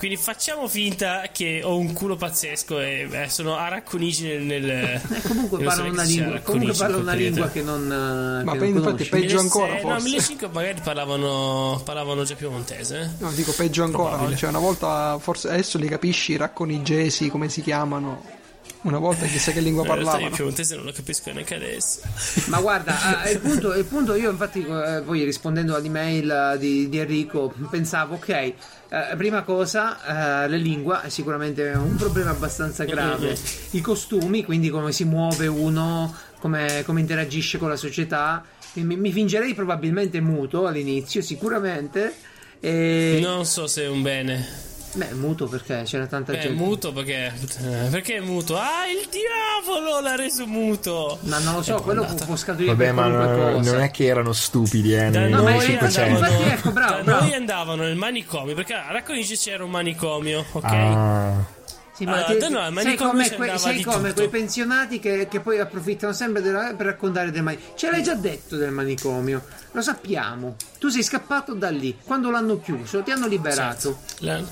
Quindi 0.00 0.16
facciamo 0.16 0.66
finta 0.66 1.24
che 1.30 1.60
ho 1.62 1.76
un 1.76 1.92
culo 1.92 2.16
pazzesco 2.16 2.80
e 2.80 3.06
eh, 3.10 3.28
sono 3.28 3.56
aracconigi 3.56 4.38
nel. 4.38 4.70
eh, 4.70 5.02
comunque 5.28 5.62
parlo 5.62 5.90
una 5.90 6.04
lingua. 6.04 6.38
Comunque 6.38 6.72
parlo 6.72 7.00
una 7.00 7.12
lingua 7.12 7.50
che 7.50 7.60
non. 7.60 7.82
Eh, 7.84 8.42
Ma 8.42 8.52
che 8.52 8.58
non 8.60 8.76
infatti 8.78 9.04
peggio 9.04 9.38
ancora. 9.38 9.74
Se, 9.74 9.80
forse. 9.80 9.96
No, 9.98 10.02
1005 10.02 10.48
magari 10.52 10.80
parlavano, 10.82 11.82
parlavano 11.84 12.24
già 12.24 12.34
piemontese. 12.34 12.98
Eh? 12.98 13.08
No, 13.18 13.30
dico 13.32 13.52
peggio 13.52 13.84
ancora. 13.84 14.34
Cioè, 14.34 14.48
una 14.48 14.58
volta, 14.58 15.18
forse 15.18 15.48
adesso 15.48 15.76
li 15.76 15.86
capisci 15.86 16.32
i 16.32 16.36
racconigesi 16.36 17.28
come 17.28 17.50
si 17.50 17.60
chiamano. 17.60 18.38
Una 18.82 18.98
volta 18.98 19.26
chissà 19.26 19.52
che 19.52 19.60
lingua 19.60 19.84
parlavano. 19.86 20.28
Io 20.28 20.30
piemontese 20.30 20.76
non 20.76 20.86
lo 20.86 20.92
capisco 20.92 21.30
neanche 21.30 21.56
adesso. 21.56 22.00
Ma 22.46 22.58
guarda, 22.58 23.24
eh, 23.24 23.32
il, 23.32 23.38
punto, 23.40 23.74
il, 23.74 23.84
punto, 23.84 24.14
io 24.14 24.30
infatti, 24.30 24.64
eh, 24.64 25.02
poi 25.04 25.24
rispondendo 25.24 25.74
all'email 25.74 26.56
di, 26.58 26.88
di 26.88 26.98
Enrico, 26.98 27.52
pensavo, 27.68 28.14
ok 28.14 28.54
Uh, 28.90 29.16
prima 29.16 29.42
cosa, 29.42 29.98
uh, 30.02 30.50
la 30.50 30.56
lingua 30.56 31.02
è 31.02 31.10
sicuramente 31.10 31.70
un 31.76 31.94
problema 31.94 32.30
abbastanza 32.30 32.82
grave. 32.82 33.36
I 33.70 33.80
costumi, 33.80 34.44
quindi 34.44 34.68
come 34.68 34.90
si 34.90 35.04
muove 35.04 35.46
uno, 35.46 36.12
come, 36.40 36.82
come 36.84 36.98
interagisce 36.98 37.58
con 37.58 37.68
la 37.68 37.76
società. 37.76 38.44
Mi, 38.72 38.96
mi, 38.96 39.12
fingerei 39.12 39.54
probabilmente 39.54 40.20
muto 40.20 40.66
all'inizio, 40.66 41.22
sicuramente. 41.22 42.14
E... 42.58 43.20
Non 43.22 43.44
so 43.44 43.68
se 43.68 43.84
è 43.84 43.88
un 43.88 44.02
bene. 44.02 44.69
Beh, 44.92 45.12
muto 45.12 45.46
perché 45.46 45.82
c'era 45.84 46.06
tanta 46.06 46.32
Beh, 46.32 46.40
gente. 46.40 46.62
muto 46.62 46.92
perché. 46.92 47.32
Perché 47.90 48.16
è 48.16 48.20
muto? 48.20 48.56
Ah, 48.56 48.86
il 48.90 49.08
diavolo 49.08 50.00
l'ha 50.00 50.16
reso 50.16 50.46
muto! 50.46 51.18
Ma 51.22 51.38
non 51.38 51.54
lo 51.54 51.62
so, 51.62 51.78
è 51.78 51.80
quello 51.82 52.04
può, 52.04 52.14
può 52.26 52.36
scaturire 52.36 52.74
Vabbè, 52.74 52.92
ma 52.92 53.06
non, 53.06 53.62
non, 53.62 53.80
è 53.80 53.90
che 53.90 54.06
erano 54.06 54.32
stupidi, 54.32 54.94
eh. 54.94 55.10
Da 55.10 55.28
no, 55.28 55.42
noi, 55.42 55.76
andavano, 55.76 56.44
ecco, 56.44 56.70
bravo, 56.72 56.96
da 56.96 57.02
bravo. 57.02 57.20
noi 57.20 57.34
andavano 57.34 57.82
nel 57.82 57.96
manicomio, 57.96 58.54
perché 58.54 58.74
a 58.74 58.90
Racconici 58.90 59.36
c'era 59.36 59.62
un 59.62 59.70
manicomio, 59.70 60.44
ok? 60.50 60.64
Ah. 60.64 61.58
Sì, 62.00 62.06
ma 62.06 62.24
allora, 62.24 62.46
te, 62.46 62.48
no, 62.48 62.80
sei 62.80 62.96
come, 62.96 63.30
que, 63.30 63.58
sei 63.58 63.82
come 63.82 64.14
quei 64.14 64.30
pensionati 64.30 64.98
che, 64.98 65.28
che, 65.28 65.40
poi 65.40 65.58
approfittano 65.58 66.14
sempre 66.14 66.40
della, 66.40 66.72
per 66.74 66.86
raccontare 66.86 67.30
del 67.30 67.42
manicomio. 67.42 67.76
Ce 67.76 67.90
l'hai 67.90 68.02
già 68.02 68.14
detto 68.14 68.56
del 68.56 68.70
manicomio, 68.70 69.44
lo 69.70 69.82
sappiamo. 69.82 70.56
Tu 70.78 70.88
sei 70.88 71.02
scappato 71.02 71.52
da 71.52 71.68
lì. 71.68 71.94
Quando 72.02 72.30
l'hanno 72.30 72.58
chiuso, 72.58 73.02
ti 73.02 73.10
hanno 73.10 73.26
liberato. 73.26 73.98
Certo. 74.18 74.48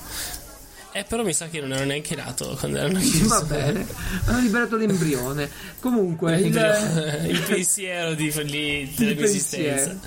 Eh, 0.91 1.05
però 1.05 1.23
mi 1.23 1.33
sa 1.33 1.47
che 1.47 1.59
non 1.59 1.73
ero 1.73 1.85
neanche 1.85 2.13
nato 2.13 2.55
quando 2.59 2.77
erano 2.77 2.99
chiusi. 2.99 3.25
Va 3.25 3.41
bene, 3.41 3.87
hanno 4.25 4.39
liberato 4.41 4.75
l'embrione. 4.75 5.49
Comunque, 5.79 6.37
il, 6.37 6.55
il, 7.25 7.41
pensiero 7.47 8.13
di, 8.13 8.31
di, 8.31 8.93
della 8.95 9.13
mia 9.15 9.23
esistenza. 9.23 9.97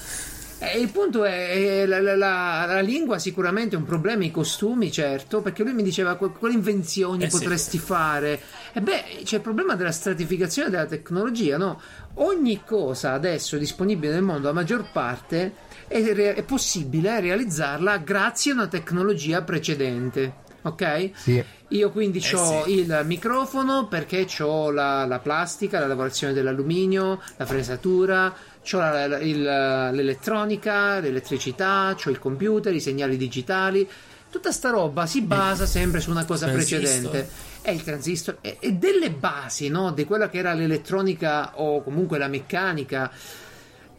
Eh, 0.65 0.79
il 0.79 0.91
punto 0.91 1.25
è, 1.25 1.85
la, 1.87 2.01
la, 2.01 2.15
la, 2.15 2.65
la, 2.67 2.81
lingua 2.81 3.19
sicuramente 3.19 3.75
è 3.75 3.79
un 3.79 3.85
problema, 3.85 4.23
i 4.23 4.31
costumi 4.31 4.93
certo, 4.93 5.43
perché 5.43 5.65
lui 5.65 5.73
mi 5.73 5.83
diceva 5.83 6.15
quali 6.15 6.55
invenzioni 6.55 7.25
eh 7.25 7.27
potresti 7.27 7.79
sì. 7.79 7.85
fare. 7.85 8.41
E 8.73 8.81
beh, 8.81 9.23
c'è 9.25 9.37
il 9.37 9.43
problema 9.43 9.75
della 9.75 9.91
stratificazione 9.91 10.71
della 10.71 10.87
tecnologia, 10.87 11.57
no? 11.57 11.81
Ogni 12.15 12.63
cosa 12.65 13.13
adesso 13.13 13.59
disponibile 13.59 14.13
nel 14.13 14.23
mondo, 14.23 14.47
la 14.47 14.53
maggior 14.53 14.89
parte, 14.93 15.53
è, 15.89 16.01
è 16.01 16.43
possibile 16.45 17.19
realizzarla 17.19 17.99
grazie 17.99 18.53
a 18.53 18.55
una 18.55 18.69
tecnologia 18.69 19.43
precedente. 19.43 20.41
Ok? 20.63 21.11
Sì. 21.17 21.45
Io 21.69 21.91
quindi 21.91 22.19
eh 22.19 22.37
ho 22.37 22.65
sì. 22.65 22.79
il 22.79 23.01
microfono 23.05 23.89
perché 23.89 24.29
ho 24.41 24.71
la, 24.71 25.05
la 25.07 25.19
plastica, 25.19 25.81
la 25.81 25.89
lavorazione 25.89 26.33
dell'alluminio, 26.33 27.21
la 27.37 27.47
fresatura 27.47 28.33
C'ho 28.65 28.79
la, 28.79 29.19
il, 29.19 29.43
l'elettronica, 29.43 31.01
l'elettricità, 31.01 31.95
c'ho 31.97 32.11
il 32.11 32.19
computer, 32.19 32.75
i 32.75 32.81
segnali 32.81 33.17
digitali. 33.17 33.89
Tutta 34.31 34.51
sta 34.51 34.71
roba 34.71 35.05
si 35.05 35.21
basa 35.21 35.67
sempre 35.67 36.01
su 36.01 36.11
una 36.11 36.25
cosa 36.25 36.49
precedente. 36.49 37.29
È 37.61 37.71
il 37.71 37.83
transistor. 37.83 38.39
E 38.41 38.73
delle 38.73 39.11
basi, 39.11 39.69
no? 39.69 39.93
Di 39.93 40.05
quella 40.05 40.31
che 40.31 40.39
era 40.39 40.55
l'elettronica 40.55 41.61
o 41.61 41.83
comunque 41.83 42.19
la 42.19 42.29
meccanica 42.29 43.11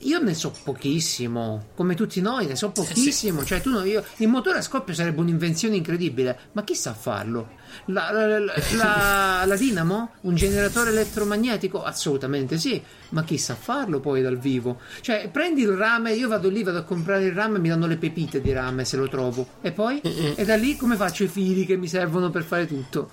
io 0.03 0.19
ne 0.19 0.33
so 0.33 0.53
pochissimo, 0.63 1.67
come 1.75 1.95
tutti 1.95 2.21
noi, 2.21 2.45
ne 2.45 2.55
so 2.55 2.71
pochissimo. 2.71 3.41
Sì. 3.41 3.47
Cioè, 3.47 3.61
tu, 3.61 3.69
io, 3.83 4.03
il 4.17 4.27
motore 4.27 4.59
a 4.59 4.61
scoppio 4.61 4.93
sarebbe 4.93 5.21
un'invenzione 5.21 5.75
incredibile, 5.75 6.37
ma 6.53 6.63
chi 6.63 6.75
sa 6.75 6.93
farlo? 6.93 7.61
La, 7.85 8.11
la, 8.11 8.39
la, 8.75 9.43
la, 9.45 9.55
dinamo? 9.55 10.11
Un 10.21 10.35
generatore 10.35 10.91
elettromagnetico? 10.91 11.83
Assolutamente 11.83 12.57
sì, 12.57 12.81
ma 13.09 13.23
chi 13.23 13.37
sa 13.37 13.55
farlo 13.55 13.99
poi 13.99 14.21
dal 14.21 14.37
vivo? 14.37 14.79
Cioè, 15.01 15.29
prendi 15.29 15.61
il 15.61 15.71
rame, 15.71 16.13
io 16.13 16.27
vado 16.27 16.49
lì, 16.49 16.63
vado 16.63 16.79
a 16.79 16.83
comprare 16.83 17.25
il 17.25 17.33
rame, 17.33 17.59
mi 17.59 17.69
danno 17.69 17.87
le 17.87 17.97
pepite 17.97 18.41
di 18.41 18.51
rame 18.51 18.85
se 18.85 18.97
lo 18.97 19.07
trovo, 19.07 19.47
e 19.61 19.71
poi? 19.71 19.99
E 20.01 20.45
da 20.45 20.55
lì 20.55 20.75
come 20.75 20.95
faccio 20.95 21.23
i 21.23 21.27
fili 21.27 21.65
che 21.65 21.77
mi 21.77 21.87
servono 21.87 22.29
per 22.29 22.43
fare 22.43 22.67
tutto? 22.67 23.09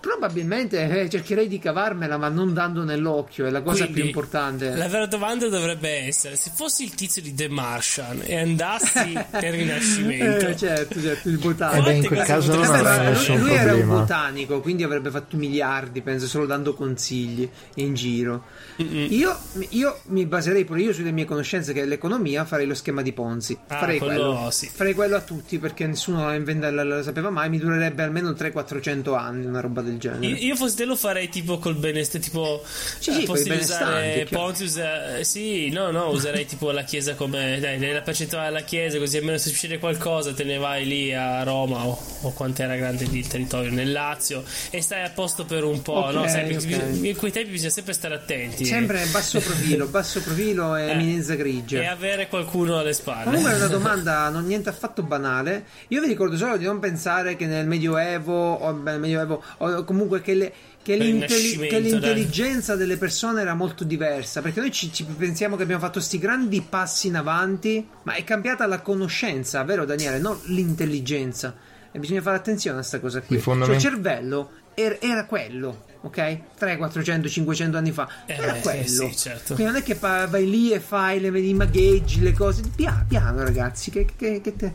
Probabilmente 0.00 1.02
eh, 1.02 1.08
cercherei 1.10 1.46
di 1.46 1.58
cavarmela, 1.58 2.16
ma 2.16 2.28
non 2.28 2.54
dando 2.54 2.84
nell'occhio, 2.84 3.46
è 3.46 3.50
la 3.50 3.60
cosa 3.62 3.84
Quindi, 3.84 4.00
più 4.00 4.04
importante. 4.08 4.74
La 4.74 4.88
vera 4.88 5.06
domanda 5.06 5.48
dovrebbe 5.48 6.06
essere: 6.06 6.36
se 6.36 6.50
fossi 6.54 6.84
il 6.84 6.94
tizio 6.94 7.20
di 7.20 7.34
The 7.34 7.48
Martian 7.48 8.22
e 8.24 8.36
andassi 8.36 9.12
nel 9.12 9.52
Rinascimento, 9.52 10.46
Eh, 10.46 10.56
certo, 10.56 11.00
certo, 11.00 11.28
il 11.28 11.38
botanico. 11.38 11.88
Eh 11.88 11.92
beh, 11.92 11.96
in 11.98 12.06
quel 12.06 12.22
caso 12.24 12.54
non 12.54 12.64
fare? 12.64 13.08
nessun 13.10 13.38
lui 13.40 13.52
era 13.52 13.74
un 13.74 13.86
botanico, 13.86 14.60
quindi 14.60 14.82
avrebbe 14.84 15.10
fatto 15.10 15.36
miliardi, 15.36 16.00
penso, 16.00 16.26
solo 16.26 16.46
dando 16.46 16.72
consigli 16.74 17.48
in 17.74 17.94
giro. 17.94 18.44
Io, 18.76 19.36
io 19.70 19.98
mi 20.06 20.24
baserei 20.24 20.64
pure 20.64 20.80
io 20.80 20.92
sulle 20.94 21.10
mie 21.12 21.26
conoscenze 21.26 21.72
che 21.74 21.82
è 21.82 21.84
l'economia, 21.84 22.44
farei 22.46 22.66
lo 22.66 22.74
schema 22.74 23.02
di 23.02 23.12
Ponzi. 23.12 23.58
Ah, 23.66 23.78
farei 23.78 23.98
quello 23.98 24.32
quello. 24.34 24.50
sì. 24.50 24.70
Farei 24.72 24.94
quello 24.94 25.16
a 25.16 25.20
tutti 25.20 25.58
perché 25.58 25.86
nessuno 25.86 26.24
la, 26.26 26.34
inventa- 26.34 26.70
la- 26.70 26.84
la 26.84 27.02
sapeva 27.02 27.28
mai. 27.28 27.48
Mi 27.50 27.58
durerebbe 27.58 28.02
almeno 28.02 28.30
300-400 28.30 29.14
anni, 29.16 29.44
una 29.44 29.60
roba 29.60 29.82
del 29.82 29.89
genere. 29.98 30.26
Io, 30.26 30.36
io 30.48 30.56
fossi 30.56 30.76
te 30.76 30.84
lo 30.84 30.96
farei 30.96 31.28
tipo 31.28 31.58
col 31.58 31.74
benessere, 31.76 32.18
tipo 32.22 32.62
Sì, 32.98 33.12
sì, 33.12 33.24
coi 33.26 33.42
di 33.42 33.50
usare 33.50 34.26
usa- 34.60 35.16
eh, 35.18 35.24
sì, 35.24 35.70
no, 35.70 35.90
no, 35.90 36.08
userei 36.10 36.46
tipo 36.46 36.70
la 36.70 36.82
chiesa 36.82 37.14
come 37.14 37.58
dai, 37.60 37.78
dai 37.78 37.92
la 37.92 38.00
percentuale 38.02 38.46
della 38.48 38.62
chiesa, 38.62 38.98
così 38.98 39.16
almeno 39.18 39.38
se 39.38 39.48
succede 39.50 39.78
qualcosa 39.78 40.32
te 40.32 40.44
ne 40.44 40.58
vai 40.58 40.86
lì 40.86 41.14
a 41.14 41.42
Roma 41.42 41.84
o, 41.86 41.98
o 42.22 42.32
quanto 42.32 42.62
era 42.62 42.76
grande 42.76 43.04
lì 43.06 43.18
il 43.18 43.26
territorio 43.26 43.70
nel 43.70 43.90
Lazio 43.92 44.42
e 44.70 44.80
stai 44.82 45.04
a 45.04 45.10
posto 45.10 45.44
per 45.44 45.64
un 45.64 45.82
po', 45.82 45.92
Ok, 45.92 46.12
no? 46.14 46.28
Sai, 46.28 46.42
perché 46.46 46.56
ok. 46.58 46.64
bisogna- 46.66 47.08
in 47.08 47.16
quei 47.16 47.32
tempi 47.32 47.50
bisogna 47.50 47.70
sempre 47.70 47.92
stare 47.92 48.14
attenti. 48.14 48.64
Sempre 48.64 49.04
basso 49.10 49.40
profilo, 49.40 49.86
basso 49.86 50.20
profilo 50.20 50.76
e 50.76 50.84
Eh, 50.86 50.90
eminenza 50.90 51.32
e 51.32 51.36
grigia. 51.36 51.90
avere 51.90 52.28
qualcuno 52.28 52.78
alle 52.78 52.92
spalle. 52.92 53.24
Comunque 53.24 53.52
è 53.52 53.56
una 53.56 53.66
domanda 53.68 54.28
non 54.28 54.46
niente 54.46 54.68
affatto 54.68 55.02
banale. 55.02 55.64
Io 55.88 56.00
vi 56.00 56.06
ricordo 56.08 56.36
solo 56.36 56.56
di 56.56 56.64
non 56.64 56.78
pensare 56.78 57.36
che 57.36 57.46
nel 57.46 57.66
Medioevo 57.66 58.52
o 58.54 58.70
nel 58.72 58.98
Medioevo 58.98 59.42
o 59.58 59.79
comunque 59.84 60.20
che, 60.20 60.34
le- 60.34 60.52
che 60.82 60.96
l'intelli- 60.96 61.56
che 61.68 61.78
l'intelligenza 61.78 62.76
delle 62.76 62.96
persone 62.96 63.40
era 63.40 63.54
molto 63.54 63.84
diversa. 63.84 64.40
Perché 64.42 64.60
noi 64.60 64.70
ci, 64.72 64.92
ci 64.92 65.04
pensiamo 65.04 65.56
che 65.56 65.62
abbiamo 65.62 65.80
fatto 65.80 65.98
questi 65.98 66.18
grandi 66.18 66.60
passi 66.62 67.06
in 67.08 67.16
avanti, 67.16 67.86
ma 68.04 68.14
è 68.14 68.24
cambiata 68.24 68.66
la 68.66 68.80
conoscenza, 68.80 69.62
vero 69.64 69.84
Daniele? 69.84 70.18
Non 70.18 70.38
l'intelligenza. 70.46 71.54
E 71.92 71.98
bisogna 71.98 72.22
fare 72.22 72.36
attenzione 72.36 72.76
a 72.76 72.80
questa 72.80 73.00
cosa 73.00 73.20
qui. 73.20 73.36
Il 73.36 73.42
fondament- 73.42 73.78
Cioè 73.80 73.90
il 73.90 73.94
cervello 73.96 74.50
er- 74.74 74.98
era 75.00 75.24
quello, 75.26 75.84
ok? 76.02 76.38
3, 76.56 76.76
400, 76.76 77.28
500 77.28 77.76
anni 77.76 77.90
fa. 77.92 78.08
Eh, 78.26 78.34
era 78.34 78.52
quello. 78.54 79.08
sì, 79.08 79.16
certo. 79.16 79.54
Quindi 79.54 79.72
non 79.72 79.82
è 79.82 79.84
che 79.84 79.96
pa- 79.96 80.26
vai 80.26 80.48
lì 80.48 80.72
e 80.72 80.78
fai 80.80 81.20
le, 81.20 81.36
i 81.38 81.52
magheggi, 81.54 82.20
le 82.20 82.32
cose. 82.32 82.62
Piano, 82.74 83.04
piano 83.08 83.42
ragazzi, 83.42 83.90
che, 83.90 84.06
che- 84.16 84.40
che 84.40 84.54
te- 84.56 84.72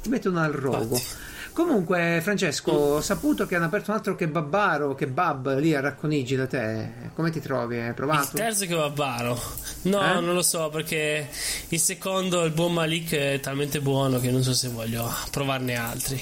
ti 0.00 0.08
mettono 0.08 0.40
al 0.40 0.52
rogo. 0.52 0.94
Infatti. 0.94 1.24
Comunque, 1.56 2.20
Francesco, 2.22 2.70
ho 2.70 3.00
saputo 3.00 3.46
che 3.46 3.56
hanno 3.56 3.64
aperto 3.64 3.90
un 3.90 3.96
altro 3.96 4.14
kebabaro, 4.14 4.94
kebab 4.94 5.58
lì 5.58 5.74
a 5.74 5.80
Racconigi 5.80 6.36
da 6.36 6.46
te. 6.46 6.90
Come 7.14 7.30
ti 7.30 7.40
trovi? 7.40 7.78
Hai 7.78 7.88
Il 7.88 7.94
provato? 7.94 8.36
terzo 8.36 8.66
che 8.66 8.74
va 8.74 8.90
baro. 8.90 9.40
No, 9.84 10.02
Eh? 10.02 10.20
non 10.20 10.34
lo 10.34 10.42
so 10.42 10.68
perché 10.68 11.26
il 11.68 11.80
secondo, 11.80 12.44
il 12.44 12.52
buon 12.52 12.74
Malik, 12.74 13.14
è 13.14 13.40
talmente 13.40 13.80
buono 13.80 14.20
che 14.20 14.30
non 14.30 14.42
so 14.42 14.52
se 14.52 14.68
voglio 14.68 15.10
provarne 15.30 15.76
altri. 15.76 16.20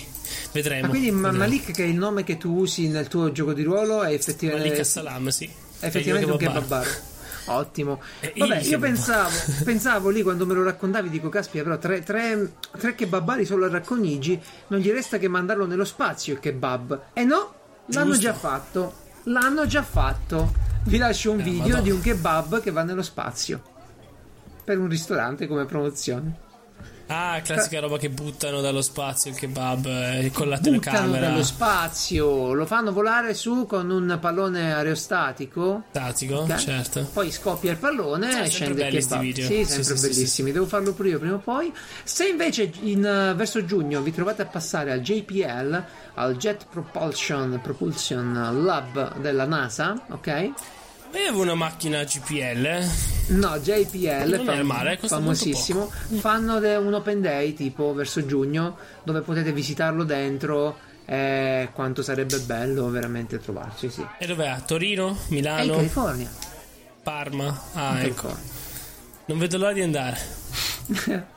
Vedremo. 0.53 0.83
Ma 0.83 0.89
quindi 0.91 1.11
vedremo. 1.11 1.37
Malik, 1.37 1.73
che 1.73 1.83
è 1.83 1.87
il 1.89 1.97
nome 1.97 2.23
che 2.23 2.37
tu 2.37 2.57
usi 2.57 2.87
nel 2.87 3.09
tuo 3.09 3.33
gioco 3.33 3.53
di 3.55 3.65
ruolo, 3.65 4.05
è 4.05 4.13
effettivamente, 4.13 4.69
Malik 4.69 4.83
Assalam, 4.83 5.29
sì. 5.31 5.51
è 5.81 5.87
effettivamente 5.87 6.31
un 6.31 6.39
Che 6.39 6.47
va 6.47 6.53
kebabaro. 6.53 6.91
Ottimo. 7.47 8.01
Vabbè, 8.37 8.61
io 8.61 8.79
pensavo, 8.79 9.31
pensavo 9.65 10.09
lì 10.09 10.23
quando 10.23 10.47
me 10.47 10.55
lo 10.55 10.63
raccontavi, 10.63 11.11
dico, 11.11 11.29
caspita, 11.29 11.63
però 11.65 11.79
tre, 11.79 12.03
tre, 12.03 12.53
tre 12.79 12.95
kebabari 12.95 13.45
solo 13.45 13.67
a 13.67 13.69
Racconigi, 13.69 14.41
non 14.69 14.81
gli 14.81 14.91
resta 14.91 15.19
che 15.19 15.29
mandarlo 15.29 15.67
nello 15.67 15.85
spazio 15.85 16.35
il 16.35 16.41
kebab. 16.41 17.01
E 17.13 17.25
no, 17.25 17.53
l'hanno 17.87 18.13
Giusto. 18.13 18.23
già 18.23 18.35
fatto. 18.35 18.95
L'hanno 19.25 19.67
già 19.67 19.83
fatto. 19.83 20.53
Vi 20.85 20.97
lascio 20.99 21.31
un 21.33 21.41
Eh, 21.41 21.43
video 21.45 21.61
madonna. 21.63 21.81
di 21.83 21.91
un 21.91 22.01
kebab 22.01 22.61
che 22.61 22.71
va 22.71 22.83
nello 22.83 23.03
spazio. 23.03 23.63
Per 24.65 24.79
un 24.79 24.89
ristorante 24.89 25.47
come 25.47 25.65
promozione. 25.67 26.43
Ah, 27.07 27.41
classica 27.43 27.81
roba 27.81 27.99
che 27.99 28.09
buttano 28.09 28.61
dallo 28.63 28.81
spazio 28.81 29.31
il 29.31 29.37
kebab 29.37 29.85
eh, 29.87 30.31
con 30.33 30.49
la 30.49 30.57
Buttano 30.57 30.81
telecamera. 30.81 31.29
dallo 31.29 31.43
spazio, 31.43 32.55
lo 32.55 32.65
fanno 32.65 32.93
volare 32.93 33.35
su 33.35 33.67
con 33.67 33.91
un 33.91 34.17
pallone 34.21 34.75
aerostatico. 34.75 35.83
Statico, 35.91 36.37
Ok? 36.39 36.55
certo. 36.57 37.09
Poi 37.13 37.31
scoppia 37.31 37.73
il 37.73 37.77
pallone 37.77 38.45
e 38.45 38.49
scende 38.49 38.87
il 38.89 39.01
kebab. 39.03 39.21
video. 39.21 39.47
Sì, 39.47 39.65
Sì, 39.65 39.65
sempre 39.65 39.97
sì, 39.97 39.97
sì, 39.97 40.09
bellissimi. 40.09 40.53
Devo 40.53 40.67
farlo 40.67 40.93
pure 40.95 41.09
io 41.11 41.19
prima 41.19 41.35
o 41.35 41.39
poi. 41.39 41.73
Se 42.05 42.27
invece 42.27 42.71
in, 42.81 43.05
eh, 43.05 43.35
verso 43.35 43.65
giugno 43.65 44.01
vi 44.01 44.13
trovate 44.13 44.43
a 44.43 44.47
passare 44.47 44.91
al 44.91 45.01
JPL, 45.01 45.85
al 46.15 46.37
Jet 46.37 46.67
Propulsion, 46.71 47.61
Propulsion 47.63 48.63
Lab 48.65 49.19
della 49.19 49.45
NASA, 49.45 49.95
ok? 50.09 50.53
Io 51.15 51.21
avevo 51.21 51.43
una 51.43 51.55
macchina 51.55 52.03
GPL. 52.05 52.65
eh. 52.67 52.87
No, 53.29 53.59
JPL, 53.59 54.35
Non 54.45 54.51
è 54.51 54.63
male, 54.63 54.99
costa 54.99 55.19
molto 55.19 55.41
famosissimo. 55.45 55.91
Fanno 56.19 56.59
de- 56.59 56.77
un 56.77 56.93
open 56.93 57.21
day 57.23 57.55
tipo 57.55 57.95
verso 57.95 58.27
giugno 58.27 58.77
dove 59.03 59.21
potete 59.23 59.53
visitarlo 59.53 60.05
dentro. 60.05 60.77
E 61.07 61.69
quanto 61.73 62.03
sarebbe 62.03 62.39
bello 62.41 62.89
veramente 62.89 63.39
trovarci, 63.39 63.91
sì. 63.91 64.05
E 64.19 64.27
dov'è? 64.27 64.49
A 64.49 64.61
Torino? 64.61 65.11
È 65.11 65.13
in 65.29 65.35
Milano? 65.35 65.75
California. 65.77 66.31
Parma? 67.03 67.63
Ah, 67.75 67.91
in 68.01 68.07
ecco. 68.07 68.23
California. 68.29 68.53
Non 69.27 69.39
vedo 69.39 69.59
l'ora 69.59 69.73
di 69.73 69.83
andare. 69.83 70.19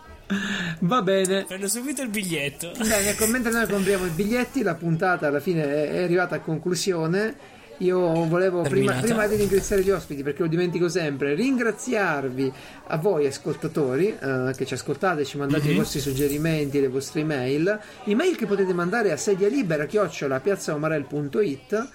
Va 0.79 1.01
bene. 1.01 1.45
Prendo 1.45 1.67
subito 1.67 2.01
il 2.01 2.09
biglietto. 2.09 2.71
Bene, 2.77 3.15
mentre 3.27 3.51
noi 3.51 3.67
compriamo 3.67 4.05
i 4.05 4.09
biglietti, 4.09 4.61
la 4.63 4.75
puntata 4.75 5.27
alla 5.27 5.39
fine 5.39 5.63
è 5.63 5.91
è 5.91 6.03
arrivata 6.03 6.35
a 6.35 6.39
conclusione. 6.39 7.55
Io 7.79 8.25
volevo, 8.25 8.63
prima, 8.63 8.93
prima 8.93 9.27
di 9.27 9.35
ringraziare 9.35 9.83
gli 9.83 9.91
ospiti, 9.91 10.23
perché 10.23 10.41
lo 10.41 10.47
dimentico 10.47 10.89
sempre, 10.89 11.35
ringraziarvi 11.35 12.51
a 12.87 12.97
voi 12.97 13.27
ascoltatori 13.27 14.07
eh, 14.19 14.53
che 14.55 14.65
ci 14.65 14.73
ascoltate, 14.73 15.23
ci 15.25 15.37
mandate 15.37 15.65
Mhm. 15.67 15.71
i 15.71 15.75
vostri 15.75 15.99
suggerimenti, 15.99 16.79
le 16.79 16.87
vostre 16.87 17.21
email. 17.21 17.79
Email 18.05 18.35
che 18.35 18.47
potete 18.47 18.73
mandare 18.73 19.11
a 19.11 19.17
sedia 19.17 19.47
libera 19.47 19.85
chiocciola 19.85 20.39
piazzaomarel.it 20.39 21.89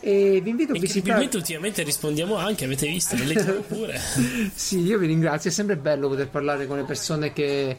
e 0.00 0.40
vi 0.42 0.50
invito 0.50 0.72
a 0.72 0.78
visitare. 0.78 1.28
Ultimamente 1.32 1.82
rispondiamo 1.82 2.34
anche, 2.36 2.64
avete 2.64 2.86
visto, 2.88 3.14
le 3.16 3.24
leggiamo 3.34 3.60
pure. 3.60 4.00
Sì, 4.54 4.80
io 4.80 4.98
vi 4.98 5.06
ringrazio, 5.06 5.50
è 5.50 5.52
sempre 5.52 5.76
bello 5.76 6.08
poter 6.08 6.28
parlare 6.28 6.66
con 6.66 6.76
le 6.78 6.84
persone 6.84 7.32
che... 7.32 7.76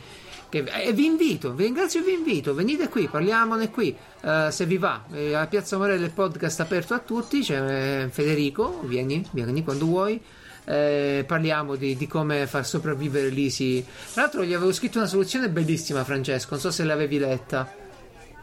che- 0.49 0.65
e 0.83 0.91
vi 0.93 1.05
invito, 1.05 1.53
vi 1.53 1.63
ringrazio 1.65 1.99
e 2.01 2.03
vi 2.03 2.13
invito, 2.13 2.53
venite 2.53 2.89
qui, 2.89 3.07
parliamone 3.07 3.69
qui, 3.69 3.95
Eh, 4.21 4.47
se 4.51 4.65
vi 4.65 4.77
va. 4.77 5.05
Eh, 5.13 5.33
a 5.33 5.47
Piazza 5.47 5.77
Morelle 5.77 6.03
il 6.05 6.11
podcast 6.11 6.59
aperto 6.59 6.93
a 6.93 6.99
tutti, 6.99 7.39
c'è 7.39 8.03
eh, 8.03 8.09
Federico, 8.09 8.81
vieni, 8.83 9.25
vieni 9.31 9.63
quando 9.63 9.85
vuoi. 9.85 10.19
Eh, 10.65 11.23
parliamo 11.25 11.75
di, 11.75 11.95
di 11.95 12.05
come 12.05 12.45
far 12.45 12.65
sopravvivere 12.65 13.29
l'Isi. 13.29 13.83
Tra 14.13 14.23
l'altro 14.23 14.43
gli 14.43 14.53
avevo 14.53 14.73
scritto 14.73 14.97
una 14.99 15.07
soluzione 15.07 15.49
bellissima 15.49 16.03
Francesco, 16.03 16.49
non 16.51 16.59
so 16.59 16.69
se 16.69 16.83
l'avevi 16.83 17.17
letta. 17.17 17.73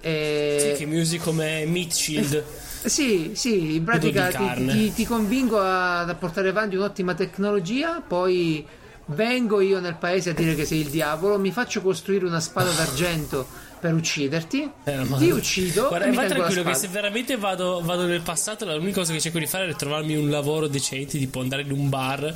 Eh, 0.01 0.73
Sì, 0.75 0.79
che 0.85 0.87
music 0.91 1.23
come 1.23 1.65
Meat 1.67 1.91
Shield. 1.93 2.43
sì, 2.87 3.33
sì, 3.35 3.77
in 3.77 3.85
pratica 3.85 4.29
ti, 4.31 4.67
ti- 4.67 4.93
ti 4.93 5.07
convingo 5.07 5.59
a, 5.61 6.01
a 6.01 6.15
portare 6.15 6.49
avanti 6.49 6.77
un'ottima 6.77 7.15
tecnologia, 7.15 8.01
poi 8.07 8.65
vengo 9.07 9.61
io 9.61 9.79
nel 9.81 9.95
paese 9.97 10.31
a 10.31 10.33
dire 10.33 10.55
che 10.55 10.65
sei 10.65 10.81
il 10.81 10.89
diavolo, 10.89 11.39
mi 11.39 11.53
faccio 11.53 11.81
costruire 11.83 12.25
una 12.27 12.41
spada 12.41 12.71
d'argento 12.71 13.47
per 13.79 13.93
ucciderti, 13.95 14.71
Eh, 14.85 14.97
ma- 15.05 15.19
ti 15.19 15.31
uccido 15.31 15.89
Guarda, 15.89 16.07
e 16.07 16.13
la 16.15 16.25
tranquillo 16.25 16.63
che 16.63 16.75
se 16.75 16.89
veramente 16.89 17.37
vado, 17.37 17.81
vado 17.85 18.07
nel 18.07 18.23
passato, 18.23 18.65
l'unica 18.65 19.01
cosa 19.01 19.13
che 19.13 19.21
cerco 19.21 19.39
di 19.39 19.47
fare 19.47 19.69
è 19.69 19.75
trovarmi 19.77 20.17
un 20.17 20.29
lavoro 20.31 20.67
decente, 20.67 21.19
tipo 21.19 21.41
andare 21.41 21.63
in 21.63 21.71
un 21.71 21.89
bar, 21.89 22.35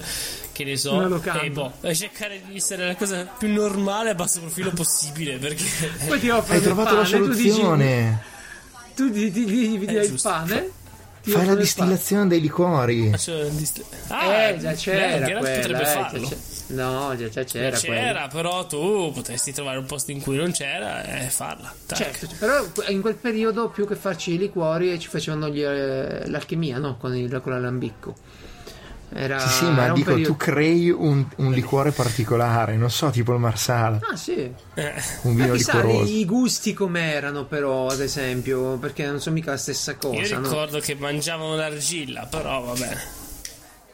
che 0.52 0.64
ne 0.64 0.76
so, 0.76 1.20
e 1.42 1.50
boh, 1.50 1.72
cercare 1.92 2.42
di 2.46 2.56
essere 2.56 2.86
la 2.86 2.94
cosa 2.94 3.24
più 3.24 3.48
normale 3.52 4.10
a 4.10 4.14
basso 4.14 4.38
profilo 4.40 4.70
possibile, 4.70 5.38
perché 5.38 5.64
Poi 6.06 6.20
ti 6.20 6.28
offro 6.28 6.54
Hai 6.54 6.60
trovato 6.60 6.94
la 6.94 7.02
pane, 7.02 7.18
tu 7.18 7.28
dici- 7.28 7.48
soluzione. 7.50 8.22
Tu 8.94 9.10
ti, 9.10 9.32
ti 9.32 9.44
Eh, 9.82 9.84
dai 9.86 10.04
il 10.04 10.10
giusto. 10.10 10.28
pane, 10.28 10.70
ti 11.22 11.30
Fai 11.30 11.46
la 11.46 11.54
distillazione 11.54 12.26
dei 12.28 12.40
liquori. 12.42 13.10
Dist- 13.10 13.82
pane. 14.06 14.54
Eh, 14.54 14.58
già 14.58 14.70
beh, 14.70 14.76
c'era 14.76 15.24
Geralt 15.24 15.38
quella, 15.38 15.56
potrebbe 15.60 15.80
eh, 15.80 15.84
già 15.84 15.90
farlo. 16.08 16.28
No, 16.70 17.14
già, 17.16 17.28
già 17.28 17.42
c'era, 17.44 17.76
C'era, 17.76 18.02
quella. 18.02 18.28
però 18.28 18.66
tu 18.66 19.10
potresti 19.12 19.52
trovare 19.52 19.78
un 19.78 19.86
posto 19.86 20.10
in 20.10 20.20
cui 20.20 20.36
non 20.36 20.52
c'era 20.52 21.02
e 21.04 21.28
farla. 21.28 21.72
Tac. 21.86 21.98
Certo, 21.98 22.28
però 22.38 22.64
in 22.88 23.00
quel 23.00 23.16
periodo 23.16 23.68
più 23.68 23.86
che 23.86 23.96
farci 23.96 24.34
i 24.34 24.38
liquori 24.38 24.98
ci 24.98 25.08
facevano 25.08 25.48
gli, 25.48 25.62
eh, 25.62 26.28
l'alchimia, 26.28 26.78
no? 26.78 26.96
Con, 26.96 27.16
il, 27.16 27.40
con 27.42 27.52
l'alambicco. 27.52 28.14
Era, 29.12 29.40
Sì, 29.40 29.64
sì, 29.64 29.70
ma 29.70 29.88
dico, 29.90 30.10
periodo- 30.10 30.30
tu 30.32 30.36
crei 30.36 30.88
un, 30.90 31.26
un 31.38 31.50
liquore 31.50 31.90
particolare, 31.90 32.76
non 32.76 32.90
so, 32.92 33.10
tipo 33.10 33.32
il 33.32 33.40
Marsala, 33.40 33.98
Ah, 34.08 34.14
sì. 34.14 34.34
Eh, 34.74 34.94
un 35.22 35.34
vino 35.34 35.52
liquoroso. 35.54 36.12
i 36.12 36.24
gusti 36.24 36.72
com'erano, 36.72 37.44
però, 37.46 37.88
ad 37.88 38.00
esempio, 38.00 38.76
perché 38.78 39.04
non 39.06 39.20
sono 39.20 39.34
mica 39.34 39.50
la 39.50 39.56
stessa 39.56 39.90
io 39.90 39.96
cosa, 39.98 40.38
no? 40.38 40.42
ricordo 40.48 40.78
che 40.78 40.94
mangiavano 40.94 41.56
l'argilla, 41.56 42.26
però 42.26 42.60
vabbè. 42.62 42.96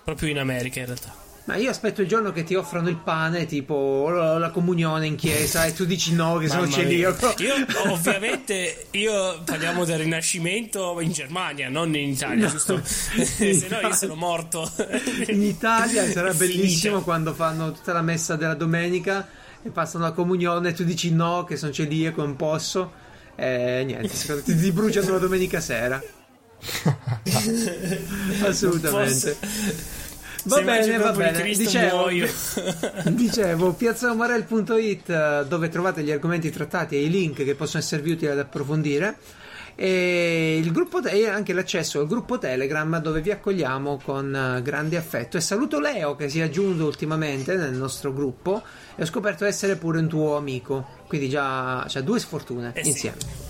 Proprio 0.05 0.29
in 0.29 0.39
America 0.39 0.81
in 0.81 0.85
realtà. 0.87 1.15
Ma 1.47 1.55
io 1.55 1.71
aspetto 1.71 2.03
il 2.03 2.09
giorno 2.09 2.33
che 2.33 2.43
ti 2.43 2.57
offrono 2.57 2.89
il 2.89 2.97
pane, 2.97 3.47
tipo 3.47 4.09
la 4.09 4.51
comunione 4.51 5.07
in 5.07 5.15
chiesa, 5.15 5.65
e 5.65 5.73
tu 5.73 5.85
dici 5.85 6.13
no, 6.13 6.39
che 6.39 6.49
sono 6.49 6.69
celiaco. 6.69 7.35
Io, 7.39 7.55
ovviamente, 7.87 8.87
io 8.91 9.43
parliamo 9.45 9.85
del 9.85 9.99
rinascimento 9.99 11.01
in 11.01 11.13
Germania, 11.13 11.69
non 11.69 11.95
in 11.95 12.09
Italia, 12.09 12.47
no. 12.47 12.51
giusto? 12.51 12.81
Se 12.85 13.69
no, 13.71 13.79
io 13.79 13.95
sono 13.95 14.17
morto. 14.17 14.69
In 15.29 15.43
Italia 15.43 16.11
sarà 16.11 16.35
bellissimo 16.35 17.03
quando 17.03 17.33
fanno 17.33 17.71
tutta 17.71 17.93
la 17.93 18.03
messa 18.03 18.35
della 18.35 18.55
domenica 18.55 19.29
e 19.63 19.71
passano 19.71 20.03
la 20.03 20.13
comunione, 20.13 20.71
e 20.71 20.73
tu 20.73 20.83
dici 20.83 21.13
no, 21.13 21.45
che 21.45 21.57
sono 21.57 21.71
celiaco, 21.71 22.23
non 22.23 22.35
posso. 22.35 22.93
E 23.37 23.85
niente, 23.87 24.43
ti, 24.43 24.57
ti 24.57 24.73
bruciano 24.73 25.13
la 25.13 25.19
domenica 25.19 25.61
sera. 25.61 26.03
Assolutamente. 28.43 30.06
Va 30.47 30.61
bene, 30.63 30.97
va 30.99 31.13
bene. 31.13 31.43
Dicevo, 31.43 32.09
dicevo 33.11 33.73
piazzaomarel.it 33.73 35.45
dove 35.45 35.69
trovate 35.69 36.03
gli 36.03 36.11
argomenti 36.11 36.51
trattati 36.51 36.97
e 36.97 37.05
i 37.05 37.11
link 37.11 37.43
che 37.45 37.55
possono 37.55 37.83
esservi 37.83 38.13
utili 38.13 38.31
ad 38.31 38.39
approfondire. 38.39 39.17
E 39.79 40.59
il 40.63 40.73
gruppo 40.73 41.03
te- 41.03 41.29
anche 41.29 41.53
l'accesso 41.53 42.01
al 42.01 42.07
gruppo 42.07 42.39
Telegram 42.39 42.99
dove 42.99 43.21
vi 43.21 43.31
accogliamo 43.31 44.01
con 44.03 44.57
uh, 44.59 44.63
grande 44.63 44.97
affetto. 44.97 45.37
E 45.37 45.41
saluto 45.41 45.81
Leo 45.81 46.17
che 46.17 46.31
si 46.31 46.41
è 46.41 46.45
aggiunto 46.45 46.87
ultimamente 46.87 47.57
nel 47.57 47.75
nostro 47.75 48.13
gruppo. 48.13 48.63
E 48.95 49.03
ho 49.03 49.07
scoperto 49.07 49.45
essere 49.45 49.77
pure 49.77 49.99
un 49.99 50.09
tuo 50.09 50.37
amico. 50.37 50.87
Quindi 51.07 51.29
già 51.29 51.85
c'ha 51.87 52.01
due 52.01 52.19
sfortune 52.19 52.73
eh 52.75 52.87
insieme. 52.87 53.17
sì. 53.19 53.46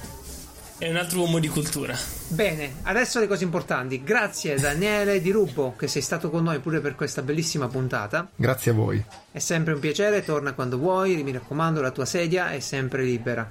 È 0.79 0.91
un 0.91 0.97
altro 0.97 1.21
uomo 1.21 1.39
di 1.39 1.49
cultura. 1.49 1.97
Bene, 2.29 2.75
adesso 2.83 3.19
le 3.19 3.27
cose 3.27 3.45
importanti. 3.45 4.03
Grazie 4.05 4.57
Daniele 4.57 5.23
Di 5.23 5.31
Rubbo 5.31 5.75
che 5.75 5.89
sei 5.89 6.03
stato 6.03 6.29
con 6.29 6.43
noi 6.43 6.59
pure 6.59 6.81
per 6.81 6.95
questa 6.95 7.23
bellissima 7.23 7.67
puntata. 7.67 8.29
Grazie 8.37 8.73
a 8.73 8.75
voi. 8.75 9.03
È 9.33 9.39
sempre 9.39 9.73
un 9.73 9.81
piacere, 9.81 10.23
torna 10.23 10.53
quando 10.53 10.77
vuoi, 10.77 11.23
mi 11.23 11.33
raccomando, 11.33 11.81
la 11.81 11.93
tua 11.93 12.05
sedia 12.05 12.51
è 12.51 12.61
sempre 12.61 13.05
libera. 13.05 13.49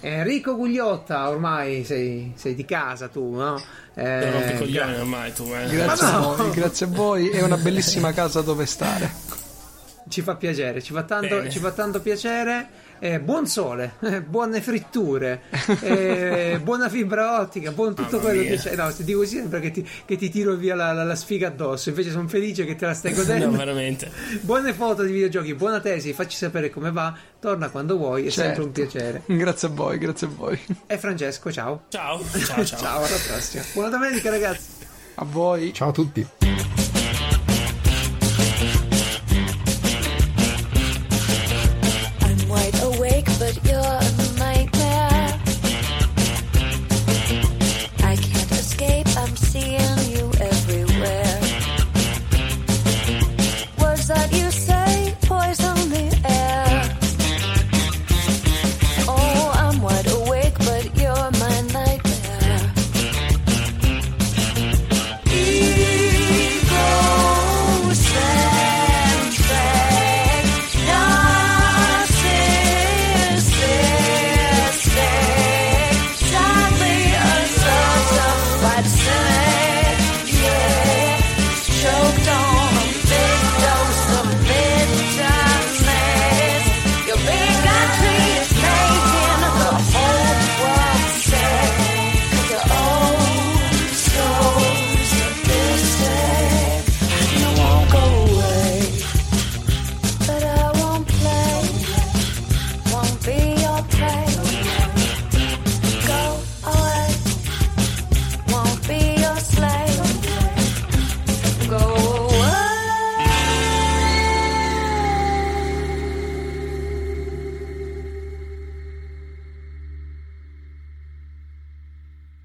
Enrico 0.00 0.56
Gugliotta, 0.56 1.28
ormai 1.28 1.84
sei, 1.84 2.32
sei 2.34 2.56
di 2.56 2.64
casa 2.64 3.06
tu, 3.06 3.36
no? 3.36 3.62
Eh, 3.94 4.02
non 4.02 4.32
rompi 4.32 4.56
coglione 4.56 4.98
ormai 4.98 5.32
tu, 5.32 5.44
eh. 5.54 5.68
Grazie, 5.68 6.10
no. 6.10 6.32
a 6.32 6.36
voi, 6.36 6.50
grazie 6.50 6.86
a 6.86 6.88
voi, 6.88 7.28
è 7.28 7.40
una 7.42 7.56
bellissima 7.56 8.12
casa 8.12 8.40
dove 8.40 8.66
stare. 8.66 9.12
Ci 10.08 10.22
fa 10.22 10.34
piacere, 10.34 10.82
ci 10.82 10.92
fa 10.92 11.04
tanto, 11.04 11.48
ci 11.48 11.60
fa 11.60 11.70
tanto 11.70 12.00
piacere 12.00 12.68
eh, 12.98 13.20
buon 13.20 13.46
sole, 13.46 13.94
eh, 14.02 14.22
buone 14.22 14.60
fritture, 14.60 15.42
eh, 15.80 16.60
buona 16.62 16.88
fibra 16.88 17.40
ottica, 17.40 17.72
buon 17.72 17.94
tutto 17.94 18.16
Mamma 18.16 18.22
quello 18.22 18.40
mia. 18.42 18.50
che 18.50 18.56
c'è. 18.56 18.76
No, 18.76 18.92
ti 18.92 19.04
dico 19.04 19.24
sempre 19.24 19.60
che 19.60 19.70
ti, 19.70 19.88
che 20.04 20.16
ti 20.16 20.30
tiro 20.30 20.54
via 20.54 20.74
la, 20.74 20.92
la, 20.92 21.04
la, 21.04 21.14
sfiga 21.14 21.48
addosso, 21.48 21.88
invece 21.90 22.10
sono 22.10 22.28
felice 22.28 22.64
che 22.64 22.76
te 22.76 22.86
la 22.86 22.94
stai 22.94 23.12
godendo. 23.14 23.46
no, 23.46 23.56
veramente. 23.56 24.10
Buone 24.40 24.72
foto 24.72 25.02
di 25.02 25.12
videogiochi, 25.12 25.54
buona 25.54 25.80
tesi, 25.80 26.12
facci 26.12 26.36
sapere 26.36 26.70
come 26.70 26.90
va, 26.90 27.14
torna 27.40 27.68
quando 27.68 27.96
vuoi, 27.96 28.26
è 28.26 28.30
certo. 28.30 28.42
sempre 28.42 28.62
un 28.64 28.72
piacere. 28.72 29.22
Grazie 29.44 29.68
a 29.68 29.70
voi, 29.70 29.98
grazie 29.98 30.26
a 30.26 30.30
voi. 30.30 30.58
E 30.86 30.98
Francesco, 30.98 31.52
ciao. 31.52 31.82
Ciao, 31.88 32.20
ciao, 32.30 32.64
ciao. 32.64 32.78
ciao, 32.78 32.98
alla 32.98 33.16
prossima. 33.26 33.62
Buona 33.72 33.88
domenica 33.90 34.30
ragazzi. 34.30 34.82
A 35.16 35.24
voi. 35.24 35.72
Ciao 35.72 35.90
a 35.90 35.92
tutti. 35.92 36.83